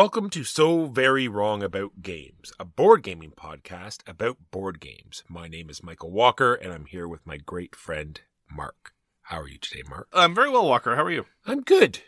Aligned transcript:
Welcome 0.00 0.30
to 0.30 0.44
So 0.44 0.86
Very 0.86 1.28
Wrong 1.28 1.62
About 1.62 2.00
Games, 2.00 2.54
a 2.58 2.64
board 2.64 3.02
gaming 3.02 3.32
podcast 3.32 3.98
about 4.08 4.38
board 4.50 4.80
games. 4.80 5.22
My 5.28 5.46
name 5.46 5.68
is 5.68 5.82
Michael 5.82 6.10
Walker, 6.10 6.54
and 6.54 6.72
I'm 6.72 6.86
here 6.86 7.06
with 7.06 7.26
my 7.26 7.36
great 7.36 7.76
friend, 7.76 8.18
Mark. 8.50 8.94
How 9.24 9.40
are 9.40 9.46
you 9.46 9.58
today, 9.58 9.82
Mark? 9.86 10.08
I'm 10.14 10.34
very 10.34 10.48
well, 10.48 10.66
Walker. 10.66 10.96
How 10.96 11.04
are 11.04 11.10
you? 11.10 11.26
I'm 11.44 11.60
good. 11.60 12.00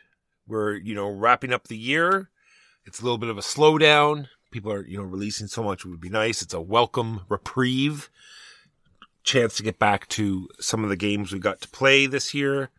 We're, 0.46 0.76
you 0.76 0.94
know, 0.94 1.06
wrapping 1.06 1.52
up 1.52 1.68
the 1.68 1.76
year. 1.76 2.30
It's 2.86 3.00
a 3.00 3.04
little 3.04 3.18
bit 3.18 3.28
of 3.28 3.36
a 3.36 3.42
slowdown. 3.42 4.28
People 4.50 4.72
are, 4.72 4.86
you 4.86 4.96
know, 4.96 5.04
releasing 5.04 5.46
so 5.46 5.62
much. 5.62 5.84
It 5.84 5.90
would 5.90 6.00
be 6.00 6.08
nice. 6.08 6.40
It's 6.40 6.54
a 6.54 6.62
welcome 6.62 7.26
reprieve. 7.28 8.08
Chance 9.22 9.58
to 9.58 9.62
get 9.62 9.78
back 9.78 10.08
to 10.08 10.48
some 10.60 10.82
of 10.82 10.88
the 10.88 10.96
games 10.96 11.30
we 11.30 11.40
got 11.40 11.60
to 11.60 11.68
play 11.68 12.06
this 12.06 12.32
year. 12.32 12.70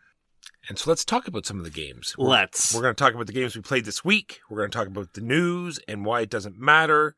And 0.70 0.80
so 0.80 0.90
let's 0.90 1.04
talk 1.04 1.28
about 1.28 1.46
some 1.46 1.58
of 1.58 1.66
the 1.66 1.70
games. 1.70 2.16
We're- 2.18 2.30
Let's. 2.30 2.74
We're 2.74 2.82
going 2.82 2.96
to 2.96 3.04
talk 3.04 3.14
about 3.14 3.28
the 3.28 3.34
games 3.34 3.56
we 3.56 3.62
played 3.62 3.86
this 3.86 4.06
week. 4.06 4.40
We're 4.50 4.60
going 4.60 4.72
to 4.72 4.78
talk 4.78 4.88
about 4.88 5.14
the 5.14 5.22
news 5.22 5.80
and 5.88 6.06
why 6.06 6.22
it 6.22 6.30
doesn't 6.30 6.58
matter. 6.58 7.16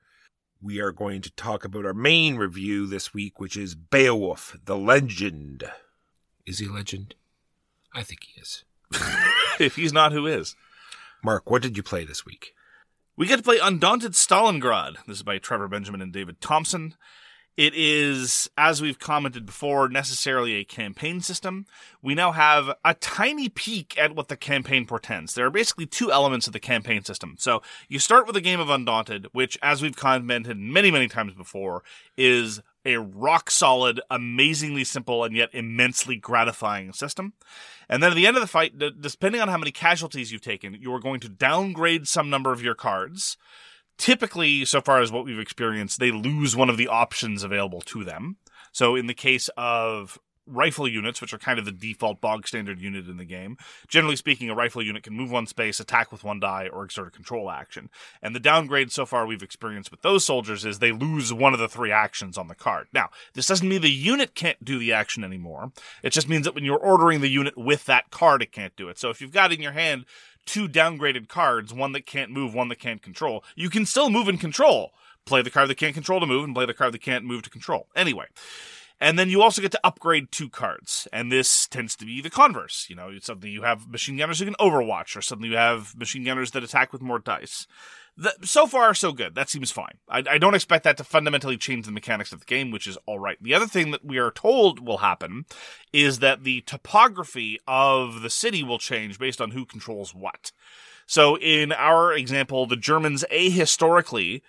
We 0.62 0.80
are 0.80 0.92
going 0.92 1.22
to 1.22 1.32
talk 1.32 1.64
about 1.64 1.86
our 1.86 1.94
main 1.94 2.38
review 2.38 2.88
this 2.88 3.14
week, 3.14 3.40
which 3.40 3.56
is 3.56 3.76
Beowulf, 3.76 4.58
the 4.66 4.78
legend. 4.78 5.64
Is 6.46 6.60
he 6.60 6.66
a 6.68 6.72
legend? 6.72 7.14
I 7.94 8.02
think 8.04 8.22
he 8.24 8.42
is. 8.42 8.64
if 9.60 9.76
he's 9.76 9.94
not, 9.94 10.12
who 10.12 10.26
is? 10.26 10.56
Mark, 11.24 11.50
what 11.52 11.62
did 11.62 11.78
you 11.78 11.84
play 11.84 12.04
this 12.04 12.26
week? 12.26 12.54
We 13.16 13.28
get 13.28 13.38
to 13.38 13.44
play 13.44 13.60
Undaunted 13.62 14.14
Stalingrad. 14.14 14.96
This 15.08 15.18
is 15.18 15.24
by 15.24 15.38
Trevor 15.38 15.68
Benjamin 15.68 16.02
and 16.02 16.12
David 16.12 16.42
Thompson. 16.42 16.96
It 17.58 17.74
is, 17.74 18.50
as 18.58 18.82
we've 18.82 19.00
commented 19.00 19.46
before, 19.46 19.88
necessarily 19.88 20.56
a 20.56 20.66
campaign 20.66 21.22
system. 21.22 21.66
We 22.02 22.14
now 22.14 22.34
have 22.34 22.76
a 22.84 22.94
tiny 22.96 23.48
peek 23.48 23.98
at 23.98 24.14
what 24.14 24.28
the 24.28 24.36
campaign 24.36 24.86
portends. 24.86 25.34
There 25.34 25.46
are 25.46 25.52
basically 25.52 25.86
two 25.86 26.12
elements 26.12 26.48
of 26.48 26.54
the 26.54 26.60
campaign 26.60 27.04
system. 27.06 27.36
So 27.40 27.62
you 27.88 28.00
start 28.00 28.28
with 28.28 28.36
a 28.36 28.42
game 28.42 28.60
of 28.60 28.70
Undaunted, 28.70 29.28
which, 29.32 29.58
as 29.62 29.82
we've 29.82 29.96
commented 29.96 30.58
many, 30.58 30.92
many 30.92 31.08
times 31.08 31.34
before, 31.34 31.82
is 32.18 32.62
a 32.84 32.98
rock 32.98 33.50
solid, 33.50 34.02
amazingly 34.12 34.84
simple, 34.84 35.24
and 35.24 35.34
yet 35.34 35.50
immensely 35.54 36.18
gratifying 36.18 36.92
system. 36.92 37.34
And 37.88 38.04
then 38.04 38.12
at 38.12 38.16
the 38.16 38.28
end 38.28 38.36
of 38.36 38.42
the 38.42 38.48
fight, 38.48 38.78
depending 38.78 39.40
on 39.40 39.48
how 39.48 39.58
many 39.58 39.72
casualties 39.72 40.30
you've 40.30 40.42
taken, 40.42 40.78
you 40.82 40.94
are 40.94 41.00
going 41.00 41.22
to 41.22 41.30
downgrade 41.30 42.08
some 42.08 42.30
number 42.30 42.52
of 42.52 42.62
your 42.62 42.76
cards. 42.76 43.38
Typically, 43.98 44.66
so 44.66 44.82
far 44.82 45.02
as 45.02 45.12
what 45.12 45.26
we've 45.26 45.40
experienced, 45.40 46.00
they 46.00 46.12
lose 46.12 46.56
one 46.56 46.70
of 46.70 46.78
the 46.78 46.88
options 46.88 47.44
available 47.44 47.82
to 47.82 48.04
them. 48.04 48.38
So 48.72 48.96
in 48.96 49.08
the 49.08 49.14
case 49.14 49.50
of 49.56 50.20
rifle 50.48 50.88
units, 50.88 51.22
which 51.22 51.34
are 51.34 51.40
kind 51.40 51.58
of 51.58 51.66
the 51.66 51.72
default 51.72 52.22
bog 52.22 52.48
standard 52.48 52.80
unit 52.80 53.08
in 53.08 53.18
the 53.18 53.26
game, 53.26 53.58
generally 53.88 54.16
speaking, 54.16 54.50
a 54.50 54.56
rifle 54.56 54.82
unit 54.82 55.04
can 55.04 55.14
move 55.14 55.32
one 55.32 55.48
space, 55.48 55.80
attack 55.80 56.12
with 56.12 56.24
one 56.24 56.40
die, 56.40 56.70
or 56.72 56.84
exert 56.84 57.08
a 57.08 57.12
control 57.12 57.50
action. 57.50 57.90
And 58.22 58.36
the 58.36 58.40
downgrade 58.40 58.92
so 58.92 59.06
far 59.06 59.26
we've 59.26 59.42
experienced 59.42 59.92
with 59.92 60.02
those 60.02 60.26
soldiers 60.26 60.66
is 60.66 60.80
they 60.80 60.92
lose 60.92 61.34
one 61.34 61.54
of 61.54 61.60
the 61.60 61.68
three 61.68 61.92
actions 61.92 62.38
on 62.38 62.48
the 62.48 62.56
card. 62.56 62.88
Now, 62.94 63.10
this 63.34 63.48
doesn't 63.48 63.68
mean 63.68 63.82
the 63.82 63.90
unit 63.90 64.36
can't 64.36 64.64
do 64.64 64.78
the 64.78 64.94
action 64.94 65.24
anymore. 65.24 65.72
It 66.04 66.12
just 66.12 66.30
means 66.30 66.46
that 66.46 66.54
when 66.54 66.66
you're 66.66 66.78
ordering 66.78 67.22
the 67.22 67.30
unit 67.30 67.58
with 67.58 67.86
that 67.86 68.12
card, 68.12 68.42
it 68.42 68.52
can't 68.52 68.76
do 68.76 68.90
it. 68.90 69.00
So 69.00 69.10
if 69.10 69.22
you've 69.22 69.32
got 69.32 69.52
in 69.52 69.62
your 69.62 69.72
hand 69.72 70.06
two 70.46 70.68
downgraded 70.68 71.28
cards, 71.28 71.74
one 71.74 71.92
that 71.94 72.06
can't 72.06 72.32
move, 72.32 72.54
one 72.54 72.70
that 72.70 72.80
can't 72.80 73.02
control, 73.02 73.44
you 73.56 73.70
can 73.70 73.86
still 73.86 74.10
move 74.10 74.28
and 74.28 74.40
control. 74.40 74.94
Play 75.26 75.42
the 75.42 75.50
card 75.50 75.70
that 75.70 75.78
can't 75.78 75.96
control 75.96 76.20
to 76.20 76.26
move 76.26 76.44
and 76.44 76.54
play 76.54 76.66
the 76.66 76.74
card 76.74 76.94
that 76.94 77.02
can't 77.02 77.26
move 77.26 77.42
to 77.44 77.50
control. 77.50 77.88
Anyway. 77.96 78.26
And 79.00 79.20
then 79.20 79.30
you 79.30 79.42
also 79.42 79.62
get 79.62 79.72
to 79.74 79.80
upgrade 79.84 80.32
two 80.32 80.50
cards. 80.50 81.08
And 81.12 81.32
this 81.32 81.68
tends 81.68 81.96
to 81.98 82.06
be 82.06 82.22
the 82.22 82.30
converse. 82.30 82.86
You 82.90 82.96
know, 82.96 83.10
it's 83.10 83.28
something 83.28 83.52
you 83.52 83.64
have 83.64 83.90
machine 83.90 84.18
gunners 84.18 84.40
who 84.40 84.46
can 84.46 84.56
overwatch, 84.56 85.16
or 85.16 85.22
suddenly 85.22 85.50
you 85.50 85.58
have 85.58 85.98
machine 85.98 86.24
gunners 86.24 86.52
that 86.52 86.64
attack 86.64 86.94
with 86.94 87.02
more 87.02 87.20
dice. 87.20 87.68
The, 88.18 88.34
so 88.44 88.66
far, 88.66 88.94
so 88.94 89.12
good. 89.12 89.36
That 89.36 89.50
seems 89.50 89.72
fine. 89.72 89.98
I, 90.08 90.24
I 90.30 90.38
don't 90.38 90.56
expect 90.56 90.86
that 90.86 90.96
to 90.98 91.04
fundamentally 91.04 91.58
change 91.58 91.86
the 91.86 91.92
mechanics 91.92 92.32
of 92.32 92.40
the 92.40 92.46
game, 92.46 92.72
which 92.72 92.88
is 92.88 92.98
all 93.06 93.20
right. 93.20 93.38
The 93.42 93.54
other 93.54 93.68
thing 93.68 93.92
that 93.92 94.06
we 94.06 94.18
are 94.18 94.32
told 94.32 94.86
will 94.86 95.00
happen 95.00 95.46
is 95.92 96.20
that 96.20 96.46
the 96.46 96.62
topography 96.62 97.60
of 97.68 98.22
the 98.22 98.30
city 98.30 98.64
will 98.64 98.80
change 98.80 99.20
based 99.20 99.42
on 99.42 99.52
who 99.52 99.66
controls 99.66 100.16
what. 100.16 100.54
So, 101.06 101.38
in 101.38 101.74
our 101.74 102.14
example, 102.14 102.66
the 102.66 102.78
Germans 102.78 103.26
ahistorically 103.32 104.42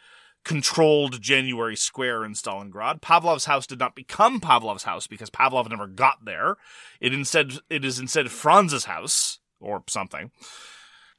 controlled 0.47 1.21
January 1.21 1.75
Square 1.75 2.25
in 2.25 2.33
Stalingrad. 2.33 3.01
Pavlov's 3.01 3.47
house 3.47 3.67
did 3.67 3.81
not 3.81 3.97
become 3.97 4.41
Pavlov's 4.41 4.85
house 4.85 5.09
because 5.09 5.29
Pavlov 5.29 5.69
never 5.69 5.89
got 5.89 6.25
there. 6.25 6.55
It 7.01 7.13
instead 7.13 7.55
it 7.69 7.85
is 7.85 7.99
instead 7.99 8.31
Franz's 8.31 8.85
house 8.85 9.41
or 9.61 9.83
something. 9.89 10.31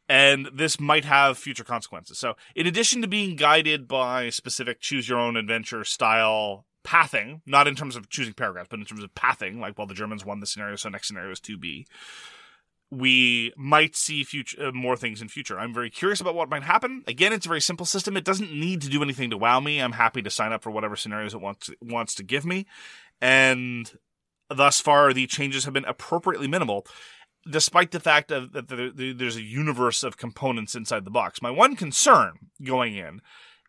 And 0.07 0.47
this 0.53 0.79
might 0.79 1.03
have 1.03 1.37
future 1.37 1.65
consequences. 1.65 2.17
So, 2.17 2.35
in 2.55 2.65
addition 2.65 3.01
to 3.01 3.07
being 3.09 3.35
guided 3.35 3.85
by 3.85 4.29
specific 4.29 4.79
choose 4.79 5.09
your 5.09 5.19
own 5.19 5.35
adventure 5.35 5.83
style 5.83 6.65
pathing, 6.85 7.41
not 7.45 7.67
in 7.67 7.75
terms 7.75 7.97
of 7.97 8.09
choosing 8.09 8.33
paragraphs, 8.33 8.69
but 8.69 8.79
in 8.79 8.85
terms 8.85 9.03
of 9.03 9.13
pathing, 9.13 9.59
like, 9.59 9.77
well, 9.77 9.87
the 9.87 9.93
Germans 9.93 10.23
won 10.23 10.39
the 10.39 10.47
scenario, 10.47 10.77
so 10.77 10.87
next 10.87 11.09
scenario 11.09 11.31
is 11.31 11.41
2B 11.41 11.83
we 12.89 13.51
might 13.57 13.95
see 13.95 14.23
future 14.23 14.67
uh, 14.67 14.71
more 14.71 14.95
things 14.95 15.21
in 15.21 15.27
future. 15.27 15.59
I'm 15.59 15.73
very 15.73 15.89
curious 15.89 16.21
about 16.21 16.35
what 16.35 16.49
might 16.49 16.63
happen. 16.63 17.03
Again, 17.05 17.33
it's 17.33 17.45
a 17.45 17.49
very 17.49 17.61
simple 17.61 17.85
system. 17.85 18.15
It 18.15 18.23
doesn't 18.23 18.51
need 18.51 18.81
to 18.81 18.89
do 18.89 19.03
anything 19.03 19.29
to 19.31 19.37
wow 19.37 19.59
me. 19.59 19.79
I'm 19.79 19.91
happy 19.93 20.21
to 20.21 20.29
sign 20.29 20.53
up 20.53 20.63
for 20.63 20.71
whatever 20.71 20.95
scenarios 20.95 21.33
it 21.33 21.41
wants 21.41 21.69
wants 21.81 22.15
to 22.15 22.23
give 22.23 22.45
me. 22.45 22.65
And 23.19 23.91
thus 24.49 24.79
far, 24.79 25.11
the 25.11 25.27
changes 25.27 25.65
have 25.65 25.73
been 25.73 25.83
appropriately 25.85 26.47
minimal, 26.47 26.85
despite 27.49 27.91
the 27.91 27.99
fact 27.99 28.29
that 28.29 28.67
there- 28.67 28.91
there- 28.91 29.13
there's 29.13 29.35
a 29.35 29.41
universe 29.41 30.03
of 30.03 30.17
components 30.17 30.73
inside 30.73 31.03
the 31.03 31.11
box. 31.11 31.41
My 31.41 31.51
one 31.51 31.75
concern 31.75 32.51
going 32.63 32.95
in 32.95 33.21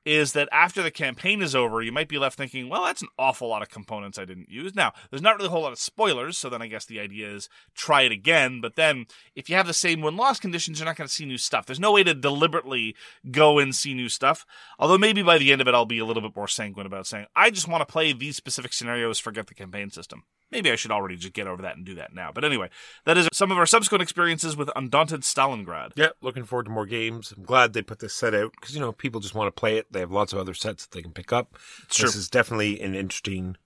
is 0.09 0.33
that 0.33 0.49
after 0.51 0.83
the 0.83 0.91
campaign 0.91 1.43
is 1.43 1.55
over, 1.55 1.83
you 1.83 1.93
might 1.93 2.09
be 2.09 2.17
left 2.17 2.39
thinking, 2.39 2.71
well, 2.71 2.87
that's 2.87 3.03
an 3.03 3.09
awful 3.19 3.49
lot 3.49 3.61
of 3.61 3.69
components 3.69 4.19
I 4.19 4.25
didn't 4.25 4.49
use. 4.49 4.75
Now, 4.75 4.95
there's 5.11 5.21
not 5.21 5.37
really 5.37 5.49
a 5.49 5.51
whole 5.51 5.61
lot 5.61 5.73
of 5.73 5.79
spoilers, 5.79 6.39
so 6.39 6.49
then 6.49 6.63
I 6.63 6.67
guess 6.67 6.87
the 6.87 6.99
idea 6.99 7.29
is 7.29 7.51
try 7.75 8.03
it 8.03 8.13
again. 8.13 8.63
But 8.63 8.75
then 8.75 9.05
if 9.35 9.51
you 9.51 9.57
have 9.57 9.67
the 9.67 9.75
same 9.75 10.01
win 10.01 10.17
loss 10.17 10.41
conditions, 10.41 10.79
you're 10.79 10.87
not 10.87 10.97
going 10.97 11.07
to 11.07 11.13
see 11.13 11.27
new 11.27 11.37
stuff. 11.37 11.67
There's 11.67 11.79
no 11.79 11.93
way 11.93 12.05
to 12.05 12.15
deliberately 12.15 12.97
go 13.31 13.59
and 13.59 13.75
see 13.75 13.93
new 13.93 14.09
stuff. 14.09 14.47
Although 14.79 14.97
maybe 14.97 15.23
by 15.23 15.37
the 15.37 15.53
end 15.53 15.61
of 15.61 15.69
it, 15.69 15.75
I'll 15.75 15.85
be 15.85 15.99
a 15.99 16.07
little 16.07 16.23
bit 16.23 16.35
more 16.35 16.49
sanguine 16.49 16.87
about 16.87 17.07
saying, 17.07 17.27
I 17.37 17.51
just 17.51 17.69
want 17.69 17.83
to 17.83 17.93
play 17.93 18.15
these 18.15 18.37
specific 18.37 18.73
scenarios, 18.73 19.19
forget 19.19 19.47
the 19.47 19.55
campaign 19.55 19.91
system. 19.91 20.23
Maybe 20.51 20.71
I 20.71 20.77
should 20.77 20.91
already 20.91 21.17
just 21.17 21.35
get 21.35 21.47
over 21.47 21.61
that 21.63 21.77
and 21.77 21.85
do 21.85 21.95
that 21.97 22.15
now. 22.15 22.31
But 22.33 22.45
anyway, 22.45 22.71
that 23.05 23.19
is 23.19 23.29
some 23.35 23.53
of 23.53 23.59
our 23.59 23.67
subsequent 23.67 24.03
experiences 24.03 24.57
with 24.57 24.71
Undaunted 24.75 25.21
Stalingrad. 25.21 25.93
Yeah, 25.95 26.09
looking 26.23 26.45
forward 26.45 26.65
to 26.65 26.71
more 26.71 26.87
games. 26.87 27.35
I'm 27.37 27.43
glad 27.43 27.75
they 27.75 27.83
put 27.83 27.99
this 27.99 28.15
set 28.15 28.35
out 28.35 28.53
because 28.59 28.75
you 28.75 28.81
know 28.81 28.93
people 28.93 29.21
just 29.21 29.35
want 29.35 29.55
to 29.55 29.61
play 29.61 29.77
it. 29.77 29.93
Have 30.01 30.11
lots 30.13 30.33
of 30.33 30.39
other 30.39 30.55
sets 30.55 30.87
that 30.87 30.95
they 30.97 31.03
can 31.03 31.13
pick 31.13 31.33
up. 31.33 31.57
Sure. 31.91 32.07
This 32.07 32.17
is 32.17 32.29
definitely 32.29 32.81
an 32.81 32.95
interesting, 32.95 33.57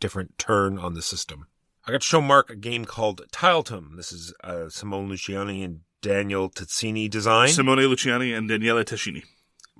different 0.00 0.38
turn 0.38 0.78
on 0.78 0.94
the 0.94 1.02
system. 1.02 1.46
I 1.86 1.92
got 1.92 2.00
to 2.02 2.06
show 2.06 2.20
Mark 2.20 2.48
a 2.50 2.56
game 2.56 2.84
called 2.84 3.22
Tiletum. 3.32 3.96
This 3.96 4.12
is 4.12 4.32
uh, 4.44 4.68
Simone 4.68 5.08
Luciani 5.10 5.64
and 5.64 5.80
Daniel 6.00 6.48
Tizzini 6.50 7.08
design, 7.10 7.48
Simone 7.48 7.78
Luciani 7.78 8.36
and 8.36 8.48
Daniele 8.48 8.84
Tascini. 8.84 9.24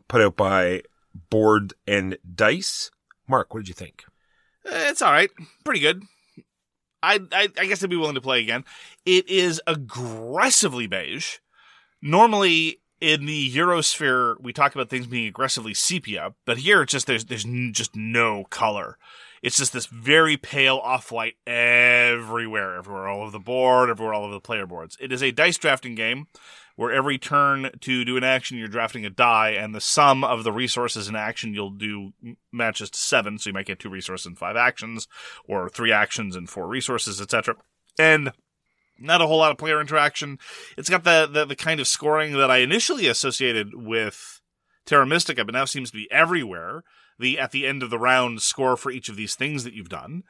put 0.08 0.20
out 0.20 0.36
by 0.36 0.82
Board 1.30 1.74
and 1.86 2.16
Dice. 2.34 2.90
Mark, 3.28 3.52
what 3.54 3.60
did 3.60 3.68
you 3.68 3.74
think? 3.74 4.04
Eh, 4.66 4.90
It's 4.90 5.02
all 5.02 5.12
right, 5.12 5.30
pretty 5.64 5.80
good. 5.80 6.02
I, 7.04 7.18
I 7.32 7.48
I 7.58 7.66
guess 7.66 7.82
I'd 7.82 7.90
be 7.90 7.96
willing 7.96 8.14
to 8.14 8.20
play 8.20 8.40
again. 8.40 8.64
It 9.04 9.28
is 9.28 9.60
aggressively 9.66 10.86
beige. 10.86 11.38
Normally 12.00 12.80
in 13.02 13.26
the 13.26 13.52
Eurosphere, 13.52 14.37
we 14.40 14.52
talk 14.52 14.76
about 14.76 14.88
things 14.88 15.08
being 15.08 15.26
aggressively 15.26 15.75
sepia, 15.75 16.34
but 16.46 16.58
here 16.58 16.82
it's 16.82 16.93
just 16.93 17.08
there's 17.08 17.25
there's 17.25 17.44
just 17.72 17.96
no 17.96 18.44
color. 18.44 18.96
It's 19.43 19.56
just 19.56 19.72
this 19.72 19.87
very 19.87 20.37
pale 20.37 20.76
off 20.76 21.10
white 21.10 21.34
everywhere, 21.44 22.76
everywhere, 22.76 23.08
all 23.08 23.22
over 23.22 23.32
the 23.32 23.40
board, 23.40 23.90
everywhere, 23.90 24.14
all 24.14 24.25
over 24.25 24.34
the 24.34 24.40
player 24.40 24.66
boards. 24.66 24.96
It 25.00 25.10
is 25.10 25.20
a 25.20 25.32
dice 25.32 25.58
drafting 25.58 25.96
game 25.96 26.28
where 26.76 26.93
every 26.93 27.19
turn 27.19 27.70
to 27.81 28.04
do 28.04 28.16
an 28.16 28.22
action, 28.22 28.56
you're 28.56 28.69
drafting 28.69 29.05
a 29.05 29.10
die, 29.10 29.50
and 29.50 29.75
the 29.75 29.81
sum 29.81 30.22
of 30.22 30.44
the 30.44 30.52
resources 30.52 31.08
in 31.08 31.16
action 31.16 31.52
you'll 31.52 31.70
do 31.70 32.12
matches 32.52 32.88
to 32.90 32.98
seven. 32.98 33.37
So 33.37 33.50
you 33.50 33.55
might 33.55 33.66
get 33.66 33.81
two 33.81 33.90
resources 33.90 34.26
and 34.26 34.38
five 34.38 34.55
actions, 34.55 35.08
or 35.44 35.69
three 35.69 35.90
actions 35.90 36.37
and 36.37 36.48
four 36.48 36.69
resources, 36.69 37.20
etc. 37.20 37.56
And 37.98 38.32
not 38.98 39.20
a 39.20 39.26
whole 39.26 39.38
lot 39.38 39.50
of 39.50 39.58
player 39.58 39.80
interaction. 39.80 40.38
It's 40.76 40.90
got 40.90 41.04
the, 41.04 41.28
the, 41.30 41.44
the 41.44 41.56
kind 41.56 41.80
of 41.80 41.88
scoring 41.88 42.32
that 42.34 42.50
I 42.50 42.58
initially 42.58 43.06
associated 43.06 43.74
with 43.74 44.40
Terra 44.86 45.06
Mystica, 45.06 45.44
but 45.44 45.54
now 45.54 45.64
seems 45.64 45.90
to 45.90 45.96
be 45.96 46.10
everywhere. 46.10 46.82
The 47.18 47.38
at 47.38 47.52
the 47.52 47.66
end 47.66 47.82
of 47.82 47.90
the 47.90 47.98
round 47.98 48.42
score 48.42 48.76
for 48.76 48.90
each 48.90 49.08
of 49.08 49.16
these 49.16 49.34
things 49.36 49.64
that 49.64 49.74
you've 49.74 49.88
done, 49.88 50.22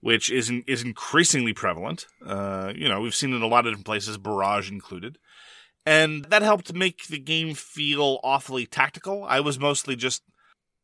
which 0.00 0.30
is 0.30 0.50
is 0.66 0.82
increasingly 0.82 1.54
prevalent. 1.54 2.06
Uh, 2.24 2.72
you 2.74 2.88
know, 2.88 3.00
we've 3.00 3.14
seen 3.14 3.32
it 3.32 3.36
in 3.36 3.42
a 3.42 3.46
lot 3.46 3.66
of 3.66 3.72
different 3.72 3.86
places, 3.86 4.18
Barrage 4.18 4.70
included, 4.70 5.18
and 5.86 6.24
that 6.26 6.42
helped 6.42 6.74
make 6.74 7.06
the 7.06 7.20
game 7.20 7.54
feel 7.54 8.18
awfully 8.22 8.66
tactical. 8.66 9.24
I 9.24 9.40
was 9.40 9.58
mostly 9.58 9.96
just 9.96 10.22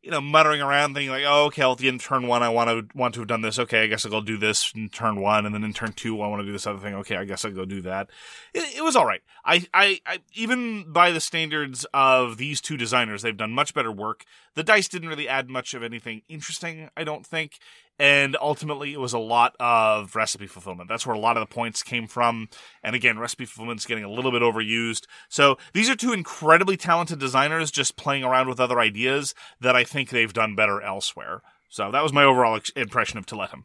you 0.03 0.11
know, 0.11 0.21
muttering 0.21 0.61
around, 0.61 0.95
thinking 0.95 1.11
like, 1.11 1.25
"Oh, 1.27 1.45
okay, 1.47 1.63
at 1.63 1.79
the 1.79 1.89
end 1.89 2.01
turn 2.01 2.27
one, 2.27 2.43
I 2.43 2.49
want 2.49 2.69
to 2.69 2.97
want 2.97 3.15
to 3.15 3.21
have 3.21 3.29
done 3.29 3.43
this. 3.43 3.59
Okay, 3.59 3.85
I 3.85 3.87
guess 3.87 4.05
I'll 4.05 4.11
go 4.11 4.21
do 4.21 4.37
this 4.37 4.73
in 4.75 4.89
turn 4.89 5.21
one, 5.21 5.47
and 5.47 5.55
then 5.55 5.63
in 5.63 5.73
turn 5.73 5.93
two, 5.93 6.21
I 6.21 6.27
want 6.27 6.41
to 6.41 6.47
do 6.47 6.53
this 6.53 6.67
other 6.67 6.81
thing. 6.81 6.95
Okay, 6.97 7.17
I 7.17 7.25
guess 7.25 7.45
I'll 7.45 7.53
go 7.53 7.65
do 7.65 7.83
that." 7.83 8.11
It, 8.53 8.79
it 8.79 8.83
was 8.83 8.97
all 8.97 9.07
right. 9.07 9.23
I, 9.45 9.67
I, 9.73 10.01
I, 10.05 10.19
even 10.35 10.93
by 10.93 11.13
the 11.13 11.21
standards 11.21 11.87
of 11.95 12.37
these 12.37 12.61
two 12.61 12.77
designers, 12.77 13.23
they've 13.23 13.37
done 13.37 13.53
much 13.53 13.75
better 13.75 13.93
work. 13.93 14.25
The 14.55 14.65
dice 14.65 14.89
didn't 14.89 15.09
really 15.09 15.29
add 15.29 15.49
much 15.49 15.73
of 15.73 15.83
anything 15.83 16.23
interesting, 16.29 16.91
I 16.97 17.05
don't 17.05 17.25
think, 17.25 17.59
and 17.99 18.37
ultimately 18.41 18.93
it 18.93 19.01
was 19.01 19.13
a 19.13 19.19
lot 19.19 19.55
of 19.61 20.17
recipe 20.17 20.47
fulfillment. 20.47 20.89
That's 20.89 21.07
where 21.07 21.15
a 21.15 21.21
lot 21.21 21.37
of 21.37 21.41
the 21.41 21.55
points 21.55 21.83
came 21.83 22.07
from. 22.07 22.49
And 22.83 22.97
again, 22.97 23.19
recipe 23.19 23.45
fulfillment's 23.45 23.87
getting 23.87 24.05
a 24.05 24.11
little 24.11 24.31
bit 24.31 24.43
overused. 24.43 25.07
So 25.29 25.57
these 25.73 25.89
are 25.89 25.97
two 25.97 26.13
incredibly 26.13 26.77
talented 26.77 27.19
designers 27.19 27.71
just 27.71 27.97
playing 27.97 28.25
around 28.25 28.49
with 28.49 28.61
other 28.61 28.81
ideas 28.81 29.35
that 29.61 29.77
I 29.77 29.85
think 29.85 30.11
they've 30.11 30.33
done 30.33 30.57
better 30.57 30.81
elsewhere. 30.81 31.43
So 31.69 31.91
that 31.91 32.03
was 32.03 32.13
my 32.13 32.25
overall 32.25 32.57
ex- 32.57 32.71
impression 32.71 33.19
of 33.19 33.27
Tiletum. 33.27 33.65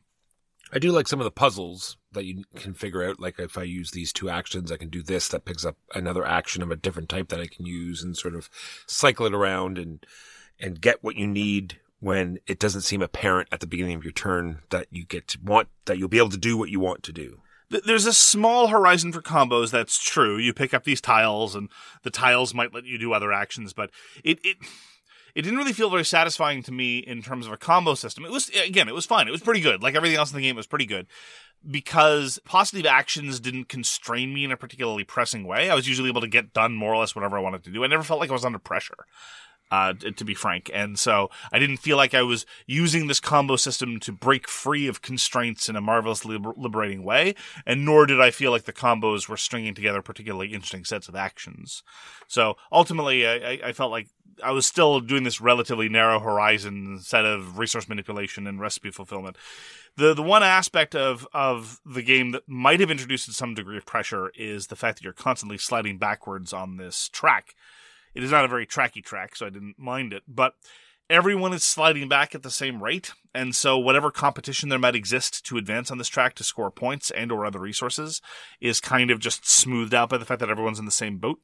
I 0.72 0.80
do 0.80 0.92
like 0.92 1.08
some 1.08 1.20
of 1.20 1.24
the 1.24 1.32
puzzles 1.32 1.98
that 2.12 2.26
you 2.26 2.44
can 2.56 2.74
figure 2.74 3.04
out. 3.04 3.20
Like 3.20 3.40
if 3.40 3.58
I 3.58 3.64
use 3.64 3.92
these 3.92 4.12
two 4.12 4.30
actions, 4.30 4.72
I 4.72 4.78
can 4.78 4.90
do 4.90 5.02
this. 5.02 5.30
That 5.30 5.46
picks 5.46 5.66
up 5.66 5.78
another 5.96 6.26
action 6.26 6.62
of 6.62 6.72
a 6.72 6.76
different 6.76 7.10
type 7.10 7.30
that 7.30 7.40
I 7.40 7.48
can 7.48 7.66
use 7.66 8.04
and 8.04 8.18
sort 8.18 8.36
of 8.36 8.50
cycle 8.86 9.26
it 9.26 9.34
around 9.34 9.78
and 9.78 10.06
and 10.60 10.82
get 10.82 11.04
what 11.04 11.16
you 11.16 11.28
need 11.28 11.80
when 12.00 12.40
it 12.48 12.60
doesn't 12.60 12.82
seem 12.82 13.02
apparent 13.02 13.50
at 13.52 13.60
the 13.60 13.68
beginning 13.68 13.96
of 13.96 14.04
your 14.04 14.14
turn 14.14 14.60
that 14.70 14.88
you 14.92 15.06
get 15.06 15.28
to 15.30 15.40
want 15.44 15.68
that 15.86 15.98
you'll 15.98 16.08
be 16.08 16.18
able 16.18 16.30
to 16.30 16.38
do 16.38 16.58
what 16.58 16.70
you 16.70 16.80
want 16.80 17.04
to 17.04 17.12
do. 17.12 17.42
There's 17.70 18.06
a 18.06 18.14
small 18.14 18.68
horizon 18.68 19.12
for 19.12 19.22
combos. 19.22 19.72
That's 19.72 20.02
true. 20.02 20.38
You 20.38 20.54
pick 20.54 20.74
up 20.74 20.86
these 20.86 21.02
tiles, 21.02 21.54
and 21.54 21.70
the 22.04 22.10
tiles 22.10 22.54
might 22.54 22.74
let 22.74 22.86
you 22.86 22.98
do 22.98 23.12
other 23.12 23.34
actions, 23.34 23.74
but 23.74 23.90
it 24.24 24.40
it 24.44 24.58
it 25.36 25.42
didn't 25.42 25.58
really 25.58 25.74
feel 25.74 25.90
very 25.90 26.06
satisfying 26.06 26.64
to 26.64 26.72
me 26.72 27.00
in 27.00 27.22
terms 27.22 27.46
of 27.46 27.52
a 27.52 27.58
combo 27.58 27.94
system. 27.94 28.24
It 28.24 28.32
was 28.32 28.50
again, 28.50 28.88
it 28.88 28.96
was 28.96 29.06
fun. 29.06 29.28
It 29.28 29.32
was 29.32 29.42
pretty 29.42 29.60
good. 29.60 29.84
Like 29.84 29.96
everything 29.96 30.18
else 30.18 30.32
in 30.32 30.38
the 30.38 30.44
game, 30.44 30.56
it 30.56 30.58
was 30.58 30.68
pretty 30.68 30.86
good 30.86 31.08
because 31.70 32.40
positive 32.46 32.86
actions 32.86 33.40
didn't 33.42 33.68
constrain 33.68 34.34
me 34.34 34.46
in 34.46 34.52
a 34.52 34.58
particularly 34.58 35.04
pressing 35.04 35.46
way. 35.46 35.70
I 35.70 35.76
was 35.76 35.90
usually 35.90 36.10
able 36.10 36.22
to 36.22 36.28
get 36.28 36.54
done 36.54 36.74
more 36.74 36.94
or 36.94 36.98
less 36.98 37.16
whatever 37.16 37.38
I 37.38 37.42
wanted 37.42 37.64
to 37.66 37.72
do. 37.72 37.84
I 37.84 37.88
never 37.88 38.04
felt 38.04 38.20
like 38.22 38.30
I 38.30 38.34
was 38.34 38.46
under 38.46 38.60
pressure 38.60 39.06
uh, 39.72 39.94
to 39.94 40.26
be 40.26 40.34
frank. 40.34 40.70
And 40.74 40.98
so 40.98 41.30
I 41.52 41.60
didn't 41.60 41.78
feel 41.78 41.98
like 41.98 42.14
I 42.14 42.22
was 42.22 42.46
using 42.66 43.08
this 43.08 43.20
combo 43.20 43.56
system 43.56 44.00
to 44.02 44.12
break 44.12 44.48
free 44.48 44.88
of 44.88 45.02
constraints 45.02 45.70
in 45.70 45.76
a 45.76 45.82
marvelously 45.82 46.38
liber- 46.38 46.54
liberating 46.58 47.04
way, 47.04 47.36
and 47.66 47.86
nor 47.86 48.06
did 48.06 48.22
I 48.22 48.32
feel 48.32 48.52
like 48.52 48.66
the 48.66 48.74
combos 48.74 49.28
were 49.28 49.38
stringing 49.38 49.74
together 49.74 50.02
particularly 50.02 50.54
interesting 50.54 50.86
sets 50.86 51.08
of 51.08 51.16
actions. 51.16 51.84
So 52.28 52.56
ultimately, 52.72 53.28
I- 53.28 53.60
I 53.68 53.74
felt 53.74 53.92
like 53.92 54.08
I 54.44 54.52
was 54.52 54.66
still 54.66 55.00
doing 55.00 55.24
this 55.24 55.42
relatively 55.42 55.90
narrow 55.90 56.20
horizon 56.20 57.00
set 57.02 57.26
of 57.26 57.58
resource 57.58 57.90
manipulation 57.90 58.46
and 58.46 58.60
recipe 58.60 58.92
fulfillment. 58.92 59.36
The 59.96 60.14
the 60.14 60.24
one 60.24 60.44
aspect 60.44 60.96
of 60.96 61.28
of 61.34 61.80
the 61.86 62.04
game 62.04 62.32
that 62.32 62.48
might 62.48 62.80
have 62.80 62.92
introduced 62.92 63.32
some 63.34 63.56
degree 63.56 63.78
of 63.78 63.86
pressure 63.86 64.32
is 64.36 64.68
the 64.68 64.76
fact 64.76 64.98
that 64.98 65.04
you're 65.04 65.14
constantly 65.14 65.58
sliding 65.58 65.98
backwards 65.98 66.54
on 66.54 66.78
this 66.78 67.10
track. 67.10 67.56
It 68.18 68.24
is 68.24 68.32
not 68.32 68.46
a 68.46 68.48
very 68.50 68.66
tracky 68.66 69.04
track, 69.04 69.36
so 69.36 69.46
I 69.46 69.50
didn't 69.50 69.78
mind 69.78 70.12
it. 70.12 70.24
But 70.28 70.56
everyone 71.10 71.54
is 71.54 71.64
sliding 71.64 72.10
back 72.10 72.34
at 72.34 72.42
the 72.42 72.50
same 72.50 72.84
rate, 72.84 73.12
and 73.34 73.56
so 73.56 73.78
whatever 73.78 74.10
competition 74.10 74.70
there 74.70 74.80
might 74.80 74.96
exist 74.96 75.46
to 75.46 75.58
advance 75.58 75.92
on 75.92 76.00
this 76.00 76.08
track 76.08 76.34
to 76.36 76.44
score 76.44 76.72
points 76.72 77.12
and 77.12 77.32
or 77.32 77.46
other 77.46 77.60
resources 77.60 78.22
is 78.60 78.82
kind 78.82 79.12
of 79.12 79.20
just 79.20 79.48
smoothed 79.48 79.94
out 79.94 80.10
by 80.10 80.18
the 80.18 80.26
fact 80.26 80.40
that 80.40 80.50
everyone's 80.50 80.80
in 80.80 80.86
the 80.86 80.92
same 80.92 81.20
boat. 81.20 81.40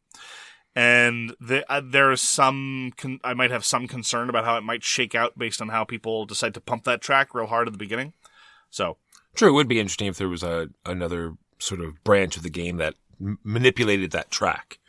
And 0.75 1.35
the, 1.39 1.63
uh, 1.71 1.81
there 1.85 2.11
is 2.11 2.21
some, 2.21 2.93
con- 2.97 3.19
I 3.23 3.35
might 3.35 3.51
have 3.51 3.63
some 3.63 3.87
concern 3.87 4.27
about 4.27 4.45
how 4.45 4.57
it 4.57 4.63
might 4.63 4.83
shake 4.83 5.13
out 5.13 5.37
based 5.37 5.61
on 5.61 5.69
how 5.69 5.83
people 5.83 6.25
decide 6.25 6.55
to 6.55 6.61
pump 6.61 6.85
that 6.85 6.99
track 6.99 7.35
real 7.35 7.45
hard 7.45 7.67
at 7.67 7.73
the 7.73 7.77
beginning. 7.77 8.13
So 8.71 8.97
True, 9.35 9.49
it 9.49 9.53
would 9.53 9.67
be 9.67 9.79
interesting 9.79 10.07
if 10.07 10.17
there 10.17 10.29
was 10.29 10.43
a 10.43 10.69
another 10.85 11.35
sort 11.59 11.81
of 11.81 12.03
branch 12.03 12.37
of 12.37 12.43
the 12.43 12.49
game 12.49 12.77
that 12.77 12.95
m- 13.19 13.39
manipulated 13.43 14.11
that 14.11 14.29
track, 14.29 14.79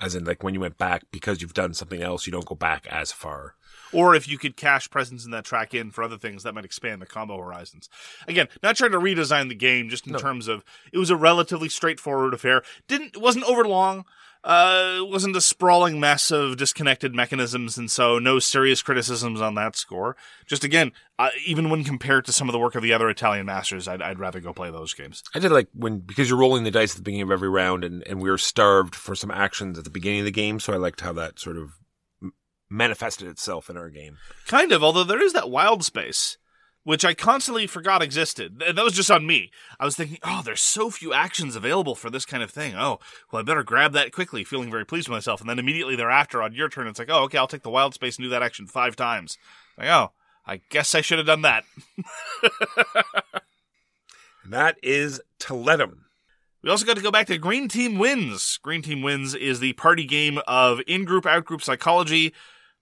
as 0.00 0.14
in 0.14 0.24
like 0.24 0.42
when 0.42 0.54
you 0.54 0.60
went 0.60 0.78
back 0.78 1.02
because 1.10 1.40
you've 1.42 1.54
done 1.54 1.74
something 1.74 2.02
else, 2.02 2.26
you 2.26 2.32
don't 2.32 2.46
go 2.46 2.54
back 2.54 2.86
as 2.88 3.12
far. 3.12 3.54
or 3.92 4.14
if 4.14 4.28
you 4.28 4.38
could 4.38 4.56
cache 4.56 4.88
presence 4.88 5.24
in 5.24 5.32
that 5.32 5.44
track 5.44 5.74
in 5.74 5.90
for 5.90 6.04
other 6.04 6.16
things 6.16 6.44
that 6.44 6.54
might 6.54 6.64
expand 6.64 7.02
the 7.02 7.06
combo 7.06 7.36
horizons. 7.36 7.88
Again, 8.28 8.46
not 8.62 8.76
trying 8.76 8.92
to 8.92 8.98
redesign 9.00 9.48
the 9.48 9.54
game, 9.56 9.88
just 9.88 10.06
in 10.06 10.12
No. 10.12 10.18
terms 10.20 10.46
of 10.46 10.64
it 10.92 10.98
was 10.98 11.10
a 11.10 11.16
relatively 11.16 11.68
straightforward 11.68 12.32
affair. 12.32 12.62
Didn't 12.86 13.16
it 13.16 13.20
wasn't 13.20 13.46
over 13.46 13.64
long. 13.66 14.04
Uh, 14.42 14.94
it 14.98 15.08
wasn't 15.08 15.36
a 15.36 15.40
sprawling 15.40 16.00
mess 16.00 16.30
of 16.30 16.56
disconnected 16.56 17.14
mechanisms, 17.14 17.76
and 17.76 17.90
so 17.90 18.18
no 18.18 18.38
serious 18.38 18.82
criticisms 18.82 19.40
on 19.40 19.54
that 19.54 19.76
score. 19.76 20.16
Just 20.46 20.64
again, 20.64 20.92
uh, 21.18 21.28
even 21.44 21.68
when 21.68 21.84
compared 21.84 22.24
to 22.24 22.32
some 22.32 22.48
of 22.48 22.54
the 22.54 22.58
work 22.58 22.74
of 22.74 22.82
the 22.82 22.92
other 22.92 23.10
Italian 23.10 23.44
masters, 23.44 23.86
I'd, 23.86 24.00
I'd 24.00 24.18
rather 24.18 24.40
go 24.40 24.54
play 24.54 24.70
those 24.70 24.94
games. 24.94 25.22
I 25.34 25.40
did 25.40 25.52
like 25.52 25.68
when 25.74 25.98
because 25.98 26.30
you're 26.30 26.38
rolling 26.38 26.64
the 26.64 26.70
dice 26.70 26.92
at 26.92 26.96
the 26.96 27.02
beginning 27.02 27.24
of 27.24 27.30
every 27.30 27.50
round, 27.50 27.84
and 27.84 28.02
and 28.06 28.22
we 28.22 28.30
were 28.30 28.38
starved 28.38 28.94
for 28.94 29.14
some 29.14 29.30
actions 29.30 29.76
at 29.76 29.84
the 29.84 29.90
beginning 29.90 30.20
of 30.20 30.24
the 30.24 30.30
game, 30.30 30.58
so 30.58 30.72
I 30.72 30.76
liked 30.76 31.02
how 31.02 31.12
that 31.12 31.38
sort 31.38 31.58
of 31.58 31.72
manifested 32.70 33.28
itself 33.28 33.68
in 33.68 33.76
our 33.76 33.90
game. 33.90 34.16
Kind 34.46 34.72
of, 34.72 34.82
although 34.82 35.04
there 35.04 35.22
is 35.22 35.34
that 35.34 35.50
wild 35.50 35.84
space, 35.84 36.38
which 36.84 37.04
I 37.04 37.14
constantly 37.14 37.66
forgot 37.66 38.02
existed. 38.02 38.58
That 38.58 38.82
was 38.82 38.94
just 38.94 39.10
on 39.10 39.26
me. 39.26 39.50
I 39.78 39.84
was 39.84 39.96
thinking, 39.96 40.18
oh, 40.22 40.42
there's 40.44 40.60
so 40.60 40.90
few 40.90 41.12
actions 41.12 41.56
available 41.56 41.94
for 41.94 42.10
this 42.10 42.24
kind 42.24 42.42
of 42.42 42.50
thing. 42.50 42.74
Oh, 42.74 42.98
well, 43.30 43.40
I 43.40 43.42
better 43.42 43.62
grab 43.62 43.92
that 43.92 44.12
quickly, 44.12 44.44
feeling 44.44 44.70
very 44.70 44.86
pleased 44.86 45.08
with 45.08 45.16
myself. 45.16 45.40
And 45.40 45.48
then 45.48 45.58
immediately 45.58 45.96
thereafter, 45.96 46.42
on 46.42 46.54
your 46.54 46.68
turn, 46.68 46.86
it's 46.86 46.98
like, 46.98 47.10
oh, 47.10 47.24
okay, 47.24 47.38
I'll 47.38 47.46
take 47.46 47.62
the 47.62 47.70
wild 47.70 47.94
space 47.94 48.16
and 48.16 48.24
do 48.24 48.30
that 48.30 48.42
action 48.42 48.66
five 48.66 48.96
times. 48.96 49.36
Like, 49.76 49.88
oh, 49.88 50.12
I 50.46 50.62
guess 50.70 50.94
I 50.94 51.00
should 51.00 51.18
have 51.18 51.26
done 51.26 51.42
that. 51.42 51.64
That 54.50 54.78
is 54.82 55.20
Tiletum. 55.38 55.98
We 56.62 56.70
also 56.70 56.84
got 56.84 56.96
to 56.96 57.02
go 57.02 57.12
back 57.12 57.28
to 57.28 57.38
Green 57.38 57.68
Team 57.68 57.98
Wins. 57.98 58.58
Green 58.62 58.82
Team 58.82 59.00
Wins 59.00 59.32
is 59.32 59.60
the 59.60 59.74
party 59.74 60.04
game 60.04 60.40
of 60.46 60.80
in 60.88 61.04
group, 61.04 61.24
out 61.24 61.44
group 61.44 61.62
psychology, 61.62 62.34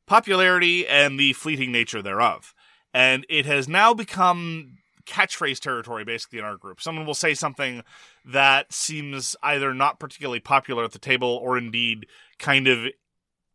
popularity, 0.07 0.87
and 0.87 1.21
the 1.21 1.35
fleeting 1.35 1.71
nature 1.71 2.01
thereof. 2.01 2.55
And 2.99 3.25
it 3.29 3.47
has 3.47 3.69
now 3.69 3.95
become 3.95 4.79
catchphrase 5.07 5.61
territory 5.61 6.05
basically 6.05 6.41
in 6.41 6.45
our 6.45 6.57
group. 6.57 6.81
Someone 6.81 7.07
will 7.07 7.15
say 7.15 7.33
something 7.33 7.85
that 8.25 8.73
seems 8.73 9.37
either 9.41 9.73
not 9.73 10.01
particularly 10.01 10.41
popular 10.41 10.83
at 10.83 10.91
the 10.91 10.99
table 10.99 11.39
or 11.41 11.57
indeed 11.57 12.07
kind 12.41 12.67
of 12.67 12.89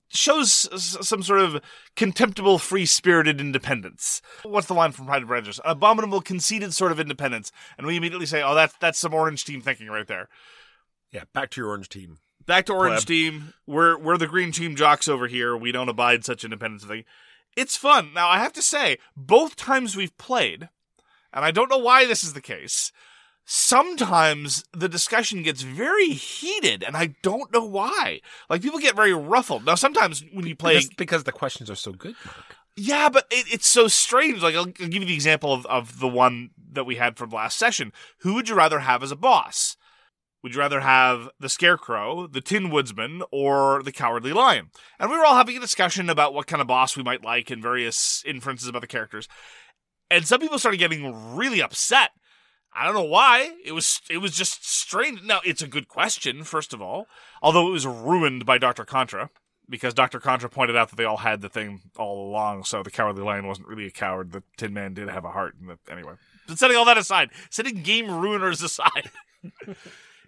shows 0.08 0.70
some 1.06 1.22
sort 1.22 1.42
of 1.42 1.62
contemptible 1.98 2.58
free 2.58 2.86
spirited 2.86 3.42
independence. 3.42 4.22
What's 4.44 4.68
the 4.68 4.76
line 4.76 4.94
from 4.94 5.08
Pride 5.08 5.24
and 5.24 5.28
Prejudice? 5.28 5.60
Abominable 5.66 6.22
conceited 6.22 6.74
sort 6.74 6.94
of 6.94 7.00
independence. 7.02 7.52
And 7.78 7.86
we 7.86 7.98
immediately 7.98 8.28
say, 8.28 8.42
oh, 8.42 8.56
that's, 8.56 8.78
that's 8.80 8.98
some 8.98 9.14
orange 9.14 9.44
team 9.44 9.60
thinking 9.60 9.88
right 9.88 10.08
there. 10.08 10.30
Yeah, 11.12 11.26
back 11.34 11.50
to 11.52 11.60
your 11.60 11.72
orange 11.72 11.90
team. 11.90 12.20
Back 12.46 12.66
to 12.68 12.74
Orange 12.74 13.06
Pleb. 13.06 13.08
Team. 13.08 13.54
We're 13.68 13.98
we're 13.98 14.18
the 14.18 14.28
green 14.28 14.52
team 14.52 14.76
jocks 14.76 15.08
over 15.08 15.28
here. 15.28 15.56
We 15.56 15.72
don't 15.72 15.90
abide 15.90 16.26
such 16.26 16.44
independence 16.44 16.84
thing. 16.84 17.04
It's 17.55 17.77
fun. 17.77 18.12
Now 18.13 18.27
I 18.29 18.39
have 18.39 18.53
to 18.53 18.62
say, 18.62 18.98
both 19.15 19.55
times 19.55 19.95
we've 19.95 20.17
played, 20.17 20.69
and 21.31 21.45
I 21.45 21.51
don't 21.51 21.69
know 21.69 21.77
why 21.77 22.05
this 22.05 22.24
is 22.24 22.33
the 22.33 22.41
case. 22.41 22.91
Sometimes 23.45 24.63
the 24.74 24.89
discussion 24.89 25.43
gets 25.43 25.62
very 25.62 26.10
heated, 26.10 26.83
and 26.83 26.98
I 26.98 27.15
don't 27.22 27.51
know 27.53 27.63
why. 27.65 28.19
Like 28.50 28.62
people 28.62 28.79
get 28.79 28.95
very 28.95 29.13
ruffled. 29.13 29.65
Now 29.65 29.75
sometimes 29.75 30.24
when 30.33 30.48
you 30.48 30.55
play, 30.55 30.75
Because, 30.75 30.89
because 30.98 31.24
the 31.24 31.31
questions 31.31 31.69
are 31.69 31.75
so 31.75 31.91
good, 31.91 32.15
Mark. 32.25 32.55
yeah, 32.75 33.10
but 33.10 33.27
it, 33.29 33.45
it's 33.53 33.67
so 33.67 33.88
strange. 33.88 34.41
Like 34.41 34.55
I'll, 34.55 34.62
I'll 34.79 34.88
give 34.88 34.93
you 35.01 35.05
the 35.05 35.13
example 35.13 35.53
of, 35.53 35.65
of 35.67 36.00
the 36.00 36.07
one 36.07 36.50
that 36.72 36.86
we 36.86 36.95
had 36.95 37.17
from 37.17 37.29
last 37.29 37.57
session. 37.57 37.93
Who 38.19 38.33
would 38.33 38.50
you 38.50 38.55
rather 38.55 38.79
have 38.79 39.03
as 39.03 39.12
a 39.12 39.15
boss? 39.15 39.77
Would 40.44 40.54
you 40.54 40.60
rather 40.60 40.82
have 40.82 41.30
the 41.40 41.48
Scarecrow, 41.50 42.28
the 42.28 42.42
Tin 42.42 42.70
Woodsman, 42.70 43.24
or 43.32 43.82
the 43.82 43.94
Cowardly 43.94 44.34
Lion? 44.34 44.72
And 45.00 45.10
we 45.10 45.18
were 45.18 45.26
all 45.26 45.38
having 45.38 45.56
a 45.56 45.62
discussion 45.62 46.10
about 46.10 46.34
what 46.34 46.48
kind 46.48 46.62
of 46.62 46.68
boss 46.68 46.98
we 46.98 47.04
might 47.04 47.24
like 47.24 47.50
and 47.50 47.62
various 47.62 48.22
inferences 48.26 48.68
about 48.68 48.82
the 48.82 48.88
characters. 48.88 49.28
and 50.12 50.28
some 50.28 50.42
people 50.42 50.60
started 50.60 50.78
getting 50.78 51.36
really 51.36 51.62
upset. 51.62 52.12
I 52.76 52.86
don't 52.86 52.96
know 52.96 53.04
why. 53.04 53.52
It 53.64 53.72
was 53.72 54.02
it 54.10 54.18
was 54.18 54.36
just 54.36 54.68
strange. 54.68 55.22
Now 55.24 55.40
it's 55.46 55.62
a 55.62 55.68
good 55.68 55.88
question, 55.88 56.44
first 56.44 56.74
of 56.74 56.82
all, 56.82 57.06
although 57.42 57.68
it 57.68 57.72
was 57.72 57.86
ruined 57.86 58.46
by 58.46 58.58
Doctor 58.58 58.84
Contra 58.84 59.30
because 59.70 59.94
Doctor 59.94 60.20
Contra 60.20 60.50
pointed 60.50 60.76
out 60.76 60.90
that 60.90 60.96
they 60.98 61.06
all 61.06 61.18
had 61.18 61.42
the 61.42 61.50
thing 61.50 61.82
all 61.98 62.28
along. 62.30 62.64
So 62.66 62.84
the 62.84 62.92
Cowardly 62.92 63.24
Lion 63.24 63.48
wasn't 63.48 63.68
really 63.68 63.86
a 63.86 63.92
coward. 63.92 64.32
The 64.32 64.44
Tin 64.58 64.74
Man 64.74 64.94
did 64.94 65.08
have 65.08 65.24
a 65.24 65.30
heart. 65.32 65.56
The, 65.62 65.78
anyway, 65.92 66.14
but 66.48 66.58
setting 66.58 66.76
all 66.76 66.86
that 66.86 66.98
aside, 66.98 67.30
setting 67.50 67.82
game 67.82 68.08
ruiners 68.08 68.64
aside, 68.70 69.12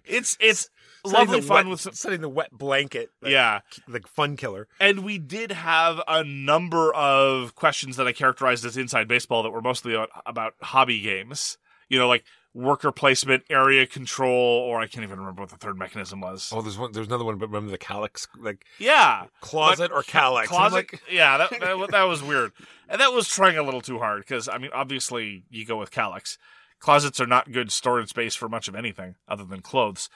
it's 0.06 0.36
it's 0.40 0.70
Setting 1.04 1.18
lovely 1.28 1.40
fun 1.40 1.56
wet, 1.66 1.66
with 1.70 1.80
some, 1.80 1.92
setting 1.92 2.20
the 2.20 2.28
wet 2.28 2.50
blanket. 2.50 3.10
like- 3.22 3.30
yeah. 3.32 3.60
like 3.88 4.06
fun 4.08 4.36
killer. 4.36 4.66
And 4.80 5.04
we 5.04 5.18
did 5.18 5.52
have 5.52 6.00
a 6.08 6.24
number 6.24 6.92
of 6.94 7.54
questions 7.54 7.96
that 7.96 8.06
I 8.08 8.12
characterized 8.12 8.64
as 8.64 8.76
inside 8.76 9.06
baseball 9.06 9.42
that 9.44 9.50
were 9.50 9.62
mostly 9.62 9.94
about, 10.24 10.54
hobby 10.62 11.00
games. 11.00 11.58
You 11.88 12.00
know, 12.00 12.08
like 12.08 12.24
worker 12.52 12.90
placement, 12.90 13.44
area 13.48 13.86
control, 13.86 14.32
or 14.34 14.80
I 14.80 14.88
can't 14.88 15.04
even 15.04 15.20
remember 15.20 15.42
what 15.42 15.50
the 15.50 15.56
third 15.56 15.78
mechanism 15.78 16.20
was. 16.20 16.50
Oh, 16.52 16.60
there's 16.62 16.76
one. 16.76 16.90
There's 16.90 17.06
another 17.06 17.22
one, 17.24 17.38
but 17.38 17.46
remember 17.46 17.70
the 17.70 17.78
calyx, 17.78 18.26
like 18.40 18.64
Yeah, 18.80 19.26
closet 19.40 19.92
or 19.92 20.02
calyx. 20.02 20.48
Closet, 20.48 20.74
like, 20.74 21.00
yeah, 21.08 21.36
that, 21.38 21.50
that 21.60 21.88
that 21.92 22.02
was 22.04 22.24
weird, 22.24 22.50
and 22.88 23.00
that 23.00 23.12
was 23.12 23.28
trying 23.28 23.56
a 23.56 23.62
little 23.62 23.82
too 23.82 23.98
hard 24.00 24.22
because 24.22 24.48
I 24.48 24.58
mean, 24.58 24.70
obviously, 24.74 25.44
you 25.48 25.64
go 25.64 25.76
with 25.76 25.92
calyx. 25.92 26.38
Closets 26.78 27.20
are 27.20 27.26
not 27.26 27.52
good 27.52 27.72
storage 27.72 28.10
space 28.10 28.34
for 28.34 28.48
much 28.48 28.68
of 28.68 28.74
anything 28.74 29.16
other 29.26 29.44
than 29.44 29.62
clothes. 29.62 30.08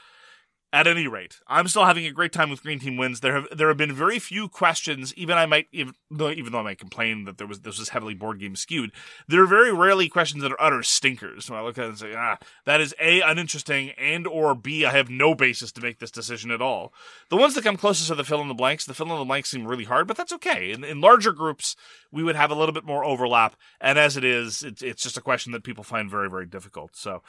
At 0.73 0.87
any 0.87 1.09
rate, 1.09 1.41
I'm 1.49 1.67
still 1.67 1.85
having 1.85 2.07
a 2.07 2.13
great 2.13 2.33
time 2.33 2.49
with 2.49 2.63
Green 2.63 2.79
Team 2.79 2.97
wins. 2.97 3.19
There 3.19 3.35
have 3.35 3.49
there 3.51 3.67
have 3.67 3.77
been 3.77 3.93
very 3.93 4.21
few 4.21 4.49
questions. 4.49 5.13
Even 5.15 5.37
I 5.37 5.45
might 5.45 5.67
even 5.73 5.95
though 6.09 6.31
even 6.31 6.53
though 6.53 6.61
I 6.61 6.63
might 6.63 6.79
complain 6.79 7.25
that 7.25 7.39
there 7.39 7.47
was 7.49 7.63
this 7.63 7.81
was 7.81 7.89
heavily 7.89 8.15
board 8.15 8.39
game 8.39 8.55
skewed. 8.55 8.93
There 9.27 9.43
are 9.43 9.49
very 9.49 9.73
rarely 9.73 10.09
questions 10.09 10.45
that 10.45 10.53
are 10.53 10.63
utter 10.63 10.85
stinkers. 10.85 11.51
When 11.51 11.59
I 11.59 11.63
look 11.63 11.77
at 11.77 11.87
it 11.87 11.89
and 11.89 11.99
say, 11.99 12.15
ah, 12.17 12.39
that 12.67 12.81
is 12.81 12.95
a 13.01 13.21
uninteresting, 13.21 13.91
and 13.99 14.29
or 14.29 14.55
b 14.55 14.85
I 14.85 14.93
have 14.93 15.11
no 15.11 15.35
basis 15.35 15.73
to 15.73 15.81
make 15.81 15.99
this 15.99 16.13
decision 16.13 16.53
at 16.53 16.63
all. 16.63 16.95
The 17.31 17.37
ones 17.37 17.57
that 17.57 17.65
come 17.65 17.77
closest 17.77 18.09
are 18.13 18.15
the 18.15 18.23
fill 18.23 18.41
in 18.41 18.47
the 18.47 18.55
blanks. 18.55 18.85
The 18.85 18.95
fill 18.95 19.11
in 19.11 19.19
the 19.19 19.25
blanks 19.25 19.51
seem 19.51 19.67
really 19.67 19.85
hard, 19.85 20.07
but 20.07 20.17
that's 20.17 20.33
okay. 20.35 20.71
In, 20.71 20.85
in 20.85 21.01
larger 21.01 21.33
groups, 21.33 21.75
we 22.13 22.23
would 22.23 22.37
have 22.37 22.53
a 22.53 22.55
little 22.55 22.73
bit 22.73 22.85
more 22.85 23.05
overlap. 23.05 23.57
And 23.81 23.99
as 23.99 24.17
it 24.17 24.23
is, 24.23 24.63
it's, 24.63 24.83
it's 24.83 25.03
just 25.03 25.17
a 25.17 25.21
question 25.21 25.51
that 25.51 25.65
people 25.65 25.83
find 25.83 26.09
very 26.09 26.31
very 26.31 26.47
difficult. 26.47 26.95
So. 26.95 27.25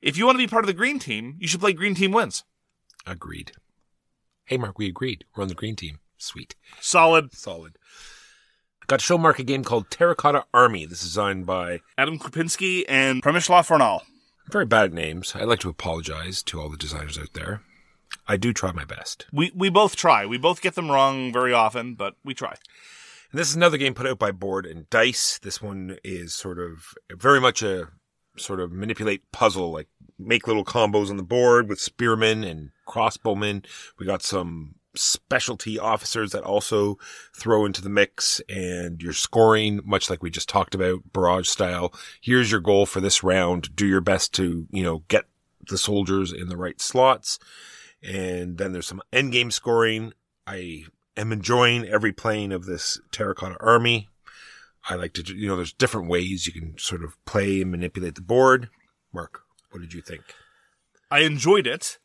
If 0.00 0.18
you 0.18 0.26
want 0.26 0.34
to 0.34 0.44
be 0.44 0.50
part 0.50 0.64
of 0.64 0.66
the 0.66 0.74
green 0.74 0.98
team, 0.98 1.36
you 1.38 1.46
should 1.46 1.60
play 1.60 1.72
Green 1.72 1.94
Team 1.94 2.10
Wins. 2.10 2.42
Agreed. 3.06 3.52
Hey, 4.44 4.56
Mark, 4.58 4.78
we 4.78 4.86
agreed. 4.88 5.24
We're 5.34 5.42
on 5.42 5.48
the 5.48 5.54
green 5.54 5.76
team. 5.76 5.98
Sweet, 6.18 6.54
Solid. 6.80 7.32
solid. 7.34 7.76
Got 8.86 9.00
to 9.00 9.04
show 9.04 9.18
Mark 9.18 9.38
a 9.38 9.44
game 9.44 9.64
called 9.64 9.90
Terracotta 9.90 10.44
Army. 10.52 10.86
This 10.86 10.98
is 11.02 11.08
designed 11.08 11.46
by 11.46 11.80
Adam 11.98 12.18
Krupinski 12.18 12.84
and 12.88 13.22
Przemysław 13.22 13.66
Fornal. 13.66 14.02
very 14.50 14.66
bad 14.66 14.92
names. 14.92 15.34
I'd 15.34 15.44
like 15.48 15.60
to 15.60 15.68
apologize 15.68 16.42
to 16.44 16.60
all 16.60 16.68
the 16.68 16.76
designers 16.76 17.18
out 17.18 17.32
there. 17.32 17.62
I 18.28 18.36
do 18.36 18.52
try 18.52 18.72
my 18.72 18.84
best. 18.84 19.26
We 19.32 19.50
we 19.54 19.68
both 19.70 19.96
try. 19.96 20.26
We 20.26 20.36
both 20.38 20.60
get 20.60 20.74
them 20.74 20.90
wrong 20.90 21.32
very 21.32 21.52
often, 21.52 21.94
but 21.94 22.14
we 22.24 22.34
try. 22.34 22.54
And 23.30 23.40
this 23.40 23.48
is 23.48 23.56
another 23.56 23.78
game 23.78 23.94
put 23.94 24.06
out 24.06 24.18
by 24.18 24.30
Board 24.30 24.66
and 24.66 24.88
Dice. 24.90 25.38
This 25.42 25.62
one 25.62 25.96
is 26.04 26.34
sort 26.34 26.58
of 26.58 26.94
very 27.10 27.40
much 27.40 27.62
a 27.62 27.88
sort 28.36 28.60
of 28.60 28.70
manipulate 28.72 29.22
puzzle, 29.32 29.72
like 29.72 29.88
make 30.18 30.46
little 30.46 30.64
combos 30.64 31.08
on 31.10 31.16
the 31.16 31.22
board 31.22 31.68
with 31.68 31.80
spearmen 31.80 32.44
and 32.44 32.70
crossbowmen. 32.92 33.64
We 33.98 34.06
got 34.06 34.22
some 34.22 34.74
specialty 34.94 35.78
officers 35.78 36.32
that 36.32 36.44
also 36.44 36.98
throw 37.34 37.64
into 37.64 37.82
the 37.82 37.88
mix 37.88 38.40
and 38.48 39.02
you're 39.02 39.12
scoring 39.12 39.80
much 39.84 40.10
like 40.10 40.22
we 40.22 40.30
just 40.30 40.48
talked 40.48 40.74
about 40.74 41.12
barrage 41.12 41.48
style. 41.48 41.94
Here's 42.20 42.50
your 42.50 42.60
goal 42.60 42.86
for 42.86 43.00
this 43.00 43.22
round. 43.22 43.74
Do 43.74 43.86
your 43.86 44.00
best 44.00 44.34
to, 44.34 44.66
you 44.70 44.82
know, 44.82 45.04
get 45.08 45.24
the 45.68 45.78
soldiers 45.78 46.32
in 46.32 46.48
the 46.48 46.56
right 46.56 46.80
slots. 46.80 47.38
And 48.02 48.58
then 48.58 48.72
there's 48.72 48.86
some 48.86 49.02
end 49.12 49.32
game 49.32 49.50
scoring. 49.50 50.12
I 50.46 50.84
am 51.16 51.32
enjoying 51.32 51.86
every 51.86 52.12
playing 52.12 52.52
of 52.52 52.66
this 52.66 53.00
terracotta 53.12 53.56
army. 53.60 54.08
I 54.88 54.96
like 54.96 55.12
to, 55.14 55.34
you 55.34 55.46
know, 55.46 55.56
there's 55.56 55.72
different 55.72 56.08
ways 56.08 56.46
you 56.46 56.52
can 56.52 56.76
sort 56.76 57.04
of 57.04 57.16
play 57.24 57.62
and 57.62 57.70
manipulate 57.70 58.16
the 58.16 58.20
board. 58.20 58.68
Mark, 59.12 59.42
what 59.70 59.80
did 59.80 59.94
you 59.94 60.02
think? 60.02 60.22
I 61.10 61.20
enjoyed 61.20 61.66
it. 61.66 61.98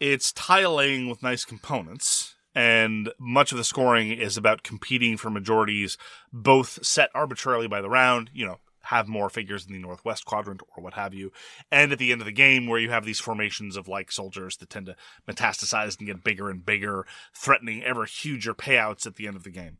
It's 0.00 0.32
tile 0.32 0.76
laying 0.76 1.08
with 1.08 1.24
nice 1.24 1.44
components, 1.44 2.36
and 2.54 3.10
much 3.18 3.50
of 3.50 3.58
the 3.58 3.64
scoring 3.64 4.12
is 4.12 4.36
about 4.36 4.62
competing 4.62 5.16
for 5.16 5.28
majorities, 5.28 5.98
both 6.32 6.84
set 6.86 7.10
arbitrarily 7.14 7.66
by 7.66 7.80
the 7.80 7.90
round, 7.90 8.30
you 8.32 8.46
know, 8.46 8.60
have 8.82 9.08
more 9.08 9.28
figures 9.28 9.66
in 9.66 9.72
the 9.72 9.78
northwest 9.80 10.24
quadrant 10.24 10.62
or 10.76 10.84
what 10.84 10.94
have 10.94 11.14
you, 11.14 11.32
and 11.72 11.90
at 11.90 11.98
the 11.98 12.12
end 12.12 12.20
of 12.20 12.26
the 12.26 12.32
game 12.32 12.68
where 12.68 12.78
you 12.78 12.90
have 12.90 13.04
these 13.04 13.18
formations 13.18 13.76
of 13.76 13.88
like 13.88 14.12
soldiers 14.12 14.56
that 14.58 14.70
tend 14.70 14.86
to 14.86 14.94
metastasize 15.28 15.98
and 15.98 16.06
get 16.06 16.22
bigger 16.22 16.48
and 16.48 16.64
bigger, 16.64 17.04
threatening 17.34 17.82
ever 17.82 18.04
huger 18.04 18.54
payouts 18.54 19.04
at 19.04 19.16
the 19.16 19.26
end 19.26 19.34
of 19.34 19.42
the 19.42 19.50
game 19.50 19.78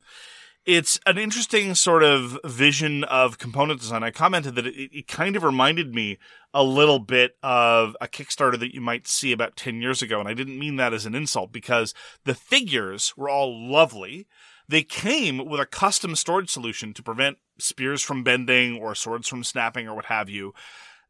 it's 0.69 1.01
an 1.07 1.17
interesting 1.17 1.75
sort 1.75 2.03
of 2.03 2.39
vision 2.45 3.03
of 3.05 3.39
component 3.39 3.81
design. 3.81 4.03
I 4.03 4.11
commented 4.11 4.55
that 4.57 4.67
it, 4.67 4.91
it 4.93 5.09
kind 5.09 5.35
of 5.35 5.43
reminded 5.43 5.95
me 5.95 6.19
a 6.53 6.63
little 6.63 6.99
bit 6.99 7.39
of 7.43 7.97
a 8.03 8.07
Kickstarter 8.07 8.59
that 8.61 8.75
you 8.75 8.83
might 8.83 9.09
see 9.09 9.33
about 9.33 9.57
10 9.57 9.81
years 9.81 10.03
ago. 10.03 10.21
And 10.21 10.29
I 10.29 10.35
didn't 10.35 10.59
mean 10.59 10.77
that 10.77 10.93
as 10.93 11.07
an 11.07 11.15
insult 11.15 11.53
because 11.53 11.95
the 12.25 12.35
figures 12.35 13.17
were 13.17 13.31
all 13.31 13.67
lovely. 13.67 14.27
They 14.69 14.83
came 14.83 15.49
with 15.49 15.59
a 15.59 15.65
custom 15.65 16.15
storage 16.15 16.51
solution 16.51 16.93
to 16.93 17.03
prevent 17.03 17.39
spears 17.59 18.03
from 18.03 18.23
bending 18.23 18.77
or 18.77 18.95
swords 18.95 19.27
from 19.27 19.45
snapping 19.45 19.89
or 19.89 19.95
what 19.95 20.05
have 20.05 20.29
you 20.29 20.53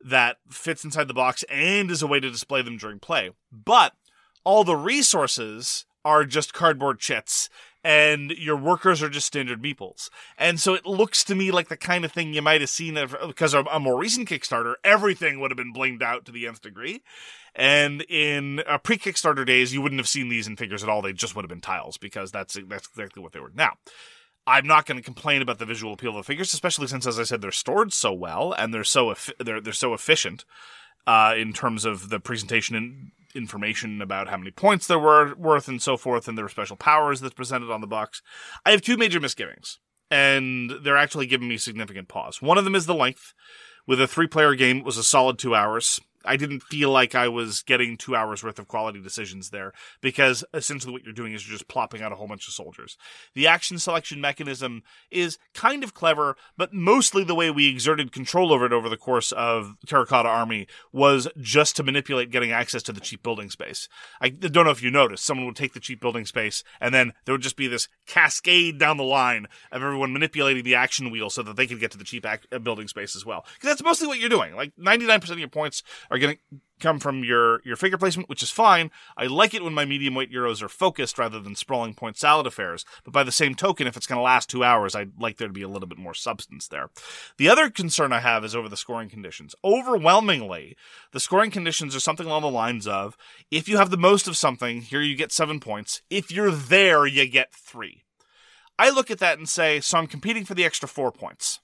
that 0.01 0.37
fits 0.49 0.85
inside 0.85 1.09
the 1.09 1.15
box 1.15 1.43
and 1.51 1.91
is 1.91 2.01
a 2.01 2.07
way 2.07 2.21
to 2.21 2.31
display 2.31 2.63
them 2.63 2.77
during 2.77 3.01
play. 3.01 3.33
But 3.51 3.95
all 4.45 4.63
the 4.63 4.77
resources 4.77 5.85
are 6.05 6.25
just 6.25 6.55
cardboard 6.55 7.01
chits 7.01 7.51
and 7.89 8.33
your 8.33 8.57
workers 8.57 9.03
are 9.03 9.09
just 9.09 9.27
standard 9.27 9.63
meeples. 9.63 10.11
And 10.37 10.61
so 10.61 10.75
it 10.75 10.85
looks 10.85 11.25
to 11.25 11.35
me 11.35 11.51
like 11.51 11.69
the 11.69 11.77
kind 11.77 12.05
of 12.05 12.13
thing 12.13 12.35
you 12.35 12.43
might 12.43 12.61
have 12.61 12.69
seen 12.69 12.99
if, 12.99 13.15
because 13.27 13.55
of 13.55 13.67
a 13.73 13.81
more 13.81 13.99
recent 13.99 14.29
Kickstarter, 14.29 14.75
everything 14.85 15.41
would 15.41 15.51
have 15.51 15.57
been 15.57 15.73
blinged 15.73 16.03
out 16.03 16.27
to 16.27 16.33
the 16.33 16.47
nth 16.47 16.61
degree. 16.61 17.03
And 17.55 18.03
in 18.03 18.61
uh, 18.67 18.77
pre 18.77 18.99
Kickstarter 18.99 19.47
days, 19.47 19.73
you 19.73 19.81
wouldn't 19.81 20.01
have 20.01 20.09
seen 20.09 20.29
these 20.29 20.47
in 20.47 20.57
figures 20.57 20.83
at 20.83 20.91
all. 20.91 21.01
They 21.01 21.15
just 21.15 21.35
would 21.35 21.47
have 21.47 21.49
been 21.49 21.63
tiles 21.63 21.97
because 21.97 22.31
that's 22.31 22.59
that's 22.69 22.89
exactly 22.89 23.23
what 23.23 23.33
they 23.33 23.41
were. 23.41 23.53
Now, 23.55 23.79
I'm 24.47 24.67
not 24.67 24.85
going 24.85 24.99
to 24.99 25.03
complain 25.03 25.41
about 25.41 25.59
the 25.59 25.65
visual 25.65 25.95
appeal 25.95 26.11
of 26.11 26.17
the 26.17 26.23
figures, 26.25 26.53
especially 26.53 26.89
since, 26.89 27.07
as 27.07 27.19
I 27.19 27.23
said, 27.23 27.41
they're 27.41 27.51
stored 27.51 27.95
so 27.95 28.13
well 28.13 28.53
and 28.53 28.75
they're 28.75 28.85
so 28.85 29.13
effi- 29.13 29.33
they're 29.41 29.63
they're 29.63 29.73
so 29.73 29.95
efficient 29.95 30.45
uh, 31.07 31.33
in 31.39 31.55
terms 31.55 31.87
of 31.87 32.11
the 32.11 32.21
presentation 32.21 32.77
and 32.77 33.13
information 33.35 34.01
about 34.03 34.29
how 34.29 34.37
many 34.37 34.51
points 34.51 34.87
there 34.87 34.99
were 34.99 35.35
worth 35.35 35.69
and 35.69 35.83
so 35.83 35.97
forth, 35.97 36.29
and 36.29 36.37
their 36.37 36.49
special 36.49 36.77
powers 36.77 37.21
that's 37.21 37.35
presented 37.35 37.71
on 37.71 37.81
the 37.81 37.87
box. 37.87 38.23
I 38.65 38.71
have 38.71 38.83
two 38.83 38.97
major 38.97 39.21
misgivings, 39.21 39.79
and 40.11 40.73
they're 40.83 40.97
actually 40.97 41.27
giving 41.27 41.49
me 41.49 41.59
significant 41.59 42.09
pause. 42.09 42.41
One 42.43 42.59
of 42.59 42.65
them 42.65 42.75
is 42.75 42.87
the 42.87 42.95
length. 42.95 43.35
With 43.87 44.01
a 44.03 44.07
three-player 44.07 44.55
game, 44.55 44.79
it 44.79 44.85
was 44.85 44.99
a 44.99 45.03
solid 45.03 45.39
two 45.39 45.55
hours. 45.55 45.99
I 46.29 46.37
didn't 46.37 46.63
feel 46.63 46.91
like 46.91 47.15
I 47.15 47.29
was 47.29 47.63
getting 47.63 47.97
two 47.97 48.15
hours 48.15 48.45
worth 48.45 48.59
of 48.59 48.69
quality 48.69 49.01
decisions 49.01 49.49
there 49.49 49.73
because 50.03 50.45
essentially 50.53 50.93
what 50.93 51.03
you're 51.03 51.15
doing 51.15 51.33
is 51.33 51.49
you're 51.49 51.57
just 51.57 51.69
plopping 51.69 52.03
out 52.03 52.13
a 52.13 52.17
whole 52.17 52.29
bunch 52.29 52.47
of 52.47 52.53
soldiers. 52.53 52.99
The 53.35 53.47
action 53.47 53.79
selection 53.79 54.21
mechanism 54.21 54.83
is 55.11 55.39
kind 55.55 55.83
of 55.83 55.95
clever, 55.95 56.37
but 56.57 56.75
mostly 56.75 57.25
the 57.25 57.35
way 57.35 57.51
we 57.51 57.69
exerted 57.69 58.13
control 58.13 58.53
over 58.53 58.67
it 58.67 58.73
over 58.73 58.91
the 58.91 58.97
course 58.99 59.33
of 59.33 59.75
Terracotta 59.87 60.29
Army 60.29 60.67
was 60.93 61.29
just 61.39 61.77
to 61.77 61.83
manipulate 61.83 62.31
getting 62.31 62.53
access 62.53 62.83
to 62.85 62.93
the 62.93 63.01
cheap 63.01 63.23
building 63.23 63.49
space. 63.49 63.89
I 64.21 64.29
don't 64.29 64.67
know 64.67 64.71
if 64.71 64.83
you 64.83 64.91
noticed, 64.91 65.25
someone 65.25 65.47
would 65.47 65.57
take 65.57 65.73
the 65.73 65.81
cheap 65.81 66.01
building 66.01 66.27
space 66.27 66.63
and 66.81 66.95
then 66.95 67.15
there 67.25 67.33
would 67.33 67.43
just 67.43 67.57
be 67.57 67.69
this 67.69 67.89
cascade 68.07 68.79
down 68.79 68.99
the 68.99 69.03
line 69.03 69.47
of 69.73 69.83
everyone 69.83 70.13
manipulating 70.13 70.63
the 70.63 70.75
action 70.75 71.11
wheel 71.11 71.31
so 71.31 71.43
that 71.43 71.57
they 71.57 71.67
could 71.67 71.81
get 71.81 71.91
to 71.93 71.99
the 71.99 72.05
cheap 72.05 72.27
ac- 72.27 72.59
building 72.63 72.87
space 72.87 73.17
as 73.17 73.25
well. 73.25 73.47
Because 73.55 73.71
that's 73.71 73.83
mostly 73.83 74.07
what 74.07 74.19
you're 74.19 74.29
doing. 74.29 74.55
Like 74.55 74.73
99% 74.77 75.31
of 75.31 75.39
your 75.39 75.49
points 75.49 75.83
are 76.11 76.18
going 76.19 76.37
to 76.37 76.61
come 76.81 76.99
from 76.99 77.25
your 77.25 77.61
your 77.65 77.77
figure 77.77 77.99
placement, 77.99 78.29
which 78.29 78.43
is 78.43 78.51
fine. 78.51 78.91
I 79.17 79.27
like 79.27 79.55
it 79.55 79.63
when 79.63 79.75
my 79.75 79.85
medium 79.85 80.15
weight 80.15 80.33
euros 80.33 80.63
are 80.63 80.69
focused 80.69 81.19
rather 81.19 81.41
than 81.41 81.55
sprawling 81.55 81.95
point 81.95 82.17
salad 82.17 82.47
affairs. 82.47 82.85
But 83.05 83.13
by 83.13 83.25
the 83.25 83.33
same 83.33 83.55
token, 83.55 83.87
if 83.87 83.97
it's 83.97 84.07
going 84.07 84.19
to 84.19 84.23
last 84.23 84.49
two 84.49 84.65
hours, 84.65 84.95
I'd 84.95 85.21
like 85.21 85.37
there 85.37 85.49
to 85.49 85.55
be 85.55 85.63
a 85.63 85.69
little 85.69 85.89
bit 85.89 85.99
more 85.99 86.15
substance 86.15 86.69
there. 86.69 86.91
The 87.37 87.49
other 87.49 87.71
concern 87.71 88.13
I 88.13 88.21
have 88.21 88.45
is 88.45 88.55
over 88.55 88.69
the 88.69 88.77
scoring 88.77 89.09
conditions. 89.09 89.55
Overwhelmingly, 89.65 90.77
the 91.13 91.21
scoring 91.21 91.51
conditions 91.51 91.95
are 91.95 92.01
something 92.01 92.27
along 92.27 92.43
the 92.43 92.49
lines 92.49 92.87
of 92.87 93.17
if 93.51 93.69
you 93.69 93.77
have 93.79 93.91
the 93.91 93.97
most 93.97 94.29
of 94.29 94.37
something, 94.37 94.83
here 94.83 95.01
you 95.01 95.17
get 95.17 95.33
seven 95.33 95.61
points. 95.61 96.03
If 96.11 96.31
you're 96.31 96.53
there, 96.53 97.07
you 97.07 97.29
get 97.29 97.53
three. 97.53 98.05
I 98.79 98.91
look 98.91 99.11
at 99.11 99.19
that 99.19 99.39
and 99.39 99.49
say, 99.49 99.81
so 99.81 99.99
I'm 99.99 100.07
competing 100.07 100.45
for 100.45 100.55
the 100.55 100.65
extra 100.65 100.89
four 100.89 101.11
points. 101.11 101.59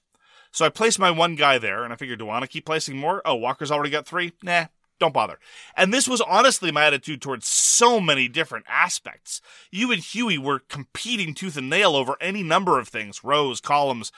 So 0.55 0.63
I 0.63 0.69
placed 0.69 0.99
my 0.99 1.11
one 1.11 1.35
guy 1.35 1.57
there, 1.57 1.83
and 1.83 1.91
I 1.91 1.97
figured, 1.97 2.19
do 2.19 2.25
I 2.25 2.27
want 2.29 2.43
to 2.43 2.47
keep 2.47 2.65
placing 2.65 2.95
more? 2.95 3.21
Oh, 3.25 3.35
Walker's 3.35 3.71
already 3.71 3.89
got 3.89 4.05
three? 4.05 4.31
Nah, 4.41 4.67
don't 5.01 5.13
bother. 5.13 5.37
And 5.75 5.93
this 5.93 6.07
was 6.07 6.21
honestly 6.21 6.71
my 6.71 6.85
attitude 6.85 7.21
towards 7.21 7.45
so 7.45 7.99
many 7.99 8.29
different 8.29 8.63
aspects. 8.69 9.41
You 9.69 9.91
and 9.91 10.01
Huey 10.01 10.37
were 10.37 10.59
competing 10.59 11.33
tooth 11.33 11.57
and 11.57 11.69
nail 11.69 11.93
over 11.93 12.15
any 12.21 12.41
number 12.41 12.79
of 12.79 12.87
things 12.87 13.21
rows, 13.21 13.59
columns, 13.59 14.13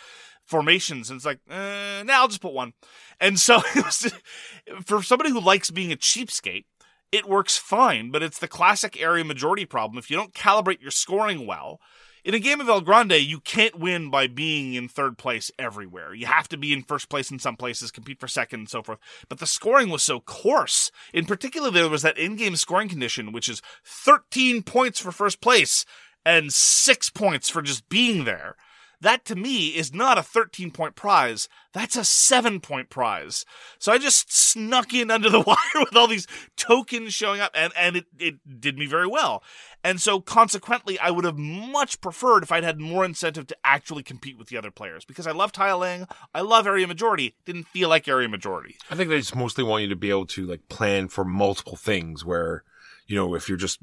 formations, 0.45 1.09
and 1.09 1.17
it's 1.17 1.25
like, 1.25 1.39
uh, 1.49 2.03
now 2.05 2.21
I'll 2.21 2.27
just 2.27 2.41
put 2.41 2.53
one. 2.53 2.73
And 3.19 3.39
so 3.39 3.59
for 4.85 5.01
somebody 5.01 5.31
who 5.31 5.41
likes 5.41 5.71
being 5.71 5.91
a 5.91 5.97
cheapskate, 5.97 6.65
it 7.11 7.27
works 7.27 7.57
fine, 7.57 8.11
but 8.11 8.21
it's 8.21 8.37
the 8.37 8.47
classic 8.47 9.01
area 9.01 9.25
majority 9.25 9.65
problem. 9.65 9.97
If 9.97 10.11
you 10.11 10.15
don't 10.15 10.35
calibrate 10.35 10.81
your 10.81 10.91
scoring 10.91 11.47
well, 11.47 11.79
in 12.23 12.33
a 12.33 12.39
game 12.39 12.59
of 12.59 12.69
El 12.69 12.81
Grande, 12.81 13.13
you 13.13 13.39
can't 13.39 13.79
win 13.79 14.09
by 14.09 14.27
being 14.27 14.73
in 14.73 14.87
third 14.87 15.17
place 15.17 15.51
everywhere. 15.57 16.13
You 16.13 16.25
have 16.25 16.47
to 16.49 16.57
be 16.57 16.73
in 16.73 16.83
first 16.83 17.09
place 17.09 17.31
in 17.31 17.39
some 17.39 17.55
places, 17.55 17.91
compete 17.91 18.19
for 18.19 18.27
second, 18.27 18.61
and 18.61 18.69
so 18.69 18.83
forth. 18.83 18.99
But 19.29 19.39
the 19.39 19.45
scoring 19.45 19.89
was 19.89 20.03
so 20.03 20.19
coarse. 20.19 20.91
In 21.13 21.25
particular, 21.25 21.71
there 21.71 21.89
was 21.89 22.01
that 22.01 22.17
in 22.17 22.35
game 22.35 22.55
scoring 22.55 22.89
condition, 22.89 23.31
which 23.31 23.49
is 23.49 23.61
13 23.85 24.63
points 24.63 24.99
for 24.99 25.11
first 25.11 25.41
place 25.41 25.85
and 26.25 26.51
six 26.51 27.09
points 27.09 27.49
for 27.49 27.61
just 27.61 27.87
being 27.87 28.25
there. 28.25 28.55
That 28.99 29.25
to 29.25 29.35
me 29.35 29.67
is 29.67 29.93
not 29.93 30.17
a 30.17 30.23
13 30.23 30.71
point 30.71 30.95
prize. 30.95 31.47
That's 31.73 31.95
a 31.95 32.03
seven 32.03 32.59
point 32.59 32.89
prize. 32.89 33.45
So 33.77 33.91
I 33.91 33.99
just 33.99 34.33
snuck 34.33 34.93
in 34.93 35.11
under 35.11 35.29
the 35.29 35.41
wire 35.47 35.57
with 35.75 35.95
all 35.95 36.07
these 36.07 36.27
tokens 36.55 37.13
showing 37.13 37.39
up 37.39 37.51
and, 37.53 37.71
and 37.77 37.97
it, 37.97 38.05
it 38.17 38.59
did 38.59 38.77
me 38.77 38.87
very 38.87 39.07
well. 39.07 39.43
And 39.83 40.01
so 40.01 40.19
consequently, 40.19 40.97
I 40.99 41.11
would 41.11 41.25
have 41.25 41.37
much 41.37 42.01
preferred 42.01 42.43
if 42.43 42.51
I'd 42.51 42.63
had 42.63 42.79
more 42.79 43.05
incentive 43.05 43.47
to 43.47 43.57
actually 43.63 44.03
compete 44.03 44.37
with 44.37 44.47
the 44.47 44.57
other 44.57 44.71
players 44.71 45.05
because 45.05 45.27
I 45.27 45.31
love 45.31 45.51
tiling. 45.51 46.07
I 46.33 46.41
love 46.41 46.65
area 46.65 46.87
majority. 46.87 47.35
Didn't 47.45 47.67
feel 47.67 47.89
like 47.89 48.07
area 48.07 48.27
majority. 48.27 48.77
I 48.89 48.95
think 48.95 49.09
they 49.09 49.19
just 49.19 49.35
mostly 49.35 49.63
want 49.63 49.83
you 49.83 49.89
to 49.89 49.95
be 49.95 50.09
able 50.09 50.25
to 50.27 50.45
like 50.45 50.67
plan 50.69 51.07
for 51.07 51.23
multiple 51.23 51.75
things 51.75 52.25
where, 52.25 52.63
you 53.05 53.15
know, 53.15 53.35
if 53.35 53.47
you're 53.47 53.57
just 53.57 53.79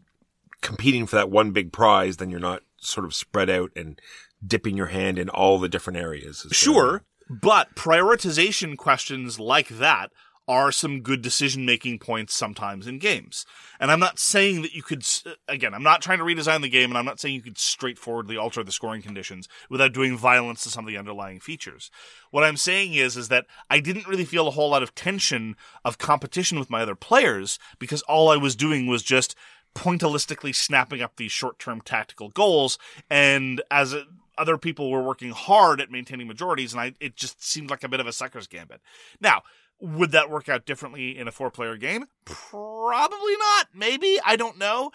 competing 0.61 1.07
for 1.07 1.17
that 1.17 1.31
one 1.31 1.53
big 1.53 1.73
prize, 1.73 2.17
then 2.17 2.31
you're 2.31 2.41
not 2.41 2.63
sort 2.79 3.07
of 3.07 3.15
spread 3.15 3.49
out 3.49 3.71
and 3.77 4.01
dipping 4.47 4.77
your 4.77 4.87
hand 4.87 5.19
in 5.19 5.29
all 5.29 5.59
the 5.59 5.69
different 5.69 5.99
areas. 5.99 6.39
is 6.39 6.45
I 6.45 6.47
mean. 6.47 6.53
Sure, 6.53 7.05
but 7.29 7.75
prioritization 7.75 8.77
questions 8.77 9.41
like 9.41 9.69
that 9.69 10.11
are 10.47 10.71
some 10.71 11.01
good 11.01 11.23
decision 11.23 11.65
making 11.65 11.99
points 11.99 12.35
sometimes 12.35 12.87
in 12.87 12.99
games. 12.99 13.47
And 13.81 13.91
I'm 13.91 14.01
not 14.01 14.19
saying 14.19 14.63
that 14.63 14.75
you 14.75 14.83
could, 14.83 15.03
again, 15.49 15.73
I'm 15.73 15.83
not 15.83 16.03
trying 16.03 16.19
to 16.19 16.25
redesign 16.25 16.61
the 16.61 16.69
game 16.69 16.91
and 16.91 16.99
I'm 16.99 17.07
not 17.07 17.19
saying 17.19 17.35
you 17.35 17.43
could 17.43 17.57
straightforwardly 17.57 18.37
alter 18.37 18.63
the 18.63 18.73
scoring 18.73 19.01
conditions 19.01 19.49
without 19.71 19.95
doing 19.95 20.19
violence 20.19 20.63
to 20.63 20.69
some 20.69 20.85
of 20.85 20.89
the 20.89 20.99
underlying 20.99 21.41
features. 21.41 21.91
What 22.31 22.45
I'm 22.45 22.59
saying 22.59 22.93
is, 22.93 23.17
is 23.17 23.29
that 23.29 23.47
I 23.71 23.81
didn't 23.81 24.07
really 24.07 24.27
feel 24.27 24.47
a 24.47 24.53
whole 24.53 24.71
lot 24.71 24.83
of 24.83 24.95
tension 24.95 25.57
of 25.85 25.99
competition 25.99 26.59
with 26.59 26.71
my 26.71 26.83
other 26.83 26.95
players 26.95 27.59
because 27.79 28.03
all 28.03 28.29
I 28.29 28.37
was 28.37 28.55
doing 28.55 28.87
was 28.87 29.03
just 29.03 29.35
pointillistically 29.75 30.55
snapping 30.55 31.01
up 31.01 31.17
these 31.17 31.33
short-term 31.33 31.81
tactical 31.81 32.29
goals 32.29 32.79
and 33.11 33.63
as 33.71 33.93
a, 33.93 34.05
other 34.37 34.59
people 34.59 34.91
were 34.91 35.03
working 35.03 35.31
hard 35.31 35.81
at 35.81 35.91
maintaining 35.91 36.29
majorities 36.29 36.73
and 36.73 36.81
I 36.81 36.95
it 37.01 37.17
just 37.17 37.45
seemed 37.45 37.71
like 37.71 37.85
a 37.85 37.89
bit 37.89 38.01
of 38.01 38.07
a 38.07 38.13
sucker's 38.13 38.47
gambit. 38.47 38.81
Now, 39.21 39.43
would 39.81 40.13
that 40.13 40.31
work 40.31 40.49
out 40.49 40.67
differently 40.67 41.19
in 41.19 41.29
a 41.29 41.33
four-player 41.33 41.77
game? 41.77 42.07
Probably 42.25 43.37
not. 43.37 43.69
Maybe, 43.75 44.19
I 44.25 44.37
don't 44.37 44.59
know. 44.59 44.93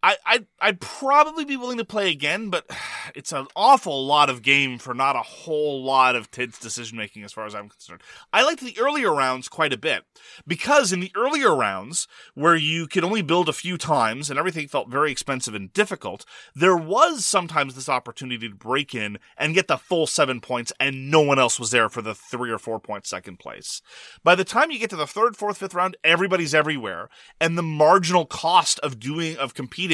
I, 0.00 0.16
I 0.24 0.46
I'd 0.60 0.80
probably 0.80 1.44
be 1.44 1.56
willing 1.56 1.78
to 1.78 1.84
play 1.84 2.10
again, 2.10 2.50
but 2.50 2.66
it's 3.14 3.32
an 3.32 3.46
awful 3.56 4.06
lot 4.06 4.30
of 4.30 4.42
game 4.42 4.78
for 4.78 4.94
not 4.94 5.16
a 5.16 5.22
whole 5.22 5.82
lot 5.82 6.14
of 6.14 6.30
Tid's 6.30 6.58
decision 6.58 6.96
making 6.96 7.24
as 7.24 7.32
far 7.32 7.46
as 7.46 7.54
I'm 7.54 7.68
concerned. 7.68 8.02
I 8.32 8.44
liked 8.44 8.60
the 8.60 8.78
earlier 8.78 9.12
rounds 9.12 9.48
quite 9.48 9.72
a 9.72 9.78
bit 9.78 10.04
because 10.46 10.92
in 10.92 11.00
the 11.00 11.12
earlier 11.16 11.54
rounds 11.54 12.06
where 12.34 12.54
you 12.54 12.86
could 12.86 13.04
only 13.04 13.22
build 13.22 13.48
a 13.48 13.52
few 13.52 13.76
times 13.76 14.30
and 14.30 14.38
everything 14.38 14.68
felt 14.68 14.88
very 14.88 15.10
expensive 15.10 15.54
and 15.54 15.72
difficult, 15.72 16.24
there 16.54 16.76
was 16.76 17.24
sometimes 17.24 17.74
this 17.74 17.88
opportunity 17.88 18.48
to 18.48 18.54
break 18.54 18.94
in 18.94 19.18
and 19.36 19.54
get 19.54 19.66
the 19.66 19.76
full 19.76 20.06
seven 20.06 20.40
points 20.40 20.72
and 20.78 21.10
no 21.10 21.20
one 21.20 21.38
else 21.38 21.58
was 21.58 21.70
there 21.70 21.88
for 21.88 22.02
the 22.02 22.14
three 22.14 22.50
or 22.50 22.58
four 22.58 22.78
point 22.78 23.06
second 23.06 23.38
place. 23.38 23.82
By 24.22 24.36
the 24.36 24.44
time 24.44 24.70
you 24.70 24.78
get 24.78 24.90
to 24.90 24.96
the 24.96 25.06
third, 25.06 25.36
fourth, 25.36 25.58
fifth 25.58 25.74
round, 25.74 25.96
everybody's 26.04 26.54
everywhere 26.54 27.08
and 27.40 27.58
the 27.58 27.62
marginal 27.62 28.26
cost 28.26 28.78
of 28.80 29.00
doing, 29.00 29.36
of 29.36 29.54
competing 29.54 29.87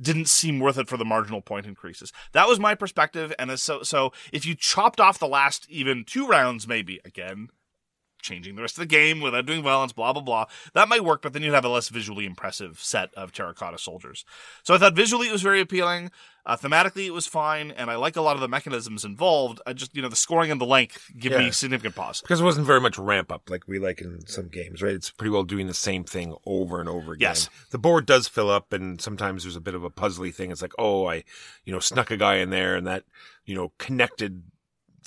didn't 0.00 0.28
seem 0.28 0.60
worth 0.60 0.78
it 0.78 0.88
for 0.88 0.96
the 0.96 1.04
marginal 1.04 1.40
point 1.40 1.66
increases. 1.66 2.12
That 2.32 2.48
was 2.48 2.60
my 2.60 2.74
perspective. 2.74 3.32
And 3.38 3.58
so, 3.58 3.82
so 3.82 4.12
if 4.32 4.46
you 4.46 4.54
chopped 4.54 5.00
off 5.00 5.18
the 5.18 5.28
last 5.28 5.66
even 5.68 6.04
two 6.04 6.26
rounds, 6.26 6.66
maybe 6.68 7.00
again, 7.04 7.50
changing 8.20 8.56
the 8.56 8.62
rest 8.62 8.76
of 8.76 8.80
the 8.80 8.86
game 8.86 9.20
without 9.20 9.46
doing 9.46 9.62
violence, 9.62 9.92
blah, 9.92 10.12
blah, 10.12 10.22
blah. 10.22 10.46
That 10.74 10.88
might 10.88 11.04
work, 11.04 11.22
but 11.22 11.32
then 11.32 11.42
you'd 11.42 11.54
have 11.54 11.64
a 11.64 11.68
less 11.68 11.88
visually 11.88 12.26
impressive 12.26 12.80
set 12.80 13.12
of 13.14 13.32
terracotta 13.32 13.78
soldiers. 13.78 14.24
So 14.62 14.74
I 14.74 14.78
thought 14.78 14.94
visually 14.94 15.28
it 15.28 15.32
was 15.32 15.42
very 15.42 15.60
appealing. 15.60 16.10
Uh, 16.46 16.56
thematically 16.56 17.04
it 17.04 17.10
was 17.10 17.26
fine, 17.26 17.70
and 17.72 17.90
I 17.90 17.96
like 17.96 18.16
a 18.16 18.22
lot 18.22 18.34
of 18.34 18.40
the 18.40 18.48
mechanisms 18.48 19.04
involved. 19.04 19.60
I 19.66 19.74
just, 19.74 19.94
you 19.94 20.00
know, 20.00 20.08
the 20.08 20.16
scoring 20.16 20.50
and 20.50 20.58
the 20.58 20.64
length 20.64 21.10
give 21.18 21.36
me 21.38 21.50
significant 21.50 21.94
pause. 21.94 22.22
Because 22.22 22.40
it 22.40 22.44
wasn't 22.44 22.66
very 22.66 22.80
much 22.80 22.96
ramp 22.98 23.30
up 23.30 23.50
like 23.50 23.68
we 23.68 23.78
like 23.78 24.00
in 24.00 24.26
some 24.26 24.48
games, 24.48 24.82
right? 24.82 24.94
It's 24.94 25.10
pretty 25.10 25.30
well 25.30 25.44
doing 25.44 25.66
the 25.66 25.74
same 25.74 26.04
thing 26.04 26.34
over 26.46 26.80
and 26.80 26.88
over 26.88 27.12
again. 27.12 27.28
Yes. 27.28 27.50
The 27.70 27.78
board 27.78 28.06
does 28.06 28.28
fill 28.28 28.48
up 28.48 28.72
and 28.72 28.98
sometimes 28.98 29.42
there's 29.42 29.56
a 29.56 29.60
bit 29.60 29.74
of 29.74 29.84
a 29.84 29.90
puzzly 29.90 30.34
thing. 30.34 30.50
It's 30.50 30.62
like, 30.62 30.72
oh, 30.78 31.06
I, 31.06 31.24
you 31.66 31.72
know, 31.72 31.80
snuck 31.80 32.10
a 32.10 32.16
guy 32.16 32.36
in 32.36 32.48
there 32.48 32.76
and 32.76 32.86
that, 32.86 33.04
you 33.44 33.54
know, 33.54 33.72
connected 33.76 34.42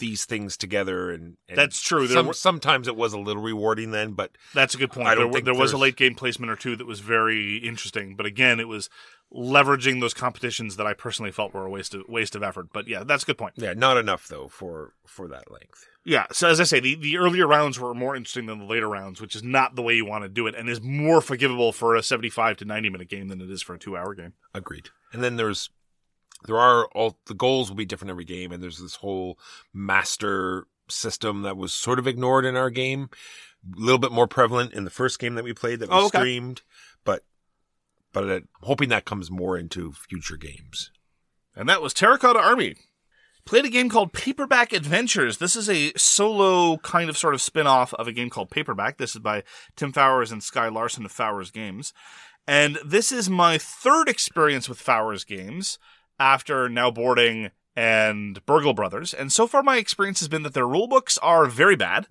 these 0.01 0.25
things 0.25 0.57
together 0.57 1.09
and, 1.11 1.37
and 1.47 1.57
That's 1.57 1.81
true. 1.81 2.07
There 2.07 2.17
Some, 2.17 2.27
were- 2.27 2.33
sometimes 2.33 2.89
it 2.89 2.97
was 2.97 3.13
a 3.13 3.19
little 3.19 3.41
rewarding 3.41 3.91
then, 3.91 4.11
but 4.11 4.31
That's 4.53 4.75
a 4.75 4.77
good 4.77 4.91
point. 4.91 5.07
I 5.07 5.15
don't 5.15 5.27
there, 5.27 5.31
think 5.35 5.45
there 5.45 5.53
was 5.53 5.71
a 5.71 5.77
late 5.77 5.95
game 5.95 6.15
placement 6.15 6.51
or 6.51 6.57
two 6.57 6.75
that 6.75 6.85
was 6.85 6.99
very 6.99 7.57
interesting, 7.57 8.15
but 8.17 8.25
again, 8.25 8.59
it 8.59 8.67
was 8.67 8.89
leveraging 9.33 10.01
those 10.01 10.13
competitions 10.13 10.75
that 10.75 10.85
I 10.85 10.93
personally 10.93 11.31
felt 11.31 11.53
were 11.53 11.65
a 11.65 11.69
waste 11.69 11.93
of 11.93 12.01
waste 12.09 12.35
of 12.35 12.43
effort. 12.43 12.67
But 12.73 12.89
yeah, 12.89 13.05
that's 13.05 13.23
a 13.23 13.27
good 13.27 13.37
point. 13.37 13.53
yeah, 13.55 13.73
not 13.73 13.95
enough 13.97 14.27
though 14.27 14.49
for, 14.49 14.93
for 15.05 15.29
that 15.29 15.49
length. 15.49 15.87
Yeah. 16.03 16.25
So 16.31 16.49
as 16.49 16.59
I 16.59 16.63
say, 16.65 16.79
the, 16.79 16.95
the 16.95 17.17
earlier 17.17 17.47
rounds 17.47 17.79
were 17.79 17.93
more 17.93 18.15
interesting 18.15 18.47
than 18.47 18.59
the 18.59 18.65
later 18.65 18.89
rounds, 18.89 19.21
which 19.21 19.35
is 19.35 19.43
not 19.43 19.75
the 19.75 19.83
way 19.83 19.93
you 19.93 20.05
want 20.05 20.23
to 20.23 20.29
do 20.29 20.47
it, 20.47 20.55
and 20.55 20.67
is 20.67 20.81
more 20.81 21.21
forgivable 21.21 21.71
for 21.71 21.95
a 21.95 22.03
seventy-five 22.03 22.57
to 22.57 22.65
ninety 22.65 22.89
minute 22.89 23.07
game 23.07 23.27
than 23.29 23.39
it 23.39 23.49
is 23.49 23.61
for 23.61 23.75
a 23.75 23.79
two-hour 23.79 24.15
game. 24.15 24.33
Agreed. 24.53 24.89
And 25.13 25.23
then 25.23 25.37
there's 25.37 25.69
there 26.45 26.57
are 26.57 26.85
all 26.93 27.17
the 27.27 27.33
goals 27.33 27.69
will 27.69 27.75
be 27.77 27.85
different 27.85 28.11
every 28.11 28.25
game, 28.25 28.51
and 28.51 28.61
there's 28.61 28.79
this 28.79 28.95
whole 28.95 29.37
master 29.73 30.67
system 30.89 31.41
that 31.43 31.57
was 31.57 31.73
sort 31.73 31.99
of 31.99 32.07
ignored 32.07 32.45
in 32.45 32.55
our 32.55 32.69
game, 32.69 33.09
a 33.75 33.79
little 33.79 33.99
bit 33.99 34.11
more 34.11 34.27
prevalent 34.27 34.73
in 34.73 34.83
the 34.83 34.89
first 34.89 35.19
game 35.19 35.35
that 35.35 35.43
we 35.43 35.53
played 35.53 35.79
that 35.79 35.89
we 35.89 35.95
Oh, 35.95 36.05
okay. 36.07 36.19
streamed, 36.19 36.61
but 37.03 37.23
but 38.13 38.29
I'm 38.29 38.47
hoping 38.61 38.89
that 38.89 39.05
comes 39.05 39.31
more 39.31 39.57
into 39.57 39.93
future 39.93 40.37
games. 40.37 40.91
And 41.55 41.67
that 41.69 41.81
was 41.81 41.93
Terracotta 41.93 42.39
Army. 42.39 42.75
Played 43.43 43.65
a 43.65 43.69
game 43.69 43.89
called 43.89 44.13
Paperback 44.13 44.71
Adventures. 44.71 45.39
This 45.39 45.55
is 45.55 45.67
a 45.69 45.91
solo 45.97 46.77
kind 46.77 47.09
of 47.09 47.17
sort 47.17 47.33
of 47.33 47.41
spin 47.41 47.65
off 47.67 47.93
of 47.95 48.07
a 48.07 48.11
game 48.11 48.29
called 48.29 48.51
Paperback. 48.51 48.97
This 48.97 49.15
is 49.15 49.21
by 49.21 49.43
Tim 49.75 49.91
Fowers 49.91 50.31
and 50.31 50.43
Sky 50.43 50.67
Larson 50.69 51.05
of 51.05 51.11
Fowers 51.11 51.49
Games. 51.49 51.91
And 52.47 52.77
this 52.85 53.11
is 53.11 53.29
my 53.29 53.57
third 53.57 54.07
experience 54.09 54.69
with 54.69 54.79
Fowers 54.79 55.23
Games 55.23 55.79
after 56.21 56.69
Now 56.69 56.91
Boarding 56.91 57.49
and 57.75 58.45
Burgle 58.45 58.75
Brothers. 58.75 59.11
And 59.11 59.33
so 59.33 59.47
far, 59.47 59.63
my 59.63 59.77
experience 59.77 60.19
has 60.19 60.29
been 60.29 60.43
that 60.43 60.53
their 60.53 60.67
rulebooks 60.67 61.17
are 61.23 61.47
very 61.47 61.75
bad. 61.75 62.05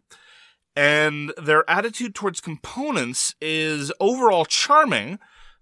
And 0.74 1.32
their 1.40 1.68
attitude 1.70 2.14
towards 2.14 2.40
components 2.40 3.36
is 3.40 3.92
overall 4.00 4.44
charming, 4.44 5.18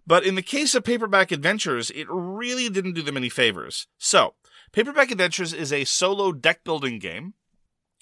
but 0.07 0.25
in 0.25 0.35
the 0.35 0.43
case 0.43 0.75
of 0.75 0.85
Paperback 0.85 1.31
Adventures, 1.31 1.91
it 1.91 2.07
really 2.09 2.71
didn't 2.71 2.95
do 2.95 3.03
them 3.03 3.17
any 3.17 3.29
favors. 3.29 3.87
So, 3.99 4.35
Paperback 4.73 5.11
Adventures 5.11 5.53
is 5.53 5.73
a 5.73 5.85
solo 5.85 6.33
deck 6.33 6.65
building 6.65 6.99
game 6.99 7.35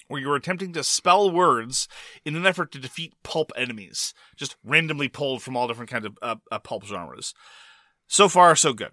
where 0.07 0.21
you're 0.21 0.35
attempting 0.35 0.71
to 0.73 0.83
spell 0.83 1.29
words 1.29 1.89
in 2.23 2.35
an 2.35 2.45
effort 2.45 2.71
to 2.71 2.79
defeat 2.79 3.13
pulp 3.23 3.51
enemies, 3.57 4.13
just 4.37 4.55
randomly 4.63 5.09
pulled 5.09 5.41
from 5.41 5.57
all 5.57 5.67
different 5.67 5.89
kinds 5.89 6.05
of 6.05 6.17
uh, 6.21 6.35
uh, 6.51 6.59
pulp 6.59 6.85
genres. 6.85 7.33
So 8.07 8.29
far, 8.29 8.55
so 8.55 8.73
good. 8.73 8.91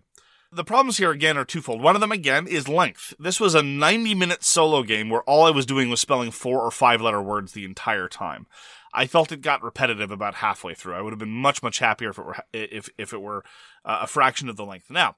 The 0.55 0.65
problems 0.65 0.99
here 0.99 1.11
again 1.11 1.37
are 1.37 1.45
twofold. 1.45 1.83
One 1.83 1.97
of 1.97 2.01
them 2.01 2.13
again 2.13 2.47
is 2.47 2.69
length. 2.69 3.13
This 3.19 3.41
was 3.41 3.57
a 3.57 3.63
90 3.63 4.15
minute 4.15 4.45
solo 4.45 4.85
game 4.85 5.11
where 5.11 5.23
all 5.23 5.45
I 5.45 5.51
was 5.51 5.67
doing 5.67 5.91
was 5.91 6.01
spelling 6.01 6.31
four 6.31 6.61
or 6.61 6.71
five 6.71 7.01
letter 7.01 7.21
words 7.21 7.53
the 7.53 7.65
entire 7.65 8.07
time. 8.07 8.47
I 8.93 9.09
felt 9.09 9.33
it 9.33 9.41
got 9.41 9.65
repetitive 9.65 10.13
about 10.13 10.37
halfway 10.37 10.75
through. 10.75 10.95
I 10.95 11.01
would 11.01 11.13
have 11.13 11.19
been 11.19 11.31
much 11.31 11.61
much 11.61 11.81
happier 11.81 12.11
if 12.11 12.19
it 12.19 12.25
were 12.25 12.37
if 12.53 12.89
if 12.99 13.13
it 13.13 13.21
were 13.21 13.45
uh, 13.85 14.01
a 14.03 14.07
fraction 14.07 14.49
of 14.49 14.57
the 14.57 14.65
length. 14.65 14.91
Now, 14.91 15.17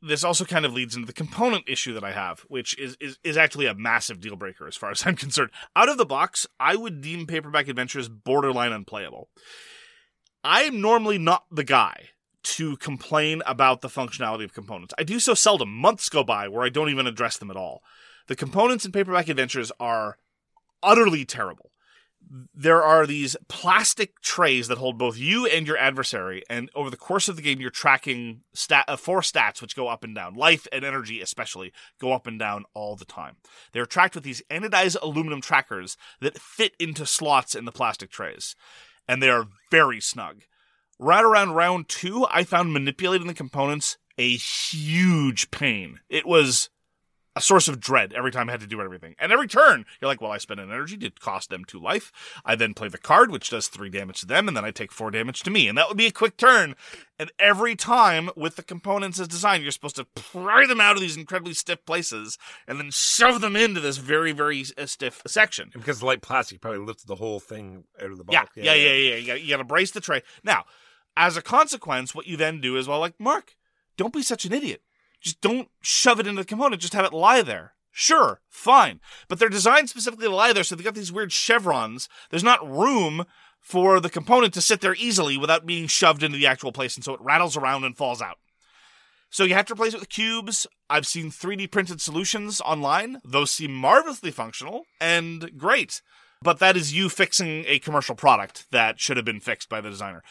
this 0.00 0.24
also 0.24 0.46
kind 0.46 0.64
of 0.64 0.72
leads 0.72 0.96
into 0.96 1.06
the 1.06 1.12
component 1.12 1.68
issue 1.68 1.92
that 1.92 2.04
I 2.04 2.12
have, 2.12 2.40
which 2.48 2.78
is, 2.78 2.96
is, 3.00 3.18
is 3.22 3.36
actually 3.36 3.66
a 3.66 3.74
massive 3.74 4.20
deal 4.20 4.36
breaker 4.36 4.66
as 4.66 4.76
far 4.76 4.90
as 4.90 5.02
I'm 5.06 5.16
concerned. 5.16 5.50
Out 5.76 5.90
of 5.90 5.98
the 5.98 6.06
box, 6.06 6.46
I 6.58 6.74
would 6.74 7.02
deem 7.02 7.26
Paperback 7.26 7.68
Adventures 7.68 8.08
borderline 8.08 8.72
unplayable. 8.72 9.28
I 10.42 10.62
am 10.62 10.80
normally 10.80 11.18
not 11.18 11.44
the 11.50 11.64
guy 11.64 12.10
to 12.42 12.76
complain 12.76 13.42
about 13.46 13.80
the 13.80 13.88
functionality 13.88 14.44
of 14.44 14.54
components. 14.54 14.94
I 14.98 15.02
do 15.02 15.20
so 15.20 15.34
seldom. 15.34 15.70
Months 15.74 16.08
go 16.08 16.22
by 16.22 16.48
where 16.48 16.62
I 16.62 16.68
don't 16.68 16.90
even 16.90 17.06
address 17.06 17.36
them 17.36 17.50
at 17.50 17.56
all. 17.56 17.82
The 18.28 18.36
components 18.36 18.84
in 18.84 18.92
Paperback 18.92 19.28
Adventures 19.28 19.72
are 19.80 20.18
utterly 20.82 21.24
terrible. 21.24 21.70
there 22.54 22.82
are 22.82 23.06
these 23.06 23.36
plastic 23.48 24.20
trays 24.20 24.68
that 24.68 24.78
hold 24.78 24.98
both 24.98 25.16
you 25.16 25.46
and 25.46 25.66
your 25.66 25.78
adversary, 25.78 26.42
and 26.50 26.70
over 26.74 26.90
the 26.90 26.96
course 26.96 27.28
of 27.28 27.36
the 27.36 27.42
game, 27.42 27.60
you're 27.60 27.70
tracking 27.70 28.42
stat 28.52 28.84
uh, 28.88 28.96
four 28.96 29.20
stats 29.20 29.62
which 29.62 29.76
go 29.76 29.88
up 29.88 30.04
and 30.04 30.14
down. 30.14 30.34
Life 30.34 30.66
and 30.72 30.84
energy, 30.84 31.20
especially, 31.20 31.72
go 32.00 32.12
up 32.12 32.26
and 32.26 32.38
down 32.38 32.64
all 32.74 32.96
the 32.96 33.04
time. 33.04 33.36
They're 33.72 33.86
tracked 33.86 34.14
with 34.14 34.24
these 34.24 34.42
anodized 34.50 34.96
aluminum 35.02 35.40
trackers 35.40 35.96
that 36.20 36.38
fit 36.38 36.74
into 36.78 37.06
slots 37.06 37.54
in 37.54 37.64
the 37.64 37.72
plastic 37.72 38.10
trays, 38.10 38.54
and 39.06 39.22
they 39.22 39.30
are 39.30 39.48
very 39.70 40.00
snug. 40.00 40.42
Right 40.98 41.24
around 41.24 41.52
round 41.52 41.88
two, 41.88 42.26
I 42.30 42.44
found 42.44 42.72
manipulating 42.72 43.26
the 43.28 43.34
components 43.34 43.98
a 44.18 44.36
huge 44.36 45.50
pain. 45.50 46.00
It 46.08 46.26
was 46.26 46.70
a 47.36 47.40
source 47.40 47.68
of 47.68 47.78
dread 47.78 48.12
every 48.14 48.32
time 48.32 48.48
I 48.48 48.52
had 48.52 48.62
to 48.62 48.66
do 48.66 48.80
everything. 48.82 49.14
And 49.20 49.30
every 49.30 49.46
turn, 49.46 49.84
you're 50.00 50.08
like, 50.08 50.20
well, 50.20 50.32
I 50.32 50.38
spent 50.38 50.58
an 50.58 50.72
energy 50.72 50.96
to 50.96 51.10
cost 51.10 51.50
them 51.50 51.64
two 51.64 51.78
life. 51.78 52.10
I 52.44 52.56
then 52.56 52.74
play 52.74 52.88
the 52.88 52.98
card, 52.98 53.30
which 53.30 53.50
does 53.50 53.68
three 53.68 53.90
damage 53.90 54.20
to 54.20 54.26
them, 54.26 54.48
and 54.48 54.56
then 54.56 54.64
I 54.64 54.72
take 54.72 54.90
four 54.90 55.12
damage 55.12 55.44
to 55.44 55.50
me. 55.50 55.68
And 55.68 55.78
that 55.78 55.86
would 55.86 55.96
be 55.96 56.06
a 56.08 56.10
quick 56.10 56.36
turn. 56.36 56.74
And 57.16 57.30
every 57.38 57.76
time 57.76 58.28
with 58.34 58.56
the 58.56 58.64
components 58.64 59.20
as 59.20 59.28
designed, 59.28 59.62
you're 59.62 59.70
supposed 59.70 59.96
to 59.96 60.04
pry 60.04 60.66
them 60.66 60.80
out 60.80 60.96
of 60.96 61.00
these 61.00 61.16
incredibly 61.16 61.54
stiff 61.54 61.86
places 61.86 62.38
and 62.66 62.80
then 62.80 62.90
shove 62.92 63.40
them 63.40 63.54
into 63.54 63.80
this 63.80 63.98
very, 63.98 64.32
very 64.32 64.64
uh, 64.76 64.86
stiff 64.86 65.22
section. 65.28 65.70
And 65.74 65.80
because 65.82 66.00
the 66.00 66.06
light 66.06 66.22
plastic 66.22 66.60
probably 66.60 66.80
lifted 66.80 67.06
the 67.06 67.14
whole 67.14 67.38
thing 67.38 67.84
out 68.02 68.10
of 68.10 68.18
the 68.18 68.24
Yeah, 68.30 68.42
box. 68.42 68.56
yeah, 68.56 68.74
yeah, 68.74 68.92
yeah. 68.94 69.14
You 69.14 69.26
gotta, 69.28 69.40
you 69.40 69.48
gotta 69.50 69.64
brace 69.64 69.92
the 69.92 70.00
tray. 70.00 70.22
Now, 70.42 70.64
as 71.18 71.36
a 71.36 71.42
consequence, 71.42 72.14
what 72.14 72.28
you 72.28 72.36
then 72.36 72.60
do 72.60 72.76
is, 72.76 72.86
well, 72.86 73.00
like, 73.00 73.18
Mark, 73.18 73.56
don't 73.96 74.12
be 74.14 74.22
such 74.22 74.44
an 74.44 74.52
idiot. 74.52 74.82
Just 75.20 75.40
don't 75.40 75.68
shove 75.82 76.20
it 76.20 76.28
into 76.28 76.40
the 76.40 76.46
component, 76.46 76.80
just 76.80 76.94
have 76.94 77.04
it 77.04 77.12
lie 77.12 77.42
there. 77.42 77.74
Sure, 77.90 78.40
fine. 78.48 79.00
But 79.26 79.40
they're 79.40 79.48
designed 79.48 79.90
specifically 79.90 80.28
to 80.28 80.34
lie 80.34 80.52
there, 80.52 80.62
so 80.62 80.76
they've 80.76 80.84
got 80.84 80.94
these 80.94 81.12
weird 81.12 81.32
chevrons. 81.32 82.08
There's 82.30 82.44
not 82.44 82.66
room 82.66 83.24
for 83.60 83.98
the 83.98 84.08
component 84.08 84.54
to 84.54 84.60
sit 84.60 84.80
there 84.80 84.94
easily 84.94 85.36
without 85.36 85.66
being 85.66 85.88
shoved 85.88 86.22
into 86.22 86.38
the 86.38 86.46
actual 86.46 86.70
place, 86.70 86.94
and 86.94 87.04
so 87.04 87.14
it 87.14 87.20
rattles 87.20 87.56
around 87.56 87.82
and 87.82 87.96
falls 87.96 88.22
out. 88.22 88.38
So 89.28 89.42
you 89.42 89.54
have 89.54 89.66
to 89.66 89.74
replace 89.74 89.94
it 89.94 90.00
with 90.00 90.08
cubes. 90.08 90.68
I've 90.88 91.06
seen 91.06 91.30
3D 91.32 91.70
printed 91.72 92.00
solutions 92.00 92.60
online. 92.60 93.20
Those 93.24 93.50
seem 93.50 93.74
marvelously 93.74 94.30
functional 94.30 94.84
and 95.00 95.58
great. 95.58 96.00
But 96.40 96.60
that 96.60 96.76
is 96.76 96.94
you 96.94 97.08
fixing 97.08 97.64
a 97.66 97.80
commercial 97.80 98.14
product 98.14 98.66
that 98.70 99.00
should 99.00 99.16
have 99.16 99.26
been 99.26 99.40
fixed 99.40 99.68
by 99.68 99.80
the 99.80 99.90
designer. 99.90 100.22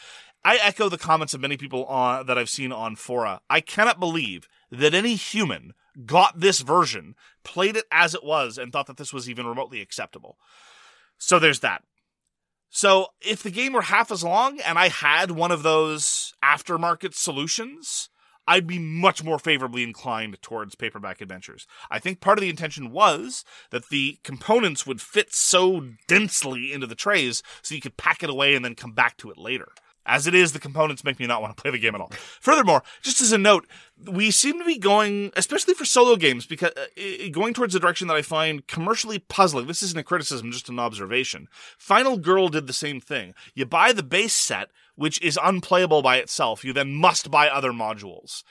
I 0.44 0.56
echo 0.56 0.88
the 0.88 0.98
comments 0.98 1.34
of 1.34 1.40
many 1.40 1.56
people 1.56 1.84
on, 1.86 2.26
that 2.26 2.38
I've 2.38 2.48
seen 2.48 2.72
on 2.72 2.96
fora. 2.96 3.40
I 3.50 3.60
cannot 3.60 4.00
believe 4.00 4.48
that 4.70 4.94
any 4.94 5.14
human 5.14 5.74
got 6.06 6.40
this 6.40 6.60
version, 6.60 7.14
played 7.44 7.76
it 7.76 7.86
as 7.90 8.14
it 8.14 8.24
was, 8.24 8.56
and 8.56 8.72
thought 8.72 8.86
that 8.86 8.96
this 8.96 9.12
was 9.12 9.28
even 9.28 9.46
remotely 9.46 9.80
acceptable. 9.80 10.38
So 11.18 11.38
there's 11.38 11.60
that. 11.60 11.82
So 12.70 13.08
if 13.20 13.42
the 13.42 13.50
game 13.50 13.72
were 13.72 13.82
half 13.82 14.12
as 14.12 14.22
long 14.22 14.60
and 14.60 14.78
I 14.78 14.88
had 14.88 15.30
one 15.30 15.50
of 15.50 15.62
those 15.62 16.34
aftermarket 16.44 17.14
solutions, 17.14 18.10
I'd 18.46 18.66
be 18.66 18.78
much 18.78 19.24
more 19.24 19.38
favorably 19.38 19.82
inclined 19.82 20.40
towards 20.40 20.74
paperback 20.74 21.20
adventures. 21.20 21.66
I 21.90 21.98
think 21.98 22.20
part 22.20 22.38
of 22.38 22.42
the 22.42 22.50
intention 22.50 22.90
was 22.90 23.44
that 23.70 23.88
the 23.88 24.18
components 24.22 24.86
would 24.86 25.00
fit 25.00 25.34
so 25.34 25.88
densely 26.06 26.72
into 26.72 26.86
the 26.86 26.94
trays 26.94 27.42
so 27.62 27.74
you 27.74 27.80
could 27.80 27.96
pack 27.96 28.22
it 28.22 28.30
away 28.30 28.54
and 28.54 28.64
then 28.64 28.74
come 28.74 28.92
back 28.92 29.16
to 29.18 29.30
it 29.30 29.36
later. 29.38 29.68
As 30.08 30.26
it 30.26 30.34
is, 30.34 30.52
the 30.52 30.58
components 30.58 31.04
make 31.04 31.20
me 31.20 31.26
not 31.26 31.42
want 31.42 31.54
to 31.54 31.60
play 31.60 31.70
the 31.70 31.78
game 31.78 31.94
at 31.94 32.00
all. 32.00 32.10
Furthermore, 32.40 32.82
just 33.02 33.20
as 33.20 33.30
a 33.30 33.38
note, 33.38 33.68
we 34.10 34.30
seem 34.30 34.58
to 34.58 34.64
be 34.64 34.78
going, 34.78 35.30
especially 35.36 35.74
for 35.74 35.84
solo 35.84 36.16
games, 36.16 36.46
because 36.46 36.70
uh, 36.70 37.28
going 37.30 37.52
towards 37.52 37.74
the 37.74 37.80
direction 37.80 38.08
that 38.08 38.16
I 38.16 38.22
find 38.22 38.66
commercially 38.66 39.18
puzzling. 39.18 39.66
This 39.66 39.82
isn't 39.82 39.98
a 39.98 40.02
criticism, 40.02 40.50
just 40.50 40.70
an 40.70 40.78
observation. 40.78 41.46
Final 41.76 42.16
Girl 42.16 42.48
did 42.48 42.66
the 42.66 42.72
same 42.72 43.02
thing. 43.02 43.34
You 43.54 43.66
buy 43.66 43.92
the 43.92 44.02
base 44.02 44.32
set, 44.32 44.70
which 44.96 45.20
is 45.20 45.38
unplayable 45.42 46.00
by 46.00 46.16
itself. 46.16 46.64
You 46.64 46.72
then 46.72 46.94
must 46.94 47.30
buy 47.30 47.48
other 47.48 47.72
modules. 47.72 48.42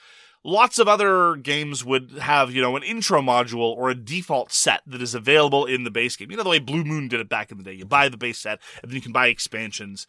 Lots 0.44 0.78
of 0.78 0.86
other 0.86 1.34
games 1.34 1.84
would 1.84 2.12
have, 2.20 2.52
you 2.52 2.62
know, 2.62 2.76
an 2.76 2.84
intro 2.84 3.20
module 3.20 3.76
or 3.76 3.90
a 3.90 3.94
default 3.94 4.52
set 4.52 4.82
that 4.86 5.02
is 5.02 5.14
available 5.14 5.66
in 5.66 5.82
the 5.82 5.90
base 5.90 6.14
game. 6.14 6.30
You 6.30 6.36
know, 6.36 6.44
the 6.44 6.50
way 6.50 6.60
Blue 6.60 6.84
Moon 6.84 7.08
did 7.08 7.18
it 7.18 7.28
back 7.28 7.50
in 7.50 7.58
the 7.58 7.64
day. 7.64 7.72
You 7.72 7.84
buy 7.84 8.08
the 8.08 8.16
base 8.16 8.38
set 8.38 8.60
and 8.80 8.90
then 8.90 8.94
you 8.94 9.02
can 9.02 9.12
buy 9.12 9.26
expansions. 9.26 10.06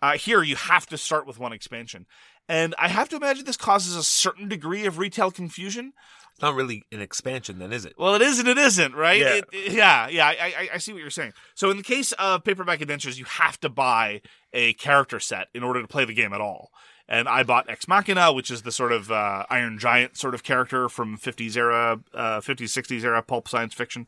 Uh, 0.00 0.12
here, 0.16 0.42
you 0.42 0.56
have 0.56 0.86
to 0.86 0.96
start 0.98 1.26
with 1.26 1.38
one 1.38 1.52
expansion. 1.52 2.06
And 2.48 2.74
I 2.78 2.88
have 2.88 3.08
to 3.10 3.16
imagine 3.16 3.44
this 3.44 3.56
causes 3.56 3.94
a 3.96 4.02
certain 4.02 4.48
degree 4.48 4.86
of 4.86 4.96
retail 4.98 5.30
confusion. 5.30 5.92
It's 6.32 6.40
not 6.42 6.54
really 6.54 6.84
an 6.92 7.00
expansion, 7.00 7.58
then, 7.58 7.72
is 7.72 7.84
it? 7.84 7.94
Well, 7.98 8.14
it 8.14 8.22
is 8.22 8.38
and 8.38 8.46
it 8.48 8.56
isn't, 8.58 8.94
right? 8.94 9.20
Yeah. 9.20 9.34
It- 9.34 9.44
it- 9.52 9.72
yeah, 9.72 10.08
yeah. 10.08 10.26
I, 10.28 10.32
I, 10.32 10.68
I 10.74 10.78
see 10.78 10.92
what 10.92 11.00
you're 11.02 11.10
saying. 11.10 11.32
So, 11.54 11.68
in 11.70 11.76
the 11.76 11.82
case 11.82 12.12
of 12.12 12.44
paperback 12.44 12.80
adventures, 12.80 13.18
you 13.18 13.24
have 13.26 13.58
to 13.60 13.68
buy 13.68 14.22
a 14.52 14.72
character 14.74 15.18
set 15.20 15.48
in 15.52 15.62
order 15.62 15.82
to 15.82 15.88
play 15.88 16.04
the 16.04 16.14
game 16.14 16.32
at 16.32 16.40
all. 16.40 16.70
And 17.10 17.26
I 17.28 17.42
bought 17.42 17.68
Ex 17.70 17.88
Machina, 17.88 18.32
which 18.32 18.50
is 18.50 18.62
the 18.62 18.72
sort 18.72 18.92
of 18.92 19.10
uh, 19.10 19.44
Iron 19.50 19.78
Giant 19.78 20.16
sort 20.16 20.34
of 20.34 20.42
character 20.42 20.88
from 20.90 21.16
50s 21.18 21.56
era, 21.56 22.00
uh, 22.14 22.40
50s 22.40 22.64
60s 22.68 23.02
era 23.02 23.22
pulp 23.22 23.48
science 23.48 23.72
fiction, 23.74 24.06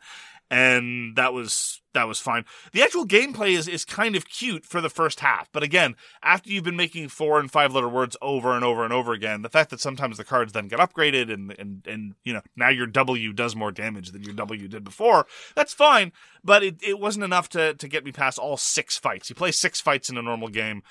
and 0.50 1.14
that 1.16 1.32
was 1.32 1.80
that 1.92 2.08
was 2.08 2.18
fine. 2.20 2.44
The 2.72 2.82
actual 2.82 3.06
gameplay 3.06 3.50
is 3.56 3.68
is 3.68 3.84
kind 3.84 4.16
of 4.16 4.28
cute 4.28 4.66
for 4.66 4.80
the 4.80 4.90
first 4.90 5.20
half, 5.20 5.50
but 5.52 5.62
again, 5.62 5.94
after 6.22 6.50
you've 6.50 6.64
been 6.64 6.76
making 6.76 7.08
four 7.08 7.38
and 7.38 7.50
five 7.50 7.72
letter 7.72 7.88
words 7.88 8.16
over 8.20 8.52
and 8.52 8.64
over 8.64 8.84
and 8.84 8.92
over 8.92 9.12
again, 9.12 9.42
the 9.42 9.48
fact 9.48 9.70
that 9.70 9.80
sometimes 9.80 10.16
the 10.16 10.24
cards 10.24 10.52
then 10.52 10.68
get 10.68 10.80
upgraded 10.80 11.32
and 11.32 11.54
and 11.58 11.86
and 11.86 12.14
you 12.24 12.32
know 12.32 12.42
now 12.56 12.68
your 12.68 12.86
W 12.86 13.32
does 13.32 13.54
more 13.54 13.70
damage 13.70 14.10
than 14.10 14.22
your 14.22 14.34
W 14.34 14.66
did 14.66 14.82
before, 14.82 15.26
that's 15.54 15.72
fine. 15.72 16.12
But 16.42 16.64
it, 16.64 16.76
it 16.82 16.98
wasn't 16.98 17.24
enough 17.24 17.48
to 17.50 17.74
to 17.74 17.88
get 17.88 18.04
me 18.04 18.12
past 18.12 18.38
all 18.38 18.56
six 18.56 18.98
fights. 18.98 19.30
You 19.30 19.36
play 19.36 19.52
six 19.52 19.80
fights 19.80 20.10
in 20.10 20.16
a 20.16 20.22
normal 20.22 20.48
game, 20.48 20.82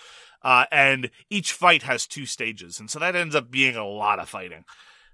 uh, 0.41 0.65
and 0.71 1.11
each 1.29 1.51
fight 1.51 1.83
has 1.83 2.07
two 2.07 2.25
stages, 2.25 2.79
and 2.79 2.89
so 2.89 2.99
that 2.99 3.15
ends 3.15 3.35
up 3.35 3.51
being 3.51 3.75
a 3.75 3.85
lot 3.85 4.19
of 4.19 4.29
fighting. 4.29 4.63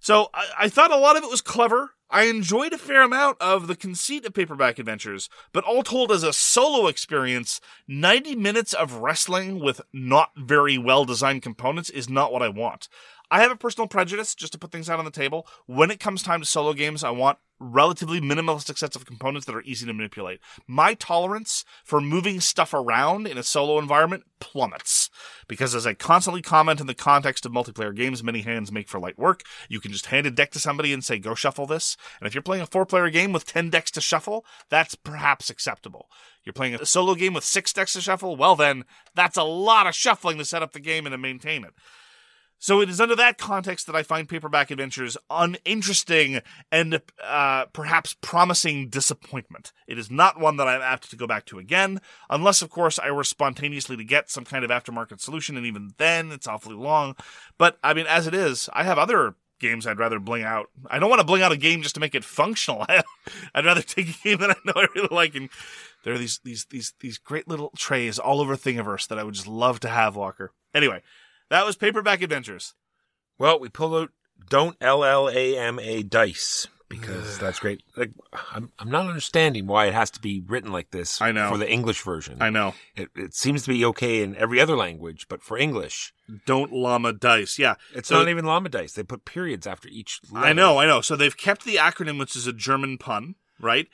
So 0.06 0.30
I, 0.36 0.46
I 0.60 0.70
thought 0.70 0.92
a 0.92 0.98
lot 0.98 1.18
of 1.18 1.24
it 1.24 1.32
was 1.32 1.42
clever. 1.42 1.96
I 2.12 2.26
enjoyed 2.26 2.74
a 2.74 2.78
fair 2.78 3.02
amount 3.02 3.42
of 3.42 3.66
the 3.66 3.76
conceit 3.76 4.24
of 4.24 4.36
paperback 4.36 4.78
adventures, 4.78 5.30
but 5.52 5.64
all 5.64 5.82
told, 5.82 6.12
as 6.12 6.22
a 6.22 6.32
solo 6.32 6.86
experience, 6.86 7.60
90 7.88 8.36
minutes 8.36 8.74
of 8.74 8.98
wrestling 8.98 9.60
with 9.60 9.82
not 9.92 10.30
very 10.38 10.78
well 10.78 11.06
designed 11.06 11.42
components 11.42 11.90
is 11.90 12.08
not 12.08 12.32
what 12.32 12.44
I 12.44 12.50
want. 12.50 12.88
I 13.30 13.42
have 13.42 13.52
a 13.52 13.56
personal 13.56 13.88
prejudice, 13.88 14.36
just 14.36 14.54
to 14.54 14.60
put 14.60 14.72
things 14.72 14.90
out 14.90 15.00
on 15.00 15.06
the 15.06 15.12
table. 15.12 15.48
When 15.66 15.92
it 15.92 16.00
comes 16.00 16.24
time 16.24 16.42
to 16.42 16.46
solo 16.46 16.74
games, 16.74 17.04
I 17.04 17.12
want 17.12 17.40
relatively 17.60 18.20
minimalistic 18.20 18.78
sets 18.78 18.96
of 18.96 19.06
components 19.06 19.46
that 19.46 19.56
are 19.56 19.62
easy 19.62 19.86
to 19.86 19.94
manipulate. 19.94 20.40
My 20.68 20.94
tolerance 20.94 21.64
for 21.84 22.02
moving 22.02 22.42
stuff 22.42 22.74
around 22.74 23.28
in 23.28 23.38
a 23.38 23.44
solo 23.44 23.80
environment 23.80 24.24
plummets. 24.40 25.10
Because 25.48 25.74
as 25.74 25.88
I 25.88 25.94
constantly 25.94 26.42
comment 26.42 26.82
in 26.82 26.88
the 26.88 26.94
context 26.94 27.46
of 27.46 27.52
multiplayer 27.52 27.96
games, 27.96 28.24
many 28.24 28.42
hands 28.42 28.72
make 28.72 28.90
for 28.90 29.00
light 29.00 29.18
work. 29.18 29.44
You 29.70 29.80
can 29.80 29.92
just 29.92 30.08
hand 30.08 30.28
a 30.28 30.32
deck 30.32 30.52
to 30.52 30.60
somebody 30.60 30.92
and 30.92 31.04
say, 31.04 31.18
go 31.18 31.34
shuffle 31.34 31.66
this. 31.66 31.96
And 32.20 32.28
if 32.28 32.34
you're 32.34 32.42
playing 32.42 32.64
a 32.64 32.68
four 32.68 32.86
player 32.86 33.10
game 33.10 33.32
with 33.32 33.46
10 33.46 33.70
decks 33.70 33.92
to 33.92 34.02
shuffle, 34.02 34.46
that's 34.70 34.96
perhaps 34.96 35.50
acceptable. 35.50 36.10
You're 36.44 36.54
playing 36.54 36.76
a 36.76 36.86
solo 36.86 37.16
game 37.16 37.34
with 37.34 37.44
six 37.44 37.74
decks 37.74 37.94
to 37.94 38.02
shuffle, 38.02 38.36
well 38.36 38.56
then, 38.56 38.84
that's 39.16 39.38
a 39.38 39.44
lot 39.44 39.88
of 39.88 39.96
shuffling 39.96 40.38
to 40.38 40.46
set 40.46 40.62
up 40.62 40.74
the 40.74 40.80
game 40.80 41.06
and 41.06 41.14
to 41.14 41.18
maintain 41.18 41.64
it. 41.64 41.74
So 42.66 42.82
it 42.82 42.90
is 42.90 43.00
under 43.00 43.16
that 43.18 43.38
context 43.38 43.86
that 43.86 43.96
I 43.96 44.02
find 44.02 44.28
paperback 44.28 44.72
adventures 44.72 45.18
uninteresting 45.30 46.40
and 46.72 47.00
uh, 47.24 47.66
perhaps 47.74 48.16
promising 48.22 48.90
disappointment. 48.90 49.72
It 49.88 50.00
is 50.00 50.10
not 50.10 50.40
one 50.40 50.58
that 50.58 50.68
I'm 50.68 50.82
apt 50.82 51.12
to 51.12 51.16
go 51.16 51.28
back 51.28 51.46
to 51.46 51.60
again, 51.60 52.02
unless, 52.28 52.64
of 52.64 52.72
course, 52.72 52.98
I 52.98 53.12
were 53.12 53.24
spontaneously 53.24 53.96
to 53.98 54.04
get 54.04 54.32
some 54.32 54.46
kind 54.46 54.66
of 54.66 54.72
aftermarket 54.72 55.22
solution, 55.22 55.58
and 55.58 55.66
even 55.68 55.94
then, 56.00 56.32
it's 56.32 56.48
awfully 56.48 56.74
long. 56.74 57.16
But 57.60 57.78
I 57.84 57.94
mean, 57.94 58.08
as 58.08 58.26
it 58.26 58.34
is, 58.34 58.68
I 58.74 58.84
have 58.84 58.98
other 58.98 59.36
games 59.60 59.86
I'd 59.86 60.00
rather 60.00 60.20
bling 60.20 60.42
out. 60.42 60.72
I 60.90 60.98
don't 60.98 61.12
want 61.12 61.20
to 61.20 61.28
bling 61.28 61.44
out 61.44 61.52
a 61.52 61.58
game 61.58 61.84
just 61.84 61.94
to 61.94 62.02
make 62.02 62.16
it 62.16 62.24
functional. 62.24 62.84
I'd 63.54 63.66
rather 63.66 63.84
take 63.84 64.10
a 64.10 64.24
game 64.24 64.40
that 64.40 64.50
I 64.50 64.56
know 64.66 64.74
I 64.76 64.88
really 64.96 65.10
like 65.12 65.36
and 65.36 65.52
there 66.04 66.16
are 66.16 66.18
these 66.18 66.40
these 66.44 66.66
these 66.72 66.94
these 67.00 67.20
great 67.20 67.48
little 67.48 67.72
trays 67.78 68.18
all 68.18 68.42
over 68.42 68.56
Thingiverse 68.56 69.08
that 69.10 69.20
I 69.20 69.24
would 69.24 69.36
just 69.36 69.48
love 69.48 69.80
to 69.82 69.88
have, 69.88 70.16
Walker. 70.16 70.52
Anyway, 70.74 71.02
that 71.50 71.66
was 71.66 71.76
Paperback 71.76 72.22
Adventures. 72.22 72.74
Well, 73.38 73.60
we 73.60 73.70
pulled 73.70 73.94
out 73.96 74.10
don't 74.50 74.78
L 74.82 75.04
L 75.04 75.30
A 75.30 75.58
M 75.58 75.80
A 75.80 76.04
dice 76.04 76.68
because 76.90 77.38
that's 77.40 77.60
great. 77.60 77.82
Like, 77.98 78.12
I'm 78.54 78.72
I'm 78.80 78.90
not 78.90 79.08
understanding 79.08 79.68
why 79.68 79.86
it 79.88 79.94
has 79.94 80.12
to 80.12 80.22
be 80.22 80.44
written 80.46 80.72
like 80.72 80.92
this. 80.92 81.22
I 81.22 81.32
know. 81.32 81.50
for 81.50 81.58
the 81.58 81.70
English 81.70 82.02
version. 82.02 82.38
I 82.42 82.50
know. 82.50 82.74
It, 82.96 83.10
it 83.16 83.34
seems 83.34 83.64
to 83.64 83.70
be 83.70 83.84
okay 83.86 84.22
in 84.24 84.36
every 84.36 84.60
other 84.62 84.76
language, 84.76 85.28
but 85.30 85.42
for 85.44 85.58
English, 85.58 86.14
Don't 86.46 86.72
llama 86.72 87.14
dice. 87.14 87.58
Yeah. 87.60 87.76
it's 87.94 88.10
So- 88.10 88.20
not 88.20 88.30
even 88.30 88.46
llama 88.46 88.70
dice. 88.70 88.94
They 88.94 89.04
put 89.04 89.26
periods 89.26 89.66
after 89.68 89.88
each. 89.90 90.22
Letter. 90.32 90.46
I 90.48 90.54
know, 90.54 90.78
I 90.78 90.86
know. 90.86 91.02
So 91.02 91.16
they've 91.16 91.36
kept 91.36 91.66
the 91.66 91.76
acronym, 91.76 92.20
which 92.20 92.36
is 92.36 92.48
a 92.48 92.54
German 92.54 92.98
pun, 92.98 93.36
right? 93.60 93.88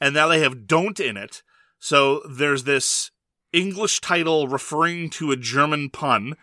And 0.00 0.14
now 0.14 0.28
they 0.28 0.40
have 0.40 0.66
don't 0.66 0.98
in 1.00 1.16
it. 1.16 1.42
So 1.80 2.22
there's 2.28 2.64
this 2.64 3.10
English 3.52 4.00
title 4.00 4.48
referring 4.48 5.10
to 5.10 5.30
a 5.32 5.36
German 5.36 5.90
pun. 5.90 6.34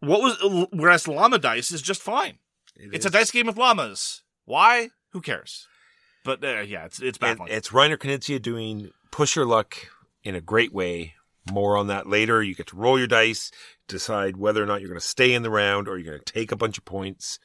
What 0.00 0.20
was, 0.20 0.66
whereas 0.72 1.08
llama 1.08 1.38
dice 1.38 1.70
is 1.72 1.82
just 1.82 2.02
fine. 2.02 2.38
It 2.76 2.90
It's 2.94 3.06
is. 3.06 3.10
a 3.14 3.18
dice 3.18 3.30
game 3.30 3.46
with 3.46 3.56
llamas. 3.56 4.22
Why? 4.44 4.90
Who 5.12 5.20
cares? 5.20 5.66
But 6.24 6.44
uh, 6.44 6.60
yeah, 6.60 6.84
it's 6.84 7.00
it's 7.00 7.18
It- 7.22 7.38
it's 7.48 7.68
Reiner 7.70 7.96
Knizia 7.96 8.40
doing 8.42 8.90
push 9.10 9.36
your 9.36 9.46
luck 9.46 9.76
in 10.22 10.34
a 10.34 10.40
great 10.40 10.72
way 10.72 11.14
More 11.52 11.76
on 11.76 11.86
that 11.86 12.08
later. 12.08 12.42
You 12.42 12.54
get 12.56 12.66
to 12.68 12.76
roll 12.76 12.98
your 12.98 13.06
dice, 13.06 13.52
decide 13.86 14.36
whether 14.36 14.60
or 14.62 14.66
not 14.66 14.80
you're 14.80 14.88
going 14.90 15.00
to 15.00 15.06
stay 15.06 15.32
in 15.32 15.42
the 15.44 15.50
round 15.50 15.86
or 15.88 15.96
you're 15.96 16.12
going 16.12 16.24
to 16.24 16.32
take 16.32 16.50
a 16.50 16.56
bunch 16.56 16.76
of 16.76 16.84
points. 16.84 17.38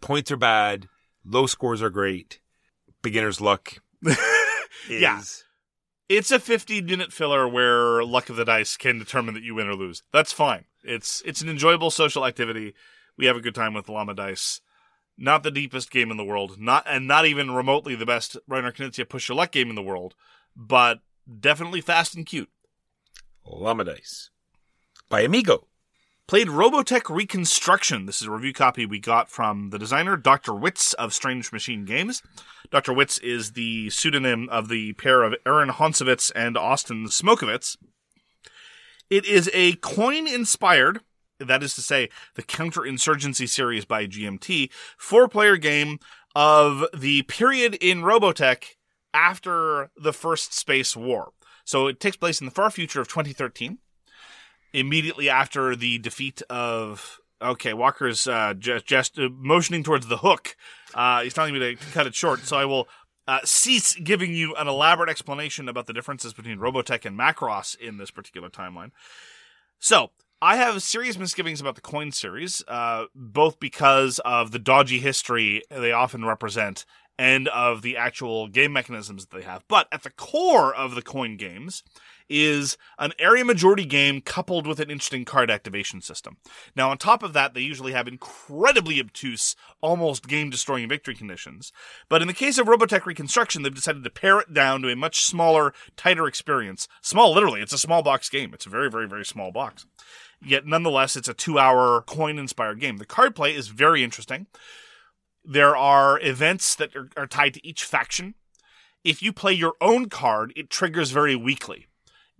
Points 0.00 0.30
are 0.32 0.36
bad. 0.38 0.88
Low 1.26 1.44
scores 1.46 1.82
are 1.82 1.90
great. 1.90 2.40
Beginner's 3.02 3.42
luck 3.42 3.74
is 4.02 4.16
Yeah. 4.88 5.20
It's 6.08 6.30
a 6.30 6.38
15 6.38 6.84
minute 6.84 7.12
filler 7.12 7.48
where 7.48 8.04
luck 8.04 8.28
of 8.28 8.36
the 8.36 8.44
dice 8.44 8.76
can 8.76 8.98
determine 8.98 9.34
that 9.34 9.42
you 9.42 9.54
win 9.54 9.68
or 9.68 9.74
lose. 9.74 10.02
That's 10.12 10.32
fine. 10.32 10.66
It's 10.82 11.22
it's 11.24 11.40
an 11.40 11.48
enjoyable 11.48 11.90
social 11.90 12.26
activity. 12.26 12.74
We 13.16 13.26
have 13.26 13.36
a 13.36 13.40
good 13.40 13.54
time 13.54 13.74
with 13.74 13.88
Llama 13.88 14.14
Dice. 14.14 14.60
Not 15.16 15.44
the 15.44 15.50
deepest 15.50 15.90
game 15.90 16.10
in 16.10 16.16
the 16.16 16.24
world, 16.24 16.60
not 16.60 16.84
and 16.86 17.06
not 17.06 17.24
even 17.24 17.52
remotely 17.52 17.94
the 17.94 18.04
best 18.04 18.36
Reiner 18.50 18.74
Knizia 18.74 19.08
push 19.08 19.28
your 19.28 19.36
luck 19.36 19.52
game 19.52 19.70
in 19.70 19.76
the 19.76 19.82
world, 19.82 20.14
but 20.54 21.00
definitely 21.40 21.80
fast 21.80 22.14
and 22.14 22.26
cute. 22.26 22.50
Llama 23.46 23.84
Dice 23.84 24.30
by 25.08 25.22
Amigo. 25.22 25.68
Played 26.26 26.48
Robotech 26.48 27.14
Reconstruction. 27.14 28.06
This 28.06 28.22
is 28.22 28.28
a 28.28 28.30
review 28.30 28.54
copy 28.54 28.86
we 28.86 28.98
got 28.98 29.30
from 29.30 29.68
the 29.68 29.78
designer, 29.78 30.16
Dr. 30.16 30.52
Witz 30.52 30.94
of 30.94 31.12
Strange 31.12 31.52
Machine 31.52 31.84
Games. 31.84 32.22
Dr. 32.70 32.92
Witz 32.92 33.22
is 33.22 33.52
the 33.52 33.90
pseudonym 33.90 34.48
of 34.48 34.68
the 34.68 34.94
pair 34.94 35.22
of 35.22 35.34
Aaron 35.44 35.68
Honsowetz 35.68 36.32
and 36.34 36.56
Austin 36.56 37.08
Smokowicz. 37.08 37.76
It 39.10 39.26
is 39.26 39.50
a 39.52 39.74
coin 39.74 40.26
inspired, 40.26 41.00
that 41.38 41.62
is 41.62 41.74
to 41.74 41.82
say, 41.82 42.08
the 42.36 42.42
counterinsurgency 42.42 43.46
series 43.46 43.84
by 43.84 44.06
GMT, 44.06 44.70
four 44.96 45.28
player 45.28 45.58
game 45.58 45.98
of 46.34 46.86
the 46.96 47.20
period 47.24 47.74
in 47.82 48.00
Robotech 48.00 48.76
after 49.12 49.90
the 49.94 50.14
first 50.14 50.54
space 50.54 50.96
war. 50.96 51.32
So 51.66 51.86
it 51.86 52.00
takes 52.00 52.16
place 52.16 52.40
in 52.40 52.46
the 52.46 52.50
far 52.50 52.70
future 52.70 53.02
of 53.02 53.08
2013 53.08 53.76
immediately 54.74 55.30
after 55.30 55.74
the 55.74 55.98
defeat 55.98 56.42
of 56.50 57.20
okay 57.40 57.72
walker's 57.72 58.26
uh, 58.26 58.52
just, 58.58 58.84
just 58.84 59.18
uh, 59.18 59.28
motioning 59.32 59.82
towards 59.82 60.08
the 60.08 60.18
hook 60.18 60.56
uh, 60.94 61.22
he's 61.22 61.34
telling 61.34 61.54
me 61.54 61.60
to 61.60 61.76
cut 61.92 62.06
it 62.06 62.14
short 62.14 62.40
so 62.40 62.56
i 62.56 62.64
will 62.64 62.86
uh, 63.26 63.40
cease 63.44 63.94
giving 63.94 64.34
you 64.34 64.54
an 64.56 64.68
elaborate 64.68 65.08
explanation 65.08 65.68
about 65.68 65.86
the 65.86 65.94
differences 65.94 66.34
between 66.34 66.58
robotech 66.58 67.06
and 67.06 67.18
macross 67.18 67.78
in 67.78 67.96
this 67.96 68.10
particular 68.10 68.50
timeline 68.50 68.90
so 69.78 70.10
I 70.42 70.56
have 70.56 70.82
serious 70.82 71.16
misgivings 71.16 71.62
about 71.62 71.74
the 71.74 71.80
coin 71.80 72.12
series, 72.12 72.62
uh, 72.68 73.06
both 73.14 73.58
because 73.58 74.18
of 74.26 74.50
the 74.50 74.58
dodgy 74.58 74.98
history 74.98 75.62
they 75.70 75.90
often 75.90 76.26
represent 76.26 76.84
and 77.18 77.48
of 77.48 77.80
the 77.80 77.96
actual 77.96 78.48
game 78.48 78.72
mechanisms 78.72 79.24
that 79.24 79.34
they 79.34 79.44
have. 79.44 79.64
But 79.68 79.88
at 79.90 80.02
the 80.02 80.10
core 80.10 80.74
of 80.74 80.94
the 80.94 81.02
coin 81.02 81.38
games 81.38 81.82
is 82.28 82.76
an 82.98 83.12
area 83.18 83.44
majority 83.44 83.84
game 83.84 84.20
coupled 84.20 84.66
with 84.66 84.80
an 84.80 84.90
interesting 84.90 85.24
card 85.24 85.50
activation 85.50 86.00
system. 86.00 86.38
Now, 86.74 86.90
on 86.90 86.98
top 86.98 87.22
of 87.22 87.32
that, 87.34 87.54
they 87.54 87.60
usually 87.60 87.92
have 87.92 88.08
incredibly 88.08 89.00
obtuse, 89.00 89.56
almost 89.80 90.28
game 90.28 90.50
destroying 90.50 90.88
victory 90.88 91.14
conditions. 91.14 91.72
But 92.08 92.22
in 92.22 92.28
the 92.28 92.34
case 92.34 92.58
of 92.58 92.66
Robotech 92.66 93.06
Reconstruction, 93.06 93.62
they've 93.62 93.74
decided 93.74 94.04
to 94.04 94.10
pare 94.10 94.40
it 94.40 94.54
down 94.54 94.82
to 94.82 94.88
a 94.88 94.96
much 94.96 95.22
smaller, 95.22 95.74
tighter 95.96 96.26
experience. 96.26 96.88
Small, 97.02 97.32
literally, 97.34 97.60
it's 97.60 97.72
a 97.72 97.78
small 97.78 98.02
box 98.02 98.28
game. 98.28 98.54
It's 98.54 98.66
a 98.66 98.70
very, 98.70 98.90
very, 98.90 99.08
very 99.08 99.24
small 99.24 99.52
box. 99.52 99.86
Yet, 100.44 100.66
nonetheless, 100.66 101.16
it's 101.16 101.28
a 101.28 101.34
two 101.34 101.58
hour 101.58 102.02
coin 102.02 102.38
inspired 102.38 102.80
game. 102.80 102.98
The 102.98 103.06
card 103.06 103.34
play 103.34 103.54
is 103.54 103.68
very 103.68 104.04
interesting. 104.04 104.46
There 105.44 105.76
are 105.76 106.20
events 106.20 106.74
that 106.76 106.96
are, 106.96 107.08
are 107.16 107.26
tied 107.26 107.54
to 107.54 107.66
each 107.66 107.84
faction. 107.84 108.34
If 109.04 109.22
you 109.22 109.32
play 109.32 109.52
your 109.52 109.74
own 109.80 110.08
card, 110.08 110.52
it 110.56 110.70
triggers 110.70 111.10
very 111.10 111.36
weakly. 111.36 111.88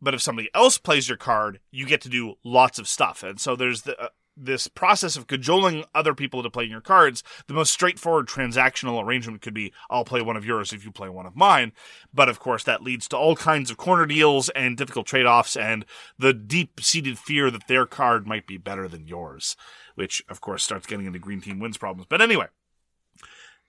But 0.04 0.14
if 0.14 0.22
somebody 0.22 0.50
else 0.54 0.78
plays 0.78 1.08
your 1.08 1.18
card, 1.18 1.60
you 1.70 1.86
get 1.86 2.00
to 2.02 2.08
do 2.08 2.34
lots 2.44 2.78
of 2.78 2.86
stuff. 2.86 3.22
And 3.22 3.40
so 3.40 3.56
there's 3.56 3.82
the, 3.82 3.98
uh, 4.00 4.08
this 4.36 4.66
process 4.68 5.16
of 5.16 5.26
cajoling 5.26 5.84
other 5.94 6.14
people 6.14 6.42
to 6.42 6.50
play 6.50 6.64
your 6.64 6.80
cards. 6.80 7.22
The 7.46 7.54
most 7.54 7.72
straightforward 7.72 8.26
transactional 8.26 9.02
arrangement 9.02 9.42
could 9.42 9.54
be 9.54 9.72
I'll 9.88 10.04
play 10.04 10.22
one 10.22 10.36
of 10.36 10.44
yours 10.44 10.72
if 10.72 10.84
you 10.84 10.90
play 10.90 11.08
one 11.08 11.26
of 11.26 11.36
mine. 11.36 11.72
But 12.12 12.28
of 12.28 12.40
course, 12.40 12.64
that 12.64 12.82
leads 12.82 13.08
to 13.08 13.16
all 13.16 13.36
kinds 13.36 13.70
of 13.70 13.76
corner 13.76 14.06
deals 14.06 14.48
and 14.50 14.76
difficult 14.76 15.06
trade 15.06 15.26
offs 15.26 15.56
and 15.56 15.84
the 16.18 16.34
deep 16.34 16.80
seated 16.80 17.18
fear 17.18 17.50
that 17.50 17.68
their 17.68 17.86
card 17.86 18.26
might 18.26 18.46
be 18.46 18.58
better 18.58 18.88
than 18.88 19.06
yours, 19.06 19.56
which 19.94 20.22
of 20.28 20.40
course 20.40 20.64
starts 20.64 20.86
getting 20.86 21.06
into 21.06 21.18
green 21.18 21.40
team 21.40 21.60
wins 21.60 21.78
problems. 21.78 22.06
But 22.08 22.20
anyway, 22.20 22.46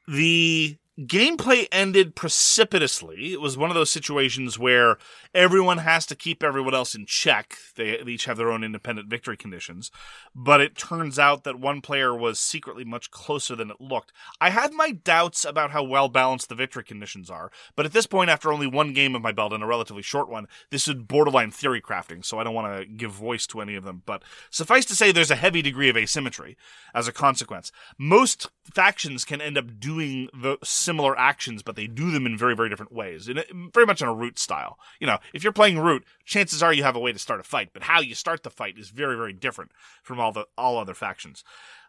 the 0.08 0.78
gameplay 1.00 1.68
ended 1.72 2.16
precipitously. 2.16 3.34
It 3.34 3.42
was 3.42 3.58
one 3.58 3.70
of 3.70 3.76
those 3.76 3.90
situations 3.90 4.58
where 4.58 4.98
everyone 5.34 5.80
has 5.80 6.06
to 6.06 6.16
keep 6.16 6.42
everyone 6.42 6.74
else 6.74 6.96
in 6.96 7.06
check. 7.06 7.58
They 7.76 8.00
each 8.00 8.26
have 8.26 8.38
their 8.38 8.52
own 8.52 8.64
independent 8.64 9.10
victory 9.10 9.36
conditions. 9.36 9.92
But 10.34 10.62
it 10.62 10.78
turns 10.78 11.20
out 11.20 11.44
that 11.44 11.60
one 11.60 11.82
player 11.82 12.16
was 12.16 12.40
secretly 12.40 12.86
much 12.86 13.12
closer 13.12 13.56
than 13.56 13.72
it 13.72 13.82
looked. 13.82 14.14
I 14.40 14.52
had 14.52 14.72
my 14.72 14.92
doubts 14.92 15.44
about 15.44 15.72
how 15.72 15.84
well 15.84 16.08
balanced 16.08 16.48
the 16.48 16.56
victory 16.56 16.84
conditions 16.84 17.30
are, 17.30 17.52
but 17.76 17.86
at 17.86 17.92
this 17.92 18.08
point, 18.08 18.30
after 18.30 18.52
only 18.52 18.68
one 18.68 18.94
game 18.94 19.16
of 19.16 19.22
my 19.22 19.34
belt 19.34 19.52
and 19.52 19.64
a 19.64 19.68
relatively 19.68 20.02
short 20.02 20.30
one, 20.30 20.48
this 20.72 20.88
is 20.88 20.96
borderline 20.96 21.52
theory 21.52 21.82
crafting, 21.82 22.24
so 22.24 22.40
I 22.40 22.44
don't 22.44 22.54
want 22.54 22.78
to 22.78 22.86
give 22.86 23.12
voice 23.12 23.46
to 23.48 23.60
any 23.60 23.76
of 23.76 23.84
them. 23.84 24.04
But 24.06 24.24
suffice 24.50 24.86
to 24.86 24.96
say, 24.96 25.12
there's 25.12 25.32
a 25.32 25.36
heavy 25.36 25.62
degree 25.62 25.90
of 25.90 25.98
asymmetry 25.98 26.56
as 26.94 27.08
a 27.08 27.14
consequence. 27.14 27.72
Most 27.98 28.50
factions 28.64 29.26
can 29.26 29.42
end 29.42 29.58
up 29.58 29.80
doing 29.80 30.30
the 30.34 30.58
similar 30.86 31.18
actions, 31.18 31.64
but 31.64 31.76
they 31.76 31.88
do 31.88 32.12
them 32.12 32.26
in 32.26 32.38
very, 32.38 32.56
very 32.56 32.70
different 32.70 32.94
ways. 32.94 33.28
In 33.28 33.40
a, 33.40 33.44
very 33.74 33.86
much 33.86 34.02
in 34.02 34.08
a 34.08 34.14
root 34.14 34.40
style. 34.40 34.78
You 35.00 35.08
know, 35.08 35.18
if 35.34 35.44
you're 35.44 35.52
playing 35.52 35.80
root, 35.80 36.06
chances 36.24 36.64
are 36.64 36.72
you 36.72 36.84
have 36.84 36.96
a 36.96 37.00
way 37.00 37.12
to 37.12 37.20
start 37.20 37.40
a 37.40 37.44
fight, 37.44 37.72
but 37.74 37.84
how 37.84 38.00
you 38.00 38.16
start 38.16 38.44
the 38.44 38.50
fight 38.50 38.78
is 38.78 38.90
very, 38.90 39.18
very 39.18 39.34
different 39.34 39.72
from 40.02 40.20
all 40.20 40.32
the 40.32 40.46
all 40.58 40.78
other 40.78 40.94
factions. 40.94 41.44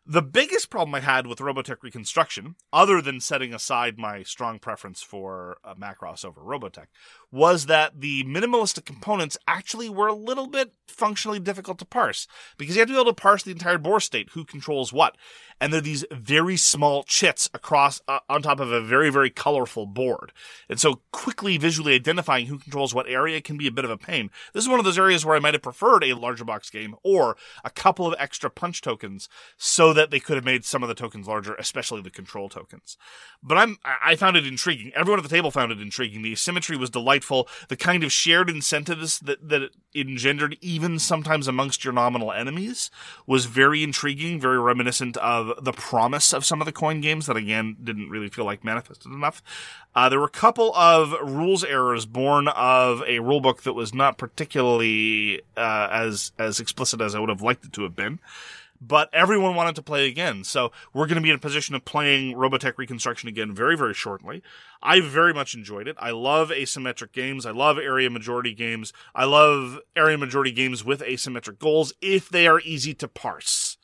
The 0.09 0.23
biggest 0.23 0.71
problem 0.71 0.95
I 0.95 1.01
had 1.01 1.27
with 1.27 1.40
Robotech 1.40 1.83
Reconstruction, 1.83 2.55
other 2.73 3.03
than 3.03 3.19
setting 3.19 3.53
aside 3.53 3.99
my 3.99 4.23
strong 4.23 4.61
preference 4.61 5.03
for 5.03 5.57
uh, 5.64 5.75
Macross 5.75 6.25
over 6.25 6.40
Robotech, 6.40 6.87
was 7.33 7.66
that 7.66 8.01
the 8.01 8.23
minimalistic 8.23 8.85
components 8.85 9.37
actually 9.49 9.88
were 9.88 10.07
a 10.07 10.14
little 10.14 10.47
bit 10.47 10.75
functionally 10.87 11.40
difficult 11.40 11.81
to 11.81 11.85
parse 11.85 12.29
because 12.57 12.77
you 12.77 12.81
have 12.81 12.88
to 12.88 12.95
be 12.95 13.01
able 13.01 13.12
to 13.12 13.21
parse 13.21 13.42
the 13.42 13.51
entire 13.51 13.79
board 13.79 14.01
state, 14.01 14.31
who 14.31 14.45
controls 14.45 14.92
what, 14.92 15.16
and 15.61 15.73
they're 15.73 15.81
these 15.81 16.05
very 16.12 16.57
small 16.57 17.03
chits 17.03 17.51
across 17.53 18.01
uh, 18.07 18.21
on 18.29 18.42
top 18.42 18.61
of 18.61 18.71
a 18.71 18.81
very 18.81 19.11
very 19.11 19.29
colorful 19.29 19.87
board, 19.87 20.33
and 20.69 20.79
so 20.79 21.01
quickly 21.11 21.59
visually 21.59 21.95
identifying 21.95 22.47
who 22.47 22.59
controls 22.59 22.95
what 22.95 23.09
area 23.09 23.40
can 23.40 23.57
be 23.57 23.66
a 23.66 23.73
bit 23.73 23.85
of 23.85 23.90
a 23.90 23.99
pain. 23.99 24.31
This 24.53 24.62
is 24.62 24.71
one 24.71 24.79
of 24.79 24.85
those 24.85 24.99
areas 24.99 25.27
where 25.27 25.35
I 25.35 25.40
might 25.40 25.55
have 25.55 25.62
preferred 25.62 26.05
a 26.05 26.14
larger 26.14 26.45
box 26.45 26.71
game 26.71 26.95
or 27.03 27.37
a 27.64 27.71
couple 27.71 28.07
of 28.07 28.14
extra 28.21 28.51
punch 28.51 28.83
tokens 28.83 29.29
so 29.57 29.96
that 29.97 30.11
they 30.11 30.21
could 30.21 30.37
have 30.37 30.45
made 30.45 30.65
some 30.65 30.83
of 30.83 30.89
the 30.89 30.95
tokens 30.95 31.27
larger, 31.27 31.55
especially 31.55 32.01
the 32.01 32.11
control 32.11 32.49
tokens. 32.49 32.97
But 33.43 33.59
I'm 33.59 33.79
I 33.85 34.15
found 34.17 34.37
it 34.37 34.47
intriguing. 34.47 34.93
Everyone 34.95 35.19
at 35.19 35.23
the 35.29 35.35
table 35.35 35.51
found 35.51 35.73
it 35.73 35.81
intriguing. 35.81 36.23
The 36.23 36.33
asymmetry 36.33 36.77
was 36.77 36.91
delightful. 36.91 37.49
The 37.69 37.77
kind 37.77 38.05
of 38.05 38.13
shared 38.13 38.49
incentives 38.49 39.19
that 39.21 39.49
that 39.49 39.63
it 39.63 39.73
engendered, 39.95 40.57
even 40.61 40.99
sometimes 40.99 41.49
amongst 41.49 41.85
your 41.85 41.93
nominal 41.93 42.33
enemies, 42.33 42.91
was 43.27 43.47
very 43.47 43.83
intriguing. 43.83 44.41
Very 44.41 44.59
reminiscent 44.59 45.17
of 45.17 45.65
the 45.65 45.73
promise 45.73 46.33
of 46.33 46.45
some 46.45 46.61
of 46.61 46.67
the 46.67 46.73
coin 46.73 47.01
games 47.01 47.27
that 47.27 47.37
again 47.37 47.77
didn't 47.83 48.11
really 48.11 48.29
feel 48.29 48.45
like 48.45 48.65
manifested 48.65 49.13
enough. 49.13 49.43
Uh, 49.95 50.09
there 50.09 50.21
were 50.21 50.27
a 50.27 50.31
couple 50.31 50.75
of 50.77 51.13
rules 51.23 51.65
errors 51.65 52.05
born 52.05 52.49
of 52.49 53.01
a 53.03 53.19
rulebook 53.19 53.63
that 53.63 53.73
was 53.73 53.95
not 53.95 54.19
particularly 54.19 55.41
uh, 55.57 55.89
as 55.91 56.33
as 56.39 56.61
explicit 56.61 57.01
as 57.01 57.15
I 57.15 57.19
would 57.19 57.31
have 57.31 57.43
liked 57.43 57.65
it 57.65 57.73
to 57.75 57.83
have 57.83 57.97
been 57.97 58.21
but 58.81 59.09
everyone 59.12 59.55
wanted 59.55 59.75
to 59.77 59.83
play 59.83 60.09
again. 60.09 60.45
So 60.45 60.73
we're 60.93 61.07
going 61.07 61.17
to 61.17 61.23
be 61.23 61.31
in 61.31 61.37
a 61.37 61.41
position 61.41 61.75
of 61.75 61.85
playing 61.85 62.35
Robotech 62.37 62.79
Reconstruction 62.79 63.29
again 63.29 63.55
very, 63.55 63.77
very 63.77 63.95
shortly. 63.95 64.43
I 64.83 65.01
very 65.01 65.33
much 65.33 65.55
enjoyed 65.55 65.89
it. 65.89 65.97
I 65.99 66.11
love 66.11 66.51
asymmetric 66.51 67.12
games. 67.12 67.47
I 67.47 67.51
love 67.51 67.79
area 67.79 68.11
majority 68.11 68.55
games. 68.55 68.93
I 69.15 69.25
love 69.25 69.79
area 69.95 70.19
majority 70.19 70.53
games 70.53 70.85
with 70.85 71.01
asymmetric 71.01 71.59
goals 71.59 71.93
if 72.01 72.29
they 72.29 72.47
are 72.47 72.61
easy 72.61 72.95
to 72.95 73.09
parse. 73.09 73.76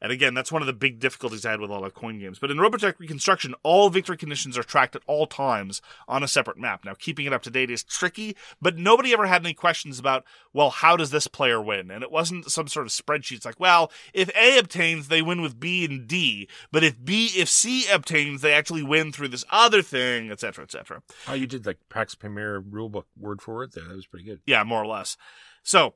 And 0.00 0.12
again, 0.12 0.34
that's 0.34 0.50
one 0.50 0.62
of 0.62 0.66
the 0.66 0.72
big 0.72 0.98
difficulties 0.98 1.44
I 1.44 1.50
had 1.50 1.60
with 1.60 1.70
a 1.70 1.74
lot 1.74 1.84
of 1.84 1.94
coin 1.94 2.18
games. 2.18 2.38
But 2.38 2.50
in 2.50 2.56
Robotech 2.56 2.98
Reconstruction, 2.98 3.54
all 3.62 3.90
victory 3.90 4.16
conditions 4.16 4.56
are 4.56 4.62
tracked 4.62 4.96
at 4.96 5.02
all 5.06 5.26
times 5.26 5.82
on 6.08 6.22
a 6.22 6.28
separate 6.28 6.58
map. 6.58 6.84
Now, 6.84 6.94
keeping 6.94 7.26
it 7.26 7.32
up 7.32 7.42
to 7.42 7.50
date 7.50 7.70
is 7.70 7.82
tricky, 7.82 8.36
but 8.62 8.78
nobody 8.78 9.12
ever 9.12 9.26
had 9.26 9.44
any 9.44 9.54
questions 9.54 9.98
about, 9.98 10.24
well, 10.52 10.70
how 10.70 10.96
does 10.96 11.10
this 11.10 11.26
player 11.26 11.60
win? 11.60 11.90
And 11.90 12.02
it 12.02 12.10
wasn't 12.10 12.50
some 12.50 12.68
sort 12.68 12.86
of 12.86 12.92
spreadsheet. 12.92 13.36
It's 13.36 13.46
like, 13.46 13.60
well, 13.60 13.92
if 14.14 14.30
A 14.36 14.58
obtains, 14.58 15.08
they 15.08 15.22
win 15.22 15.42
with 15.42 15.60
B 15.60 15.84
and 15.84 16.08
D. 16.08 16.48
But 16.72 16.84
if 16.84 17.02
B, 17.04 17.30
if 17.36 17.48
C 17.48 17.86
obtains, 17.92 18.40
they 18.40 18.52
actually 18.52 18.82
win 18.82 19.12
through 19.12 19.28
this 19.28 19.44
other 19.50 19.82
thing, 19.82 20.30
etc., 20.30 20.64
etc. 20.64 21.02
Oh, 21.28 21.34
you 21.34 21.46
did 21.46 21.66
like 21.66 21.78
Pax 21.88 22.14
Pamir 22.14 22.62
rulebook 22.62 23.04
word 23.18 23.42
for 23.42 23.54
word 23.54 23.72
there. 23.72 23.84
That 23.84 23.96
was 23.96 24.06
pretty 24.06 24.24
good. 24.24 24.40
Yeah, 24.46 24.64
more 24.64 24.82
or 24.82 24.86
less. 24.86 25.16
So, 25.62 25.94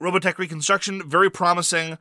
Robotech 0.00 0.38
Reconstruction, 0.38 1.08
very 1.08 1.30
promising, 1.30 1.98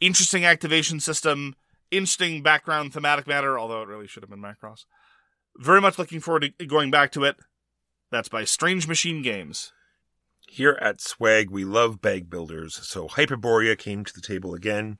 interesting 0.00 0.44
activation 0.44 1.00
system, 1.00 1.54
interesting 1.90 2.42
background 2.42 2.92
thematic 2.92 3.26
matter, 3.26 3.58
although 3.58 3.82
it 3.82 3.88
really 3.88 4.06
should 4.06 4.22
have 4.22 4.30
been 4.30 4.40
Macross. 4.40 4.84
Very 5.56 5.80
much 5.80 5.98
looking 5.98 6.20
forward 6.20 6.52
to 6.58 6.66
going 6.66 6.90
back 6.90 7.12
to 7.12 7.24
it. 7.24 7.36
That's 8.10 8.28
by 8.28 8.44
Strange 8.44 8.88
Machine 8.88 9.22
Games. 9.22 9.72
Here 10.48 10.78
at 10.80 11.00
Swag, 11.00 11.50
we 11.50 11.64
love 11.64 12.00
bag 12.00 12.30
builders, 12.30 12.74
so 12.86 13.06
Hyperborea 13.06 13.76
came 13.76 14.04
to 14.04 14.14
the 14.14 14.22
table 14.22 14.54
again. 14.54 14.98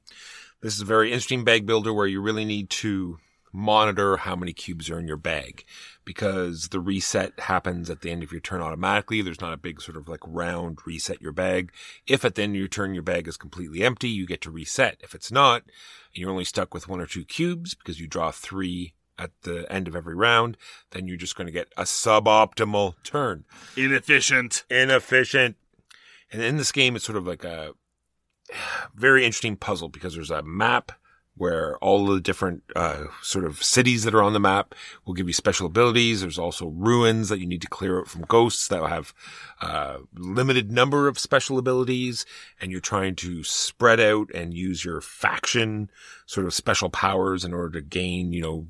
This 0.61 0.74
is 0.74 0.82
a 0.82 0.87
very 0.87 1.11
interesting 1.11 1.44
bag 1.44 1.64
builder 1.64 1.94
where 1.94 2.06
you 2.06 2.20
really 2.20 2.44
need 2.44 2.68
to 2.70 3.18
monitor 3.52 4.18
how 4.18 4.37
many 4.37 4.52
cubes 4.52 4.90
are 4.90 4.98
in 4.98 5.08
your 5.08 5.16
bag 5.16 5.64
because 6.04 6.68
the 6.68 6.80
reset 6.80 7.38
happens 7.40 7.90
at 7.90 8.00
the 8.00 8.11
end 8.11 8.22
of 8.22 8.32
your 8.32 8.40
turn 8.40 8.61
automatically. 8.61 9.22
There's 9.22 9.40
not 9.40 9.52
a 9.52 9.58
big 9.58 9.80
sort 9.80 9.96
of 9.96 10.08
like 10.08 10.20
round 10.26 10.78
reset 10.87 11.20
your 11.20 11.32
bag. 11.32 11.72
If 12.06 12.24
at 12.24 12.34
the 12.34 12.42
end 12.42 12.54
of 12.54 12.58
your 12.61 12.68
turn 12.68 12.94
your 12.94 13.02
bag 13.02 13.28
is 13.28 13.37
completely 13.37 13.82
empty, 13.82 14.08
you 14.08 14.26
get 14.26 14.40
to 14.42 14.50
reset. 14.50 14.98
If 15.02 15.14
it's 15.14 15.32
not, 15.32 15.62
and 15.62 15.72
you're 16.14 16.30
only 16.30 16.44
stuck 16.44 16.72
with 16.72 16.88
one 16.88 17.00
or 17.00 17.06
two 17.06 17.24
cubes 17.24 17.74
because 17.74 18.00
you 18.00 18.06
draw 18.06 18.30
three 18.30 18.94
at 19.18 19.32
the 19.42 19.70
end 19.70 19.88
of 19.88 19.96
every 19.96 20.14
round, 20.14 20.56
then 20.92 21.08
you're 21.08 21.16
just 21.16 21.37
going 21.37 21.46
to 21.46 21.52
get 21.52 21.72
a 21.76 21.82
suboptimal 21.82 22.94
turn. 23.02 23.44
Inefficient. 23.76 24.64
Inefficient. 24.70 25.56
And 26.30 26.42
in 26.42 26.56
this 26.56 26.72
game, 26.72 26.94
it's 26.94 27.04
sort 27.04 27.18
of 27.18 27.26
like 27.26 27.44
a 27.44 27.72
very 28.94 29.24
interesting 29.24 29.56
puzzle 29.56 29.88
because 29.88 30.14
there's 30.14 30.30
a 30.30 30.42
map 30.42 30.92
where 31.38 31.79
all 31.79 32.07
the 32.07 32.20
different 32.20 32.62
uh, 32.77 33.05
sort 33.22 33.44
of 33.44 33.62
cities 33.62 34.05
that 34.05 34.14
are 34.14 34.22
on 34.22 34.33
the 34.33 34.40
map 34.40 34.74
will 35.05 35.14
give 35.14 35.27
you 35.27 35.33
special 35.33 35.66
abilities. 35.66 36.20
There's 36.20 36.38
also 36.38 36.66
ruins 36.66 37.29
that 37.29 37.38
you 37.38 37.46
need 37.46 37.62
to 37.62 37.68
clear 37.68 38.01
out 38.01 38.09
from 38.09 38.22
ghosts 38.22 38.68
that 38.68 38.81
will 38.81 38.88
have 38.88 39.14
uh, 39.61 39.98
limited 40.14 40.70
number 40.70 41.09
of 41.09 41.18
special 41.18 41.59
abilities, 41.59 42.27
and 42.61 42.70
you're 42.70 42.81
trying 42.81 43.14
to 43.16 43.42
spread 43.44 44.01
out 44.01 44.31
and 44.35 44.53
use 44.53 44.85
your 44.85 45.01
faction 45.01 45.90
sort 46.27 46.46
of 46.46 46.55
special 46.55 46.90
powers 46.90 47.44
in 47.44 47.55
order 47.55 47.81
to 47.81 47.87
gain, 47.87 48.33
you 48.33 48.42
know, 48.42 48.66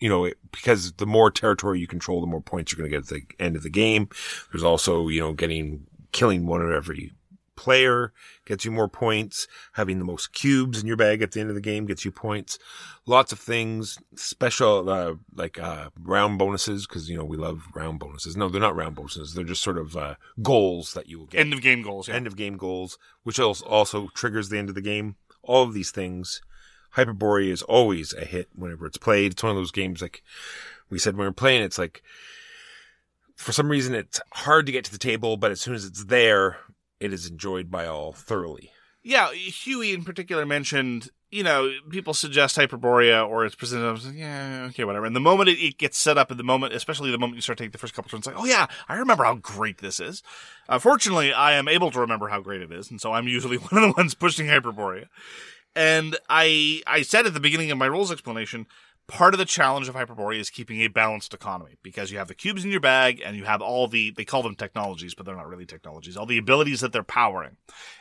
you 0.00 0.08
know, 0.08 0.30
because 0.50 0.92
the 0.94 1.06
more 1.06 1.30
territory 1.30 1.78
you 1.78 1.86
control, 1.86 2.20
the 2.20 2.26
more 2.26 2.40
points 2.40 2.72
you're 2.72 2.78
going 2.78 2.90
to 2.90 2.96
get 2.96 3.04
at 3.04 3.28
the 3.38 3.42
end 3.42 3.54
of 3.54 3.62
the 3.62 3.70
game. 3.70 4.08
There's 4.50 4.64
also, 4.64 5.08
you 5.08 5.20
know, 5.20 5.32
getting 5.32 5.86
killing 6.12 6.46
one 6.46 6.60
of 6.60 6.70
every 6.70 7.12
player 7.60 8.12
gets 8.46 8.64
you 8.64 8.70
more 8.70 8.88
points. 8.88 9.46
Having 9.74 9.98
the 9.98 10.04
most 10.04 10.32
cubes 10.32 10.80
in 10.80 10.86
your 10.86 10.96
bag 10.96 11.20
at 11.20 11.32
the 11.32 11.40
end 11.40 11.50
of 11.50 11.54
the 11.54 11.60
game 11.60 11.84
gets 11.84 12.06
you 12.06 12.10
points. 12.10 12.58
Lots 13.06 13.32
of 13.32 13.38
things, 13.38 13.98
special, 14.16 14.88
uh, 14.88 15.14
like, 15.34 15.60
uh, 15.60 15.90
round 16.00 16.38
bonuses, 16.38 16.86
cause, 16.86 17.10
you 17.10 17.18
know, 17.18 17.24
we 17.24 17.36
love 17.36 17.64
round 17.74 17.98
bonuses. 18.00 18.34
No, 18.34 18.48
they're 18.48 18.60
not 18.60 18.74
round 18.74 18.96
bonuses. 18.96 19.34
They're 19.34 19.44
just 19.44 19.62
sort 19.62 19.76
of, 19.76 19.94
uh, 19.94 20.14
goals 20.42 20.94
that 20.94 21.08
you 21.08 21.18
will 21.18 21.26
get. 21.26 21.40
End 21.40 21.52
of 21.52 21.60
game 21.60 21.82
goals. 21.82 22.08
Yeah. 22.08 22.14
End 22.14 22.26
of 22.26 22.36
game 22.36 22.56
goals, 22.56 22.98
which 23.24 23.38
also 23.38 23.66
also 23.66 24.08
triggers 24.14 24.48
the 24.48 24.58
end 24.58 24.70
of 24.70 24.74
the 24.74 24.80
game. 24.80 25.16
All 25.42 25.64
of 25.64 25.74
these 25.74 25.90
things. 25.90 26.40
Hyperborea 26.96 27.52
is 27.52 27.62
always 27.62 28.12
a 28.14 28.24
hit 28.24 28.48
whenever 28.54 28.86
it's 28.86 28.98
played. 28.98 29.32
It's 29.32 29.42
one 29.42 29.50
of 29.50 29.56
those 29.56 29.70
games 29.70 30.02
like 30.02 30.22
we 30.90 30.98
said 30.98 31.14
when 31.14 31.24
we 31.24 31.28
were 31.28 31.32
playing, 31.32 31.62
it's 31.62 31.78
like, 31.78 32.02
for 33.36 33.52
some 33.52 33.70
reason, 33.70 33.94
it's 33.94 34.20
hard 34.34 34.66
to 34.66 34.72
get 34.72 34.84
to 34.84 34.92
the 34.92 34.98
table, 34.98 35.36
but 35.36 35.50
as 35.50 35.60
soon 35.60 35.74
as 35.74 35.84
it's 35.84 36.04
there, 36.04 36.58
it 37.00 37.12
is 37.12 37.26
enjoyed 37.26 37.70
by 37.70 37.86
all 37.86 38.12
thoroughly. 38.12 38.70
Yeah, 39.02 39.32
Huey 39.32 39.94
in 39.94 40.04
particular 40.04 40.44
mentioned, 40.44 41.08
you 41.30 41.42
know, 41.42 41.72
people 41.88 42.12
suggest 42.12 42.56
Hyperborea 42.56 43.26
or 43.26 43.46
it's 43.46 43.54
presented. 43.54 44.04
Like, 44.04 44.14
yeah, 44.14 44.66
okay, 44.68 44.84
whatever. 44.84 45.06
And 45.06 45.16
the 45.16 45.20
moment 45.20 45.48
it, 45.48 45.58
it 45.58 45.78
gets 45.78 45.96
set 45.96 46.18
up, 46.18 46.30
at 46.30 46.36
the 46.36 46.42
moment, 46.42 46.74
especially 46.74 47.10
the 47.10 47.18
moment 47.18 47.36
you 47.36 47.40
start 47.40 47.56
taking 47.56 47.70
the 47.70 47.78
first 47.78 47.94
couple 47.94 48.10
turns, 48.10 48.26
like, 48.26 48.38
oh 48.38 48.44
yeah, 48.44 48.66
I 48.88 48.96
remember 48.96 49.24
how 49.24 49.36
great 49.36 49.78
this 49.78 50.00
is. 50.00 50.22
Uh, 50.68 50.78
fortunately, 50.78 51.32
I 51.32 51.52
am 51.52 51.66
able 51.66 51.90
to 51.92 52.00
remember 52.00 52.28
how 52.28 52.40
great 52.40 52.60
it 52.60 52.70
is, 52.70 52.90
and 52.90 53.00
so 53.00 53.12
I'm 53.12 53.26
usually 53.26 53.56
one 53.70 53.82
of 53.82 53.88
the 53.88 53.94
ones 53.96 54.14
pushing 54.14 54.46
Hyperborea. 54.46 55.06
And 55.74 56.18
I, 56.28 56.82
I 56.86 57.02
said 57.02 57.26
at 57.26 57.32
the 57.32 57.40
beginning 57.40 57.70
of 57.70 57.78
my 57.78 57.86
rules 57.86 58.10
explanation, 58.12 58.66
part 59.10 59.34
of 59.34 59.38
the 59.38 59.44
challenge 59.44 59.88
of 59.88 59.94
Hyperborea 59.94 60.40
is 60.40 60.50
keeping 60.50 60.80
a 60.80 60.88
balanced 60.88 61.34
economy 61.34 61.76
because 61.82 62.10
you 62.10 62.18
have 62.18 62.28
the 62.28 62.34
cubes 62.34 62.64
in 62.64 62.70
your 62.70 62.80
bag 62.80 63.20
and 63.24 63.36
you 63.36 63.44
have 63.44 63.60
all 63.60 63.88
the, 63.88 64.10
they 64.10 64.24
call 64.24 64.42
them 64.42 64.54
technologies, 64.54 65.14
but 65.14 65.26
they're 65.26 65.36
not 65.36 65.48
really 65.48 65.66
technologies, 65.66 66.16
all 66.16 66.26
the 66.26 66.38
abilities 66.38 66.80
that 66.80 66.92
they're 66.92 67.02
powering. 67.02 67.56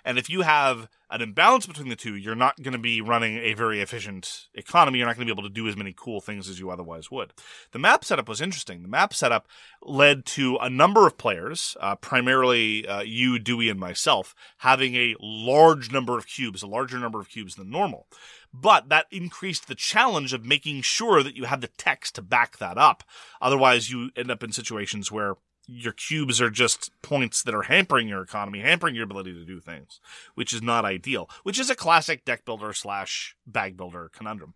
And 0.05 0.17
if 0.17 0.29
you 0.29 0.41
have 0.41 0.87
an 1.11 1.21
imbalance 1.21 1.65
between 1.65 1.89
the 1.89 1.95
two, 1.95 2.15
you're 2.15 2.35
not 2.35 2.61
going 2.61 2.73
to 2.73 2.79
be 2.79 3.01
running 3.01 3.37
a 3.37 3.53
very 3.53 3.81
efficient 3.81 4.47
economy. 4.53 4.99
You're 4.99 5.07
not 5.07 5.15
going 5.15 5.27
to 5.27 5.33
be 5.33 5.37
able 5.37 5.49
to 5.49 5.53
do 5.53 5.67
as 5.67 5.75
many 5.75 5.93
cool 5.97 6.21
things 6.21 6.47
as 6.47 6.59
you 6.59 6.69
otherwise 6.69 7.09
would. 7.09 7.33
The 7.71 7.79
map 7.79 8.05
setup 8.05 8.29
was 8.29 8.41
interesting. 8.41 8.83
The 8.83 8.87
map 8.87 9.13
setup 9.13 9.47
led 9.81 10.25
to 10.27 10.57
a 10.57 10.69
number 10.69 11.07
of 11.07 11.17
players, 11.17 11.75
uh, 11.79 11.95
primarily 11.95 12.87
uh, 12.87 13.01
you, 13.01 13.39
Dewey, 13.39 13.69
and 13.69 13.79
myself, 13.79 14.35
having 14.57 14.95
a 14.95 15.15
large 15.19 15.91
number 15.91 16.17
of 16.17 16.27
cubes, 16.27 16.61
a 16.61 16.67
larger 16.67 16.99
number 16.99 17.19
of 17.19 17.29
cubes 17.29 17.55
than 17.55 17.71
normal. 17.71 18.05
But 18.53 18.89
that 18.89 19.05
increased 19.12 19.67
the 19.67 19.75
challenge 19.75 20.33
of 20.33 20.43
making 20.43 20.81
sure 20.81 21.21
that 21.21 21.35
you 21.35 21.45
had 21.45 21.62
the 21.62 21.67
text 21.67 22.15
to 22.15 22.21
back 22.21 22.57
that 22.57 22.77
up. 22.77 23.03
Otherwise, 23.41 23.91
you 23.91 24.09
end 24.15 24.31
up 24.31 24.43
in 24.43 24.51
situations 24.51 25.12
where 25.12 25.35
your 25.67 25.93
cubes 25.93 26.41
are 26.41 26.49
just 26.49 26.89
points 27.03 27.43
that 27.43 27.53
are 27.53 27.63
hampering 27.63 28.07
your 28.07 28.23
economy, 28.23 28.59
hampering 28.59 28.95
your 28.95 29.03
ability 29.03 29.33
to 29.33 29.45
do 29.45 29.59
things, 29.59 29.99
which 30.33 30.51
is 30.51 30.63
not 30.63 30.83
ideal, 30.83 31.29
which 31.43 31.59
is 31.59 31.69
a 31.69 31.75
classic 31.75 32.25
deck 32.25 32.43
builder 32.43 32.73
slash 32.73 33.35
bag 33.45 33.77
builder 33.77 34.09
conundrum. 34.12 34.55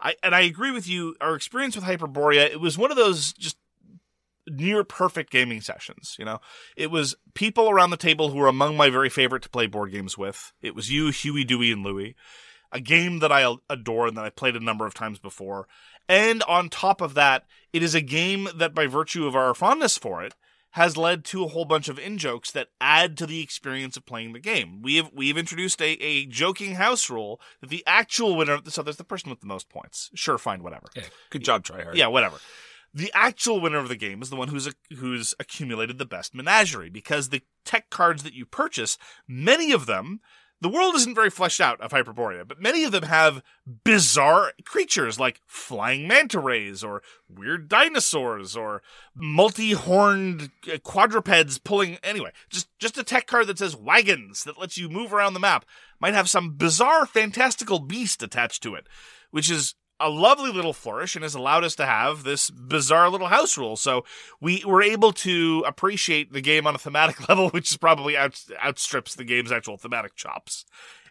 I, 0.00 0.14
and 0.22 0.34
I 0.34 0.42
agree 0.42 0.70
with 0.70 0.88
you. 0.88 1.16
Our 1.20 1.34
experience 1.34 1.74
with 1.74 1.84
Hyperborea, 1.84 2.50
it 2.50 2.60
was 2.60 2.78
one 2.78 2.90
of 2.90 2.96
those 2.96 3.32
just 3.32 3.56
near 4.46 4.84
perfect 4.84 5.32
gaming 5.32 5.60
sessions. 5.60 6.14
You 6.18 6.24
know, 6.24 6.40
it 6.76 6.90
was 6.90 7.16
people 7.34 7.68
around 7.68 7.90
the 7.90 7.96
table 7.96 8.30
who 8.30 8.38
were 8.38 8.46
among 8.46 8.76
my 8.76 8.90
very 8.90 9.08
favorite 9.08 9.42
to 9.42 9.48
play 9.48 9.66
board 9.66 9.90
games 9.90 10.16
with. 10.16 10.52
It 10.62 10.74
was 10.74 10.90
you, 10.90 11.10
Huey, 11.10 11.44
Dewey, 11.44 11.72
and 11.72 11.82
Louie. 11.82 12.14
A 12.74 12.80
game 12.80 13.20
that 13.20 13.32
I 13.32 13.54
adore 13.70 14.08
and 14.08 14.16
that 14.16 14.24
I 14.24 14.30
played 14.30 14.56
a 14.56 14.60
number 14.60 14.84
of 14.84 14.94
times 14.94 15.18
before. 15.18 15.68
And 16.08 16.42
on 16.42 16.68
top 16.68 17.00
of 17.00 17.14
that, 17.14 17.44
it 17.72 17.82
is 17.82 17.94
a 17.94 18.00
game 18.00 18.48
that, 18.54 18.74
by 18.74 18.86
virtue 18.86 19.26
of 19.26 19.34
our 19.34 19.54
fondness 19.54 19.96
for 19.96 20.22
it, 20.22 20.34
has 20.74 20.96
led 20.96 21.24
to 21.24 21.44
a 21.44 21.48
whole 21.48 21.64
bunch 21.64 21.88
of 21.88 22.00
in 22.00 22.18
jokes 22.18 22.50
that 22.50 22.66
add 22.80 23.16
to 23.16 23.26
the 23.26 23.40
experience 23.40 23.96
of 23.96 24.04
playing 24.04 24.32
the 24.32 24.40
game. 24.40 24.82
We 24.82 24.96
have 24.96 25.12
we 25.14 25.28
have 25.28 25.38
introduced 25.38 25.80
a, 25.80 25.92
a 26.02 26.26
joking 26.26 26.74
house 26.74 27.08
rule 27.08 27.40
that 27.60 27.70
the 27.70 27.84
actual 27.86 28.36
winner. 28.36 28.58
So 28.66 28.82
there's 28.82 28.96
the 28.96 29.04
person 29.04 29.30
with 29.30 29.38
the 29.40 29.46
most 29.46 29.68
points. 29.68 30.10
Sure, 30.16 30.36
fine, 30.36 30.64
whatever. 30.64 30.88
Yeah, 30.96 31.04
good 31.30 31.44
job, 31.44 31.62
try 31.62 31.84
hard. 31.84 31.96
Yeah, 31.96 32.08
whatever. 32.08 32.38
The 32.92 33.12
actual 33.14 33.60
winner 33.60 33.78
of 33.78 33.88
the 33.88 33.96
game 33.96 34.20
is 34.20 34.30
the 34.30 34.36
one 34.36 34.48
who's 34.48 34.68
who's 34.96 35.32
accumulated 35.38 35.98
the 35.98 36.06
best 36.06 36.34
menagerie 36.34 36.90
because 36.90 37.28
the 37.28 37.42
tech 37.64 37.88
cards 37.90 38.24
that 38.24 38.34
you 38.34 38.44
purchase, 38.44 38.98
many 39.28 39.70
of 39.70 39.86
them, 39.86 40.20
the 40.64 40.70
world 40.70 40.94
isn't 40.94 41.14
very 41.14 41.28
fleshed 41.28 41.60
out 41.60 41.78
of 41.82 41.90
Hyperborea, 41.90 42.48
but 42.48 42.58
many 42.58 42.84
of 42.84 42.92
them 42.92 43.02
have 43.02 43.42
bizarre 43.84 44.54
creatures 44.64 45.20
like 45.20 45.42
flying 45.46 46.08
manta 46.08 46.40
rays 46.40 46.82
or 46.82 47.02
weird 47.28 47.68
dinosaurs 47.68 48.56
or 48.56 48.80
multi-horned 49.14 50.50
uh, 50.72 50.78
quadrupeds 50.78 51.58
pulling 51.58 51.98
anyway 52.02 52.30
just 52.48 52.68
just 52.78 52.96
a 52.96 53.04
tech 53.04 53.26
card 53.26 53.46
that 53.46 53.58
says 53.58 53.76
wagons 53.76 54.44
that 54.44 54.58
lets 54.58 54.78
you 54.78 54.88
move 54.88 55.12
around 55.12 55.34
the 55.34 55.40
map 55.40 55.66
might 56.00 56.14
have 56.14 56.30
some 56.30 56.54
bizarre 56.54 57.04
fantastical 57.04 57.78
beast 57.78 58.22
attached 58.22 58.62
to 58.62 58.74
it 58.74 58.86
which 59.30 59.50
is 59.50 59.74
a 60.04 60.10
lovely 60.10 60.52
little 60.52 60.74
flourish 60.74 61.16
and 61.16 61.22
has 61.22 61.34
allowed 61.34 61.64
us 61.64 61.74
to 61.76 61.86
have 61.86 62.24
this 62.24 62.50
bizarre 62.50 63.08
little 63.08 63.28
house 63.28 63.56
rule. 63.56 63.74
So 63.74 64.04
we 64.38 64.62
were 64.66 64.82
able 64.82 65.12
to 65.12 65.64
appreciate 65.66 66.30
the 66.32 66.42
game 66.42 66.66
on 66.66 66.74
a 66.74 66.78
thematic 66.78 67.26
level, 67.28 67.48
which 67.48 67.70
is 67.70 67.78
probably 67.78 68.14
out, 68.14 68.38
outstrips 68.62 69.14
the 69.14 69.24
game's 69.24 69.50
actual 69.50 69.78
thematic 69.78 70.14
chops. 70.14 70.66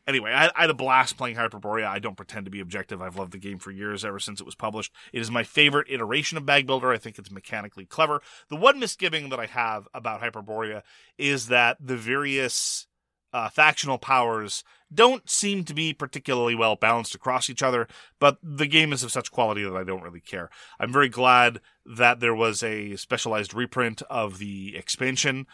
Anyway, 0.06 0.32
I, 0.32 0.52
I 0.56 0.62
had 0.62 0.70
a 0.70 0.76
blast 0.76 1.18
playing 1.18 1.38
Hyperborea. 1.38 1.88
I 1.88 1.98
don't 1.98 2.18
pretend 2.18 2.46
to 2.46 2.52
be 2.52 2.60
objective. 2.60 3.02
I've 3.02 3.16
loved 3.16 3.32
the 3.32 3.40
game 3.40 3.58
for 3.58 3.72
years, 3.72 4.06
ever 4.06 4.20
since 4.20 4.40
it 4.40 4.46
was 4.46 4.54
published. 4.54 4.94
It 5.12 5.22
is 5.22 5.32
my 5.32 5.44
favorite 5.44 5.88
iteration 5.90 6.38
of 6.38 6.46
Bag 6.46 6.68
Builder. 6.68 6.92
I 6.92 6.98
think 6.98 7.18
it's 7.18 7.32
mechanically 7.32 7.86
clever. 7.86 8.22
The 8.50 8.58
one 8.58 8.80
misgiving 8.80 9.30
that 9.30 9.40
I 9.40 9.48
have 9.48 9.88
about 9.94 10.22
Hyperborea 10.22 10.84
is 11.18 11.48
that 11.48 11.78
the 11.80 11.98
various 11.98 12.86
uh, 13.34 13.50
factional 13.50 13.98
powers 13.98 14.64
don't 14.94 15.28
seem 15.30 15.64
to 15.64 15.74
be 15.74 15.94
particularly 15.94 16.56
well 16.56 16.76
balanced 16.76 17.16
across 17.16 17.50
each 17.50 17.64
other, 17.64 17.88
but 18.20 18.38
the 18.44 18.68
game 18.68 18.94
is 18.94 19.04
of 19.04 19.12
such 19.12 19.32
quality 19.32 19.64
that 19.64 19.76
I 19.76 19.84
don't 19.84 20.04
really 20.04 20.22
care. 20.22 20.50
I'm 20.80 20.94
very 20.94 21.10
glad 21.10 21.60
that 21.86 22.20
there 22.20 22.36
was 22.36 22.62
a 22.62 22.96
specialized 22.96 23.54
reprint 23.54 24.04
of 24.04 24.38
the 24.38 24.76
expansion 24.78 25.48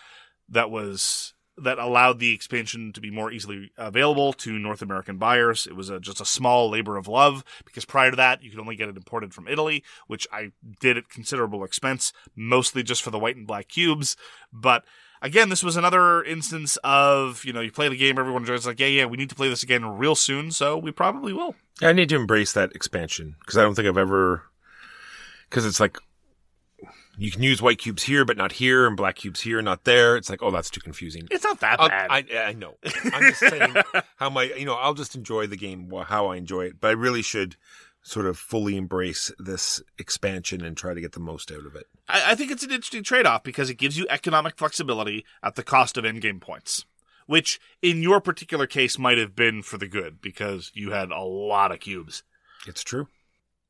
that 0.49 0.69
was 0.69 1.33
that 1.61 1.77
allowed 1.77 2.19
the 2.19 2.33
expansion 2.33 2.93
to 2.93 3.01
be 3.01 3.11
more 3.11 3.31
easily 3.31 3.71
available 3.77 4.31
to 4.31 4.57
North 4.57 4.81
American 4.81 5.17
buyers. 5.17 5.67
It 5.67 5.75
was 5.75 5.89
a, 5.89 5.99
just 5.99 6.21
a 6.21 6.25
small 6.25 6.69
labor 6.69 6.95
of 6.95 7.07
love 7.07 7.43
because 7.65 7.83
prior 7.83 8.11
to 8.11 8.15
that, 8.15 8.41
you 8.41 8.49
could 8.49 8.59
only 8.59 8.77
get 8.77 8.87
it 8.87 8.95
imported 8.95 9.33
from 9.33 9.47
Italy, 9.47 9.83
which 10.07 10.25
I 10.31 10.51
did 10.79 10.97
at 10.97 11.09
considerable 11.09 11.65
expense, 11.65 12.13
mostly 12.35 12.81
just 12.81 13.01
for 13.01 13.11
the 13.11 13.19
white 13.19 13.35
and 13.35 13.47
black 13.47 13.67
cubes. 13.67 14.15
But 14.53 14.85
again, 15.21 15.49
this 15.49 15.63
was 15.63 15.75
another 15.75 16.23
instance 16.23 16.77
of, 16.83 17.43
you 17.45 17.53
know, 17.53 17.61
you 17.61 17.71
play 17.71 17.89
the 17.89 17.97
game, 17.97 18.17
everyone 18.19 18.41
enjoys 18.43 18.65
like, 18.65 18.79
yeah, 18.79 18.87
yeah, 18.87 19.05
we 19.05 19.17
need 19.17 19.29
to 19.29 19.35
play 19.35 19.49
this 19.49 19.63
again 19.63 19.85
real 19.85 20.15
soon, 20.15 20.51
so 20.51 20.77
we 20.77 20.91
probably 20.91 21.33
will. 21.33 21.55
I 21.81 21.93
need 21.93 22.09
to 22.09 22.15
embrace 22.15 22.53
that 22.53 22.71
expansion 22.73 23.35
because 23.39 23.57
I 23.57 23.63
don't 23.63 23.75
think 23.75 23.87
I've 23.87 23.97
ever, 23.97 24.43
because 25.49 25.65
it's 25.65 25.79
like, 25.79 25.97
you 27.17 27.31
can 27.31 27.43
use 27.43 27.61
white 27.61 27.79
cubes 27.79 28.03
here, 28.03 28.23
but 28.23 28.37
not 28.37 28.53
here, 28.53 28.87
and 28.87 28.95
black 28.95 29.15
cubes 29.17 29.41
here, 29.41 29.61
not 29.61 29.83
there. 29.83 30.15
It's 30.15 30.29
like, 30.29 30.41
oh, 30.41 30.51
that's 30.51 30.69
too 30.69 30.79
confusing. 30.79 31.27
It's 31.29 31.43
not 31.43 31.59
that 31.59 31.79
I'll- 31.79 31.89
bad. 31.89 32.07
I, 32.09 32.23
I 32.37 32.53
know. 32.53 32.75
I'm 33.11 33.23
just 33.23 33.39
saying 33.39 33.75
how 34.15 34.29
my, 34.29 34.43
you 34.43 34.65
know, 34.65 34.75
I'll 34.75 34.93
just 34.93 35.15
enjoy 35.15 35.45
the 35.47 35.57
game 35.57 35.91
how 36.05 36.27
I 36.27 36.37
enjoy 36.37 36.61
it, 36.67 36.79
but 36.79 36.87
I 36.87 36.91
really 36.91 37.21
should 37.21 37.57
sort 38.01 38.25
of 38.25 38.37
fully 38.37 38.75
embrace 38.77 39.31
this 39.37 39.81
expansion 39.97 40.63
and 40.63 40.75
try 40.77 40.93
to 40.93 41.01
get 41.01 41.11
the 41.11 41.19
most 41.19 41.51
out 41.51 41.65
of 41.65 41.75
it. 41.75 41.85
I, 42.07 42.31
I 42.31 42.35
think 42.35 42.51
it's 42.51 42.63
an 42.63 42.71
interesting 42.71 43.03
trade 43.03 43.25
off 43.25 43.43
because 43.43 43.69
it 43.69 43.75
gives 43.75 43.97
you 43.97 44.05
economic 44.09 44.57
flexibility 44.57 45.25
at 45.43 45.55
the 45.55 45.63
cost 45.63 45.97
of 45.97 46.05
endgame 46.05 46.41
points, 46.41 46.85
which 47.27 47.59
in 47.81 48.01
your 48.01 48.21
particular 48.21 48.67
case 48.67 48.97
might 48.97 49.17
have 49.17 49.35
been 49.35 49.61
for 49.61 49.77
the 49.77 49.87
good 49.87 50.21
because 50.21 50.71
you 50.73 50.91
had 50.91 51.11
a 51.11 51.21
lot 51.21 51.71
of 51.71 51.81
cubes. 51.81 52.23
It's 52.67 52.83
true. 52.83 53.07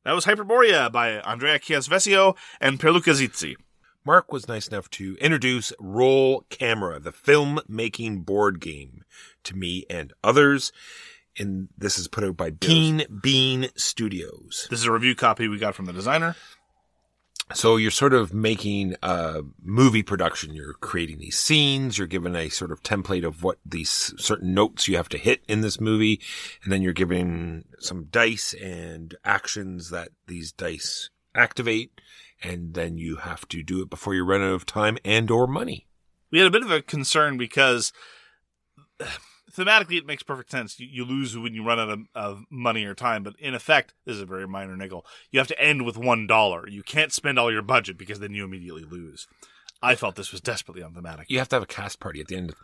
That 0.04 0.14
was 0.14 0.24
Hyperborea 0.24 0.90
by 0.90 1.18
Andrea 1.20 1.58
Chiarvesio 1.58 2.36
and 2.60 2.80
Pierluca 2.80 3.14
Zizzi. 3.14 3.56
Mark 4.02 4.32
was 4.32 4.48
nice 4.48 4.66
enough 4.66 4.88
to 4.90 5.16
introduce 5.20 5.74
Roll 5.78 6.46
Camera, 6.48 6.98
the 6.98 7.12
film-making 7.12 8.20
board 8.20 8.58
game, 8.58 9.04
to 9.44 9.54
me 9.54 9.84
and 9.90 10.14
others. 10.24 10.72
And 11.38 11.68
this 11.78 11.98
is 11.98 12.08
put 12.08 12.24
out 12.24 12.36
by 12.36 12.50
Keen 12.50 13.04
Bean 13.22 13.68
Studios. 13.76 14.66
This 14.68 14.80
is 14.80 14.86
a 14.86 14.92
review 14.92 15.14
copy 15.14 15.48
we 15.48 15.58
got 15.58 15.74
from 15.74 15.86
the 15.86 15.92
designer. 15.92 16.36
So 17.52 17.76
you're 17.76 17.90
sort 17.90 18.14
of 18.14 18.32
making 18.32 18.94
a 19.02 19.42
movie 19.60 20.04
production. 20.04 20.54
You're 20.54 20.74
creating 20.74 21.18
these 21.18 21.38
scenes. 21.38 21.98
You're 21.98 22.06
given 22.06 22.36
a 22.36 22.48
sort 22.48 22.70
of 22.70 22.82
template 22.82 23.26
of 23.26 23.42
what 23.42 23.58
these 23.66 24.14
certain 24.18 24.54
notes 24.54 24.86
you 24.86 24.96
have 24.96 25.08
to 25.10 25.18
hit 25.18 25.42
in 25.48 25.60
this 25.60 25.80
movie. 25.80 26.20
And 26.62 26.72
then 26.72 26.80
you're 26.82 26.92
given 26.92 27.64
some 27.80 28.04
dice 28.04 28.54
and 28.54 29.16
actions 29.24 29.90
that 29.90 30.10
these 30.28 30.52
dice 30.52 31.10
activate. 31.34 32.00
And 32.42 32.74
then 32.74 32.98
you 32.98 33.16
have 33.16 33.48
to 33.48 33.62
do 33.62 33.82
it 33.82 33.90
before 33.90 34.14
you 34.14 34.24
run 34.24 34.42
out 34.42 34.52
of 34.52 34.66
time 34.66 34.98
and 35.04 35.30
or 35.30 35.46
money. 35.46 35.88
We 36.30 36.38
had 36.38 36.46
a 36.46 36.52
bit 36.52 36.62
of 36.62 36.70
a 36.70 36.82
concern 36.82 37.36
because 37.36 37.92
thematically 39.52 39.98
it 39.98 40.06
makes 40.06 40.22
perfect 40.22 40.50
sense. 40.50 40.78
You, 40.78 40.88
you 40.90 41.04
lose 41.04 41.36
when 41.36 41.54
you 41.54 41.64
run 41.64 41.78
out 41.78 41.90
of, 41.90 42.00
of 42.14 42.44
money 42.50 42.84
or 42.84 42.94
time, 42.94 43.22
but 43.22 43.34
in 43.38 43.54
effect, 43.54 43.94
this 44.04 44.16
is 44.16 44.22
a 44.22 44.26
very 44.26 44.46
minor 44.46 44.76
nickel. 44.76 45.04
You 45.30 45.38
have 45.40 45.48
to 45.48 45.60
end 45.60 45.84
with 45.84 45.96
one 45.96 46.26
dollar. 46.26 46.68
You 46.68 46.82
can't 46.82 47.12
spend 47.12 47.38
all 47.38 47.52
your 47.52 47.62
budget 47.62 47.98
because 47.98 48.20
then 48.20 48.34
you 48.34 48.44
immediately 48.44 48.84
lose. 48.84 49.26
I 49.82 49.94
felt 49.94 50.16
this 50.16 50.32
was 50.32 50.40
desperately 50.40 50.82
unthematic. 50.82 51.30
You 51.30 51.38
have 51.38 51.48
to 51.50 51.56
have 51.56 51.62
a 51.62 51.66
cast 51.66 52.00
party 52.00 52.20
at 52.20 52.28
the 52.28 52.36
end, 52.36 52.54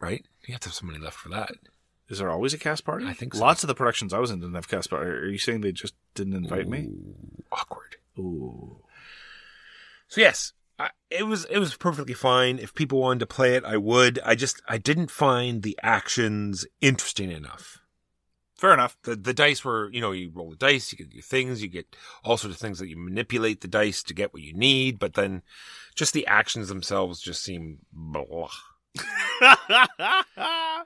right? 0.00 0.24
You 0.46 0.52
have 0.52 0.60
to 0.62 0.68
have 0.68 0.74
some 0.74 0.88
money 0.88 0.98
left 0.98 1.16
for 1.16 1.28
that. 1.28 1.52
Is 2.08 2.18
there 2.18 2.30
always 2.30 2.54
a 2.54 2.58
cast 2.58 2.84
party? 2.84 3.06
I 3.06 3.12
think 3.12 3.34
so. 3.34 3.40
Lots 3.40 3.64
of 3.64 3.68
the 3.68 3.74
productions 3.74 4.12
I 4.12 4.18
was 4.18 4.30
in 4.30 4.40
didn't 4.40 4.54
have 4.54 4.68
cast 4.68 4.90
party. 4.90 5.10
Are 5.10 5.28
you 5.28 5.38
saying 5.38 5.60
they 5.60 5.72
just 5.72 5.94
didn't 6.14 6.34
invite 6.34 6.68
me? 6.68 6.88
Awkward. 7.50 7.96
Ooh. 8.18 8.78
So 10.08 10.20
yes, 10.20 10.52
I, 10.78 10.90
it 11.10 11.26
was 11.26 11.44
it 11.46 11.58
was 11.58 11.74
perfectly 11.76 12.14
fine. 12.14 12.58
If 12.58 12.74
people 12.74 13.00
wanted 13.00 13.20
to 13.20 13.26
play 13.26 13.54
it, 13.54 13.64
I 13.64 13.76
would. 13.76 14.18
I 14.24 14.34
just 14.34 14.60
I 14.68 14.78
didn't 14.78 15.10
find 15.10 15.62
the 15.62 15.78
actions 15.82 16.66
interesting 16.80 17.30
enough. 17.30 17.78
Fair 18.56 18.72
enough. 18.72 18.96
The 19.02 19.16
the 19.16 19.34
dice 19.34 19.64
were, 19.64 19.90
you 19.92 20.00
know, 20.00 20.12
you 20.12 20.30
roll 20.34 20.50
the 20.50 20.56
dice, 20.56 20.92
you 20.92 20.98
get 20.98 21.12
your 21.14 21.22
things, 21.22 21.62
you 21.62 21.68
get 21.68 21.96
all 22.24 22.36
sorts 22.36 22.56
of 22.56 22.60
things 22.60 22.78
that 22.78 22.88
you 22.88 22.96
manipulate 22.98 23.60
the 23.60 23.68
dice 23.68 24.02
to 24.02 24.14
get 24.14 24.32
what 24.32 24.42
you 24.42 24.54
need, 24.54 24.98
but 24.98 25.14
then 25.14 25.42
just 25.94 26.12
the 26.12 26.26
actions 26.26 26.68
themselves 26.68 27.20
just 27.20 27.42
seem 27.42 27.78
blah. 27.92 28.48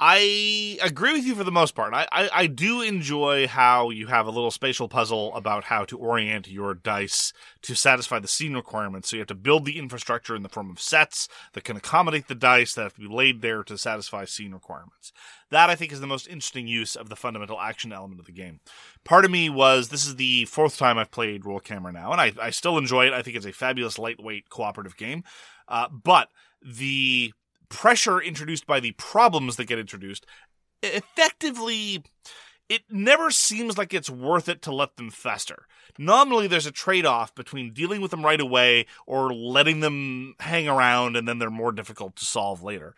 I 0.00 0.76
agree 0.82 1.12
with 1.12 1.24
you 1.24 1.36
for 1.36 1.44
the 1.44 1.52
most 1.52 1.76
part. 1.76 1.94
I, 1.94 2.08
I, 2.10 2.30
I 2.32 2.46
do 2.48 2.82
enjoy 2.82 3.46
how 3.46 3.90
you 3.90 4.08
have 4.08 4.26
a 4.26 4.30
little 4.30 4.50
spatial 4.50 4.88
puzzle 4.88 5.32
about 5.36 5.64
how 5.64 5.84
to 5.84 5.96
orient 5.96 6.48
your 6.48 6.74
dice 6.74 7.32
to 7.62 7.76
satisfy 7.76 8.18
the 8.18 8.26
scene 8.26 8.54
requirements. 8.54 9.08
So 9.08 9.16
you 9.16 9.20
have 9.20 9.28
to 9.28 9.36
build 9.36 9.64
the 9.64 9.78
infrastructure 9.78 10.34
in 10.34 10.42
the 10.42 10.48
form 10.48 10.68
of 10.68 10.80
sets 10.80 11.28
that 11.52 11.62
can 11.62 11.76
accommodate 11.76 12.26
the 12.26 12.34
dice 12.34 12.74
that 12.74 12.82
have 12.82 12.94
to 12.94 13.02
be 13.02 13.14
laid 13.14 13.40
there 13.40 13.62
to 13.62 13.78
satisfy 13.78 14.24
scene 14.24 14.52
requirements. 14.52 15.12
That 15.50 15.70
I 15.70 15.76
think 15.76 15.92
is 15.92 16.00
the 16.00 16.08
most 16.08 16.26
interesting 16.26 16.66
use 16.66 16.96
of 16.96 17.08
the 17.08 17.16
fundamental 17.16 17.60
action 17.60 17.92
element 17.92 18.18
of 18.18 18.26
the 18.26 18.32
game. 18.32 18.58
Part 19.04 19.24
of 19.24 19.30
me 19.30 19.48
was 19.48 19.88
this 19.88 20.06
is 20.06 20.16
the 20.16 20.46
fourth 20.46 20.76
time 20.76 20.98
I've 20.98 21.12
played 21.12 21.46
Roll 21.46 21.60
Camera 21.60 21.92
now, 21.92 22.10
and 22.10 22.20
I, 22.20 22.32
I 22.42 22.50
still 22.50 22.78
enjoy 22.78 23.06
it. 23.06 23.12
I 23.12 23.22
think 23.22 23.36
it's 23.36 23.46
a 23.46 23.52
fabulous 23.52 23.96
lightweight 23.96 24.50
cooperative 24.50 24.96
game. 24.96 25.22
Uh, 25.68 25.88
but 25.88 26.28
the 26.60 27.32
pressure 27.74 28.20
introduced 28.20 28.66
by 28.66 28.80
the 28.80 28.92
problems 28.92 29.56
that 29.56 29.66
get 29.66 29.78
introduced 29.78 30.26
effectively 30.82 32.02
it 32.68 32.82
never 32.90 33.30
seems 33.30 33.76
like 33.76 33.92
it's 33.92 34.08
worth 34.08 34.48
it 34.48 34.62
to 34.62 34.72
let 34.72 34.96
them 34.96 35.10
fester. 35.10 35.66
Normally, 35.98 36.46
there's 36.46 36.66
a 36.66 36.72
trade 36.72 37.04
off 37.04 37.34
between 37.34 37.72
dealing 37.72 38.00
with 38.00 38.10
them 38.10 38.24
right 38.24 38.40
away 38.40 38.86
or 39.06 39.34
letting 39.34 39.80
them 39.80 40.34
hang 40.40 40.66
around 40.66 41.16
and 41.16 41.28
then 41.28 41.38
they're 41.38 41.50
more 41.50 41.72
difficult 41.72 42.16
to 42.16 42.24
solve 42.24 42.62
later. 42.62 42.94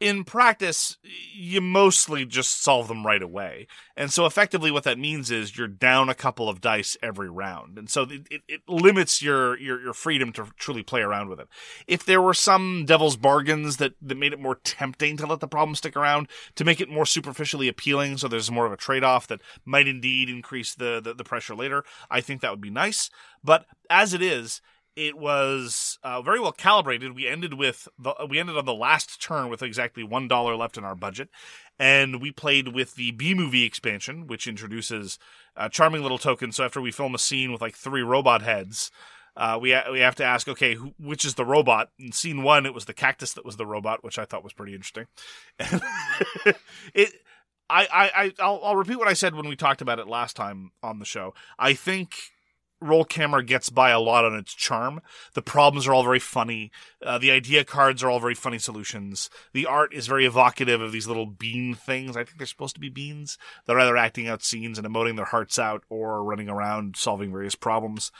In 0.00 0.24
practice, 0.24 0.98
you 1.32 1.60
mostly 1.60 2.24
just 2.24 2.62
solve 2.62 2.88
them 2.88 3.06
right 3.06 3.22
away. 3.22 3.66
And 3.96 4.12
so, 4.12 4.26
effectively, 4.26 4.70
what 4.70 4.84
that 4.84 4.98
means 4.98 5.30
is 5.30 5.56
you're 5.56 5.68
down 5.68 6.08
a 6.08 6.14
couple 6.14 6.48
of 6.48 6.60
dice 6.60 6.96
every 7.02 7.30
round. 7.30 7.78
And 7.78 7.88
so, 7.88 8.02
it, 8.02 8.26
it, 8.30 8.42
it 8.48 8.60
limits 8.68 9.22
your, 9.22 9.58
your, 9.58 9.80
your 9.80 9.92
freedom 9.94 10.32
to 10.32 10.48
truly 10.58 10.82
play 10.82 11.00
around 11.00 11.28
with 11.28 11.40
it. 11.40 11.48
If 11.86 12.04
there 12.04 12.20
were 12.20 12.34
some 12.34 12.84
devil's 12.86 13.16
bargains 13.16 13.76
that, 13.76 13.94
that 14.02 14.18
made 14.18 14.32
it 14.32 14.40
more 14.40 14.56
tempting 14.56 15.16
to 15.18 15.26
let 15.26 15.40
the 15.40 15.48
problem 15.48 15.74
stick 15.74 15.96
around, 15.96 16.28
to 16.56 16.64
make 16.64 16.80
it 16.80 16.90
more 16.90 17.06
superficially 17.06 17.68
appealing, 17.68 18.18
so 18.18 18.28
there's 18.28 18.50
more 18.50 18.66
of 18.66 18.72
a 18.72 18.76
trade 18.76 19.04
off 19.04 19.26
that 19.28 19.42
might 19.64 19.86
indeed 19.86 20.28
increase 20.28 20.74
the, 20.74 21.00
the, 21.02 21.14
the 21.14 21.24
pressure 21.24 21.54
later, 21.54 21.84
I 22.10 22.20
think 22.20 22.40
that 22.40 22.50
would 22.50 22.60
be 22.60 22.70
nice. 22.70 23.10
But 23.42 23.66
as 23.88 24.14
it 24.14 24.22
is, 24.22 24.60
it 24.96 25.18
was 25.18 25.98
uh, 26.02 26.22
very 26.22 26.40
well 26.40 26.52
calibrated. 26.52 27.14
We 27.14 27.26
ended 27.26 27.54
with 27.54 27.88
the, 27.98 28.14
we 28.28 28.38
ended 28.38 28.56
on 28.56 28.64
the 28.64 28.74
last 28.74 29.20
turn 29.20 29.48
with 29.48 29.62
exactly 29.62 30.04
one 30.04 30.28
dollar 30.28 30.56
left 30.56 30.76
in 30.76 30.84
our 30.84 30.94
budget, 30.94 31.28
and 31.78 32.20
we 32.20 32.30
played 32.30 32.68
with 32.68 32.94
the 32.94 33.10
B 33.12 33.34
movie 33.34 33.64
expansion, 33.64 34.26
which 34.26 34.46
introduces 34.46 35.18
a 35.56 35.68
charming 35.68 36.02
little 36.02 36.18
token. 36.18 36.52
So 36.52 36.64
after 36.64 36.80
we 36.80 36.92
film 36.92 37.14
a 37.14 37.18
scene 37.18 37.52
with 37.52 37.60
like 37.60 37.74
three 37.76 38.02
robot 38.02 38.42
heads, 38.42 38.90
uh, 39.36 39.58
we 39.60 39.72
ha- 39.72 39.90
we 39.90 40.00
have 40.00 40.14
to 40.16 40.24
ask, 40.24 40.48
okay, 40.48 40.74
which 40.74 41.24
is 41.24 41.34
the 41.34 41.44
robot? 41.44 41.90
In 41.98 42.12
scene 42.12 42.42
one, 42.42 42.66
it 42.66 42.74
was 42.74 42.84
the 42.84 42.94
cactus 42.94 43.32
that 43.34 43.44
was 43.44 43.56
the 43.56 43.66
robot, 43.66 44.04
which 44.04 44.18
I 44.18 44.24
thought 44.24 44.44
was 44.44 44.52
pretty 44.52 44.74
interesting. 44.74 45.06
it. 46.94 47.12
I, 47.70 47.86
I, 47.86 48.10
I 48.14 48.32
I'll, 48.40 48.60
I'll 48.62 48.76
repeat 48.76 48.98
what 48.98 49.08
I 49.08 49.14
said 49.14 49.34
when 49.34 49.48
we 49.48 49.56
talked 49.56 49.80
about 49.80 49.98
it 49.98 50.06
last 50.06 50.36
time 50.36 50.72
on 50.82 50.98
the 50.98 51.06
show. 51.06 51.32
I 51.58 51.72
think 51.72 52.14
roll 52.84 53.04
camera 53.04 53.42
gets 53.42 53.70
by 53.70 53.90
a 53.90 54.00
lot 54.00 54.24
on 54.24 54.34
its 54.34 54.54
charm. 54.54 55.00
The 55.34 55.42
problems 55.42 55.86
are 55.86 55.94
all 55.94 56.04
very 56.04 56.18
funny. 56.18 56.70
Uh, 57.02 57.18
the 57.18 57.30
idea 57.30 57.64
cards 57.64 58.02
are 58.02 58.10
all 58.10 58.20
very 58.20 58.34
funny 58.34 58.58
solutions. 58.58 59.30
The 59.52 59.66
art 59.66 59.94
is 59.94 60.06
very 60.06 60.26
evocative 60.26 60.80
of 60.80 60.92
these 60.92 61.06
little 61.06 61.26
bean 61.26 61.74
things. 61.74 62.16
I 62.16 62.24
think 62.24 62.38
they're 62.38 62.46
supposed 62.46 62.74
to 62.74 62.80
be 62.80 62.88
beans. 62.88 63.38
They're 63.66 63.80
either 63.80 63.96
acting 63.96 64.28
out 64.28 64.42
scenes 64.42 64.78
and 64.78 64.86
emoting 64.86 65.16
their 65.16 65.24
hearts 65.24 65.58
out 65.58 65.82
or 65.88 66.22
running 66.22 66.48
around 66.48 66.96
solving 66.96 67.32
various 67.32 67.54
problems. 67.54 68.12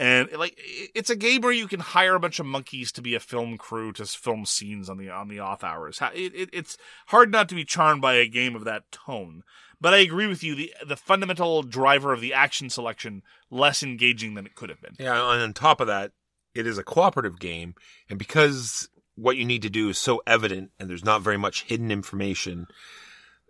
And 0.00 0.32
like 0.32 0.58
it's 0.94 1.10
a 1.10 1.16
game 1.16 1.42
where 1.42 1.52
you 1.52 1.68
can 1.68 1.80
hire 1.80 2.14
a 2.14 2.20
bunch 2.20 2.40
of 2.40 2.46
monkeys 2.46 2.90
to 2.92 3.02
be 3.02 3.14
a 3.14 3.20
film 3.20 3.58
crew 3.58 3.92
to 3.92 4.06
film 4.06 4.46
scenes 4.46 4.88
on 4.88 4.96
the 4.96 5.10
on 5.10 5.28
the 5.28 5.40
off 5.40 5.62
hours. 5.62 6.00
It, 6.14 6.34
it, 6.34 6.48
it's 6.54 6.78
hard 7.08 7.30
not 7.30 7.50
to 7.50 7.54
be 7.54 7.66
charmed 7.66 8.00
by 8.00 8.14
a 8.14 8.26
game 8.26 8.56
of 8.56 8.64
that 8.64 8.90
tone. 8.90 9.42
But 9.80 9.94
I 9.94 9.98
agree 9.98 10.26
with 10.26 10.42
you. 10.44 10.54
The 10.54 10.74
the 10.86 10.96
fundamental 10.96 11.62
driver 11.62 12.12
of 12.12 12.20
the 12.20 12.34
action 12.34 12.68
selection 12.70 13.22
less 13.50 13.82
engaging 13.82 14.34
than 14.34 14.46
it 14.46 14.54
could 14.54 14.68
have 14.70 14.80
been. 14.80 14.94
Yeah, 14.98 15.14
and 15.32 15.42
on 15.42 15.52
top 15.54 15.80
of 15.80 15.86
that, 15.86 16.12
it 16.54 16.66
is 16.66 16.76
a 16.78 16.84
cooperative 16.84 17.38
game, 17.40 17.74
and 18.08 18.18
because 18.18 18.88
what 19.14 19.36
you 19.36 19.44
need 19.44 19.62
to 19.62 19.70
do 19.70 19.88
is 19.88 19.98
so 19.98 20.22
evident 20.26 20.70
and 20.78 20.88
there's 20.88 21.04
not 21.04 21.20
very 21.22 21.36
much 21.36 21.64
hidden 21.64 21.90
information, 21.90 22.66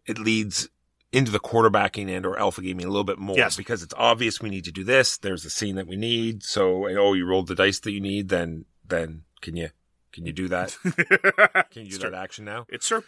it 0.06 0.18
leads 0.18 0.68
into 1.12 1.30
the 1.30 1.38
quarterbacking 1.40 2.08
and 2.08 2.24
or 2.26 2.38
alpha 2.38 2.60
gaming 2.60 2.86
a 2.86 2.88
little 2.88 3.04
bit 3.04 3.18
more 3.18 3.36
Yes. 3.36 3.56
because 3.56 3.82
it's 3.82 3.94
obvious 3.96 4.40
we 4.40 4.48
need 4.50 4.64
to 4.64 4.72
do 4.72 4.82
this. 4.84 5.16
There's 5.18 5.44
a 5.44 5.50
scene 5.50 5.76
that 5.76 5.86
we 5.86 5.96
need. 5.96 6.42
So, 6.42 6.88
oh, 6.88 7.12
you 7.14 7.24
rolled 7.26 7.46
the 7.48 7.54
dice 7.54 7.78
that 7.80 7.92
you 7.92 8.00
need. 8.00 8.28
Then, 8.30 8.64
then 8.86 9.22
can 9.40 9.56
you, 9.56 9.70
can 10.12 10.26
you 10.26 10.32
do 10.32 10.48
that? 10.48 10.76
Can 11.70 11.86
you 11.86 11.92
do 11.92 11.98
that 11.98 12.14
action 12.14 12.44
now? 12.44 12.66
It's 12.68 12.88
true. 12.88 13.04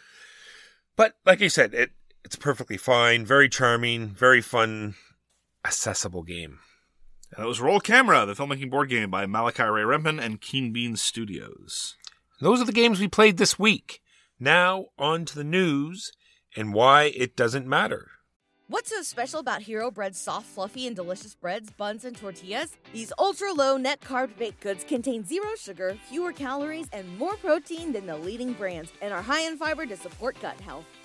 But 0.96 1.14
like 1.26 1.42
I 1.42 1.48
said, 1.48 1.74
it, 1.74 1.90
it's 2.24 2.36
perfectly 2.36 2.76
fine. 2.76 3.24
Very 3.24 3.48
charming, 3.48 4.08
very 4.08 4.40
fun, 4.40 4.94
accessible 5.64 6.22
game. 6.22 6.58
And 7.34 7.44
it 7.44 7.48
was 7.48 7.60
Roll 7.60 7.80
Camera, 7.80 8.26
the 8.26 8.34
filmmaking 8.34 8.70
board 8.70 8.90
game 8.90 9.10
by 9.10 9.26
Malachi 9.26 9.62
Ray 9.62 9.82
Rempen 9.82 10.20
and 10.22 10.40
Keen 10.40 10.72
Bean 10.72 10.96
Studios. 10.96 11.96
Those 12.40 12.60
are 12.60 12.66
the 12.66 12.72
games 12.72 13.00
we 13.00 13.08
played 13.08 13.38
this 13.38 13.58
week. 13.58 14.02
Now 14.38 14.86
on 14.98 15.24
to 15.26 15.34
the 15.34 15.44
news 15.44 16.12
and 16.56 16.74
why 16.74 17.04
it 17.16 17.36
doesn't 17.36 17.66
matter. 17.66 18.08
What's 18.68 18.90
so 18.90 19.02
special 19.02 19.40
about 19.40 19.62
Hero 19.62 19.90
Bread's 19.90 20.18
soft, 20.18 20.46
fluffy, 20.46 20.86
and 20.86 20.96
delicious 20.96 21.34
breads, 21.34 21.70
buns, 21.70 22.04
and 22.04 22.16
tortillas? 22.16 22.76
These 22.92 23.12
ultra 23.18 23.52
low 23.52 23.76
net 23.76 24.00
carb 24.00 24.36
baked 24.38 24.60
goods 24.60 24.82
contain 24.84 25.26
zero 25.26 25.50
sugar, 25.58 25.96
fewer 26.08 26.32
calories, 26.32 26.88
and 26.92 27.18
more 27.18 27.36
protein 27.36 27.92
than 27.92 28.06
the 28.06 28.16
leading 28.16 28.54
brands, 28.54 28.90
and 29.02 29.12
are 29.12 29.20
high 29.20 29.42
in 29.42 29.58
fiber 29.58 29.84
to 29.84 29.96
support 29.96 30.40
gut 30.40 30.58
health. 30.60 30.86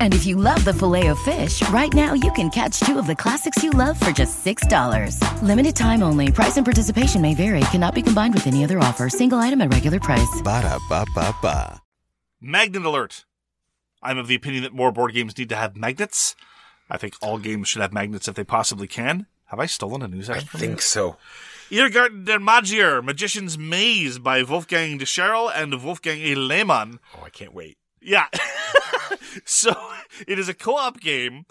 And 0.00 0.12
if 0.14 0.26
you 0.26 0.36
love 0.36 0.62
the 0.64 0.74
filet 0.74 1.06
of 1.06 1.18
fish, 1.20 1.66
right 1.70 1.92
now 1.94 2.12
you 2.12 2.30
can 2.32 2.50
catch 2.50 2.80
two 2.80 2.98
of 2.98 3.06
the 3.06 3.16
classics 3.16 3.62
you 3.62 3.70
love 3.70 3.98
for 3.98 4.10
just 4.10 4.44
$6. 4.44 5.16
Limited 5.42 5.74
time 5.74 6.02
only. 6.02 6.30
Price 6.30 6.58
and 6.58 6.66
participation 6.66 7.22
may 7.22 7.34
vary. 7.34 7.60
Cannot 7.70 7.94
be 7.94 8.02
combined 8.02 8.34
with 8.34 8.46
any 8.46 8.64
other 8.64 8.78
offer. 8.78 9.08
Single 9.08 9.38
item 9.38 9.60
at 9.62 9.72
regular 9.72 9.98
price. 10.00 10.40
Ba 10.44 10.60
da 10.62 10.78
ba 10.88 11.06
ba 11.14 11.34
ba. 11.40 11.82
Magnet 12.40 12.84
alert. 12.84 13.24
I'm 14.02 14.18
of 14.18 14.26
the 14.26 14.34
opinion 14.34 14.64
that 14.64 14.74
more 14.74 14.90
board 14.90 15.14
games 15.14 15.38
need 15.38 15.48
to 15.50 15.56
have 15.56 15.76
magnets. 15.76 16.34
I 16.90 16.98
think 16.98 17.14
all 17.22 17.38
games 17.38 17.68
should 17.68 17.82
have 17.82 17.92
magnets 17.92 18.26
if 18.28 18.34
they 18.34 18.44
possibly 18.44 18.88
can. 18.88 19.26
Have 19.46 19.60
I 19.60 19.66
stolen 19.66 20.02
a 20.02 20.08
news 20.08 20.28
I 20.28 20.34
item 20.36 20.46
from 20.48 20.60
think 20.60 20.82
so. 20.82 21.16
Irrgarten 21.70 22.24
der 22.24 22.38
Magier, 22.38 23.02
Magician's 23.02 23.56
Maze 23.56 24.18
by 24.18 24.42
Wolfgang 24.42 24.98
Dirscherl 24.98 25.50
and 25.54 25.82
Wolfgang 25.82 26.18
E. 26.18 26.34
Lehmann. 26.34 26.98
Oh, 27.16 27.22
I 27.24 27.30
can't 27.30 27.54
wait. 27.54 27.78
Yeah. 28.00 28.26
so 29.44 29.74
it 30.26 30.38
is 30.38 30.48
a 30.48 30.54
co-op 30.54 31.00
game. 31.00 31.46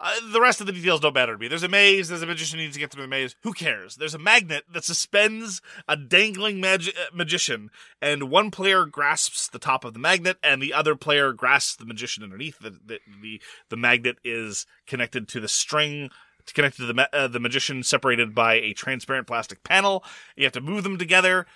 Uh, 0.00 0.12
the 0.32 0.40
rest 0.40 0.60
of 0.60 0.66
the 0.66 0.72
details 0.72 1.00
don't 1.00 1.14
matter 1.14 1.32
to 1.32 1.38
me. 1.38 1.46
There's 1.46 1.62
a 1.62 1.68
maze. 1.68 2.08
There's 2.08 2.22
a 2.22 2.26
magician 2.26 2.58
who 2.58 2.64
needs 2.64 2.74
to 2.74 2.80
get 2.80 2.90
through 2.90 3.02
the 3.02 3.08
maze. 3.08 3.36
Who 3.42 3.52
cares? 3.52 3.94
There's 3.96 4.14
a 4.14 4.18
magnet 4.18 4.64
that 4.72 4.84
suspends 4.84 5.62
a 5.86 5.96
dangling 5.96 6.60
mag- 6.60 6.88
uh, 6.88 7.14
magician, 7.14 7.70
and 8.02 8.24
one 8.24 8.50
player 8.50 8.86
grasps 8.86 9.48
the 9.48 9.60
top 9.60 9.84
of 9.84 9.94
the 9.94 10.00
magnet, 10.00 10.36
and 10.42 10.60
the 10.60 10.74
other 10.74 10.96
player 10.96 11.32
grasps 11.32 11.76
the 11.76 11.86
magician 11.86 12.24
underneath. 12.24 12.58
The 12.58 12.70
the 12.70 12.98
the, 13.22 13.40
the 13.68 13.76
magnet 13.76 14.18
is 14.24 14.66
connected 14.86 15.28
to 15.28 15.40
the 15.40 15.48
string. 15.48 16.10
To 16.46 16.52
connected 16.52 16.86
to 16.86 16.92
the 16.92 17.08
uh, 17.16 17.28
the 17.28 17.40
magician, 17.40 17.82
separated 17.82 18.34
by 18.34 18.54
a 18.54 18.74
transparent 18.74 19.26
plastic 19.26 19.62
panel. 19.62 20.04
You 20.36 20.44
have 20.44 20.52
to 20.52 20.60
move 20.60 20.82
them 20.82 20.98
together. 20.98 21.46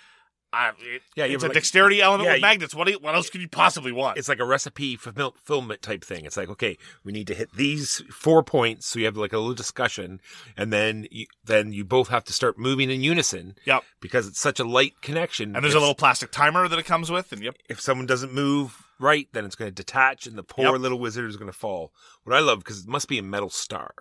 Uh, 0.51 0.71
it, 0.79 1.03
Yeah, 1.15 1.25
it's 1.25 1.43
a 1.43 1.47
like- 1.47 1.53
dexterity 1.53 2.01
element 2.01 2.25
yeah, 2.27 2.33
with 2.33 2.41
magnets. 2.41 2.73
What 2.73 2.85
do 2.87 2.93
you, 2.93 2.99
what 2.99 3.13
else 3.13 3.29
could 3.29 3.41
you 3.41 3.47
possibly 3.47 3.91
want? 3.91 4.17
It's 4.17 4.27
like 4.27 4.39
a 4.39 4.45
recipe 4.45 4.95
fulfill- 4.95 5.35
fulfillment 5.43 5.81
type 5.83 6.03
thing. 6.03 6.25
It's 6.25 6.37
like, 6.37 6.49
okay, 6.49 6.77
we 7.03 7.11
need 7.11 7.27
to 7.27 7.35
hit 7.35 7.53
these 7.55 8.01
four 8.11 8.41
points. 8.41 8.87
So 8.87 8.97
you 8.99 9.05
have 9.05 9.15
like 9.17 9.31
a 9.33 9.37
little 9.37 9.53
discussion 9.53 10.19
and 10.57 10.73
then 10.73 11.05
you, 11.11 11.27
then 11.45 11.71
you 11.71 11.85
both 11.85 12.07
have 12.07 12.23
to 12.25 12.33
start 12.33 12.57
moving 12.57 12.89
in 12.89 13.01
unison 13.03 13.55
Yep. 13.65 13.83
because 14.01 14.27
it's 14.27 14.39
such 14.39 14.59
a 14.59 14.63
light 14.63 14.93
connection. 15.01 15.55
And 15.55 15.63
there's 15.63 15.75
a 15.75 15.79
little 15.79 15.93
plastic 15.95 16.31
timer 16.31 16.67
that 16.67 16.79
it 16.79 16.85
comes 16.85 17.11
with, 17.11 17.31
and 17.31 17.43
yep. 17.43 17.55
if 17.69 17.79
someone 17.79 18.07
doesn't 18.07 18.33
move 18.33 18.75
right, 18.99 19.27
then 19.33 19.45
it's 19.45 19.55
going 19.55 19.69
to 19.69 19.75
detach 19.75 20.25
and 20.25 20.35
the 20.37 20.43
poor 20.43 20.65
Yep. 20.65 20.79
little 20.79 20.99
wizard 20.99 21.29
is 21.29 21.37
going 21.37 21.51
to 21.51 21.57
fall. 21.57 21.91
What 22.23 22.35
I 22.35 22.39
love, 22.39 22.59
because 22.59 22.79
it 22.83 22.87
must 22.89 23.07
be 23.07 23.19
a 23.19 23.23
metal 23.23 23.49
star. 23.49 23.91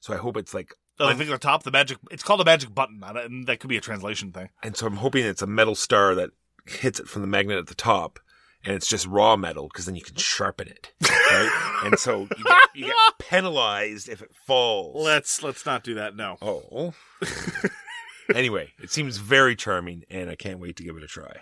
So 0.00 0.14
I 0.14 0.18
hope 0.18 0.36
it's 0.36 0.54
like, 0.54 0.72
The 1.00 1.10
un- 1.12 1.18
thing 1.18 1.28
on 1.28 1.32
the 1.32 1.38
top, 1.38 1.62
the 1.62 1.70
magic. 1.70 1.98
It's 2.10 2.22
called 2.22 2.40
a 2.40 2.44
magic 2.44 2.74
button. 2.74 3.02
I 3.02 3.22
and 3.22 3.46
that 3.46 3.60
could 3.60 3.68
be 3.68 3.76
a 3.76 3.80
translation 3.80 4.32
thing. 4.32 4.50
and 4.62 4.76
so 4.76 4.86
I'm 4.86 4.96
hoping 4.96 5.24
it's 5.24 5.42
a 5.42 5.46
metal 5.46 5.74
star 5.74 6.14
that 6.14 6.30
hits 6.66 7.00
it 7.00 7.08
from 7.08 7.22
the 7.22 7.28
magnet 7.28 7.58
at 7.58 7.66
the 7.66 7.74
top. 7.74 8.20
And 8.62 8.74
it's 8.74 8.86
just 8.86 9.06
raw 9.06 9.36
metal 9.36 9.68
because 9.68 9.86
then 9.86 9.96
you 9.96 10.02
can 10.02 10.16
sharpen 10.16 10.68
it, 10.68 10.92
right? 11.02 11.80
and 11.86 11.98
so 11.98 12.28
you 12.36 12.44
get, 12.44 12.62
you 12.74 12.84
get 12.86 12.96
penalized 13.18 14.06
if 14.06 14.20
it 14.20 14.30
falls. 14.46 15.02
Let's 15.02 15.42
let's 15.42 15.64
not 15.64 15.82
do 15.82 15.94
that. 15.94 16.14
No. 16.14 16.36
Oh. 16.42 16.92
anyway, 18.34 18.72
it 18.78 18.90
seems 18.90 19.16
very 19.16 19.56
charming, 19.56 20.04
and 20.10 20.28
I 20.28 20.34
can't 20.34 20.58
wait 20.58 20.76
to 20.76 20.82
give 20.82 20.96
it 20.98 21.02
a 21.02 21.06
try. 21.06 21.38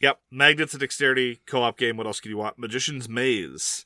Yep. 0.00 0.18
Magnets 0.30 0.72
and 0.72 0.80
dexterity 0.80 1.40
co-op 1.46 1.76
game. 1.76 1.98
What 1.98 2.06
else 2.06 2.20
could 2.20 2.30
you 2.30 2.38
want? 2.38 2.58
Magician's 2.58 3.06
Maze. 3.08 3.84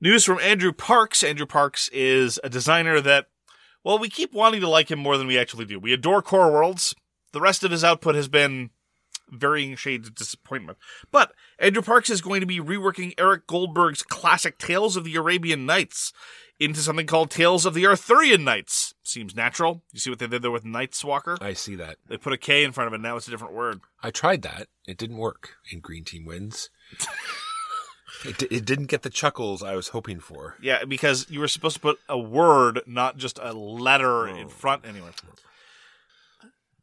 News 0.00 0.24
from 0.24 0.38
Andrew 0.40 0.72
Parks. 0.72 1.22
Andrew 1.24 1.46
Parks 1.46 1.88
is 1.88 2.38
a 2.44 2.48
designer 2.48 3.00
that, 3.00 3.26
well, 3.86 4.00
we 4.00 4.08
keep 4.08 4.34
wanting 4.34 4.60
to 4.62 4.68
like 4.68 4.90
him 4.90 4.98
more 4.98 5.16
than 5.16 5.28
we 5.28 5.38
actually 5.38 5.64
do. 5.64 5.78
We 5.78 5.92
adore 5.92 6.20
Core 6.20 6.50
Worlds. 6.50 6.92
The 7.30 7.40
rest 7.40 7.62
of 7.62 7.70
his 7.70 7.84
output 7.84 8.16
has 8.16 8.26
been 8.26 8.70
varying 9.30 9.76
shades 9.76 10.08
of 10.08 10.16
disappointment. 10.16 10.76
But 11.12 11.32
Andrew 11.60 11.82
Parks 11.82 12.10
is 12.10 12.20
going 12.20 12.40
to 12.40 12.48
be 12.48 12.58
reworking 12.58 13.14
Eric 13.16 13.46
Goldberg's 13.46 14.02
classic 14.02 14.58
Tales 14.58 14.96
of 14.96 15.04
the 15.04 15.14
Arabian 15.14 15.66
Nights 15.66 16.12
into 16.58 16.80
something 16.80 17.06
called 17.06 17.30
Tales 17.30 17.64
of 17.64 17.74
the 17.74 17.86
Arthurian 17.86 18.42
Knights. 18.42 18.92
Seems 19.04 19.36
natural. 19.36 19.84
You 19.92 20.00
see 20.00 20.10
what 20.10 20.18
they 20.18 20.26
did 20.26 20.42
there 20.42 20.50
with 20.50 20.64
Nights 20.64 21.04
Walker? 21.04 21.38
I 21.40 21.52
see 21.52 21.76
that. 21.76 21.98
They 22.08 22.16
put 22.16 22.32
a 22.32 22.38
K 22.38 22.64
in 22.64 22.72
front 22.72 22.88
of 22.88 22.94
it. 22.94 23.00
Now 23.00 23.16
it's 23.16 23.28
a 23.28 23.30
different 23.30 23.54
word. 23.54 23.82
I 24.02 24.10
tried 24.10 24.42
that. 24.42 24.66
It 24.88 24.98
didn't 24.98 25.18
work 25.18 25.58
And 25.70 25.80
Green 25.80 26.02
Team 26.02 26.24
Wins. 26.24 26.70
it, 28.24 28.38
di- 28.38 28.48
it 28.50 28.64
didn't 28.64 28.86
get 28.86 29.02
the 29.02 29.10
chuckles 29.10 29.62
I 29.62 29.74
was 29.74 29.88
hoping 29.88 30.20
for. 30.20 30.56
Yeah, 30.60 30.84
because 30.84 31.26
you 31.30 31.40
were 31.40 31.48
supposed 31.48 31.76
to 31.76 31.80
put 31.80 32.00
a 32.08 32.18
word, 32.18 32.80
not 32.86 33.16
just 33.16 33.38
a 33.42 33.52
letter 33.52 34.28
oh. 34.28 34.36
in 34.36 34.48
front. 34.48 34.86
Anyway. 34.86 35.10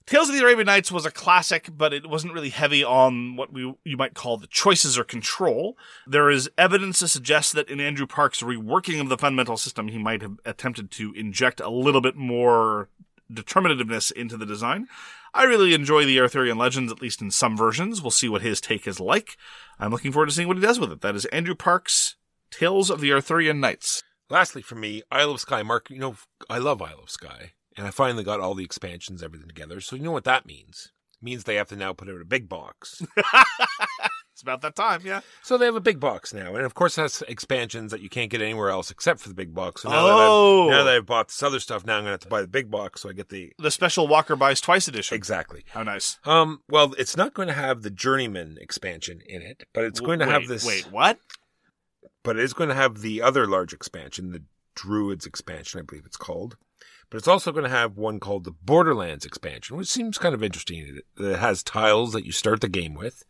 Tales 0.06 0.28
of 0.28 0.36
the 0.36 0.42
Arabian 0.42 0.66
Nights 0.66 0.92
was 0.92 1.06
a 1.06 1.12
classic, 1.12 1.70
but 1.78 1.94
it 1.94 2.10
wasn't 2.10 2.34
really 2.34 2.50
heavy 2.50 2.84
on 2.84 3.38
what 3.38 3.54
we 3.54 3.74
you 3.86 3.96
might 3.96 4.14
call 4.14 4.36
the 4.36 4.48
choices 4.48 4.98
or 4.98 5.06
control. 5.06 5.78
There 6.06 6.30
is 6.30 6.50
evidence 6.58 7.00
to 7.00 7.08
suggest 7.08 7.54
that 7.54 7.70
in 7.70 7.80
Andrew 7.80 8.06
Park's 8.06 8.42
reworking 8.42 9.00
of 9.00 9.08
the 9.08 9.18
fundamental 9.18 9.56
system, 9.56 9.88
he 9.88 9.98
might 9.98 10.22
have 10.22 10.40
attempted 10.44 10.92
to 10.92 11.14
inject 11.14 11.62
a 11.62 11.70
little 11.70 12.02
bit 12.02 12.18
more 12.18 12.90
determinativeness 13.34 14.12
into 14.12 14.38
the 14.38 14.46
design. 14.46 14.88
I 15.34 15.44
really 15.44 15.74
enjoy 15.74 16.06
the 16.06 16.20
Arthurian 16.20 16.58
legends, 16.58 16.92
at 16.92 17.02
least 17.02 17.22
in 17.22 17.32
some 17.32 17.58
versions. 17.58 18.02
We'll 18.02 18.12
see 18.12 18.30
what 18.30 18.42
his 18.42 18.62
take 18.62 18.88
is 18.88 19.00
like. 19.00 19.38
I'm 19.80 19.92
looking 19.92 20.12
forward 20.12 20.30
to 20.30 20.36
seeing 20.36 20.48
what 20.48 20.58
he 20.58 20.64
does 20.64 20.80
with 20.80 20.92
it. 20.92 21.02
That 21.02 21.16
is 21.16 21.26
Andrew 21.26 21.56
Park's 21.56 22.16
Tales 22.52 22.90
of 22.90 23.02
the 23.02 23.12
Arthurian 23.12 23.60
Knights. 23.60 24.04
Lastly, 24.30 24.62
for 24.62 24.76
me, 24.76 25.02
Isle 25.12 25.32
of 25.32 25.40
Skye. 25.40 25.64
Mark, 25.64 25.90
you 25.90 26.00
know, 26.00 26.16
I 26.50 26.60
love 26.60 26.82
Isle 26.82 27.02
of 27.04 27.10
Skye. 27.10 27.54
And 27.76 27.88
I 27.88 27.92
finally 27.92 28.24
got 28.24 28.40
all 28.40 28.54
the 28.54 28.64
expansions, 28.64 29.24
everything 29.24 29.48
together. 29.48 29.82
So 29.82 29.96
you 29.96 30.04
know 30.04 30.12
what 30.12 30.24
that 30.26 30.46
means? 30.46 30.92
It 31.20 31.26
means 31.26 31.44
they 31.44 31.56
have 31.56 31.70
to 31.70 31.76
now 31.76 31.94
put 31.94 32.10
out 32.10 32.22
a 32.22 32.26
big 32.26 32.48
box. 32.48 33.02
About 34.44 34.62
that 34.62 34.76
time, 34.76 35.02
yeah. 35.06 35.22
so 35.41 35.58
they 35.58 35.64
have 35.66 35.76
a 35.76 35.80
big 35.80 36.02
box 36.02 36.34
now. 36.34 36.54
And 36.56 36.66
of 36.66 36.74
course, 36.74 36.96
that's 36.96 37.22
expansions 37.24 37.91
that 37.91 38.02
you 38.02 38.10
can't 38.10 38.30
get 38.30 38.41
anywhere 38.41 38.70
else 38.70 38.91
except 38.91 39.22
for 39.22 39.30
the 39.30 39.34
big 39.34 39.54
box. 39.56 39.84
So 39.84 39.89
now, 39.89 40.06
Oh. 40.06 40.66
that, 40.70 40.74
I've, 40.74 40.78
now 40.80 40.84
that 40.84 40.94
I've 40.96 41.06
bought 41.06 41.30
this 41.30 41.41
other 41.41 41.62
stuff, 41.62 41.86
now 41.86 41.96
I'm 41.98 42.04
going 42.04 42.08
to 42.10 42.12
have 42.12 42.20
to 42.22 42.28
buy 42.28 42.41
the 42.41 42.48
big 42.48 42.70
box 42.70 43.02
so 43.02 43.10
I 43.10 43.14
get 43.14 43.30
the. 43.30 43.54
The 43.58 43.72
special 43.72 44.06
Walker 44.08 44.36
buys 44.36 44.60
twice 44.60 44.88
edition. 44.89 45.16
Exactly. 45.16 45.64
How 45.70 45.84
nice. 45.84 46.20
Um, 46.26 46.62
well, 46.70 46.94
it's 46.98 47.16
not 47.16 47.34
going 47.34 47.48
to 47.48 47.54
have 47.54 47.84
the 47.84 47.89
Journeyman 47.89 48.58
expansion 48.60 49.22
in 49.26 49.41
it, 49.41 49.64
but 49.74 49.86
it's 49.86 50.02
going 50.02 50.20
to 50.20 50.26
have 50.26 50.48
this. 50.48 50.66
Wait, 50.66 50.91
what? 50.91 51.20
but 52.24 52.38
it 52.38 52.44
is 52.44 52.54
going 52.54 52.70
to 52.70 52.76
have 52.76 53.00
the 53.02 53.22
other 53.22 53.48
large 53.48 53.74
expansion, 53.74 54.32
the 54.32 54.44
Druids 54.76 55.26
expansion, 55.26 55.80
I 55.80 55.84
believe 55.84 56.06
it's 56.06 56.18
called. 56.18 56.58
But 57.10 57.18
it's 57.18 57.28
also 57.28 57.52
going 57.52 57.64
to 57.66 57.70
have 57.70 57.96
one 57.96 58.20
called 58.20 58.44
the 58.44 58.52
Borderlands 58.52 59.26
expansion, 59.26 59.78
which 59.78 59.88
seems 59.88 60.18
kind 60.18 60.34
of 60.34 60.41
interesting. 60.41 61.00
It 61.18 61.38
has 61.38 61.62
tiles 61.62 62.12
that 62.14 62.26
you 62.26 62.32
start 62.32 62.62
the 62.62 62.70
game 62.70 62.96
with. 62.96 63.24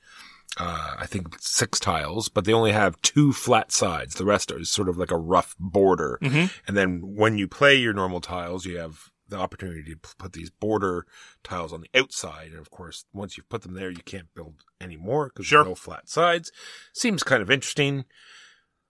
Uh, 0.60 0.96
I 1.00 1.08
think 1.08 1.36
six 1.40 1.80
tiles, 1.80 2.30
but 2.30 2.46
they 2.46 2.54
only 2.54 2.74
have 2.74 3.02
two 3.02 3.34
flat 3.34 3.72
sides. 3.72 4.16
The 4.16 4.26
rest 4.26 4.52
are 4.52 4.64
sort 4.66 4.88
of 4.88 4.98
like 4.98 5.10
a 5.12 5.18
rough 5.18 5.56
border. 5.60 6.20
And 6.22 6.78
then 6.78 7.02
when 7.04 7.38
you 7.40 7.48
play 7.48 7.76
your 7.76 7.94
normal 7.94 8.22
tiles, 8.22 8.66
you 8.66 8.78
have 8.78 9.10
the 9.28 9.38
opportunity 9.38 9.84
to 9.96 9.98
put 10.20 10.34
these 10.34 10.52
border 10.52 11.08
tiles 11.44 11.74
on 11.74 11.82
the 11.82 11.90
outside. 12.00 12.52
And 12.52 12.60
of 12.60 12.70
course, 12.70 13.06
once 13.14 13.36
you've 13.36 13.50
put 13.50 13.64
them 13.64 13.74
there, 13.74 13.90
you 13.90 14.04
can't 14.06 14.32
build 14.36 14.56
any 14.80 14.96
more 14.98 15.30
because 15.30 15.48
Sure. 15.48 15.64
there's 15.64 15.72
no 15.72 15.76
flat 15.76 16.08
sides. 16.08 16.52
Seems 16.94 17.24
kind 17.24 17.42
of 17.42 17.50
interesting 17.50 18.06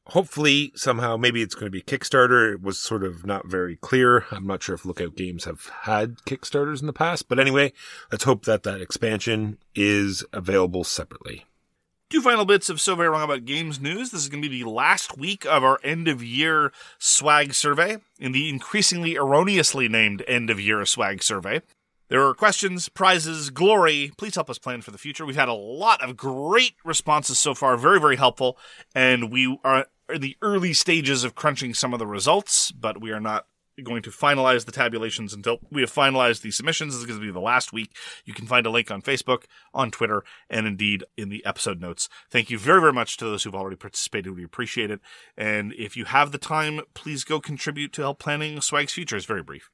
hopefully 0.08 0.72
somehow 0.76 1.16
maybe 1.18 1.42
it's 1.42 1.56
going 1.56 1.68
to 1.68 1.72
be 1.72 1.82
Kickstarter. 1.82 2.54
It 2.54 2.62
was 2.62 2.78
sort 2.80 3.04
of 3.04 3.26
not 3.26 3.48
very 3.48 3.78
clear. 3.78 4.26
I'm 4.32 4.46
not 4.46 4.62
sure 4.62 4.76
if 4.76 4.86
Lookout 4.86 5.16
Games 5.16 5.46
have 5.46 5.68
had 5.84 6.18
Kickstarters 6.28 6.82
in 6.82 6.88
the 6.88 6.94
past, 6.94 7.30
but 7.30 7.40
anyway, 7.40 7.72
let's 8.12 8.26
hope 8.26 8.46
that 8.46 8.64
that 8.64 8.82
expansion 8.82 9.58
is 9.76 10.24
available 10.34 10.84
separately. 10.84 11.46
Two 12.14 12.22
final 12.22 12.46
bits 12.46 12.70
of 12.70 12.80
So 12.80 12.94
Very 12.94 13.10
Wrong 13.10 13.24
About 13.24 13.44
Games 13.44 13.82
news. 13.82 14.12
This 14.12 14.22
is 14.22 14.30
going 14.30 14.44
to 14.44 14.48
be 14.48 14.62
the 14.62 14.70
last 14.70 15.18
week 15.18 15.48
of 15.48 15.64
our 15.64 15.80
end 15.84 16.08
of 16.08 16.24
year 16.24 16.72
swag 17.00 17.56
survey 17.56 17.98
in 18.20 18.34
the 18.34 18.50
increasingly 18.50 19.16
erroneously 19.16 19.90
named 19.90 20.24
end 20.28 20.52
of 20.52 20.60
year 20.60 20.86
swag 20.86 21.24
survey. 21.24 21.64
There 22.10 22.24
are 22.24 22.36
questions, 22.36 22.88
prizes, 22.88 23.50
glory. 23.50 24.12
Please 24.16 24.36
help 24.36 24.48
us 24.52 24.60
plan 24.60 24.84
for 24.84 24.92
the 24.92 25.00
future. 25.00 25.26
We've 25.26 25.36
had 25.36 25.50
a 25.50 25.54
lot 25.54 26.04
of 26.04 26.16
great 26.16 26.76
responses 26.86 27.40
so 27.40 27.56
far, 27.56 27.78
very, 27.78 28.00
very 28.00 28.18
helpful. 28.18 28.60
And 28.94 29.32
we 29.32 29.58
are 29.64 29.88
in 30.08 30.22
the 30.22 30.38
early 30.44 30.74
stages 30.74 31.24
of 31.24 31.34
crunching 31.34 31.74
some 31.74 31.94
of 31.94 32.00
the 32.00 32.06
results, 32.06 32.72
but 32.72 33.02
we 33.02 33.10
are 33.10 33.20
not 33.20 33.48
going 33.82 34.04
to 34.04 34.10
finalize 34.10 34.66
the 34.66 34.72
tabulations 34.72 35.34
until 35.34 35.60
we 35.72 35.82
have 35.82 35.92
finalized 35.92 36.42
the 36.42 36.52
submissions. 36.52 36.94
This 36.94 37.02
is 37.02 37.08
going 37.08 37.20
to 37.20 37.26
be 37.26 37.32
the 37.32 37.40
last 37.40 37.74
week. 37.74 37.96
You 38.26 38.34
can 38.34 38.46
find 38.46 38.66
a 38.66 38.70
link 38.70 38.92
on 38.92 39.02
Facebook, 39.02 39.46
on 39.74 39.92
Twitter, 39.92 40.24
and 40.50 40.68
indeed 40.68 41.04
in 41.18 41.30
the 41.30 41.46
episode 41.46 41.82
notes. 41.82 42.10
Thank 42.30 42.50
you 42.50 42.60
very, 42.60 42.82
very 42.82 42.94
much 42.94 43.18
to 43.18 43.26
those 43.26 43.44
who've 43.44 43.56
already 43.56 43.78
participated. 43.78 44.36
We 44.36 44.44
appreciate 44.44 44.92
it. 44.92 45.00
And 45.38 45.74
if 45.74 45.98
you 45.98 46.06
have 46.06 46.32
the 46.32 46.38
time, 46.38 46.82
please 46.94 47.24
go 47.24 47.40
contribute 47.40 47.94
to 47.94 48.02
help 48.02 48.20
planning 48.20 48.62
Swag's 48.62 48.94
future. 48.94 49.18
It's 49.18 49.26
very 49.26 49.44
brief. 49.44 49.70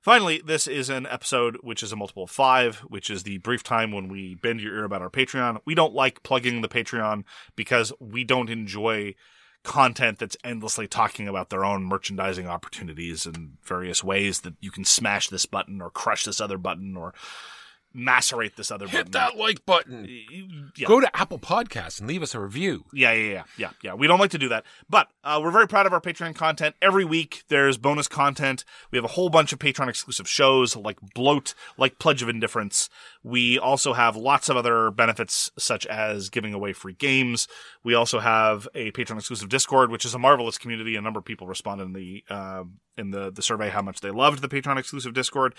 Finally, 0.00 0.40
this 0.46 0.66
is 0.66 0.88
an 0.88 1.06
episode 1.06 1.58
which 1.60 1.82
is 1.82 1.92
a 1.92 1.96
multiple 1.96 2.22
of 2.22 2.30
five, 2.30 2.76
which 2.88 3.10
is 3.10 3.22
the 3.22 3.36
brief 3.38 3.62
time 3.62 3.92
when 3.92 4.08
we 4.08 4.34
bend 4.34 4.58
your 4.58 4.74
ear 4.74 4.84
about 4.84 5.02
our 5.02 5.10
Patreon. 5.10 5.58
We 5.66 5.74
don't 5.74 5.92
like 5.92 6.22
plugging 6.22 6.62
the 6.62 6.68
Patreon 6.68 7.24
because 7.54 7.92
we 8.00 8.24
don't 8.24 8.48
enjoy 8.48 9.14
content 9.62 10.18
that's 10.18 10.36
endlessly 10.42 10.88
talking 10.88 11.28
about 11.28 11.50
their 11.50 11.64
own 11.64 11.84
merchandising 11.84 12.48
opportunities 12.48 13.26
and 13.26 13.56
various 13.62 14.02
ways 14.02 14.40
that 14.40 14.54
you 14.60 14.70
can 14.70 14.84
smash 14.84 15.28
this 15.28 15.46
button 15.46 15.80
or 15.82 15.90
crush 15.90 16.24
this 16.24 16.40
other 16.40 16.58
button 16.58 16.96
or 16.96 17.12
macerate 17.92 18.56
this 18.56 18.70
other 18.70 18.86
button. 18.86 18.98
Hit 18.98 19.10
button. 19.10 19.36
that 19.36 19.40
like 19.40 19.66
button. 19.66 20.08
Yeah. 20.76 20.86
Go 20.86 21.00
to 21.00 21.16
Apple 21.16 21.38
Podcasts 21.38 21.98
and 21.98 22.08
leave 22.08 22.22
us 22.22 22.34
a 22.34 22.40
review. 22.40 22.84
Yeah, 22.92 23.12
yeah, 23.12 23.32
yeah, 23.32 23.42
yeah, 23.56 23.70
yeah. 23.82 23.94
We 23.94 24.06
don't 24.06 24.20
like 24.20 24.30
to 24.30 24.38
do 24.38 24.48
that, 24.48 24.64
but 24.88 25.08
uh, 25.24 25.40
we're 25.42 25.50
very 25.50 25.68
proud 25.68 25.86
of 25.86 25.92
our 25.92 26.00
Patreon 26.00 26.34
content. 26.34 26.76
Every 26.80 27.04
week 27.04 27.44
there's 27.48 27.76
bonus 27.76 28.08
content. 28.08 28.64
We 28.90 28.98
have 28.98 29.04
a 29.04 29.08
whole 29.08 29.30
bunch 29.30 29.52
of 29.52 29.58
Patreon 29.58 29.88
exclusive 29.88 30.28
shows 30.28 30.76
like 30.76 30.98
Bloat, 31.14 31.54
like 31.76 31.98
Pledge 31.98 32.22
of 32.22 32.28
Indifference. 32.28 32.88
We 33.22 33.58
also 33.58 33.92
have 33.92 34.16
lots 34.16 34.48
of 34.48 34.56
other 34.56 34.90
benefits 34.90 35.50
such 35.58 35.86
as 35.86 36.30
giving 36.30 36.54
away 36.54 36.72
free 36.72 36.94
games. 36.94 37.48
We 37.82 37.94
also 37.94 38.20
have 38.20 38.68
a 38.74 38.92
Patreon 38.92 39.18
exclusive 39.18 39.48
Discord, 39.48 39.90
which 39.90 40.04
is 40.04 40.14
a 40.14 40.18
marvelous 40.18 40.58
community. 40.58 40.96
A 40.96 41.00
number 41.00 41.18
of 41.18 41.24
people 41.24 41.46
responded 41.46 41.84
in 41.84 41.92
the 41.92 42.24
uh, 42.30 42.64
in 43.00 43.10
the 43.10 43.30
the 43.32 43.42
survey 43.42 43.70
how 43.70 43.82
much 43.82 44.00
they 44.00 44.10
loved 44.10 44.42
the 44.42 44.48
Patreon 44.48 44.78
exclusive 44.78 45.14
Discord. 45.14 45.54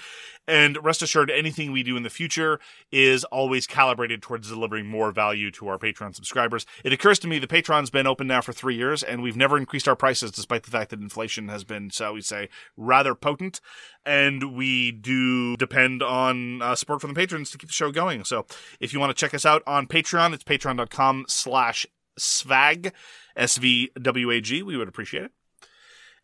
And 0.48 0.78
rest 0.84 1.02
assured, 1.02 1.30
anything 1.30 1.72
we 1.72 1.84
do 1.84 1.98
in 1.98 2.04
the 2.04 2.10
future 2.10 2.60
is 2.92 3.24
always 3.26 3.68
calibrated 3.68 4.22
towards 4.22 4.50
delivering 4.50 4.86
more 4.86 5.12
value 5.12 5.52
to 5.52 5.68
our 5.68 5.78
Patreon 5.78 6.16
subscribers. 6.16 6.66
It 6.84 6.94
occurs 6.94 7.20
to 7.20 7.28
me 7.28 7.40
the 7.40 7.48
Patreon's 7.48 7.90
been 7.90 8.08
open 8.08 8.28
now 8.28 8.42
for 8.42 8.54
three 8.54 8.76
years, 8.76 9.04
and 9.04 9.22
we've 9.22 9.36
never 9.36 9.58
increased 9.58 9.88
our 9.88 9.96
prices, 9.96 10.32
despite 10.32 10.64
the 10.64 10.72
fact 10.72 10.92
that 10.92 11.02
inflation 11.02 11.48
has 11.50 11.64
been, 11.64 11.90
shall 11.90 12.14
we 12.14 12.22
say, 12.22 12.50
rather 12.78 13.16
potent. 13.16 13.60
And 14.06 14.56
we 14.56 14.92
do 14.92 15.58
depend 15.58 16.02
on 16.02 16.62
uh, 16.62 16.76
support 16.76 17.02
from 17.02 17.14
the 17.14 17.20
patrons 17.20 17.52
to 17.52 17.58
keep 17.58 17.70
the 17.70 17.74
show 17.74 17.92
going. 17.92 18.24
So 18.24 18.46
if 18.80 18.94
you 18.94 19.00
want 19.00 19.16
to 19.16 19.20
check 19.20 19.34
us 19.34 19.46
out 19.46 19.64
on 19.68 19.88
Patreon, 19.88 20.34
it's 20.34 20.44
patreon.com 20.44 21.26
slash 21.28 21.86
svag, 22.20 22.92
S-V-W-A-G. 23.36 24.64
We 24.64 24.78
would 24.78 24.88
appreciate 24.88 25.24
it. 25.24 25.32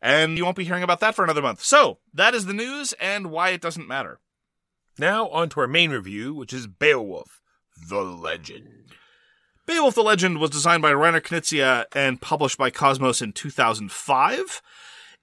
And 0.01 0.37
you 0.37 0.45
won't 0.45 0.57
be 0.57 0.63
hearing 0.63 0.83
about 0.83 0.99
that 0.99 1.15
for 1.15 1.23
another 1.23 1.41
month. 1.41 1.63
So 1.63 1.99
that 2.13 2.35
is 2.35 2.45
the 2.45 2.53
news 2.53 2.93
and 2.93 3.31
why 3.31 3.49
it 3.49 3.61
doesn't 3.61 3.87
matter. 3.87 4.19
Now 4.99 5.27
on 5.29 5.49
to 5.49 5.59
our 5.59 5.67
main 5.67 5.91
review, 5.91 6.33
which 6.33 6.53
is 6.53 6.67
Beowulf, 6.67 7.41
the 7.89 8.01
Legend. 8.01 8.91
Beowulf 9.65 9.95
the 9.95 10.03
Legend 10.03 10.39
was 10.39 10.49
designed 10.49 10.81
by 10.81 10.91
Reiner 10.91 11.21
Knizia 11.21 11.85
and 11.93 12.21
published 12.21 12.57
by 12.57 12.71
Kosmos 12.71 13.21
in 13.21 13.33
2005. 13.33 14.61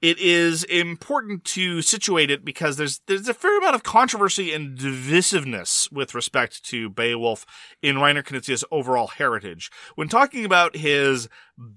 It 0.05 0.19
is 0.19 0.65
important 0.65 1.47
to 1.47 1.81
situate 1.81 2.31
it 2.31 2.45
because 2.45 2.77
there's 2.77 3.01
there's 3.07 3.27
a 3.27 3.33
fair 3.33 3.57
amount 3.57 3.75
of 3.75 3.85
controversy 3.85 4.53
and 4.53 4.77
divisiveness 4.77 5.91
with 5.91 6.15
respect 6.15 6.63
to 6.65 6.91
Beowulf 6.91 7.47
in 7.81 7.97
Reiner 7.97 8.23
Knizia's 8.23 8.67
overall 8.71 9.07
heritage. 9.07 9.71
When 9.95 10.09
talking 10.09 10.45
about 10.45 10.77
his 10.77 11.31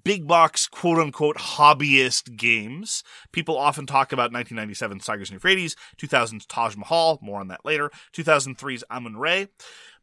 big 0.04 0.28
box 0.28 0.68
quote 0.68 1.00
unquote 1.00 1.38
hobbyist 1.38 2.36
games, 2.36 3.02
people 3.32 3.58
often 3.58 3.86
talk 3.86 4.12
about 4.12 4.34
1997's 4.34 5.06
Tigris 5.06 5.30
and 5.30 5.36
Euphrates, 5.36 5.78
2000's 5.98 6.46
Taj 6.48 6.76
Mahal, 6.76 7.20
more 7.22 7.40
on 7.40 7.48
that 7.48 7.64
later, 7.64 7.90
2003's 8.12 8.84
Amun 8.90 9.16
Re. 9.16 9.48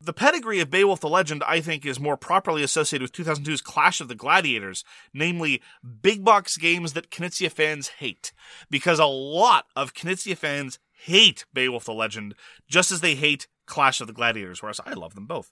The 0.05 0.13
pedigree 0.13 0.61
of 0.61 0.71
Beowulf 0.71 1.01
the 1.01 1.09
Legend, 1.09 1.43
I 1.47 1.61
think, 1.61 1.87
is 1.87 1.99
more 1.99 2.17
properly 2.17 2.63
associated 2.63 3.03
with 3.03 3.13
2002's 3.13 3.63
Clash 3.63 4.01
of 4.01 4.09
the 4.09 4.15
Gladiators, 4.15 4.85
namely 5.15 5.63
big 6.03 6.25
box 6.25 6.59
games 6.59 6.93
that 6.93 7.11
Knizia 7.11 7.51
fans 7.51 7.89
hate. 7.89 8.33
Because 8.69 8.99
a 8.99 9.07
lot 9.07 9.67
of 9.75 9.95
Knizia 9.95 10.37
fans 10.37 10.79
hate 11.05 11.47
Beowulf 11.55 11.85
the 11.85 11.95
Legend, 11.95 12.35
just 12.69 12.93
as 12.93 13.01
they 13.01 13.15
hate 13.15 13.47
Clash 13.67 14.01
of 14.01 14.07
the 14.07 14.13
Gladiators, 14.13 14.63
whereas 14.63 14.81
I 14.85 14.93
love 14.93 15.15
them 15.15 15.27
both. 15.27 15.51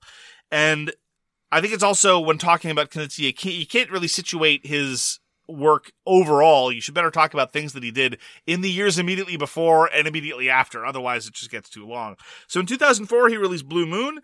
And 0.51 0.93
I 1.51 1.61
think 1.61 1.73
it's 1.73 1.83
also, 1.83 2.21
when 2.21 2.39
talking 2.39 2.71
about 2.71 2.91
Knizia, 2.91 3.21
you 3.21 3.35
can't, 3.35 3.55
you 3.55 3.67
can't 3.67 3.91
really 3.91 4.09
situate 4.09 4.67
his 4.67 5.21
work 5.49 5.93
overall. 6.07 6.73
You 6.73 6.81
should 6.81 6.95
better 6.95 7.11
talk 7.11 7.35
about 7.35 7.53
things 7.53 7.73
that 7.73 7.83
he 7.83 7.91
did 7.91 8.19
in 8.47 8.61
the 8.61 8.71
years 8.71 8.99
immediately 8.99 9.37
before 9.37 9.87
and 9.87 10.07
immediately 10.07 10.49
after. 10.49 10.85
Otherwise, 10.85 11.27
it 11.27 11.35
just 11.35 11.51
gets 11.51 11.69
too 11.69 11.87
long. 11.87 12.17
So 12.47 12.61
in 12.61 12.67
2004, 12.67 13.29
he 13.29 13.37
released 13.37 13.69
Blue 13.69 13.87
Moon. 13.87 14.21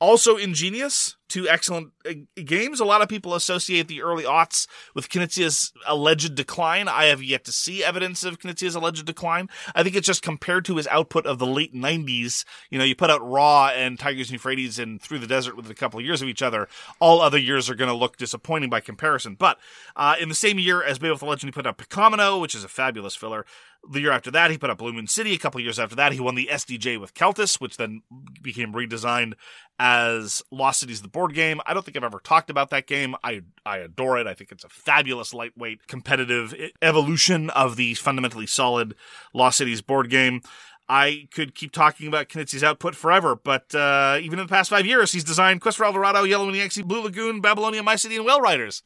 Also 0.00 0.36
ingenious, 0.36 1.16
two 1.28 1.48
excellent 1.48 1.92
uh, 2.08 2.12
games. 2.44 2.78
A 2.78 2.84
lot 2.84 3.02
of 3.02 3.08
people 3.08 3.34
associate 3.34 3.88
the 3.88 4.00
early 4.00 4.22
aughts 4.22 4.68
with 4.94 5.08
Knizia's 5.08 5.72
alleged 5.86 6.36
decline. 6.36 6.86
I 6.86 7.06
have 7.06 7.20
yet 7.20 7.44
to 7.46 7.52
see 7.52 7.82
evidence 7.82 8.22
of 8.22 8.38
Knizia's 8.38 8.76
alleged 8.76 9.06
decline. 9.06 9.48
I 9.74 9.82
think 9.82 9.96
it's 9.96 10.06
just 10.06 10.22
compared 10.22 10.64
to 10.66 10.76
his 10.76 10.86
output 10.86 11.26
of 11.26 11.40
the 11.40 11.46
late 11.46 11.74
90s. 11.74 12.44
You 12.70 12.78
know, 12.78 12.84
you 12.84 12.94
put 12.94 13.10
out 13.10 13.28
Ra 13.28 13.70
and 13.74 13.98
Tigris 13.98 14.28
and 14.28 14.34
Euphrates 14.34 14.78
and 14.78 15.02
Through 15.02 15.18
the 15.18 15.26
Desert 15.26 15.56
with 15.56 15.68
a 15.68 15.74
couple 15.74 15.98
of 15.98 16.06
years 16.06 16.22
of 16.22 16.28
each 16.28 16.42
other. 16.42 16.68
All 17.00 17.20
other 17.20 17.38
years 17.38 17.68
are 17.68 17.74
going 17.74 17.90
to 17.90 17.96
look 17.96 18.16
disappointing 18.16 18.70
by 18.70 18.78
comparison. 18.78 19.34
But 19.34 19.58
uh, 19.96 20.14
in 20.20 20.28
the 20.28 20.34
same 20.36 20.60
year 20.60 20.80
as 20.82 21.00
Beowulf 21.00 21.20
the 21.20 21.26
Legend, 21.26 21.48
he 21.48 21.52
put 21.52 21.66
out 21.66 21.78
Pickomino, 21.78 22.40
which 22.40 22.54
is 22.54 22.62
a 22.62 22.68
fabulous 22.68 23.16
filler. 23.16 23.44
The 23.90 24.00
year 24.00 24.10
after 24.10 24.30
that, 24.32 24.50
he 24.50 24.58
put 24.58 24.70
up 24.70 24.78
Blue 24.78 24.92
Moon 24.92 25.06
City. 25.06 25.34
A 25.34 25.38
couple 25.38 25.60
years 25.60 25.78
after 25.78 25.96
that, 25.96 26.12
he 26.12 26.20
won 26.20 26.34
the 26.34 26.48
SDJ 26.50 27.00
with 27.00 27.14
Keltis, 27.14 27.60
which 27.60 27.76
then 27.76 28.02
became 28.42 28.72
redesigned 28.72 29.34
as 29.78 30.42
Lost 30.50 30.80
Cities, 30.80 31.00
the 31.00 31.08
board 31.08 31.34
game. 31.34 31.60
I 31.64 31.72
don't 31.72 31.84
think 31.84 31.96
I've 31.96 32.04
ever 32.04 32.20
talked 32.20 32.50
about 32.50 32.70
that 32.70 32.86
game. 32.86 33.14
I 33.22 33.42
I 33.64 33.78
adore 33.78 34.18
it. 34.18 34.26
I 34.26 34.34
think 34.34 34.52
it's 34.52 34.64
a 34.64 34.68
fabulous 34.68 35.32
lightweight 35.32 35.86
competitive 35.86 36.54
evolution 36.82 37.50
of 37.50 37.76
the 37.76 37.94
fundamentally 37.94 38.46
solid 38.46 38.94
Lost 39.32 39.58
Cities 39.58 39.80
board 39.80 40.10
game. 40.10 40.42
I 40.88 41.28
could 41.32 41.54
keep 41.54 41.72
talking 41.72 42.08
about 42.08 42.30
Knizia's 42.30 42.64
output 42.64 42.94
forever, 42.94 43.36
but 43.36 43.74
uh, 43.74 44.18
even 44.22 44.38
in 44.38 44.46
the 44.46 44.50
past 44.50 44.70
five 44.70 44.86
years, 44.86 45.12
he's 45.12 45.24
designed 45.24 45.60
Quest 45.60 45.76
for 45.76 45.84
Eldorado, 45.84 46.24
Yellow 46.24 46.46
and 46.46 46.56
Yangtze, 46.56 46.82
Blue 46.82 47.02
Lagoon, 47.02 47.42
Babylonia, 47.42 47.82
My 47.82 47.96
City, 47.96 48.16
and 48.16 48.24
Whale 48.24 48.40
Riders. 48.40 48.82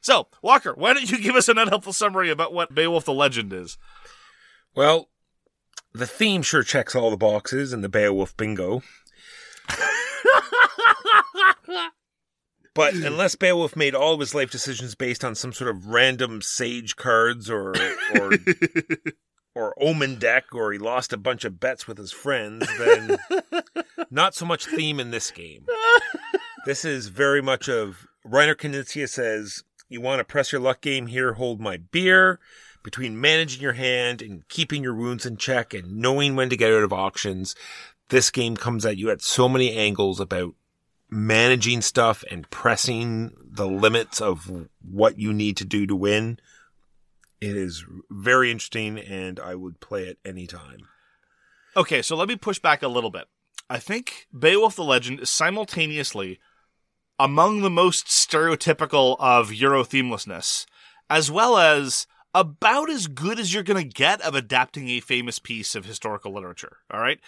So, 0.00 0.28
Walker, 0.42 0.74
why 0.76 0.92
don't 0.92 1.10
you 1.10 1.18
give 1.18 1.36
us 1.36 1.48
an 1.48 1.58
unhelpful 1.58 1.92
summary 1.92 2.30
about 2.30 2.52
what 2.52 2.74
Beowulf 2.74 3.06
the 3.06 3.14
Legend 3.14 3.52
is? 3.52 3.78
Well, 4.78 5.10
the 5.92 6.06
theme 6.06 6.42
sure 6.42 6.62
checks 6.62 6.94
all 6.94 7.10
the 7.10 7.16
boxes 7.16 7.72
in 7.72 7.80
the 7.80 7.88
Beowulf 7.88 8.36
bingo. 8.36 8.84
but 12.74 12.94
unless 12.94 13.34
Beowulf 13.34 13.74
made 13.74 13.96
all 13.96 14.14
of 14.14 14.20
his 14.20 14.36
life 14.36 14.52
decisions 14.52 14.94
based 14.94 15.24
on 15.24 15.34
some 15.34 15.52
sort 15.52 15.68
of 15.68 15.88
random 15.88 16.40
sage 16.42 16.94
cards 16.94 17.50
or 17.50 17.74
or 18.14 18.30
or 19.56 19.74
omen 19.82 20.16
deck 20.20 20.44
or 20.54 20.70
he 20.70 20.78
lost 20.78 21.12
a 21.12 21.16
bunch 21.16 21.44
of 21.44 21.58
bets 21.58 21.88
with 21.88 21.98
his 21.98 22.12
friends, 22.12 22.64
then 22.78 23.18
not 24.12 24.36
so 24.36 24.46
much 24.46 24.66
theme 24.66 25.00
in 25.00 25.10
this 25.10 25.32
game. 25.32 25.66
This 26.66 26.84
is 26.84 27.08
very 27.08 27.42
much 27.42 27.68
of 27.68 28.06
Reiner 28.24 28.54
Knizia 28.54 29.08
says, 29.08 29.64
you 29.88 30.00
want 30.00 30.20
to 30.20 30.24
press 30.24 30.52
your 30.52 30.60
luck 30.60 30.80
game 30.80 31.08
here, 31.08 31.32
hold 31.32 31.60
my 31.60 31.78
beer. 31.78 32.38
Between 32.88 33.20
managing 33.20 33.60
your 33.60 33.74
hand 33.74 34.22
and 34.22 34.48
keeping 34.48 34.82
your 34.82 34.94
wounds 34.94 35.26
in 35.26 35.36
check 35.36 35.74
and 35.74 35.98
knowing 35.98 36.36
when 36.36 36.48
to 36.48 36.56
get 36.56 36.72
out 36.72 36.84
of 36.84 36.90
auctions, 36.90 37.54
this 38.08 38.30
game 38.30 38.56
comes 38.56 38.86
at 38.86 38.96
you 38.96 39.10
at 39.10 39.20
so 39.20 39.46
many 39.46 39.76
angles 39.76 40.20
about 40.20 40.54
managing 41.10 41.82
stuff 41.82 42.24
and 42.30 42.48
pressing 42.48 43.36
the 43.44 43.66
limits 43.66 44.22
of 44.22 44.50
what 44.80 45.18
you 45.18 45.34
need 45.34 45.58
to 45.58 45.66
do 45.66 45.86
to 45.86 45.94
win. 45.94 46.40
It 47.42 47.58
is 47.58 47.84
very 48.08 48.50
interesting 48.50 48.98
and 48.98 49.38
I 49.38 49.54
would 49.54 49.80
play 49.80 50.04
it 50.04 50.18
anytime. 50.24 50.88
Okay, 51.76 52.00
so 52.00 52.16
let 52.16 52.26
me 52.28 52.36
push 52.36 52.58
back 52.58 52.82
a 52.82 52.88
little 52.88 53.10
bit. 53.10 53.26
I 53.68 53.80
think 53.80 54.28
Beowulf 54.32 54.76
the 54.76 54.82
Legend 54.82 55.20
is 55.20 55.28
simultaneously 55.28 56.40
among 57.18 57.60
the 57.60 57.68
most 57.68 58.06
stereotypical 58.06 59.14
of 59.20 59.52
Euro 59.52 59.84
themelessness, 59.84 60.64
as 61.10 61.30
well 61.30 61.58
as 61.58 62.06
about 62.34 62.90
as 62.90 63.06
good 63.06 63.38
as 63.38 63.52
you're 63.54 63.62
going 63.62 63.82
to 63.82 63.94
get 63.94 64.20
of 64.20 64.34
adapting 64.34 64.88
a 64.88 65.00
famous 65.00 65.38
piece 65.38 65.74
of 65.74 65.84
historical 65.84 66.32
literature. 66.32 66.78
All 66.90 67.00
right? 67.00 67.18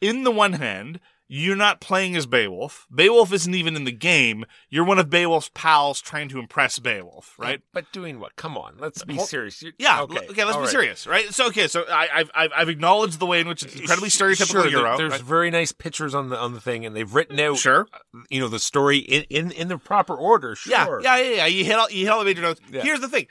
In 0.00 0.24
the 0.24 0.30
one 0.30 0.54
hand, 0.54 1.00
you're 1.30 1.56
not 1.56 1.80
playing 1.80 2.16
as 2.16 2.24
Beowulf. 2.24 2.86
Beowulf 2.94 3.32
isn't 3.34 3.54
even 3.54 3.76
in 3.76 3.84
the 3.84 3.92
game. 3.92 4.46
You're 4.70 4.84
one 4.84 4.98
of 4.98 5.10
Beowulf's 5.10 5.50
pals 5.52 6.00
trying 6.00 6.28
to 6.30 6.38
impress 6.38 6.78
Beowulf, 6.78 7.34
right? 7.36 7.60
But 7.74 7.92
doing 7.92 8.18
what? 8.18 8.34
Come 8.36 8.56
on, 8.56 8.76
let's 8.78 9.04
be 9.04 9.16
Hold- 9.16 9.28
serious. 9.28 9.60
You- 9.60 9.72
Yeah. 9.78 10.00
Okay. 10.02 10.26
okay 10.30 10.44
let's 10.44 10.56
be 10.56 10.62
right. 10.62 10.70
serious, 10.70 11.06
right? 11.06 11.26
So, 11.34 11.48
okay. 11.48 11.68
So, 11.68 11.84
I, 11.90 12.08
I've, 12.14 12.30
I've 12.34 12.50
I've 12.56 12.68
acknowledged 12.70 13.18
the 13.18 13.26
way 13.26 13.40
in 13.40 13.48
which 13.48 13.62
it's 13.62 13.76
uh, 13.76 13.80
incredibly 13.80 14.08
stereotypical 14.08 14.46
Sure, 14.52 14.62
there- 14.62 14.70
Euro. 14.70 14.96
There's 14.96 15.12
right? 15.12 15.20
very 15.20 15.50
nice 15.50 15.70
pictures 15.70 16.14
on 16.14 16.30
the 16.30 16.38
on 16.38 16.54
the 16.54 16.60
thing, 16.62 16.86
and 16.86 16.96
they've 16.96 17.12
written 17.14 17.38
out, 17.40 17.58
Sure. 17.58 17.86
Uh, 17.92 18.20
you 18.30 18.40
know, 18.40 18.48
the 18.48 18.58
story 18.60 18.96
in 18.98 19.24
in, 19.24 19.50
in 19.50 19.68
the 19.68 19.76
proper 19.76 20.14
order. 20.16 20.54
Sure. 20.54 20.72
Yeah, 21.02 21.16
yeah, 21.18 21.22
yeah, 21.22 21.34
yeah. 21.36 21.46
You 21.46 21.64
hit 21.64 21.74
all 21.76 21.90
you 21.90 22.04
hit 22.04 22.10
all 22.10 22.20
the 22.20 22.24
major 22.24 22.40
notes. 22.42 22.60
Yeah. 22.72 22.80
Here's 22.82 23.00
the 23.00 23.08
thing: 23.08 23.26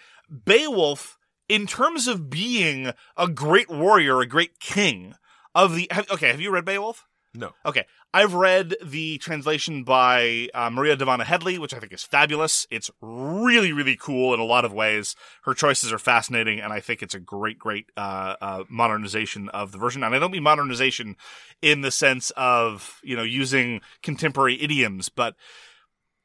Beowulf, 0.45 1.17
in 1.49 1.67
terms 1.67 2.07
of 2.07 2.29
being 2.29 2.91
a 3.15 3.27
great 3.27 3.69
warrior, 3.69 4.19
a 4.21 4.27
great 4.27 4.59
king 4.59 5.15
of 5.55 5.75
the. 5.75 5.87
Have, 5.91 6.09
okay, 6.11 6.27
have 6.27 6.41
you 6.41 6.51
read 6.51 6.65
Beowulf? 6.65 7.07
No. 7.33 7.51
Okay, 7.65 7.85
I've 8.13 8.33
read 8.33 8.75
the 8.83 9.19
translation 9.19 9.83
by 9.83 10.49
uh, 10.55 10.71
Maria 10.71 10.97
Dahvana 10.97 11.23
Headley, 11.23 11.59
which 11.59 11.73
I 11.73 11.79
think 11.79 11.93
is 11.93 12.03
fabulous. 12.03 12.65
It's 12.71 12.89
really, 12.99 13.71
really 13.71 13.95
cool 13.95 14.33
in 14.33 14.39
a 14.39 14.45
lot 14.45 14.65
of 14.65 14.73
ways. 14.73 15.15
Her 15.43 15.53
choices 15.53 15.93
are 15.93 15.99
fascinating, 15.99 16.59
and 16.59 16.73
I 16.73 16.79
think 16.79 17.03
it's 17.03 17.13
a 17.13 17.19
great, 17.19 17.59
great 17.59 17.91
uh, 17.95 18.35
uh, 18.41 18.63
modernization 18.69 19.49
of 19.49 19.71
the 19.71 19.77
version. 19.77 20.03
And 20.03 20.15
I 20.15 20.19
don't 20.19 20.31
mean 20.31 20.41
modernization 20.41 21.15
in 21.61 21.81
the 21.81 21.91
sense 21.91 22.31
of 22.31 22.99
you 23.03 23.15
know 23.15 23.23
using 23.23 23.81
contemporary 24.01 24.59
idioms, 24.59 25.09
but 25.09 25.35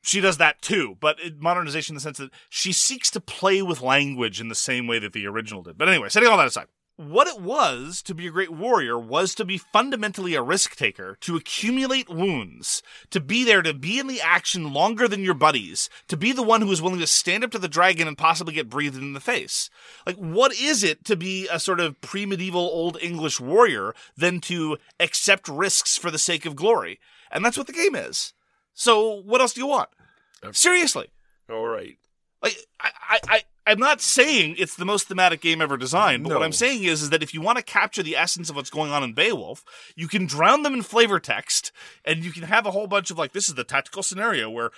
she 0.03 0.21
does 0.21 0.37
that 0.39 0.61
too, 0.61 0.97
but 1.01 1.19
modernization 1.39 1.95
in 1.95 1.97
the 1.97 2.01
sense 2.01 2.19
that 2.19 2.31
she 2.51 2.73
seeks 2.73 3.11
to 3.13 3.21
play 3.21 3.63
with 3.63 3.81
language 3.81 4.41
in 4.41 4.49
the 4.49 4.55
same 4.55 4.87
way 4.87 4.99
that 4.99 5.13
the 5.13 5.27
original 5.27 5.63
did. 5.63 5.79
But 5.79 5.89
anyway, 5.89 6.09
setting 6.09 6.29
all 6.29 6.37
that 6.39 6.49
aside, 6.49 6.67
what 6.97 7.27
it 7.27 7.41
was 7.41 8.03
to 8.03 8.15
be 8.15 8.27
a 8.27 8.31
great 8.31 8.51
warrior 8.51 8.99
was 8.99 9.35
to 9.35 9.45
be 9.45 9.57
fundamentally 9.57 10.35
a 10.35 10.43
risk 10.43 10.77
taker, 10.77 11.17
to 11.21 11.37
accumulate 11.37 12.11
wounds, 12.11 12.83
to 13.11 13.21
be 13.21 13.45
there, 13.45 13.63
to 13.63 13.73
be 13.73 13.99
in 13.99 14.09
the 14.09 14.21
action 14.21 14.73
longer 14.73 15.09
than 15.09 15.25
your 15.25 15.35
buddies, 15.35 15.89
to 16.09 16.17
be 16.17 16.33
the 16.33 16.43
one 16.43 16.61
who 16.61 16.71
is 16.71 16.83
willing 16.83 17.01
to 17.01 17.07
stand 17.07 17.45
up 17.45 17.51
to 17.53 17.59
the 17.59 17.69
dragon 17.69 18.07
and 18.07 18.19
possibly 18.19 18.53
get 18.53 18.69
breathed 18.69 18.99
in 18.99 19.15
the 19.15 19.21
face. 19.21 19.71
Like, 20.07 20.17
what 20.17 20.53
is 20.55 20.85
it 20.85 21.05
to 21.07 21.17
be 21.17 21.49
a 21.51 21.59
sort 21.59 21.81
of 21.81 22.01
pre 22.01 22.27
medieval 22.27 22.61
old 22.61 22.99
English 23.01 23.41
warrior 23.41 23.95
than 24.17 24.41
to 24.43 24.77
accept 25.01 25.49
risks 25.49 25.97
for 25.97 26.11
the 26.11 26.19
sake 26.19 26.45
of 26.45 26.57
glory? 26.57 27.01
And 27.31 27.45
that's 27.45 27.57
what 27.57 27.67
the 27.67 27.73
game 27.73 27.95
is. 27.95 28.35
So, 28.75 29.23
what 29.23 29.41
else 29.41 29.53
do 29.55 29.61
you 29.61 29.67
want? 29.67 29.89
Seriously. 30.53 31.09
All 31.51 31.67
right. 31.67 31.97
Like 32.43 32.57
I, 32.81 32.91
I, 33.09 33.19
I 33.29 33.43
I'm 33.65 33.79
not 33.79 34.01
saying 34.01 34.57
it's 34.59 34.75
the 34.75 34.85
most 34.85 35.07
thematic 35.07 35.41
game 35.41 35.63
ever 35.63 35.77
designed, 35.77 36.25
but 36.25 36.31
No. 36.31 36.35
what 36.39 36.45
I'm 36.45 36.53
saying 36.53 36.83
is, 36.83 37.01
is 37.01 37.11
that 37.11 37.23
if 37.23 37.33
you 37.33 37.41
want 37.41 37.59
to 37.59 37.63
capture 37.65 38.03
the 38.03 38.17
essence 38.17 38.51
of 38.51 38.57
what's 38.57 38.71
going 38.71 38.91
on 38.91 39.05
in 39.05 39.13
Beowulf, 39.13 39.65
you 39.95 40.09
can 40.09 40.27
drown 40.27 40.65
them 40.65 40.75
in 40.75 40.83
flavor 40.83 41.21
text, 41.21 41.71
and 42.05 42.25
you 42.25 42.33
can 42.33 42.43
have 42.43 42.67
a 42.67 42.73
whole 42.73 42.89
bunch 42.89 43.13
of 43.13 43.19
like, 43.19 43.33
this 43.33 43.49
is 43.49 43.55
the 43.55 43.63
tactical 43.63 44.03
scenario 44.03 44.51
where 44.51 44.71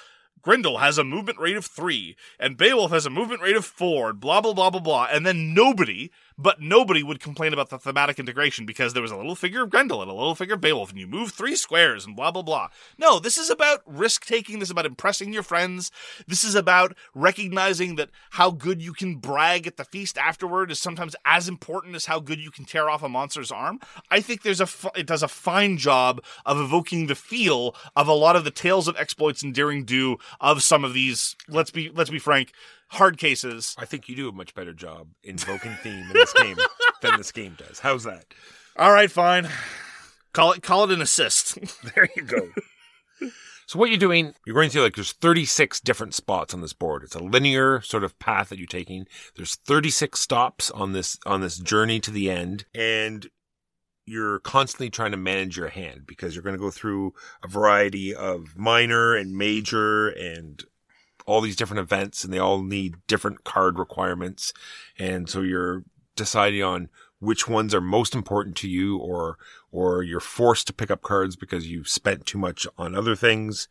Grendel 0.45 0.79
has 0.79 0.99
a 0.99 1.05
movement 1.05 1.39
rate 1.39 1.57
of 1.57 1.65
three, 1.65 2.17
and 2.39 2.59
Beowulf 2.59 2.91
has 2.91 3.07
a 3.07 3.11
movement 3.11 3.41
rate 3.41 3.57
of 3.57 3.65
four, 3.65 4.11
and 4.11 4.21
blah 4.21 4.43
blah 4.43 4.53
blah 4.53 4.69
blah 4.69 4.81
blah, 4.81 5.09
and 5.11 5.25
then 5.25 5.55
nobody, 5.55 6.11
but 6.37 6.61
nobody 6.61 7.03
would 7.03 7.19
complain 7.19 7.55
about 7.55 7.71
the 7.71 7.79
thematic 7.79 8.19
integration 8.19 8.67
because 8.67 8.93
there 8.93 9.03
was 9.03 9.11
a 9.11 9.17
little 9.17 9.35
figure 9.35 9.63
of 9.63 9.71
Grendel 9.71 10.03
and 10.03 10.11
a 10.11 10.15
little 10.15 10.35
figure 10.35 10.57
of 10.57 10.61
Beowulf, 10.61 10.91
and 10.91 11.01
you 11.01 11.07
move 11.07 11.33
three 11.33 11.57
squares 11.57 12.05
and 12.05 12.15
blah 12.15 12.31
blah 12.31 12.43
blah. 12.43 12.69
No, 12.99 13.19
this 13.19 13.39
is 13.39 13.49
about 13.49 13.81
risk 13.87 14.27
taking. 14.27 14.59
This 14.59 14.67
is 14.67 14.73
about 14.73 14.85
impressing 14.85 15.33
your 15.33 15.43
friends. 15.43 15.91
This 16.27 16.45
is 16.45 16.55
about 16.55 16.95
recognizing 17.15 17.97
that 17.97 18.11
how 18.33 18.51
good 18.51 18.83
you 18.83 18.93
can 18.93 19.17
brag 19.17 19.67
at 19.67 19.79
the 19.79 19.85
feast 19.85 20.19
afterward 20.19 20.71
is 20.71 20.79
sometimes 20.79 21.17
as 21.25 21.49
important 21.49 21.97
as 21.97 22.05
how 22.05 22.21
good 22.21 22.39
you 22.39 22.51
can 22.51 22.67
tear 22.67 22.91
off 22.91 23.03
a 23.03 23.09
monster's 23.09 23.51
arm. 23.51 23.81
I 24.11 24.21
think 24.21 24.43
there's 24.43 24.61
a 24.61 24.69
it 24.95 25.07
does 25.07 25.23
a 25.23 25.29
fine 25.29 25.79
job 25.79 26.23
of 26.45 26.61
evoking 26.61 27.07
the 27.07 27.15
feel 27.15 27.75
of 27.97 28.09
a 28.09 28.13
lot 28.13 28.37
of 28.37 28.45
the 28.45 28.51
tales 28.51 28.89
of 28.89 28.97
exploits 28.99 29.43
and 29.43 29.55
daring 29.55 29.85
do 29.85 30.19
of 30.41 30.62
some 30.62 30.85
of 30.85 30.95
these. 30.95 31.37
Let's 31.49 31.70
be 31.70 31.91
let's 31.91 32.11
be 32.11 32.18
frank, 32.18 32.53
hard 32.89 33.18
cases. 33.18 33.74
I 33.78 33.85
think 33.85 34.09
you 34.09 34.16
do 34.16 34.28
a 34.28 34.32
much 34.32 34.55
better 34.55 34.72
job 34.72 35.09
invoking 35.22 35.76
theme 35.82 36.07
in 36.07 36.12
this 36.12 36.32
game 36.32 36.57
than 37.03 37.16
this 37.16 37.32
game 37.32 37.57
does. 37.59 37.80
How's 37.80 38.05
that? 38.05 38.26
All 38.76 38.93
right, 38.93 39.11
fine. 39.11 39.49
Call 40.32 40.53
it 40.53 40.62
call 40.62 40.85
it 40.85 40.91
an 40.91 41.01
assist. 41.01 41.59
There 41.95 42.09
you 42.16 42.22
go. 42.22 42.51
so 43.66 43.78
what 43.78 43.91
you're 43.91 43.99
doing, 43.99 44.35
you're 44.45 44.55
going 44.55 44.70
through 44.70 44.82
like 44.82 44.97
there's 44.97 45.12
36 45.12 45.80
different 45.80 46.14
spots 46.14 46.53
on 46.55 46.61
this 46.61 46.72
board. 46.72 47.03
It's 47.05 47.14
a 47.14 47.22
linear 47.22 47.80
sort 47.82 48.05
of 48.05 48.18
path 48.18 48.49
that 48.49 48.59
you're 48.59 48.66
taking. 48.66 49.07
There's 49.37 49.55
36 49.55 50.18
stops 50.18 50.70
on 50.70 50.93
this 50.93 51.18
on 51.24 51.41
this 51.41 51.59
journey 51.59 52.01
to 52.01 52.11
the 52.11 52.30
end, 52.30 52.64
and 52.74 53.28
you're 54.07 54.39
constantly 54.41 54.91
trying 54.91 55.13
to 55.13 55.17
manage 55.17 55.57
your 55.57 55.69
hand 55.69 56.03
because 56.07 56.35
you're 56.35 56.43
going 56.43 56.57
to 56.57 56.61
go 56.63 56.71
through 56.71 57.15
a 57.43 57.49
variety 57.49 58.15
of 58.15 58.57
minor 58.57 59.15
and 59.15 59.37
major 59.37 60.09
and 60.09 60.65
all 61.27 61.41
these 61.41 61.57
different 61.57 61.81
events 61.81 62.23
and 62.23 62.33
they 62.33 62.39
all 62.39 62.63
need 62.63 62.97
different 63.07 63.45
card 63.45 63.79
requirements. 63.79 64.53
And 64.99 65.29
so 65.29 65.41
you're 65.41 65.85
deciding 66.17 66.63
on 66.63 66.91
which 67.19 67.49
ones 67.49 67.75
are 67.75 67.81
most 67.81 68.15
important 68.15 68.57
to 68.57 68.69
you 68.69 68.99
or, 68.99 69.39
or 69.73 70.03
you're 70.03 70.21
forced 70.21 70.67
to 70.67 70.75
pick 70.75 70.91
up 70.91 71.01
cards 71.01 71.35
because 71.37 71.67
you've 71.67 71.89
spent 71.89 72.27
too 72.27 72.37
much 72.37 72.67
on 72.77 72.95
other 72.95 73.17
things. 73.17 73.69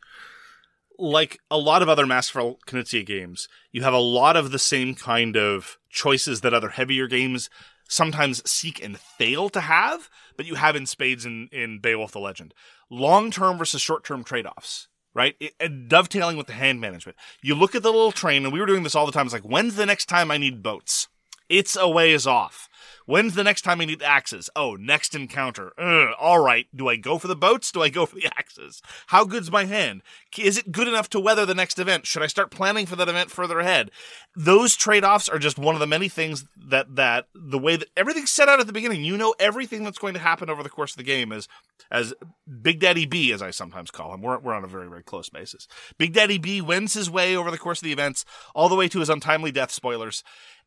like 0.98 1.38
a 1.50 1.58
lot 1.58 1.82
of 1.82 1.88
other 1.88 2.06
Masterful 2.06 2.58
Knizia 2.66 3.04
games, 3.04 3.48
you 3.72 3.82
have 3.82 3.94
a 3.94 3.98
lot 3.98 4.36
of 4.36 4.50
the 4.50 4.58
same 4.58 4.94
kind 4.94 5.36
of 5.36 5.78
choices 5.90 6.40
that 6.40 6.54
other 6.54 6.70
heavier 6.70 7.06
games 7.06 7.50
sometimes 7.88 8.48
seek 8.48 8.82
and 8.82 8.98
fail 8.98 9.48
to 9.50 9.60
have, 9.60 10.08
but 10.36 10.46
you 10.46 10.56
have 10.56 10.76
in 10.76 10.86
spades 10.86 11.24
in, 11.24 11.48
in 11.52 11.78
Beowulf 11.80 12.12
the 12.12 12.20
Legend. 12.20 12.54
Long 12.90 13.30
term 13.30 13.58
versus 13.58 13.80
short 13.80 14.04
term 14.04 14.24
trade 14.24 14.46
offs. 14.46 14.88
Right? 15.14 15.36
It, 15.38 15.52
and 15.60 15.88
dovetailing 15.88 16.36
with 16.36 16.48
the 16.48 16.54
hand 16.54 16.80
management. 16.80 17.16
You 17.40 17.54
look 17.54 17.76
at 17.76 17.84
the 17.84 17.92
little 17.92 18.10
train, 18.10 18.44
and 18.44 18.52
we 18.52 18.58
were 18.58 18.66
doing 18.66 18.82
this 18.82 18.96
all 18.96 19.06
the 19.06 19.12
time. 19.12 19.26
It's 19.26 19.32
like, 19.32 19.42
when's 19.42 19.76
the 19.76 19.86
next 19.86 20.06
time 20.06 20.32
I 20.32 20.38
need 20.38 20.60
boats? 20.60 21.06
It's 21.48 21.76
a 21.76 21.88
ways 21.88 22.26
off. 22.26 22.68
When's 23.06 23.34
the 23.34 23.44
next 23.44 23.62
time 23.62 23.82
I 23.82 23.84
need 23.84 24.02
axes? 24.02 24.48
Oh, 24.56 24.76
next 24.76 25.14
encounter. 25.14 25.72
Ugh, 25.78 26.14
all 26.18 26.42
right. 26.42 26.66
Do 26.74 26.88
I 26.88 26.96
go 26.96 27.18
for 27.18 27.28
the 27.28 27.36
boats? 27.36 27.70
Do 27.70 27.82
I 27.82 27.90
go 27.90 28.06
for 28.06 28.16
the 28.16 28.26
axes? 28.26 28.80
How 29.08 29.26
good's 29.26 29.50
my 29.50 29.66
hand? 29.66 30.02
Is 30.38 30.56
it 30.56 30.72
good 30.72 30.88
enough 30.88 31.10
to 31.10 31.20
weather 31.20 31.44
the 31.44 31.54
next 31.54 31.78
event? 31.78 32.06
Should 32.06 32.22
I 32.22 32.28
start 32.28 32.50
planning 32.50 32.86
for 32.86 32.96
that 32.96 33.08
event 33.08 33.30
further 33.30 33.60
ahead? 33.60 33.90
Those 34.34 34.74
trade-offs 34.74 35.28
are 35.28 35.38
just 35.38 35.58
one 35.58 35.74
of 35.74 35.80
the 35.80 35.86
many 35.86 36.08
things 36.08 36.46
that 36.56 36.96
that 36.96 37.26
the 37.34 37.58
way 37.58 37.76
that 37.76 37.88
everything's 37.94 38.32
set 38.32 38.48
out 38.48 38.60
at 38.60 38.66
the 38.66 38.72
beginning. 38.72 39.04
You 39.04 39.18
know 39.18 39.34
everything 39.38 39.84
that's 39.84 39.98
going 39.98 40.14
to 40.14 40.20
happen 40.20 40.48
over 40.48 40.62
the 40.62 40.70
course 40.70 40.92
of 40.92 40.96
the 40.96 41.02
game 41.02 41.30
is 41.30 41.46
as 41.90 42.14
Big 42.62 42.80
Daddy 42.80 43.04
B, 43.04 43.32
as 43.32 43.42
I 43.42 43.50
sometimes 43.50 43.90
call 43.90 44.14
him. 44.14 44.22
We're 44.22 44.38
we're 44.38 44.54
on 44.54 44.64
a 44.64 44.68
very 44.68 44.88
very 44.88 45.02
close 45.02 45.28
basis. 45.28 45.68
Big 45.98 46.14
Daddy 46.14 46.38
B 46.38 46.62
wins 46.62 46.94
his 46.94 47.10
way 47.10 47.36
over 47.36 47.50
the 47.50 47.58
course 47.58 47.80
of 47.80 47.84
the 47.84 47.92
events, 47.92 48.24
all 48.54 48.70
the 48.70 48.74
way 48.74 48.88
to 48.88 49.00
his 49.00 49.10
untimely 49.10 49.52
death. 49.52 49.70
Spoilers 49.70 50.24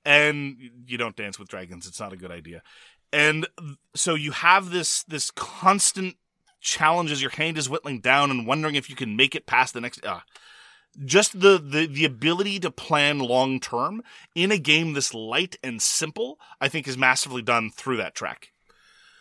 and 0.07 0.55
you 0.87 0.97
don't 0.97 1.17
dance 1.17 1.37
with 1.37 1.49
dragons 1.49 1.85
it's 1.85 1.99
not 1.99 2.13
a 2.13 2.17
good 2.17 2.31
idea 2.31 2.63
and 3.11 3.47
so 3.93 4.15
you 4.15 4.31
have 4.31 4.69
this 4.69 5.03
this 5.03 5.29
constant 5.31 6.15
challenge 6.61 7.11
as 7.11 7.21
your 7.21 7.31
hand 7.31 7.57
is 7.57 7.69
whittling 7.69 7.99
down 7.99 8.31
and 8.31 8.47
wondering 8.47 8.75
if 8.75 8.89
you 8.89 8.95
can 8.95 9.15
make 9.15 9.35
it 9.35 9.45
past 9.45 9.73
the 9.73 9.81
next 9.81 10.03
uh, 10.05 10.21
just 11.05 11.39
the, 11.39 11.59
the 11.59 11.85
the 11.85 12.05
ability 12.05 12.59
to 12.59 12.71
plan 12.71 13.19
long 13.19 13.59
term 13.59 14.01
in 14.33 14.51
a 14.51 14.57
game 14.57 14.93
this 14.93 15.13
light 15.13 15.57
and 15.61 15.81
simple 15.81 16.39
i 16.61 16.69
think 16.69 16.87
is 16.87 16.97
massively 16.97 17.41
done 17.41 17.69
through 17.69 17.97
that 17.97 18.15
track 18.15 18.53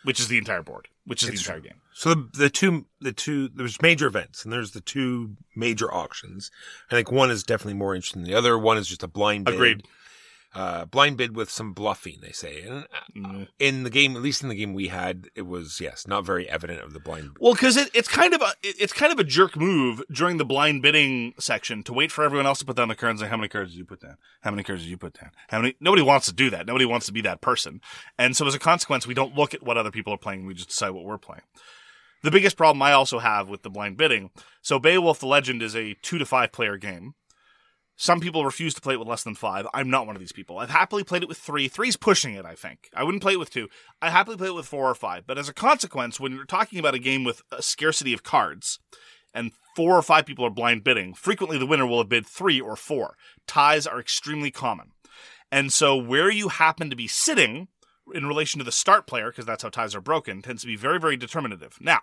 which 0.03 0.19
is 0.19 0.29
the 0.29 0.37
entire 0.37 0.63
board 0.63 0.87
which 1.07 1.23
is 1.23 1.29
It's 1.29 1.43
the 1.43 1.51
entire 1.51 1.61
true. 1.61 1.69
game 1.69 1.81
So 1.93 2.09
the, 2.13 2.29
the 2.33 2.49
two, 2.49 2.85
the 2.99 3.13
two, 3.13 3.47
there's 3.47 3.81
major 3.81 4.07
events 4.07 4.43
and 4.43 4.51
there's 4.51 4.71
the 4.71 4.81
two 4.81 5.37
major 5.55 5.91
auctions. 5.91 6.51
I 6.91 6.95
think 6.95 7.11
one 7.11 7.31
is 7.31 7.43
definitely 7.43 7.75
more 7.75 7.95
interesting 7.95 8.23
than 8.23 8.31
the 8.31 8.37
other. 8.37 8.59
One 8.59 8.77
is 8.77 8.87
just 8.87 9.03
a 9.03 9.07
blind 9.07 9.45
bid. 9.45 9.55
Agreed. 9.55 9.87
Uh, 10.57 10.85
blind 10.85 11.17
bid 11.17 11.35
with 11.35 11.51
some 11.51 11.71
bluffing, 11.71 12.17
they 12.19 12.31
say. 12.31 12.63
And 12.63 12.87
uh, 13.23 13.45
in 13.59 13.83
the 13.83 13.91
game, 13.91 14.15
at 14.15 14.23
least 14.23 14.41
in 14.41 14.49
the 14.49 14.55
game 14.55 14.73
we 14.73 14.87
had, 14.87 15.27
it 15.35 15.43
was, 15.43 15.79
yes, 15.79 16.07
not 16.07 16.25
very 16.25 16.49
evident 16.49 16.81
of 16.81 16.93
the 16.93 16.99
blind. 16.99 17.37
Well, 17.39 17.53
because 17.53 17.77
it, 17.77 17.91
it's 17.93 18.07
kind 18.07 18.33
of 18.33 18.41
a 18.41 18.53
it's 18.63 18.91
kind 18.91 19.13
of 19.13 19.19
a 19.19 19.23
jerk 19.23 19.55
move 19.55 20.01
during 20.11 20.37
the 20.37 20.45
blind 20.45 20.81
bidding 20.81 21.35
section 21.39 21.83
to 21.83 21.93
wait 21.93 22.11
for 22.11 22.23
everyone 22.23 22.47
else 22.47 22.57
to 22.57 22.65
put 22.65 22.75
down 22.75 22.87
the 22.87 22.95
cards. 22.95 23.21
And 23.21 23.27
say, 23.27 23.29
how 23.29 23.37
many 23.37 23.49
cards 23.49 23.69
did 23.69 23.77
you 23.77 23.85
put 23.85 24.01
down? 24.01 24.17
How 24.41 24.49
many 24.49 24.63
cards 24.63 24.81
did 24.81 24.89
you 24.89 24.97
put 24.97 25.13
down? 25.13 25.29
How 25.49 25.61
many? 25.61 25.75
Nobody 25.79 26.01
wants 26.01 26.25
to 26.25 26.33
do 26.33 26.49
that. 26.49 26.65
Nobody 26.65 26.85
wants 26.85 27.05
to 27.05 27.13
be 27.13 27.21
that 27.21 27.39
person. 27.39 27.79
And 28.17 28.35
so 28.35 28.47
as 28.47 28.55
a 28.55 28.59
consequence, 28.59 29.05
we 29.05 29.13
don't 29.13 29.35
look 29.35 29.53
at 29.53 29.61
what 29.61 29.77
other 29.77 29.91
people 29.91 30.11
are 30.11 30.17
playing. 30.17 30.47
We 30.47 30.55
just 30.55 30.69
decide 30.69 30.89
what 30.89 31.05
we're 31.05 31.19
playing. 31.19 31.43
The 32.23 32.31
biggest 32.31 32.57
problem 32.57 32.81
I 32.81 32.93
also 32.93 33.19
have 33.19 33.47
with 33.47 33.61
the 33.61 33.69
blind 33.69 33.97
bidding. 33.97 34.31
So 34.63 34.79
Beowulf 34.79 35.19
the 35.19 35.27
Legend 35.27 35.61
is 35.61 35.75
a 35.75 35.95
two 36.01 36.17
to 36.17 36.25
five 36.25 36.51
player 36.51 36.77
game. 36.77 37.13
Some 37.99 38.19
people 38.19 38.45
refuse 38.45 38.75
to 38.75 38.81
play 38.81 38.93
it 38.93 38.99
with 38.99 39.07
less 39.07 39.23
than 39.23 39.33
five. 39.33 39.67
I'm 39.73 39.89
not 39.89 40.05
one 40.05 40.15
of 40.15 40.19
these 40.19 40.31
people. 40.31 40.59
I've 40.59 40.69
happily 40.69 41.03
played 41.03 41.23
it 41.23 41.27
with 41.27 41.39
three. 41.39 41.67
Three's 41.67 41.97
pushing 41.97 42.35
it, 42.35 42.45
I 42.45 42.53
think. 42.53 42.89
I 42.95 43.03
wouldn't 43.03 43.23
play 43.23 43.33
it 43.33 43.39
with 43.39 43.49
two. 43.49 43.69
I 44.01 44.11
happily 44.11 44.37
play 44.37 44.47
it 44.47 44.55
with 44.55 44.67
four 44.67 44.89
or 44.89 44.95
five. 44.95 45.25
But 45.25 45.39
as 45.39 45.49
a 45.49 45.53
consequence, 45.53 46.19
when 46.19 46.31
you're 46.31 46.45
talking 46.45 46.77
about 46.77 46.93
a 46.93 46.99
game 46.99 47.23
with 47.23 47.41
a 47.51 47.61
scarcity 47.61 48.13
of 48.13 48.21
cards, 48.21 48.79
and 49.33 49.51
four 49.75 49.97
or 49.97 50.01
five 50.03 50.25
people 50.25 50.45
are 50.45 50.51
blind 50.51 50.83
bidding, 50.83 51.13
frequently 51.13 51.57
the 51.57 51.65
winner 51.65 51.85
will 51.85 51.97
have 51.97 52.09
bid 52.09 52.25
three 52.25 52.61
or 52.61 52.75
four. 52.75 53.15
Ties 53.47 53.87
are 53.87 53.99
extremely 53.99 54.51
common. 54.51 54.91
And 55.51 55.73
so 55.73 55.95
where 55.95 56.29
you 56.29 56.49
happen 56.49 56.89
to 56.89 56.95
be 56.95 57.07
sitting 57.07 57.67
in 58.13 58.27
relation 58.27 58.59
to 58.59 58.63
the 58.63 58.71
start 58.71 59.07
player, 59.07 59.31
because 59.31 59.45
that's 59.45 59.63
how 59.63 59.69
ties 59.69 59.95
are 59.95 60.01
broken, 60.01 60.41
tends 60.41 60.61
to 60.61 60.67
be 60.67 60.75
very, 60.75 60.99
very 60.99 61.17
determinative. 61.17 61.77
Now, 61.81 62.01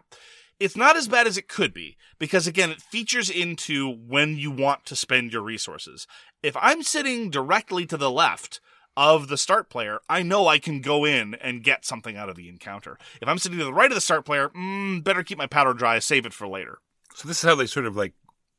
it's 0.60 0.76
not 0.76 0.96
as 0.96 1.08
bad 1.08 1.26
as 1.26 1.36
it 1.36 1.48
could 1.48 1.74
be, 1.74 1.96
because 2.18 2.46
again, 2.46 2.70
it 2.70 2.80
features 2.80 3.28
into 3.28 3.90
when 3.90 4.36
you 4.36 4.50
want 4.50 4.84
to 4.86 4.96
spend 4.96 5.32
your 5.32 5.42
resources. 5.42 6.06
If 6.42 6.56
I'm 6.60 6.82
sitting 6.82 7.30
directly 7.30 7.86
to 7.86 7.96
the 7.96 8.10
left 8.10 8.60
of 8.96 9.28
the 9.28 9.36
start 9.36 9.68
player, 9.68 10.00
I 10.08 10.22
know 10.22 10.46
I 10.46 10.58
can 10.58 10.80
go 10.80 11.04
in 11.04 11.34
and 11.34 11.64
get 11.64 11.84
something 11.84 12.16
out 12.16 12.28
of 12.28 12.36
the 12.36 12.48
encounter. 12.48 12.98
If 13.20 13.28
I'm 13.28 13.38
sitting 13.38 13.58
to 13.58 13.64
the 13.64 13.74
right 13.74 13.90
of 13.90 13.96
the 13.96 14.00
start 14.00 14.24
player, 14.24 14.50
mm, 14.50 15.02
better 15.02 15.22
keep 15.22 15.38
my 15.38 15.46
powder 15.46 15.74
dry, 15.74 15.98
save 15.98 16.26
it 16.26 16.32
for 16.32 16.46
later. 16.46 16.78
So 17.14 17.26
this 17.26 17.42
is 17.42 17.48
how 17.48 17.56
they 17.56 17.66
sort 17.66 17.86
of 17.86 17.96
like, 17.96 18.14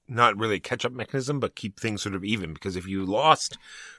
not 0.07 0.37
really 0.37 0.57
a 0.57 0.59
catch 0.59 0.85
up 0.85 0.91
mechanism, 0.91 1.39
but 1.39 1.55
keep 1.55 1.79
things 1.79 2.03
sort 2.03 2.15
of 2.15 2.23
even. 2.23 2.53
Because 2.53 2.75
if 2.75 2.87
you 2.87 3.05
lost 3.05 3.57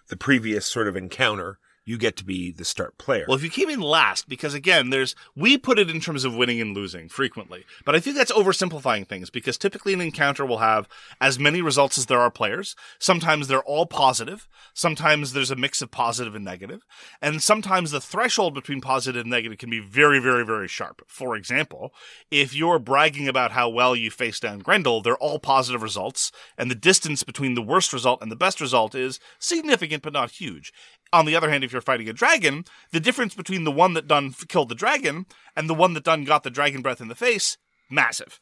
the 0.09 0.16
previous 0.16 0.66
sort 0.66 0.88
of 0.88 0.97
encounter, 0.97 1.59
you 1.87 1.97
get 1.97 2.16
to 2.16 2.24
be 2.24 2.51
the 2.51 2.64
start 2.64 2.99
player. 2.99 3.24
Well, 3.26 3.37
if 3.37 3.45
you 3.45 3.49
came 3.49 3.70
in 3.70 3.80
last, 3.80 4.28
because 4.28 4.55
again, 4.55 4.91
there's 4.91 5.14
we 5.37 5.57
put 5.57 5.78
it 5.78 5.89
in 5.89 6.01
terms 6.01 6.24
of 6.24 6.34
winning 6.34 6.61
and 6.61 6.74
losing 6.74 7.09
frequently, 7.09 7.64
but 7.84 7.95
I 7.95 8.01
think 8.01 8.16
that's 8.16 8.32
oversimplifying 8.32 9.07
things 9.07 9.30
because 9.30 9.57
typically 9.57 9.95
an 9.95 10.01
encounter 10.01 10.45
will 10.45 10.59
have 10.59 10.89
as 11.20 11.39
many 11.39 11.62
results 11.62 11.97
as 11.97 12.07
there 12.07 12.20
are 12.20 12.30
players. 12.30 12.74
Sometimes 12.99 13.47
they're 13.47 13.62
all 13.62 13.87
positive. 13.87 14.49
Sometimes 14.74 15.32
there's 15.32 15.53
a 15.53 15.57
mix 15.57 15.80
of 15.80 15.93
positive 15.93 16.34
and 16.34 16.45
negative, 16.45 16.84
and 17.22 17.41
sometimes 17.41 17.93
the 17.93 18.01
threshold 18.01 18.53
between 18.53 18.80
positive 18.80 19.22
and 19.22 19.30
negative 19.30 19.59
can 19.59 19.70
be 19.70 19.80
very, 19.80 20.18
very, 20.18 20.45
very 20.45 20.68
sharp. 20.68 21.03
For 21.07 21.37
example, 21.37 21.95
if 22.32 22.55
you're 22.55 22.80
bragging 22.80 23.28
about 23.28 23.53
how 23.53 23.68
well 23.68 23.95
you 23.95 24.11
face 24.11 24.41
down 24.41 24.59
Grendel, 24.59 25.01
they're 25.01 25.16
all 25.16 25.39
positive 25.39 25.82
results, 25.82 26.32
and 26.59 26.68
the 26.68 26.74
distance 26.74 27.22
between 27.22 27.55
the 27.55 27.62
worst 27.62 27.93
result 27.93 28.20
and 28.20 28.30
the 28.30 28.37
best 28.37 28.61
result 28.61 28.95
is 28.97 29.20
significant 29.39 30.03
but 30.03 30.12
not 30.12 30.32
huge. 30.32 30.72
On 31.12 31.24
the 31.24 31.36
other 31.36 31.50
hand, 31.50 31.64
if 31.64 31.72
you're 31.72 31.80
fighting 31.80 32.09
a 32.09 32.12
dragon, 32.12 32.64
the 32.90 33.00
difference 33.00 33.34
between 33.34 33.64
the 33.64 33.72
one 33.72 33.94
that 33.94 34.09
done 34.09 34.34
killed 34.48 34.68
the 34.68 34.74
dragon 34.74 35.26
and 35.54 35.68
the 35.68 35.74
one 35.74 35.94
that 35.94 36.04
done 36.04 36.24
got 36.24 36.42
the 36.42 36.50
dragon 36.50 36.82
breath 36.82 37.00
in 37.00 37.09
the 37.09 37.14
face, 37.14 37.57
massive. 37.90 38.40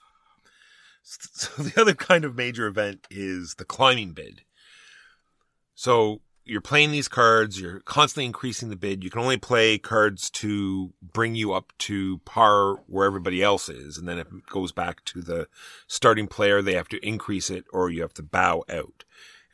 So 1.02 1.62
the 1.62 1.80
other 1.80 1.94
kind 1.94 2.24
of 2.24 2.34
major 2.34 2.66
event 2.66 3.06
is 3.10 3.56
the 3.58 3.64
climbing 3.64 4.12
bid. 4.12 4.42
So 5.74 6.22
you're 6.44 6.60
playing 6.60 6.92
these 6.92 7.08
cards, 7.08 7.60
you're 7.60 7.80
constantly 7.80 8.26
increasing 8.26 8.68
the 8.68 8.76
bid. 8.76 9.02
You 9.02 9.10
can 9.10 9.20
only 9.20 9.38
play 9.38 9.78
cards 9.78 10.30
to 10.30 10.92
bring 11.02 11.34
you 11.34 11.52
up 11.52 11.72
to 11.80 12.18
par 12.18 12.76
where 12.86 13.06
everybody 13.06 13.42
else 13.42 13.68
is. 13.68 13.96
And 13.96 14.06
then 14.06 14.18
if 14.18 14.26
it 14.28 14.46
goes 14.46 14.72
back 14.72 15.04
to 15.06 15.22
the 15.22 15.48
starting 15.86 16.26
player, 16.26 16.60
they 16.60 16.74
have 16.74 16.88
to 16.88 17.06
increase 17.06 17.48
it 17.50 17.64
or 17.72 17.90
you 17.90 18.02
have 18.02 18.14
to 18.14 18.22
bow 18.22 18.64
out. 18.68 19.04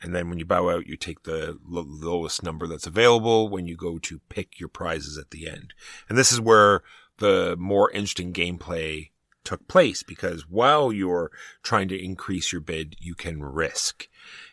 And 0.01 0.15
then 0.15 0.29
when 0.29 0.39
you 0.39 0.45
bow 0.45 0.69
out, 0.69 0.87
you 0.87 0.97
take 0.97 1.23
the 1.23 1.59
lo- 1.65 1.85
lowest 1.87 2.41
number 2.43 2.67
that's 2.67 2.87
available 2.87 3.49
when 3.49 3.67
you 3.67 3.75
go 3.75 3.99
to 3.99 4.19
pick 4.29 4.59
your 4.59 4.69
prizes 4.69 5.17
at 5.17 5.31
the 5.31 5.47
end. 5.47 5.73
And 6.09 6.17
this 6.17 6.31
is 6.31 6.41
where 6.41 6.81
the 7.17 7.55
more 7.57 7.91
interesting 7.91 8.33
gameplay 8.33 9.11
took 9.43 9.67
place 9.67 10.03
because 10.03 10.47
while 10.47 10.91
you're 10.91 11.31
trying 11.63 11.87
to 11.89 12.03
increase 12.03 12.51
your 12.51 12.61
bid, 12.61 12.95
you 12.99 13.15
can 13.15 13.43
risk 13.43 14.07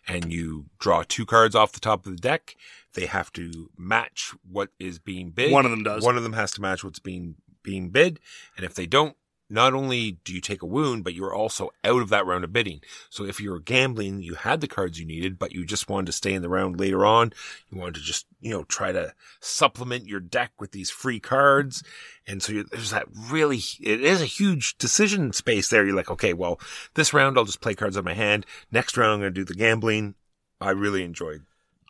and 0.06 0.32
you 0.32 0.66
draw 0.78 1.02
two 1.06 1.26
cards 1.26 1.54
off 1.54 1.72
the 1.72 1.80
top 1.80 2.06
of 2.06 2.12
the 2.12 2.18
deck. 2.18 2.56
They 2.94 3.06
have 3.06 3.32
to 3.34 3.70
match 3.76 4.34
what 4.50 4.70
is 4.78 4.98
being 4.98 5.30
bid. 5.30 5.52
One 5.52 5.64
of 5.64 5.70
them 5.70 5.82
does. 5.82 6.04
One 6.04 6.16
of 6.16 6.22
them 6.22 6.32
has 6.32 6.52
to 6.52 6.62
match 6.62 6.82
what's 6.82 6.98
being 6.98 7.36
being 7.62 7.90
bid, 7.90 8.18
and 8.56 8.64
if 8.64 8.74
they 8.74 8.86
don't, 8.86 9.14
not 9.50 9.74
only 9.74 10.12
do 10.24 10.34
you 10.34 10.40
take 10.40 10.62
a 10.62 10.66
wound, 10.66 11.04
but 11.04 11.14
you're 11.14 11.34
also 11.34 11.70
out 11.82 12.02
of 12.02 12.10
that 12.10 12.26
round 12.26 12.44
of 12.44 12.52
bidding. 12.52 12.80
So 13.08 13.24
if 13.24 13.40
you're 13.40 13.60
gambling, 13.60 14.22
you 14.22 14.34
had 14.34 14.60
the 14.60 14.68
cards 14.68 15.00
you 15.00 15.06
needed, 15.06 15.38
but 15.38 15.52
you 15.52 15.64
just 15.64 15.88
wanted 15.88 16.06
to 16.06 16.12
stay 16.12 16.34
in 16.34 16.42
the 16.42 16.48
round 16.48 16.78
later 16.78 17.06
on. 17.06 17.32
You 17.70 17.78
wanted 17.78 17.94
to 17.96 18.00
just, 18.02 18.26
you 18.40 18.50
know, 18.50 18.64
try 18.64 18.92
to 18.92 19.14
supplement 19.40 20.06
your 20.06 20.20
deck 20.20 20.52
with 20.60 20.72
these 20.72 20.90
free 20.90 21.20
cards. 21.20 21.82
And 22.26 22.42
so 22.42 22.62
there's 22.70 22.90
that 22.90 23.06
really, 23.30 23.60
it 23.80 24.02
is 24.02 24.20
a 24.20 24.26
huge 24.26 24.76
decision 24.76 25.32
space 25.32 25.70
there. 25.70 25.84
You're 25.84 25.96
like, 25.96 26.10
okay, 26.10 26.34
well, 26.34 26.60
this 26.94 27.14
round 27.14 27.38
I'll 27.38 27.44
just 27.44 27.62
play 27.62 27.74
cards 27.74 27.96
on 27.96 28.04
my 28.04 28.14
hand. 28.14 28.44
Next 28.70 28.96
round 28.96 29.14
I'm 29.14 29.20
going 29.20 29.32
to 29.32 29.40
do 29.40 29.44
the 29.44 29.54
gambling. 29.54 30.14
I 30.60 30.70
really 30.70 31.04
enjoyed. 31.04 31.44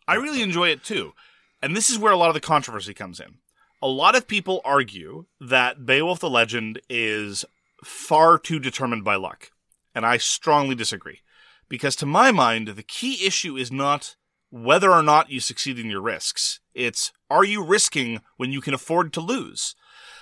I 0.06 0.14
really 0.14 0.42
enjoy 0.42 0.68
it 0.68 0.84
too. 0.84 1.12
And 1.60 1.76
this 1.76 1.90
is 1.90 1.98
where 1.98 2.12
a 2.12 2.16
lot 2.16 2.28
of 2.28 2.34
the 2.34 2.40
controversy 2.40 2.94
comes 2.94 3.18
in. 3.18 3.38
A 3.80 3.86
lot 3.86 4.16
of 4.16 4.26
people 4.26 4.60
argue 4.64 5.26
that 5.40 5.86
Beowulf 5.86 6.18
the 6.18 6.28
Legend 6.28 6.80
is 6.88 7.44
far 7.84 8.36
too 8.36 8.58
determined 8.58 9.04
by 9.04 9.14
luck. 9.14 9.50
And 9.94 10.04
I 10.04 10.16
strongly 10.16 10.74
disagree. 10.74 11.20
Because 11.68 11.94
to 11.96 12.06
my 12.06 12.32
mind, 12.32 12.68
the 12.68 12.82
key 12.82 13.24
issue 13.24 13.56
is 13.56 13.70
not 13.70 14.16
whether 14.50 14.90
or 14.90 15.02
not 15.02 15.30
you 15.30 15.38
succeed 15.38 15.78
in 15.78 15.90
your 15.90 16.00
risks. 16.00 16.60
It's 16.74 17.12
are 17.30 17.44
you 17.44 17.62
risking 17.62 18.20
when 18.36 18.50
you 18.50 18.60
can 18.60 18.74
afford 18.74 19.12
to 19.12 19.20
lose? 19.20 19.76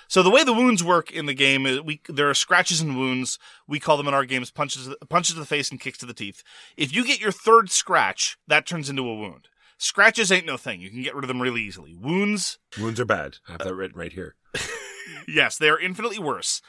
So 0.07 0.21
the 0.21 0.29
way 0.29 0.43
the 0.43 0.53
wounds 0.53 0.83
work 0.83 1.11
in 1.11 1.25
the 1.25 1.33
game 1.33 1.65
is 1.65 1.81
we 1.81 2.01
there 2.07 2.29
are 2.29 2.35
scratches 2.35 2.81
and 2.81 2.97
wounds. 2.97 3.39
We 3.67 3.79
call 3.79 3.97
them 3.97 4.07
in 4.07 4.13
our 4.13 4.25
games 4.25 4.51
punches 4.51 4.93
punches 5.09 5.33
to 5.33 5.39
the 5.39 5.45
face 5.45 5.71
and 5.71 5.79
kicks 5.79 5.97
to 5.99 6.05
the 6.05 6.13
teeth. 6.13 6.43
If 6.75 6.93
you 6.93 7.05
get 7.05 7.19
your 7.19 7.31
third 7.31 7.69
scratch, 7.69 8.37
that 8.47 8.65
turns 8.65 8.89
into 8.89 9.07
a 9.07 9.15
wound. 9.15 9.47
Scratches 9.77 10.31
ain't 10.31 10.45
no 10.45 10.57
thing. 10.57 10.81
You 10.81 10.89
can 10.89 11.03
get 11.03 11.13
rid 11.15 11.23
of 11.23 11.27
them 11.27 11.41
really 11.41 11.61
easily. 11.61 11.93
Wounds, 11.93 12.57
Wounds 12.79 12.99
are 12.99 13.05
bad. 13.05 13.37
I 13.47 13.53
have 13.53 13.61
that 13.61 13.75
written 13.75 13.97
right 13.97 14.13
here. 14.13 14.35
yes, 15.27 15.57
they 15.57 15.69
are 15.69 15.79
infinitely 15.79 16.19
worse. 16.19 16.61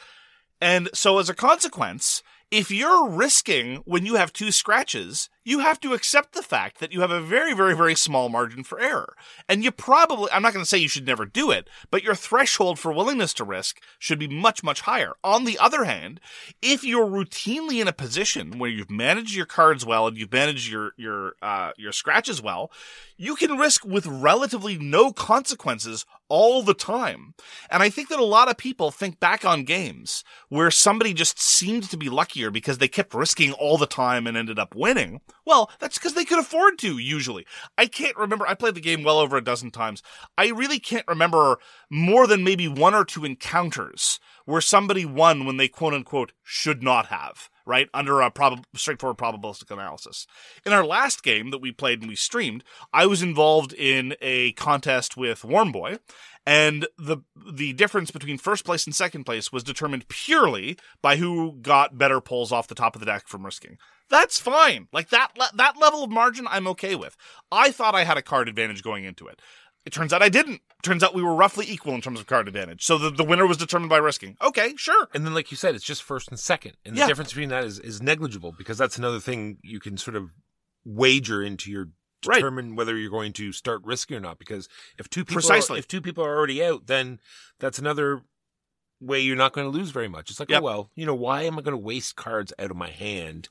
And 0.61 0.89
so 0.93 1.19
as 1.19 1.29
a 1.29 1.35
consequence, 1.35 2.23
if 2.51 2.71
you're 2.71 3.09
risking 3.09 3.83
when 3.85 4.07
you 4.07 4.17
have 4.17 4.33
two 4.33 4.51
scratches, 4.51 5.29
you 5.49 5.61
have 5.61 5.81
to 5.81 5.95
accept 5.95 6.35
the 6.35 6.43
fact 6.43 6.79
that 6.79 6.93
you 6.93 7.01
have 7.01 7.11
a 7.11 7.23
very, 7.23 7.55
very, 7.55 7.75
very 7.75 7.95
small 7.95 8.29
margin 8.29 8.63
for 8.63 8.79
error. 8.79 9.17
And 9.49 9.65
you 9.65 9.73
probably, 9.73 10.31
I'm 10.31 10.43
not 10.43 10.53
going 10.53 10.63
to 10.63 10.69
say 10.69 10.77
you 10.77 10.91
should 10.91 11.07
never 11.07 11.25
do 11.25 11.51
it, 11.51 11.71
but 11.91 12.03
your 12.03 12.15
threshold 12.15 12.79
for 12.79 12.93
willingness 12.93 13.33
to 13.35 13.45
risk 13.45 13.81
should 13.99 14.19
be 14.19 14.29
much, 14.29 14.63
much 14.63 14.83
higher. 14.83 15.15
On 15.25 15.47
the 15.47 15.59
other 15.59 15.85
hand, 15.85 16.21
if 16.61 16.85
you're 16.85 17.07
routinely 17.07 17.81
in 17.81 17.89
a 17.89 17.95
position 17.95 18.59
where 18.59 18.69
you've 18.69 18.91
managed 18.91 19.35
your 19.35 19.47
cards 19.47 19.87
well 19.87 20.07
and 20.07 20.19
you've 20.19 20.31
managed 20.31 20.71
your, 20.71 20.93
your, 20.99 21.33
uh, 21.41 21.71
your 21.79 21.93
scratches 21.93 22.43
well, 22.43 22.71
you 23.17 23.35
can 23.35 23.57
risk 23.57 23.87
with 23.87 24.07
relatively 24.07 24.77
no 24.77 25.15
consequences 25.15 26.05
all 26.29 26.63
the 26.63 26.75
time. 26.75 27.35
And 27.71 27.83
I 27.83 27.89
think 27.89 28.09
that 28.11 28.21
a 28.21 28.25
lot 28.25 28.51
of 28.51 28.57
people 28.57 28.91
think 28.91 29.19
back 29.19 29.45
on 29.45 29.65
games 29.65 30.25
where 30.49 30.71
somebody 30.71 31.15
just 31.15 31.41
seemed 31.41 31.91
to 31.91 31.97
be 31.97 32.09
luckier 32.09 32.51
because 32.51 32.79
they 32.79 32.89
kept 32.89 33.15
risking 33.15 33.53
all 33.53 33.79
the 33.79 33.87
time 33.87 34.27
and 34.27 34.37
ended 34.37 34.59
up 34.59 34.75
winning. 34.75 35.21
Well, 35.47 35.71
that's 35.79 35.99
because 35.99 36.15
they 36.15 36.25
could 36.25 36.39
afford 36.39 36.79
to, 36.79 36.99
usually. 36.99 37.47
I 37.77 37.87
can't 37.87 38.17
remember. 38.17 38.47
I 38.47 38.55
played 38.55 38.75
the 38.75 38.81
game 38.81 39.03
well 39.03 39.19
over 39.19 39.37
a 39.37 39.45
dozen 39.45 39.71
times. 39.71 40.03
I 40.37 40.49
really 40.49 40.79
can't 40.79 41.07
remember 41.09 41.59
more 41.91 42.27
than 42.27 42.45
maybe 42.45 42.69
one 42.69 42.95
or 42.95 43.05
two 43.05 43.25
encounters 43.25 44.21
where 44.45 44.61
somebody 44.61 45.05
won 45.05 45.45
when 45.45 45.59
they 45.59 45.69
quote 45.69 45.95
unquote 45.95 46.33
should 46.43 46.83
not 46.83 47.07
have, 47.07 47.51
right? 47.67 47.89
Under 47.93 48.21
a 48.23 48.31
prob- 48.31 48.65
straightforward 48.75 49.19
probabilistic 49.19 49.71
analysis. 49.71 50.27
In 50.65 50.73
our 50.73 50.85
last 50.87 51.23
game 51.23 51.51
that 51.51 51.61
we 51.61 51.71
played 51.71 52.01
and 52.01 52.09
we 52.09 52.17
streamed, 52.17 52.65
I 52.93 53.05
was 53.07 53.23
involved 53.23 53.75
in 53.75 54.15
a 54.23 54.53
contest 54.53 55.17
with 55.17 55.45
Warm 55.45 55.71
Boy, 55.71 55.99
and 56.49 56.87
the 56.97 57.19
the 57.53 57.75
difference 57.75 58.11
between 58.11 58.39
first 58.39 58.65
place 58.65 58.87
and 58.87 58.95
second 58.95 59.25
place 59.25 59.53
was 59.53 59.63
determined 59.63 60.09
purely 60.09 60.79
by 61.03 61.17
who 61.17 61.59
got 61.61 61.99
better 61.99 62.21
pulls 62.21 62.51
off 62.51 62.69
the 62.69 62.75
top 62.75 62.97
of 62.97 63.01
the 63.01 63.07
deck 63.07 63.29
from 63.29 63.45
risking. 63.45 63.77
That's 64.09 64.39
fine. 64.41 64.89
Like 64.93 65.11
that 65.11 65.37
le- 65.39 65.51
that 65.55 65.77
level 65.79 66.03
of 66.03 66.11
margin 66.11 66.47
I'm 66.49 66.67
okay 66.69 66.95
with. 66.95 67.17
I 67.53 67.71
thought 67.71 67.95
I 67.95 68.05
had 68.05 68.17
a 68.17 68.23
card 68.23 68.49
advantage 68.49 68.83
going 68.83 69.05
into 69.05 69.27
it. 69.29 69.41
It 69.85 69.93
turns 69.93 70.13
out 70.13 70.23
I 70.23 70.29
didn't. 70.29 70.61
Turns 70.83 71.03
out 71.03 71.15
we 71.15 71.23
were 71.23 71.35
roughly 71.35 71.67
equal 71.69 71.95
in 71.95 72.01
terms 72.01 72.19
of 72.21 72.27
card 72.27 72.49
advantage. 72.49 72.85
So 72.85 72.99
the, 72.99 73.11
the 73.11 73.25
winner 73.25 73.47
was 73.47 73.57
determined 73.57 73.91
by 73.91 73.97
risking. 73.99 74.37
Okay, 74.43 74.75
sure. 74.77 75.09
And 75.15 75.25
then, 75.27 75.35
like 75.35 75.51
you 75.51 75.57
said, 75.57 75.75
it's 75.75 75.85
just 75.85 76.03
first 76.03 76.29
and 76.29 76.39
second, 76.39 76.75
and 76.85 76.95
the 76.95 77.01
Yeah. 77.01 77.07
difference 77.07 77.31
between 77.31 77.49
that 77.51 77.65
is, 77.65 77.79
is 77.79 78.01
negligible 78.03 78.53
because 78.57 78.79
that's 78.79 78.97
another 78.99 79.21
thing 79.21 79.59
you 79.63 79.81
can 79.81 79.97
sort 79.97 80.17
of 80.17 80.31
wager 80.85 81.43
into 81.43 81.71
your 81.71 81.89
Right. 82.27 82.37
determine 82.37 82.77
whether 82.77 82.97
you're 82.97 83.11
going 83.11 83.33
to 83.35 83.53
start 83.53 83.83
risking 83.85 84.17
or 84.17 84.21
not. 84.21 84.39
Because 84.39 84.69
if 84.99 85.09
two 85.09 85.25
people 85.25 85.35
Precisely. 85.35 85.77
Are, 85.77 85.79
if 85.79 85.89
two 85.89 86.01
people 86.01 86.25
are 86.25 86.37
already 86.37 86.65
out, 86.65 86.87
then 86.87 87.21
that's 87.61 87.79
another 87.79 88.23
way 89.01 89.21
you're 89.21 89.37
not 89.37 89.53
going 89.53 89.71
to 89.71 89.77
lose 89.77 89.91
very 89.91 90.09
much. 90.09 90.31
It's 90.31 90.41
like, 90.41 90.51
oh, 90.51 90.55
Yep. 90.55 90.63
oh 90.63 90.65
well, 90.65 90.91
you 90.95 91.07
know, 91.07 91.15
why 91.15 91.43
am 91.43 91.59
I 91.59 91.63
going 91.63 91.73
to 91.73 91.79
waste 91.79 92.17
cards 92.17 92.53
out 92.59 92.71
of 92.71 92.77
my 92.77 92.91
hand 92.91 93.49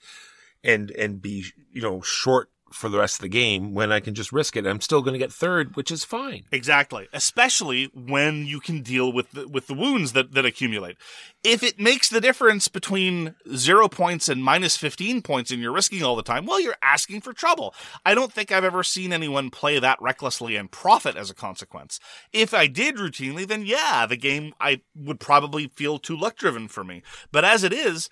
and 0.64 0.92
and 0.92 1.22
be 1.22 1.46
you 1.72 1.82
know 1.82 2.02
short 2.02 2.50
for 2.72 2.90
the 2.90 2.98
rest 2.98 3.18
of 3.18 3.22
the 3.22 3.30
game 3.30 3.74
when 3.74 3.92
I 3.92 4.00
can 4.00 4.14
just 4.14 4.32
risk 4.32 4.56
it? 4.56 4.66
I'm 4.66 4.82
still 4.82 5.02
going 5.02 5.14
to 5.14 5.20
get 5.20 5.32
third, 5.32 5.76
which 5.76 5.92
is 5.92 6.04
fine. 6.04 6.44
Exactly. 6.52 7.08
Especially 7.14 7.86
when 7.94 8.46
you 8.46 8.60
can 8.60 8.82
deal 8.82 9.12
with 9.12 9.32
the, 9.32 9.48
with 9.48 9.68
the 9.68 9.74
wounds 9.74 10.14
that, 10.14 10.34
that 10.34 10.46
accumulate. 10.46 10.98
If 11.44 11.64
it 11.64 11.80
makes 11.80 12.10
the 12.10 12.22
difference 12.22 12.68
between 12.68 13.36
zero 13.56 13.88
points 13.88 14.28
and 14.30 14.44
minus 14.44 14.78
15 14.78 15.22
points 15.22 15.52
and 15.52 15.62
you're 15.62 15.72
risking 15.72 16.04
all 16.04 16.16
the 16.16 16.24
time, 16.24 16.46
well, 16.46 16.60
you're 16.60 16.76
asking 16.82 17.22
for 17.22 17.34
trouble. 17.34 17.74
I 18.06 18.16
don't 18.16 18.34
think 18.34 18.52
I've 18.52 18.64
ever 18.64 18.84
seen 18.84 19.14
anyone 19.14 19.50
play 19.50 19.80
that 19.80 20.02
recklessly 20.02 20.56
and 20.56 20.72
profit 20.72 21.16
as 21.16 21.30
a 21.30 21.36
consequence. 21.36 22.00
If 22.34 22.54
I 22.54 22.68
did 22.68 22.98
routinely, 22.98 23.48
then 23.48 23.66
yeah, 23.66 24.06
the 24.06 24.18
game 24.18 24.54
I 24.60 24.82
would 24.96 25.20
probably 25.20 25.68
feel 25.68 26.00
too 26.00 26.18
luck 26.18 26.38
driven 26.38 26.68
for 26.68 26.84
me. 26.84 27.04
But 27.32 27.46
as 27.46 27.64
it 27.64 27.74
is, 27.74 28.10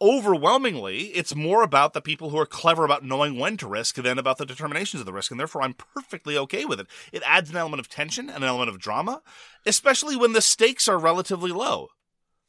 overwhelmingly, 0.00 1.06
it's 1.08 1.34
more 1.34 1.62
about 1.62 1.92
the 1.92 2.00
people 2.00 2.30
who 2.30 2.38
are 2.38 2.46
clever 2.46 2.84
about 2.84 3.04
knowing 3.04 3.38
when 3.38 3.56
to 3.58 3.68
risk 3.68 3.96
than 3.96 4.18
about 4.18 4.38
the 4.38 4.46
determinations 4.46 5.00
of 5.00 5.06
the 5.06 5.12
risk, 5.12 5.30
and 5.30 5.38
therefore 5.38 5.62
I'm 5.62 5.74
perfectly 5.74 6.36
okay 6.38 6.64
with 6.64 6.80
it. 6.80 6.86
It 7.12 7.22
adds 7.24 7.50
an 7.50 7.56
element 7.56 7.80
of 7.80 7.88
tension, 7.88 8.28
and 8.28 8.42
an 8.42 8.48
element 8.48 8.70
of 8.70 8.78
drama, 8.78 9.22
especially 9.66 10.16
when 10.16 10.32
the 10.32 10.40
stakes 10.40 10.88
are 10.88 10.98
relatively 10.98 11.52
low. 11.52 11.88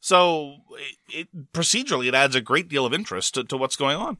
So, 0.00 0.56
it, 0.72 0.96
it, 1.08 1.52
procedurally, 1.52 2.08
it 2.08 2.14
adds 2.14 2.34
a 2.34 2.40
great 2.40 2.68
deal 2.68 2.84
of 2.84 2.92
interest 2.92 3.34
to, 3.34 3.44
to 3.44 3.56
what's 3.56 3.76
going 3.76 3.96
on. 3.96 4.18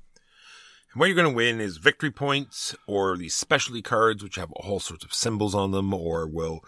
And 0.92 1.00
what 1.00 1.06
you're 1.06 1.16
going 1.16 1.30
to 1.30 1.34
win 1.34 1.60
is 1.60 1.78
victory 1.78 2.10
points 2.10 2.76
or 2.86 3.16
these 3.16 3.34
specialty 3.34 3.82
cards, 3.82 4.22
which 4.22 4.36
have 4.36 4.52
all 4.52 4.78
sorts 4.78 5.04
of 5.04 5.14
symbols 5.14 5.54
on 5.54 5.70
them 5.70 5.92
or 5.94 6.28
will 6.28 6.60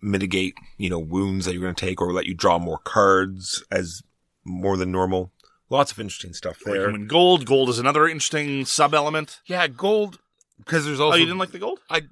mitigate, 0.00 0.54
you 0.78 0.90
know, 0.90 0.98
wounds 0.98 1.44
that 1.44 1.52
you're 1.52 1.62
going 1.62 1.74
to 1.74 1.86
take 1.86 2.00
or 2.00 2.12
let 2.12 2.26
you 2.26 2.34
draw 2.34 2.58
more 2.58 2.78
cards 2.78 3.62
as 3.70 4.02
more 4.44 4.76
than 4.76 4.90
normal. 4.90 5.32
Lots 5.72 5.90
of 5.90 5.98
interesting 5.98 6.34
stuff 6.34 6.58
there. 6.64 6.92
gold. 6.98 7.46
Gold 7.46 7.70
is 7.70 7.78
another 7.78 8.06
interesting 8.06 8.64
sub 8.66 8.92
element. 8.94 9.40
Yeah, 9.46 9.66
gold, 9.68 10.18
because 10.58 10.84
there's 10.84 11.00
also. 11.00 11.16
Oh, 11.16 11.18
you 11.18 11.24
didn't 11.24 11.38
like 11.38 11.50
the 11.52 11.58
gold? 11.58 11.80
I, 11.88 12.02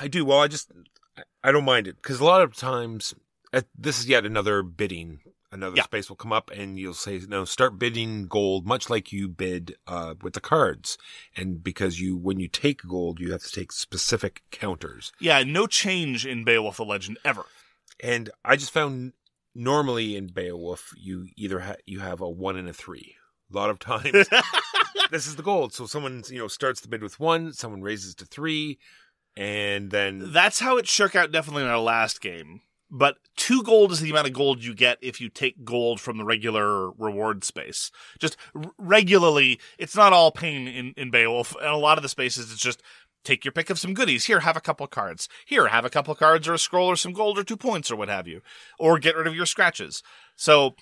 I 0.00 0.08
do. 0.08 0.24
Well, 0.24 0.40
I 0.40 0.48
just, 0.48 0.72
I- 1.44 1.52
don't 1.52 1.64
mind 1.66 1.86
it 1.86 1.96
because 1.96 2.18
a 2.18 2.24
lot 2.24 2.40
of 2.40 2.56
times, 2.56 3.14
uh, 3.52 3.60
this 3.78 3.98
is 4.00 4.08
yet 4.08 4.24
another 4.24 4.62
bidding. 4.62 5.20
Another 5.52 5.74
Yeah. 5.76 5.82
space 5.82 6.08
will 6.08 6.16
come 6.16 6.32
up 6.32 6.48
and 6.54 6.78
you'll 6.78 6.94
say, 6.94 7.20
no, 7.28 7.44
start 7.44 7.76
bidding 7.76 8.26
gold, 8.28 8.66
much 8.66 8.88
like 8.88 9.10
you 9.12 9.28
bid, 9.28 9.74
uh, 9.86 10.14
with 10.22 10.34
the 10.34 10.40
cards. 10.40 10.96
And 11.36 11.62
because 11.62 12.00
you, 12.00 12.16
when 12.16 12.38
you 12.38 12.46
take 12.46 12.82
gold, 12.86 13.18
you 13.18 13.32
have 13.32 13.42
to 13.42 13.50
take 13.50 13.72
specific 13.72 14.42
counters. 14.52 15.10
Yeah, 15.20 15.42
no 15.42 15.66
change 15.66 16.24
in 16.24 16.44
Beowulf 16.44 16.76
the 16.76 16.84
Legend 16.84 17.18
ever. 17.24 17.46
And 17.98 18.30
I 18.44 18.54
just 18.54 18.70
found 18.70 19.12
normally 19.54 20.16
in 20.16 20.28
Beowulf, 20.28 20.92
you 20.96 21.28
either 21.36 21.60
ha- 21.60 21.76
you 21.86 22.00
have 22.00 22.20
a 22.20 22.28
one 22.28 22.56
and 22.56 22.68
a 22.68 22.72
three. 22.72 23.16
A 23.52 23.56
lot 23.56 23.70
of 23.70 23.78
times, 23.80 24.28
this 25.10 25.26
is 25.26 25.36
the 25.36 25.42
gold. 25.42 25.72
So 25.72 25.86
someone 25.86 26.22
you 26.28 26.38
know 26.38 26.48
starts 26.48 26.80
the 26.80 26.88
bid 26.88 27.02
with 27.02 27.20
one, 27.20 27.52
someone 27.52 27.82
raises 27.82 28.14
to 28.16 28.24
three, 28.24 28.78
and 29.36 29.90
then 29.90 30.32
That's 30.32 30.60
how 30.60 30.76
it 30.76 30.86
shook 30.86 31.14
out 31.14 31.32
definitely 31.32 31.62
in 31.64 31.68
our 31.68 31.80
last 31.80 32.20
game. 32.20 32.60
But 32.92 33.18
two 33.36 33.62
gold 33.62 33.92
is 33.92 34.00
the 34.00 34.10
amount 34.10 34.26
of 34.26 34.32
gold 34.32 34.64
you 34.64 34.74
get 34.74 34.98
if 35.00 35.20
you 35.20 35.28
take 35.28 35.64
gold 35.64 36.00
from 36.00 36.18
the 36.18 36.24
regular 36.24 36.90
reward 36.90 37.44
space. 37.44 37.92
Just 38.18 38.36
r- 38.52 38.72
regularly, 38.78 39.60
it's 39.78 39.94
not 39.94 40.12
all 40.12 40.32
pain 40.32 40.66
in, 40.66 40.92
in 40.96 41.12
Beowulf. 41.12 41.54
And 41.54 41.68
a 41.68 41.76
lot 41.76 41.98
of 41.98 42.02
the 42.02 42.08
spaces, 42.08 42.50
it's 42.50 42.60
just 42.60 42.82
take 43.24 43.44
your 43.44 43.52
pick 43.52 43.70
of 43.70 43.78
some 43.78 43.94
goodies. 43.94 44.24
Here, 44.24 44.40
have 44.40 44.56
a 44.56 44.60
couple 44.60 44.86
cards. 44.86 45.28
Here, 45.46 45.68
have 45.68 45.84
a 45.84 45.90
couple 45.90 46.14
cards 46.14 46.48
or 46.48 46.54
a 46.54 46.58
scroll 46.58 46.88
or 46.88 46.96
some 46.96 47.12
gold 47.12 47.38
or 47.38 47.44
two 47.44 47.56
points 47.56 47.90
or 47.90 47.96
what 47.96 48.08
have 48.08 48.26
you. 48.26 48.40
Or 48.78 48.98
get 48.98 49.16
rid 49.16 49.26
of 49.26 49.34
your 49.34 49.46
scratches. 49.46 50.02
So, 50.36 50.74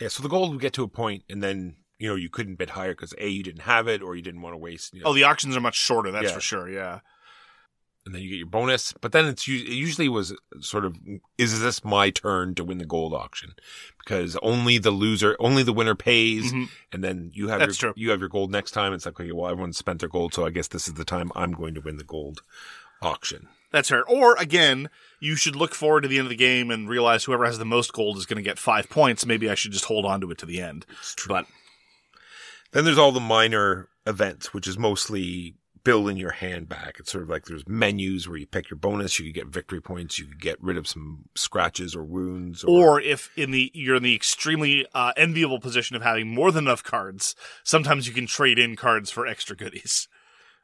yeah, 0.00 0.08
so 0.08 0.22
the 0.22 0.28
gold 0.28 0.52
would 0.52 0.60
get 0.60 0.72
to 0.74 0.84
a 0.84 0.88
point, 0.88 1.24
and 1.28 1.42
then 1.42 1.76
you 1.98 2.08
know 2.08 2.14
you 2.14 2.30
couldn't 2.30 2.56
bid 2.56 2.70
higher 2.70 2.92
because 2.92 3.14
a 3.18 3.28
you 3.28 3.42
didn't 3.42 3.62
have 3.62 3.88
it 3.88 4.02
or 4.02 4.14
you 4.14 4.22
didn't 4.22 4.42
want 4.42 4.54
to 4.54 4.58
waste. 4.58 4.94
You 4.94 5.02
know, 5.02 5.10
oh, 5.10 5.14
the 5.14 5.24
auctions 5.24 5.56
are 5.56 5.60
much 5.60 5.76
shorter, 5.76 6.10
that's 6.12 6.28
Yeah. 6.28 6.34
for 6.34 6.40
sure, 6.40 6.70
yeah. 6.70 7.00
And 8.08 8.14
then 8.14 8.22
you 8.22 8.30
get 8.30 8.36
your 8.38 8.46
bonus. 8.46 8.94
But 9.02 9.12
then 9.12 9.26
it's 9.26 9.46
it 9.46 9.50
usually 9.68 10.08
was 10.08 10.34
sort 10.60 10.86
of 10.86 10.96
is 11.36 11.60
this 11.60 11.84
my 11.84 12.08
turn 12.08 12.54
to 12.54 12.64
win 12.64 12.78
the 12.78 12.86
gold 12.86 13.12
auction? 13.12 13.52
Because 13.98 14.34
only 14.42 14.78
the 14.78 14.90
loser, 14.90 15.36
only 15.38 15.62
the 15.62 15.74
winner 15.74 15.94
pays, 15.94 16.50
Mhm. 16.50 16.68
and 16.90 17.04
then 17.04 17.30
you 17.34 17.48
have 17.48 17.60
That's 17.60 17.82
your 17.82 17.92
true. 17.92 18.02
you 18.02 18.08
have 18.10 18.20
your 18.20 18.30
gold 18.30 18.50
next 18.50 18.70
time. 18.70 18.94
It's 18.94 19.04
like 19.04 19.20
okay, 19.20 19.30
well 19.30 19.50
everyone 19.50 19.74
spent 19.74 20.00
their 20.00 20.08
gold, 20.08 20.32
so 20.32 20.46
I 20.46 20.50
guess 20.50 20.68
this 20.68 20.88
is 20.88 20.94
the 20.94 21.04
time 21.04 21.30
I'm 21.36 21.52
going 21.52 21.74
to 21.74 21.82
win 21.82 21.98
the 21.98 22.04
gold 22.04 22.40
auction. 23.02 23.48
That's 23.70 23.90
fair. 23.90 24.02
Or 24.06 24.34
again, 24.36 24.88
you 25.20 25.36
should 25.36 25.54
look 25.54 25.74
forward 25.74 26.00
to 26.00 26.08
the 26.08 26.16
end 26.16 26.24
of 26.24 26.30
the 26.30 26.36
game 26.36 26.70
and 26.70 26.88
realize 26.88 27.24
whoever 27.24 27.44
has 27.44 27.58
the 27.58 27.66
most 27.66 27.92
gold 27.92 28.16
is 28.16 28.24
going 28.24 28.38
to 28.42 28.48
get 28.48 28.58
five 28.58 28.88
points. 28.88 29.26
Maybe 29.26 29.50
I 29.50 29.54
should 29.54 29.72
just 29.72 29.84
hold 29.84 30.06
on 30.06 30.22
to 30.22 30.30
it 30.30 30.38
to 30.38 30.46
the 30.46 30.62
end. 30.62 30.86
But 31.28 31.44
Then 32.72 32.84
there's 32.86 32.96
all 32.98 33.12
the 33.12 33.20
minor 33.20 33.88
events, 34.06 34.54
which 34.54 34.66
is 34.66 34.78
mostly 34.78 35.54
building 35.84 36.16
your 36.16 36.32
hand 36.32 36.68
back. 36.68 36.96
It's 36.98 37.12
sort 37.12 37.24
of 37.24 37.28
like 37.28 37.44
there's 37.44 37.66
menus 37.68 38.28
where 38.28 38.38
you 38.38 38.46
pick 38.46 38.70
your 38.70 38.78
bonus. 38.78 39.18
You 39.18 39.26
could 39.26 39.34
get 39.34 39.46
victory 39.48 39.80
points. 39.80 40.18
You 40.18 40.26
could 40.26 40.40
get 40.40 40.62
rid 40.62 40.76
of 40.76 40.86
some 40.86 41.24
scratches 41.34 41.94
or 41.94 42.04
wounds. 42.04 42.64
or 42.64 43.00
if 43.00 43.30
in 43.36 43.50
the 43.50 43.70
you're 43.74 43.96
in 43.96 44.02
the 44.02 44.14
extremely 44.14 44.86
uh, 44.94 45.12
enviable 45.16 45.60
position 45.60 45.96
of 45.96 46.02
having 46.02 46.28
more 46.28 46.52
than 46.52 46.64
enough 46.64 46.82
cards, 46.82 47.34
sometimes 47.62 48.06
you 48.06 48.14
can 48.14 48.26
trade 48.26 48.58
in 48.58 48.76
cards 48.76 49.10
for 49.10 49.26
extra 49.26 49.56
goodies. 49.56 50.08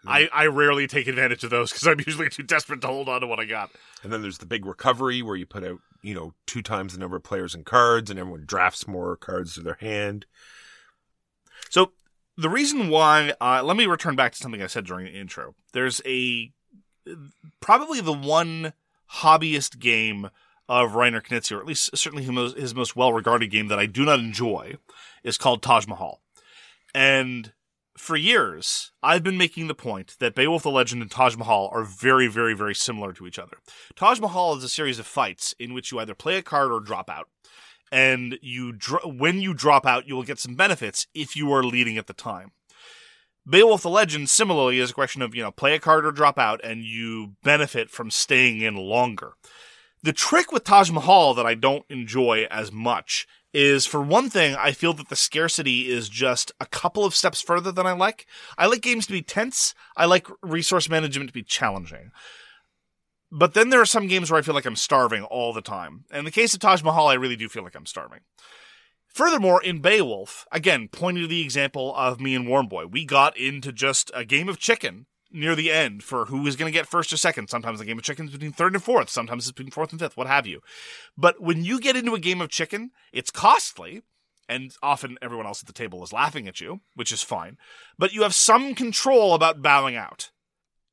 I, 0.07 0.29
I 0.33 0.47
rarely 0.47 0.87
take 0.87 1.07
advantage 1.07 1.45
of 1.45 1.51
those 1.51 1.73
because 1.73 1.87
I'm 1.87 1.99
usually 2.07 2.29
too 2.29 2.43
desperate 2.43 2.81
to 2.83 2.87
hold 2.87 3.09
on 3.09 3.23
to 3.23 3.27
what 3.27 3.41
I 3.41 3.47
got. 3.47 3.71
And 4.03 4.13
then 4.13 4.23
there's 4.23 4.39
the 4.39 4.47
big 4.47 4.67
recovery 4.67 5.23
where 5.23 5.37
you 5.37 5.47
put 5.47 5.65
out, 5.65 5.79
you 6.03 6.15
know, 6.15 6.35
two 6.47 6.63
times 6.63 6.93
the 6.93 6.99
number 6.99 7.17
of 7.17 7.23
players 7.23 7.55
and 7.55 7.65
cards, 7.65 8.11
and 8.11 8.19
everyone 8.19 8.45
drafts 8.47 8.87
more 8.87 9.17
cards 9.17 9.55
to 9.55 9.63
their 9.63 9.79
hand. 9.81 10.27
So 11.71 11.93
the 12.37 12.49
reason 12.49 12.89
why, 12.89 13.35
uh, 13.41 13.63
let 13.63 13.77
me 13.77 13.87
return 13.87 14.17
back 14.17 14.33
to 14.33 14.39
something 14.39 14.63
I 14.63 14.67
said 14.67 14.87
during 14.87 15.07
the 15.07 15.19
intro. 15.19 15.55
There's 15.73 16.01
a 16.05 16.53
probably 17.61 18.01
the 18.01 18.13
one 18.13 18.73
hobbyist 19.17 19.79
game 19.79 20.31
of 20.69 20.93
Reiner 20.93 21.23
Knizia, 21.23 21.57
or 21.57 21.61
at 21.61 21.67
least 21.67 21.97
certainly 21.97 22.25
his 22.25 22.33
most, 22.33 22.57
his 22.57 22.75
most 22.75 22.97
well-regarded 22.97 23.51
game 23.51 23.69
that 23.69 23.79
I 23.79 23.87
do 23.87 24.05
not 24.05 24.19
enjoy, 24.19 24.77
is 25.23 25.39
called 25.39 25.63
Taj 25.63 25.87
Mahal. 25.87 26.21
And 26.95 27.53
for 27.97 28.17
years, 28.17 28.93
I've 29.03 29.23
been 29.23 29.37
making 29.37 29.69
the 29.69 29.75
point 29.75 30.17
that 30.19 30.35
Beowulf 30.35 30.63
the 30.63 30.71
Legend 30.71 31.03
and 31.03 31.11
Taj 31.11 31.37
Mahal 31.37 31.69
are 31.73 31.85
very, 31.85 32.27
very, 32.27 32.55
very 32.55 32.75
similar 32.75 33.13
to 33.13 33.27
each 33.27 33.39
other. 33.39 33.59
Taj 33.95 34.21
Mahal 34.21 34.57
is 34.57 34.65
a 34.65 34.69
series 34.69 34.99
of 34.99 35.07
fights 35.07 35.55
in 35.59 35.75
which 35.75 35.93
you 35.93 35.99
either 36.01 36.15
play 36.15 36.37
a 36.37 36.43
card 36.43 36.73
or 36.73 36.81
drop 36.81 37.11
out 37.11 37.29
and 37.95 38.41
you 38.43 38.77
when 39.05 39.41
you 39.41 39.55
drop 39.55 39.87
out, 39.87 40.09
you 40.09 40.17
will 40.17 40.25
get 40.25 40.41
some 40.41 40.57
benefits 40.57 41.07
if 41.15 41.37
you 41.37 41.53
are 41.53 41.63
leading 41.63 41.97
at 41.97 42.09
the 42.09 42.13
time. 42.13 42.51
Beowulf 43.49 43.83
the 43.83 43.89
Legend 43.91 44.29
similarly 44.29 44.81
is 44.81 44.91
a 44.91 44.95
question 44.95 45.23
of 45.23 45.33
you 45.33 45.43
know 45.43 45.53
play 45.53 45.77
a 45.77 45.79
card 45.79 46.05
or 46.05 46.11
drop 46.11 46.37
out, 46.37 46.61
and 46.65 46.83
you 46.83 47.37
benefit 47.45 47.91
from 47.91 48.11
staying 48.11 48.61
in 48.61 48.75
longer. 48.75 49.35
The 50.03 50.13
trick 50.13 50.51
with 50.51 50.65
Taj 50.65 50.91
Mahal 50.91 51.35
that 51.35 51.47
I 51.47 51.55
don't 51.55 51.85
enjoy 51.89 52.49
as 52.51 52.73
much 52.73 53.29
is 53.55 53.87
for 53.87 54.03
one 54.03 54.29
thing, 54.29 54.57
I 54.57 54.73
feel 54.73 54.93
that 54.95 55.09
the 55.09 55.15
scarcity 55.15 55.89
is 55.89 56.09
just 56.09 56.51
a 56.61 56.67
couple 56.67 57.05
of 57.05 57.15
steps 57.15 57.41
further 57.41 57.71
than 57.71 57.87
I 57.87 57.93
like. 57.93 58.27
I 58.59 58.67
like 58.67 58.83
games 58.83 59.07
to 59.07 59.13
be 59.13 59.23
tense. 59.23 59.73
I 59.97 60.07
like 60.07 60.27
resource 60.43 60.91
management 60.91 61.31
to 61.31 61.35
be 61.35 61.45
challenging. 61.45 62.11
But 63.37 63.55
then 63.55 63.71
there 63.71 63.81
are 63.81 63.87
some 63.87 64.07
games 64.07 64.31
where 64.31 64.39
I 64.39 64.43
feel 64.43 64.55
like 64.55 64.65
I'm 64.65 64.77
starving 64.77 65.25
all 65.25 65.53
the 65.53 65.61
time. 65.61 66.05
And 66.09 66.21
in 66.21 66.25
the 66.25 66.31
case 66.31 66.55
of 66.55 66.61
Taj 66.61 66.85
Mahal, 66.85 67.09
I 67.09 67.15
really 67.15 67.35
do 67.35 67.49
feel 67.49 67.65
like 67.65 67.75
I'm 67.75 67.85
starving. 67.85 68.21
Furthermore, 69.09 69.61
in 69.61 69.81
Beowulf, 69.81 70.47
again, 70.53 70.89
pointing 70.91 71.25
to 71.25 71.29
the 71.29 71.43
example 71.43 71.93
of 71.97 72.21
me 72.21 72.37
and 72.37 72.47
Warmboy, 72.47 72.93
we 72.93 73.05
got 73.05 73.37
into 73.37 73.73
just 73.73 74.13
a 74.15 74.25
game 74.25 74.49
of 74.49 74.61
chicken 74.61 75.07
near 75.33 75.57
the 75.57 75.73
end 75.73 76.05
for 76.05 76.27
who 76.27 76.47
is 76.47 76.55
going 76.55 76.73
to 76.73 76.79
get 76.79 76.87
first 76.87 77.13
or 77.13 77.17
second. 77.17 77.49
Sometimes 77.49 77.81
the 77.81 77.85
game 77.85 77.99
of 77.99 78.05
chicken 78.05 78.27
is 78.27 78.33
between 78.33 78.53
third 78.53 78.75
and 78.75 78.85
fourth. 78.85 79.11
Sometimes 79.11 79.45
it's 79.45 79.53
between 79.53 79.73
fourth 79.73 79.91
and 79.91 80.01
fifth, 80.01 80.17
what 80.17 80.29
have 80.29 80.47
you. 80.47 80.61
But 81.19 81.43
when 81.43 81.65
you 81.65 81.81
get 81.81 81.97
into 81.97 82.15
a 82.15 82.21
game 82.21 82.41
of 82.41 82.51
chicken, 82.51 82.93
it's 83.13 83.33
costly. 83.33 84.03
And 84.49 84.73
often 84.81 85.19
everyone 85.21 85.47
else 85.47 85.61
at 85.61 85.67
the 85.67 85.73
table 85.73 86.05
is 86.05 86.13
laughing 86.13 86.47
at 86.47 86.61
you, 86.61 86.83
which 86.95 87.11
is 87.11 87.23
fine. 87.23 87.57
But 87.99 88.13
you 88.13 88.23
have 88.23 88.35
some 88.35 88.77
control 88.77 89.35
about 89.35 89.63
bowing 89.63 89.97
out 89.97 90.31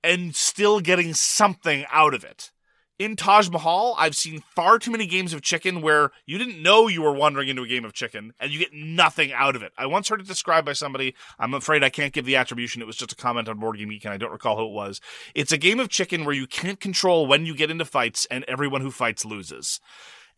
and 0.03 0.35
still 0.35 0.79
getting 0.79 1.13
something 1.13 1.85
out 1.91 2.13
of 2.13 2.23
it. 2.23 2.51
In 2.99 3.15
Taj 3.15 3.49
Mahal, 3.49 3.95
I've 3.97 4.15
seen 4.15 4.43
far 4.55 4.77
too 4.77 4.91
many 4.91 5.07
games 5.07 5.33
of 5.33 5.41
chicken 5.41 5.81
where 5.81 6.11
you 6.27 6.37
didn't 6.37 6.61
know 6.61 6.87
you 6.87 7.01
were 7.01 7.11
wandering 7.11 7.49
into 7.49 7.63
a 7.63 7.67
game 7.67 7.83
of 7.83 7.93
chicken 7.93 8.31
and 8.39 8.51
you 8.51 8.59
get 8.59 8.73
nothing 8.73 9.33
out 9.33 9.55
of 9.55 9.63
it. 9.63 9.71
I 9.75 9.87
once 9.87 10.07
heard 10.07 10.21
it 10.21 10.27
described 10.27 10.67
by 10.67 10.73
somebody. 10.73 11.15
I'm 11.39 11.55
afraid 11.55 11.83
I 11.83 11.89
can't 11.89 12.13
give 12.13 12.25
the 12.25 12.35
attribution. 12.35 12.79
It 12.79 12.85
was 12.85 12.97
just 12.97 13.11
a 13.11 13.15
comment 13.15 13.49
on 13.49 13.57
Board 13.57 13.79
Game 13.79 13.89
Geek 13.89 14.05
and 14.05 14.13
I 14.13 14.17
don't 14.17 14.31
recall 14.31 14.55
who 14.55 14.67
it 14.67 14.73
was. 14.73 15.01
It's 15.33 15.51
a 15.51 15.57
game 15.57 15.79
of 15.79 15.89
chicken 15.89 16.25
where 16.25 16.35
you 16.35 16.45
can't 16.45 16.79
control 16.79 17.25
when 17.25 17.47
you 17.47 17.55
get 17.55 17.71
into 17.71 17.85
fights 17.85 18.27
and 18.29 18.43
everyone 18.47 18.81
who 18.81 18.91
fights 18.91 19.25
loses. 19.25 19.79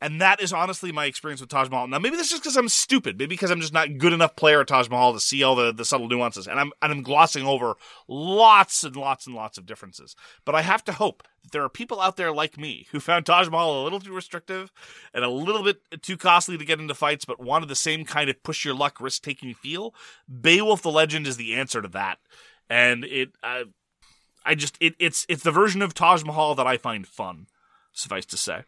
And 0.04 0.20
that 0.20 0.42
is 0.42 0.52
honestly 0.52 0.92
my 0.92 1.06
experience 1.06 1.40
with 1.40 1.50
Taj 1.50 1.70
Mahal. 1.70 1.88
Now, 1.88 1.98
maybe 1.98 2.18
that's 2.18 2.30
just 2.30 2.44
because 2.44 2.58
I'm 2.58 2.68
stupid. 2.68 3.18
Maybe 3.18 3.36
because 3.36 3.52
I'm 3.52 3.62
just 3.62 3.72
not 3.72 3.98
good 3.98 4.12
enough 4.12 4.36
player 4.36 4.60
at 4.60 4.68
Taj 4.68 4.90
Mahal 4.90 5.14
to 5.14 5.20
see 5.22 5.44
all 5.44 5.56
the, 5.56 5.72
the 5.72 5.86
subtle 5.86 6.10
nuances. 6.10 6.46
And 6.46 6.60
I'm, 6.60 6.74
and 6.82 6.92
I'm 6.92 7.04
glossing 7.04 7.46
over 7.46 7.76
lots 8.10 8.84
and 8.84 8.98
lots 8.98 9.28
and 9.28 9.34
lots 9.34 9.58
of 9.58 9.66
differences. 9.66 10.14
But 10.44 10.56
I 10.56 10.62
have 10.62 10.84
to 10.84 10.92
hope 10.92 11.24
that 11.42 11.54
there 11.54 11.64
are 11.64 11.70
people 11.70 12.02
out 12.02 12.18
there 12.18 12.34
like 12.34 12.58
me 12.58 12.86
who 12.92 13.00
found 13.00 13.26
Taj 13.26 13.48
Mahal 13.48 13.82
a 13.82 13.86
little 13.86 14.02
too 14.02 14.14
restrictive 14.14 14.74
and 15.14 15.24
a 15.24 15.30
little 15.30 15.64
bit 15.64 15.80
too 16.02 16.18
costly 16.18 16.58
to 16.58 16.66
get 16.66 16.82
into 16.82 16.94
fights, 16.94 17.24
but 17.24 17.40
wanted 17.40 17.70
the 17.70 17.74
same 17.74 18.04
kind 18.04 18.30
of 18.30 18.44
push 18.44 18.66
your 18.66 18.76
luck, 18.76 19.00
risk 19.00 19.24
taking 19.24 19.54
feel. 19.54 19.96
Beowulf 20.28 20.82
the 20.82 20.92
Legend 20.92 21.28
is 21.28 21.38
the 21.38 21.54
answer 21.54 21.82
to 21.82 21.88
that. 21.88 22.20
And 22.70 23.06
it, 23.06 23.30
uh, 23.42 23.64
I 24.46 24.56
just, 24.56 24.76
it, 24.82 24.96
it's, 25.00 25.26
it's 25.30 25.44
the 25.44 25.52
version 25.52 25.82
of 25.82 25.94
Taj 25.94 26.26
Mahal 26.26 26.56
that 26.56 26.68
I 26.68 26.76
find 26.76 27.08
fun, 27.08 27.48
suffice 27.94 28.26
to 28.26 28.36
say. 28.36 28.64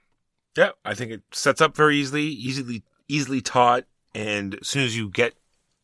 Yeah, 0.58 0.72
I 0.84 0.94
think 0.94 1.12
it 1.12 1.22
sets 1.32 1.62
up 1.62 1.76
very 1.76 1.98
easily, 1.98 2.24
easily, 2.24 2.84
easily 3.08 3.42
taught. 3.42 3.86
And 4.14 4.58
as 4.62 4.68
soon 4.68 4.84
as 4.84 4.96
you 4.96 5.10
get, 5.10 5.34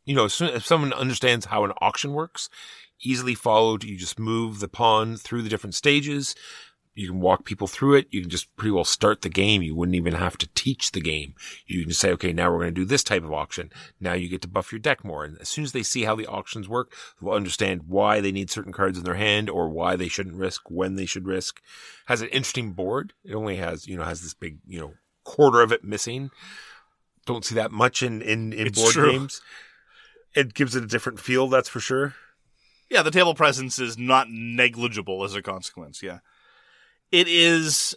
you 0.05 0.15
know, 0.15 0.25
as 0.25 0.33
soon 0.33 0.49
if 0.49 0.65
someone 0.65 0.93
understands 0.93 1.47
how 1.47 1.65
an 1.65 1.73
auction 1.81 2.13
works, 2.13 2.49
easily 3.01 3.35
followed, 3.35 3.83
you 3.83 3.97
just 3.97 4.19
move 4.19 4.59
the 4.59 4.67
pawn 4.69 5.17
through 5.17 5.41
the 5.41 5.49
different 5.49 5.75
stages. 5.75 6.35
You 6.93 7.07
can 7.07 7.21
walk 7.21 7.45
people 7.45 7.67
through 7.67 7.95
it. 7.95 8.07
You 8.11 8.21
can 8.21 8.29
just 8.29 8.53
pretty 8.57 8.71
well 8.71 8.83
start 8.83 9.21
the 9.21 9.29
game. 9.29 9.61
You 9.61 9.75
wouldn't 9.75 9.95
even 9.95 10.13
have 10.13 10.37
to 10.39 10.49
teach 10.55 10.91
the 10.91 10.99
game. 10.99 11.35
You 11.65 11.83
can 11.83 11.93
say, 11.93 12.11
okay, 12.11 12.33
now 12.33 12.51
we're 12.51 12.59
going 12.59 12.75
to 12.75 12.81
do 12.81 12.85
this 12.85 13.03
type 13.03 13.23
of 13.23 13.31
auction. 13.31 13.71
Now 13.99 14.13
you 14.13 14.27
get 14.27 14.41
to 14.41 14.49
buff 14.49 14.73
your 14.73 14.79
deck 14.79 15.05
more. 15.05 15.23
And 15.23 15.37
as 15.39 15.47
soon 15.47 15.63
as 15.63 15.71
they 15.71 15.83
see 15.83 16.03
how 16.03 16.15
the 16.15 16.27
auctions 16.27 16.67
work, 16.67 16.93
they'll 17.21 17.31
understand 17.31 17.83
why 17.87 18.19
they 18.19 18.31
need 18.31 18.51
certain 18.51 18.73
cards 18.73 18.97
in 18.97 19.05
their 19.05 19.15
hand 19.15 19.49
or 19.49 19.69
why 19.69 19.95
they 19.95 20.09
shouldn't 20.09 20.35
risk, 20.35 20.69
when 20.69 20.95
they 20.95 21.05
should 21.05 21.25
risk. 21.25 21.61
Has 22.07 22.21
an 22.21 22.27
interesting 22.29 22.73
board. 22.73 23.13
It 23.23 23.35
only 23.35 23.55
has, 23.55 23.87
you 23.87 23.95
know, 23.95 24.03
has 24.03 24.21
this 24.21 24.33
big, 24.33 24.57
you 24.67 24.79
know, 24.79 24.93
quarter 25.23 25.61
of 25.61 25.71
it 25.71 25.85
missing. 25.85 26.29
Don't 27.25 27.45
see 27.45 27.55
that 27.55 27.71
much 27.71 28.03
in, 28.03 28.21
in, 28.21 28.51
in 28.51 28.67
It's 28.67 28.79
board 28.81 28.93
true. 28.93 29.11
games. 29.11 29.41
It 30.35 30.53
gives 30.53 30.75
it 30.75 30.83
a 30.83 30.87
different 30.87 31.19
feel, 31.19 31.47
that's 31.47 31.69
for 31.69 31.79
sure. 31.79 32.15
Yeah, 32.89 33.03
the 33.03 33.11
table 33.11 33.33
presence 33.33 33.79
is 33.79 33.97
not 33.97 34.27
negligible 34.29 35.23
as 35.23 35.35
a 35.35 35.41
consequence. 35.41 36.03
Yeah. 36.03 36.19
It 37.11 37.27
is 37.27 37.95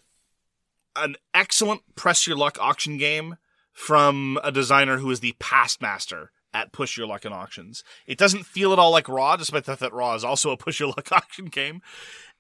an 0.97 1.17
excellent 1.33 1.83
press 1.95 2.27
your 2.27 2.37
luck 2.37 2.59
auction 2.61 2.97
game 2.99 3.37
from 3.73 4.39
a 4.43 4.53
designer 4.53 4.99
who 4.99 5.11
is 5.11 5.21
the 5.21 5.35
past 5.39 5.83
master 5.83 6.31
at 6.53 6.73
push 6.73 6.97
your 6.97 7.07
luck 7.07 7.25
in 7.25 7.33
auctions. 7.33 7.83
It 8.07 8.17
doesn't 8.17 8.47
feel 8.47 8.73
at 8.73 8.79
all 8.79 8.93
like 8.93 9.09
Ra, 9.09 9.37
despite 9.37 9.65
the 9.65 9.73
fact 9.73 9.81
that 9.81 9.93
Ra 9.93 10.15
is 10.15 10.25
also 10.25 10.51
a 10.51 10.57
push 10.57 10.79
your 10.81 10.91
luck 10.91 11.09
auction 11.13 11.47
game. 11.47 11.83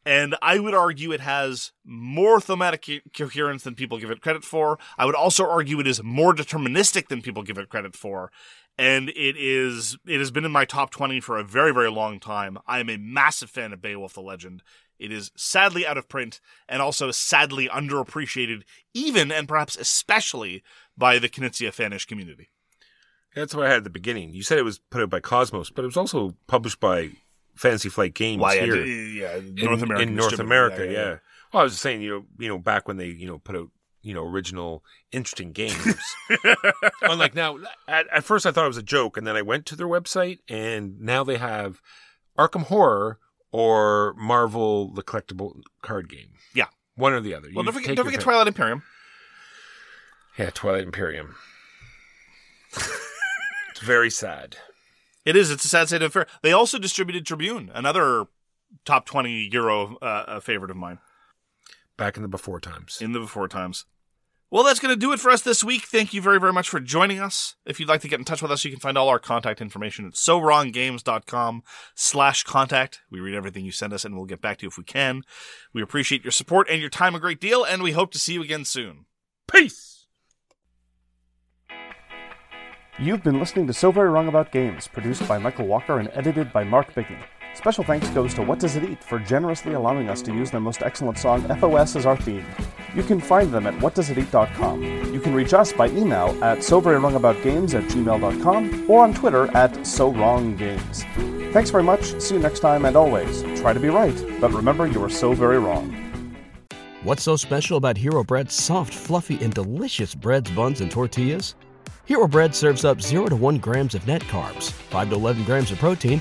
And 0.07 0.37
I 0.43 0.59
would 0.59 0.75
argue 0.75 1.13
it 1.13 1.21
has 1.21 1.73
more 1.85 2.41
thematic 2.41 2.85
co- 2.87 2.99
coherence 3.17 3.65
than 3.65 3.75
people 3.75 3.99
give 3.99 4.11
it 4.11 4.21
credit 4.21 4.45
for. 4.45 4.79
I 4.99 5.07
would 5.07 5.15
also 5.15 5.49
argue 5.49 5.81
it 5.81 5.87
is 5.87 6.03
more 6.03 6.35
deterministic 6.35 7.09
than 7.09 7.23
people 7.23 7.43
give 7.43 7.59
it 7.59 7.71
credit 7.71 7.97
for. 7.97 8.31
And 8.77 9.09
it 9.11 9.37
is, 9.39 9.97
it 10.07 10.19
has 10.19 10.31
been 10.31 10.45
in 10.45 10.53
my 10.53 10.65
top 10.65 10.91
20 10.91 11.21
for 11.21 11.39
a 11.39 11.45
very, 11.45 11.73
very 11.73 11.91
long 11.91 12.21
time. 12.21 12.59
I 12.67 12.81
am 12.81 12.91
a 12.91 12.99
massive 12.99 13.49
fan 13.49 13.73
of 13.73 13.81
Beowulf 13.81 14.15
the 14.15 14.21
Legend. 14.21 14.63
It 14.99 15.13
is 15.13 15.31
sadly 15.37 15.87
out 15.87 15.99
of 15.99 16.09
print 16.09 16.41
and 16.69 16.81
also 16.81 17.11
sadly 17.11 17.69
underappreciated, 17.69 18.63
even 18.93 19.33
and 19.33 19.49
perhaps 19.49 19.77
especially 19.77 20.63
by 20.97 21.19
the 21.19 21.29
Knizia 21.29 21.75
fanish 21.75 22.07
community. 22.07 22.51
That's 23.35 23.55
what 23.55 23.67
I 23.67 23.69
had 23.69 23.79
at 23.79 23.85
the 23.85 23.91
beginning. 23.91 24.33
You 24.33 24.43
said 24.43 24.59
it 24.59 24.63
was 24.63 24.79
put 24.79 25.03
out 25.03 25.11
by 25.11 25.21
Kosmos, 25.21 25.73
but 25.75 25.83
it 25.83 25.87
was 25.87 25.97
also 25.97 26.37
published 26.47 26.79
by 26.79 27.11
Fantasy 27.57 27.89
Flight 27.89 28.15
Games 28.15 28.41
Why, 28.41 28.59
here 28.59 28.85
yeah, 28.85 29.37
in 29.37 29.55
North 29.57 29.83
America. 29.83 30.03
in 30.03 30.15
North 30.15 30.39
America. 30.39 30.87
Yeah, 30.87 31.17
Well, 31.53 31.61
I 31.61 31.65
was 31.65 31.73
just 31.73 31.83
saying, 31.83 32.03
you 32.03 32.11
know, 32.11 32.25
you 32.39 32.49
know, 32.49 32.59
back 32.59 32.87
when 32.87 32.97
they, 32.97 33.09
you 33.09 33.27
know, 33.27 33.39
put 33.39 33.57
out, 33.57 33.71
you 34.03 34.15
know, 34.15 34.25
original 34.25 34.85
interesting 35.11 35.53
games. 35.53 35.99
Unlike 37.03 37.35
now, 37.35 37.59
at, 37.89 38.07
at 38.13 38.25
first 38.25 38.47
I 38.47 38.53
thought 38.53 38.65
it 38.65 38.69
was 38.69 38.77
a 38.77 38.83
joke, 38.83 39.17
and 39.17 39.27
then 39.27 39.37
I 39.37 39.43
went 39.43 39.67
to 39.67 39.77
their 39.77 39.89
website, 39.89 40.39
and 40.49 41.01
now 41.01 41.25
they 41.25 41.39
have 41.39 41.81
Arkham 42.39 42.65
Horror 42.65 43.19
or 43.55 44.15
Marvel 44.15 44.93
the 44.93 45.03
collectible 45.05 45.61
card 45.81 46.09
game. 46.09 46.31
Yeah. 46.57 46.67
one 46.97 47.13
or 47.13 47.21
the 47.21 47.35
other. 47.35 47.47
Well, 47.55 47.65
You 47.65 47.71
don't 47.71 47.73
forget, 47.81 47.97
don't 47.97 48.05
forget. 48.07 48.21
Twilight 48.21 48.49
Imperium. 48.49 48.83
Yeah, 50.37 50.51
Twilight 50.51 50.83
Imperium. 50.83 51.37
it's 52.75 53.81
very 53.81 54.11
sad. 54.11 54.57
It 55.25 55.37
is. 55.37 55.53
It's 55.53 55.65
a 55.65 55.69
sad 55.69 55.87
state 55.87 56.03
of 56.03 56.09
affair. 56.09 56.27
They 56.43 56.51
also 56.53 56.81
distributed 56.81 57.25
Tribune, 57.25 57.71
another 57.73 58.25
top 58.85 59.07
20 59.07 59.49
Euro 59.53 59.99
uh, 59.99 60.41
favorite 60.41 60.73
of 60.73 60.77
mine 60.77 60.99
Back 61.97 62.17
in 62.17 62.23
the 62.23 62.29
before 62.29 62.59
times. 62.59 62.99
in 63.01 63.13
the 63.13 63.21
before 63.21 63.47
times. 63.47 63.85
Well, 64.55 64.63
that's 64.63 64.79
going 64.79 64.95
to 64.95 65.01
do 65.01 65.13
it 65.13 65.19
for 65.19 65.33
us 65.33 65.43
this 65.43 65.65
week. 65.65 65.83
Thank 65.83 66.15
you 66.15 66.23
very, 66.23 66.39
very 66.39 66.53
much 66.53 66.69
for 66.69 66.79
joining 66.79 67.19
us. 67.19 67.57
If 67.67 67.81
you'd 67.81 67.89
like 67.89 68.03
to 68.03 68.09
get 68.09 68.21
in 68.21 68.25
touch 68.25 68.41
with 68.41 68.53
us, 68.53 68.65
you 68.65 68.71
can 68.71 68.79
find 68.79 68.97
all 68.97 69.09
our 69.09 69.19
contact 69.19 69.61
information 69.61 70.07
at 70.07 70.13
sowronggames.com 70.13 71.65
slash 71.97 72.45
contact. 72.45 73.01
We 73.11 73.19
read 73.19 73.35
everything 73.35 73.65
you 73.65 73.73
send 73.73 73.93
us 73.93 74.05
and 74.05 74.15
we'll 74.15 74.27
get 74.27 74.41
back 74.41 74.59
to 74.59 74.63
you 74.63 74.69
if 74.69 74.79
we 74.79 74.85
can. 74.85 75.23
We 75.73 75.83
appreciate 75.83 76.23
your 76.23 76.31
support 76.31 76.69
and 76.71 76.81
your 76.81 76.89
time 76.89 77.17
a 77.17 77.19
great 77.19 77.41
deal, 77.41 77.65
and 77.65 77.83
we 77.83 77.91
hope 77.91 78.13
to 78.13 78.19
see 78.21 78.35
you 78.35 78.45
again 78.45 78.65
soon. 78.65 79.07
Peace. 79.51 80.07
You've 82.97 83.25
been 83.25 83.41
listening 83.41 83.67
to 83.67 83.73
So 83.73 83.91
Very 83.91 84.09
Wrong 84.09 84.29
About 84.29 84.53
Games, 84.53 84.87
produced 84.87 85.27
by 85.27 85.37
Michael 85.37 85.67
Walker 85.67 85.99
and 85.99 86.09
edited 86.13 86.53
by 86.53 86.63
Mark 86.63 86.95
Bigney. 86.95 87.19
Special 87.55 87.85
thanks 87.85 88.09
goes 88.11 88.35
to 88.35 88.43
What 88.43 88.59
Does 88.59 88.77
It 88.77 88.85
Eat 88.85 89.03
for 89.03 89.19
generously 89.19 89.75
allowing 89.75 90.09
us 90.09 90.21
to 90.23 90.33
use 90.33 90.51
their 90.51 90.61
most 90.61 90.83
excellent 90.83 91.19
song, 91.19 91.43
FOS, 91.59 91.97
as 91.97 92.05
our 92.05 92.17
theme. 92.17 92.45
You 92.95 93.03
can 93.03 93.21
find 93.21 93.53
them 93.53 93.67
at 93.67 93.75
whatdoesiteat.com. 93.75 94.83
You 95.15 95.21
can 95.21 95.35
reach 95.35 95.55
us 95.55 95.73
by 95.73 95.89
email 95.89 96.37
at 96.43 96.59
soverywrongaboutgames 96.59 97.75
at 97.75 97.85
gmail.com 97.85 98.91
or 98.91 99.05
on 99.05 99.15
Twitter 99.15 99.57
at 99.57 99.87
So 99.87 100.13
Wrong 100.13 100.57
Games. 100.57 101.05
Thanks 101.53 101.71
very 101.71 101.85
much, 101.85 102.21
see 102.21 102.35
you 102.35 102.41
next 102.41 102.61
time, 102.61 102.85
and 102.85 102.97
always, 102.97 103.43
try 103.61 103.73
to 103.73 103.81
be 103.81 103.89
right, 103.89 104.41
but 104.41 104.53
remember 104.53 104.87
you 104.87 105.03
are 105.05 105.11
so 105.11 105.33
very 105.33 105.59
wrong. 105.59 106.01
What's 107.05 107.23
so 107.23 107.37
special 107.37 107.77
about 107.77 107.97
Hero 107.97 108.25
Bread's 108.25 108.55
soft, 108.55 108.93
fluffy, 108.93 109.39
and 109.43 109.55
delicious 109.55 110.15
breads, 110.15 110.51
buns, 110.51 110.81
and 110.81 110.91
tortillas? 110.91 111.55
Hero 112.07 112.27
Bread 112.27 112.55
serves 112.55 112.85
up 112.85 113.01
0 113.01 113.27
to 113.27 113.37
1 113.37 113.59
grams 113.59 113.95
of 113.95 114.07
net 114.07 114.23
carbs, 114.23 114.73
5 114.73 115.11
to 115.11 115.15
11 115.15 115.45
grams 115.45 115.71
of 115.71 115.79
protein, 115.79 116.21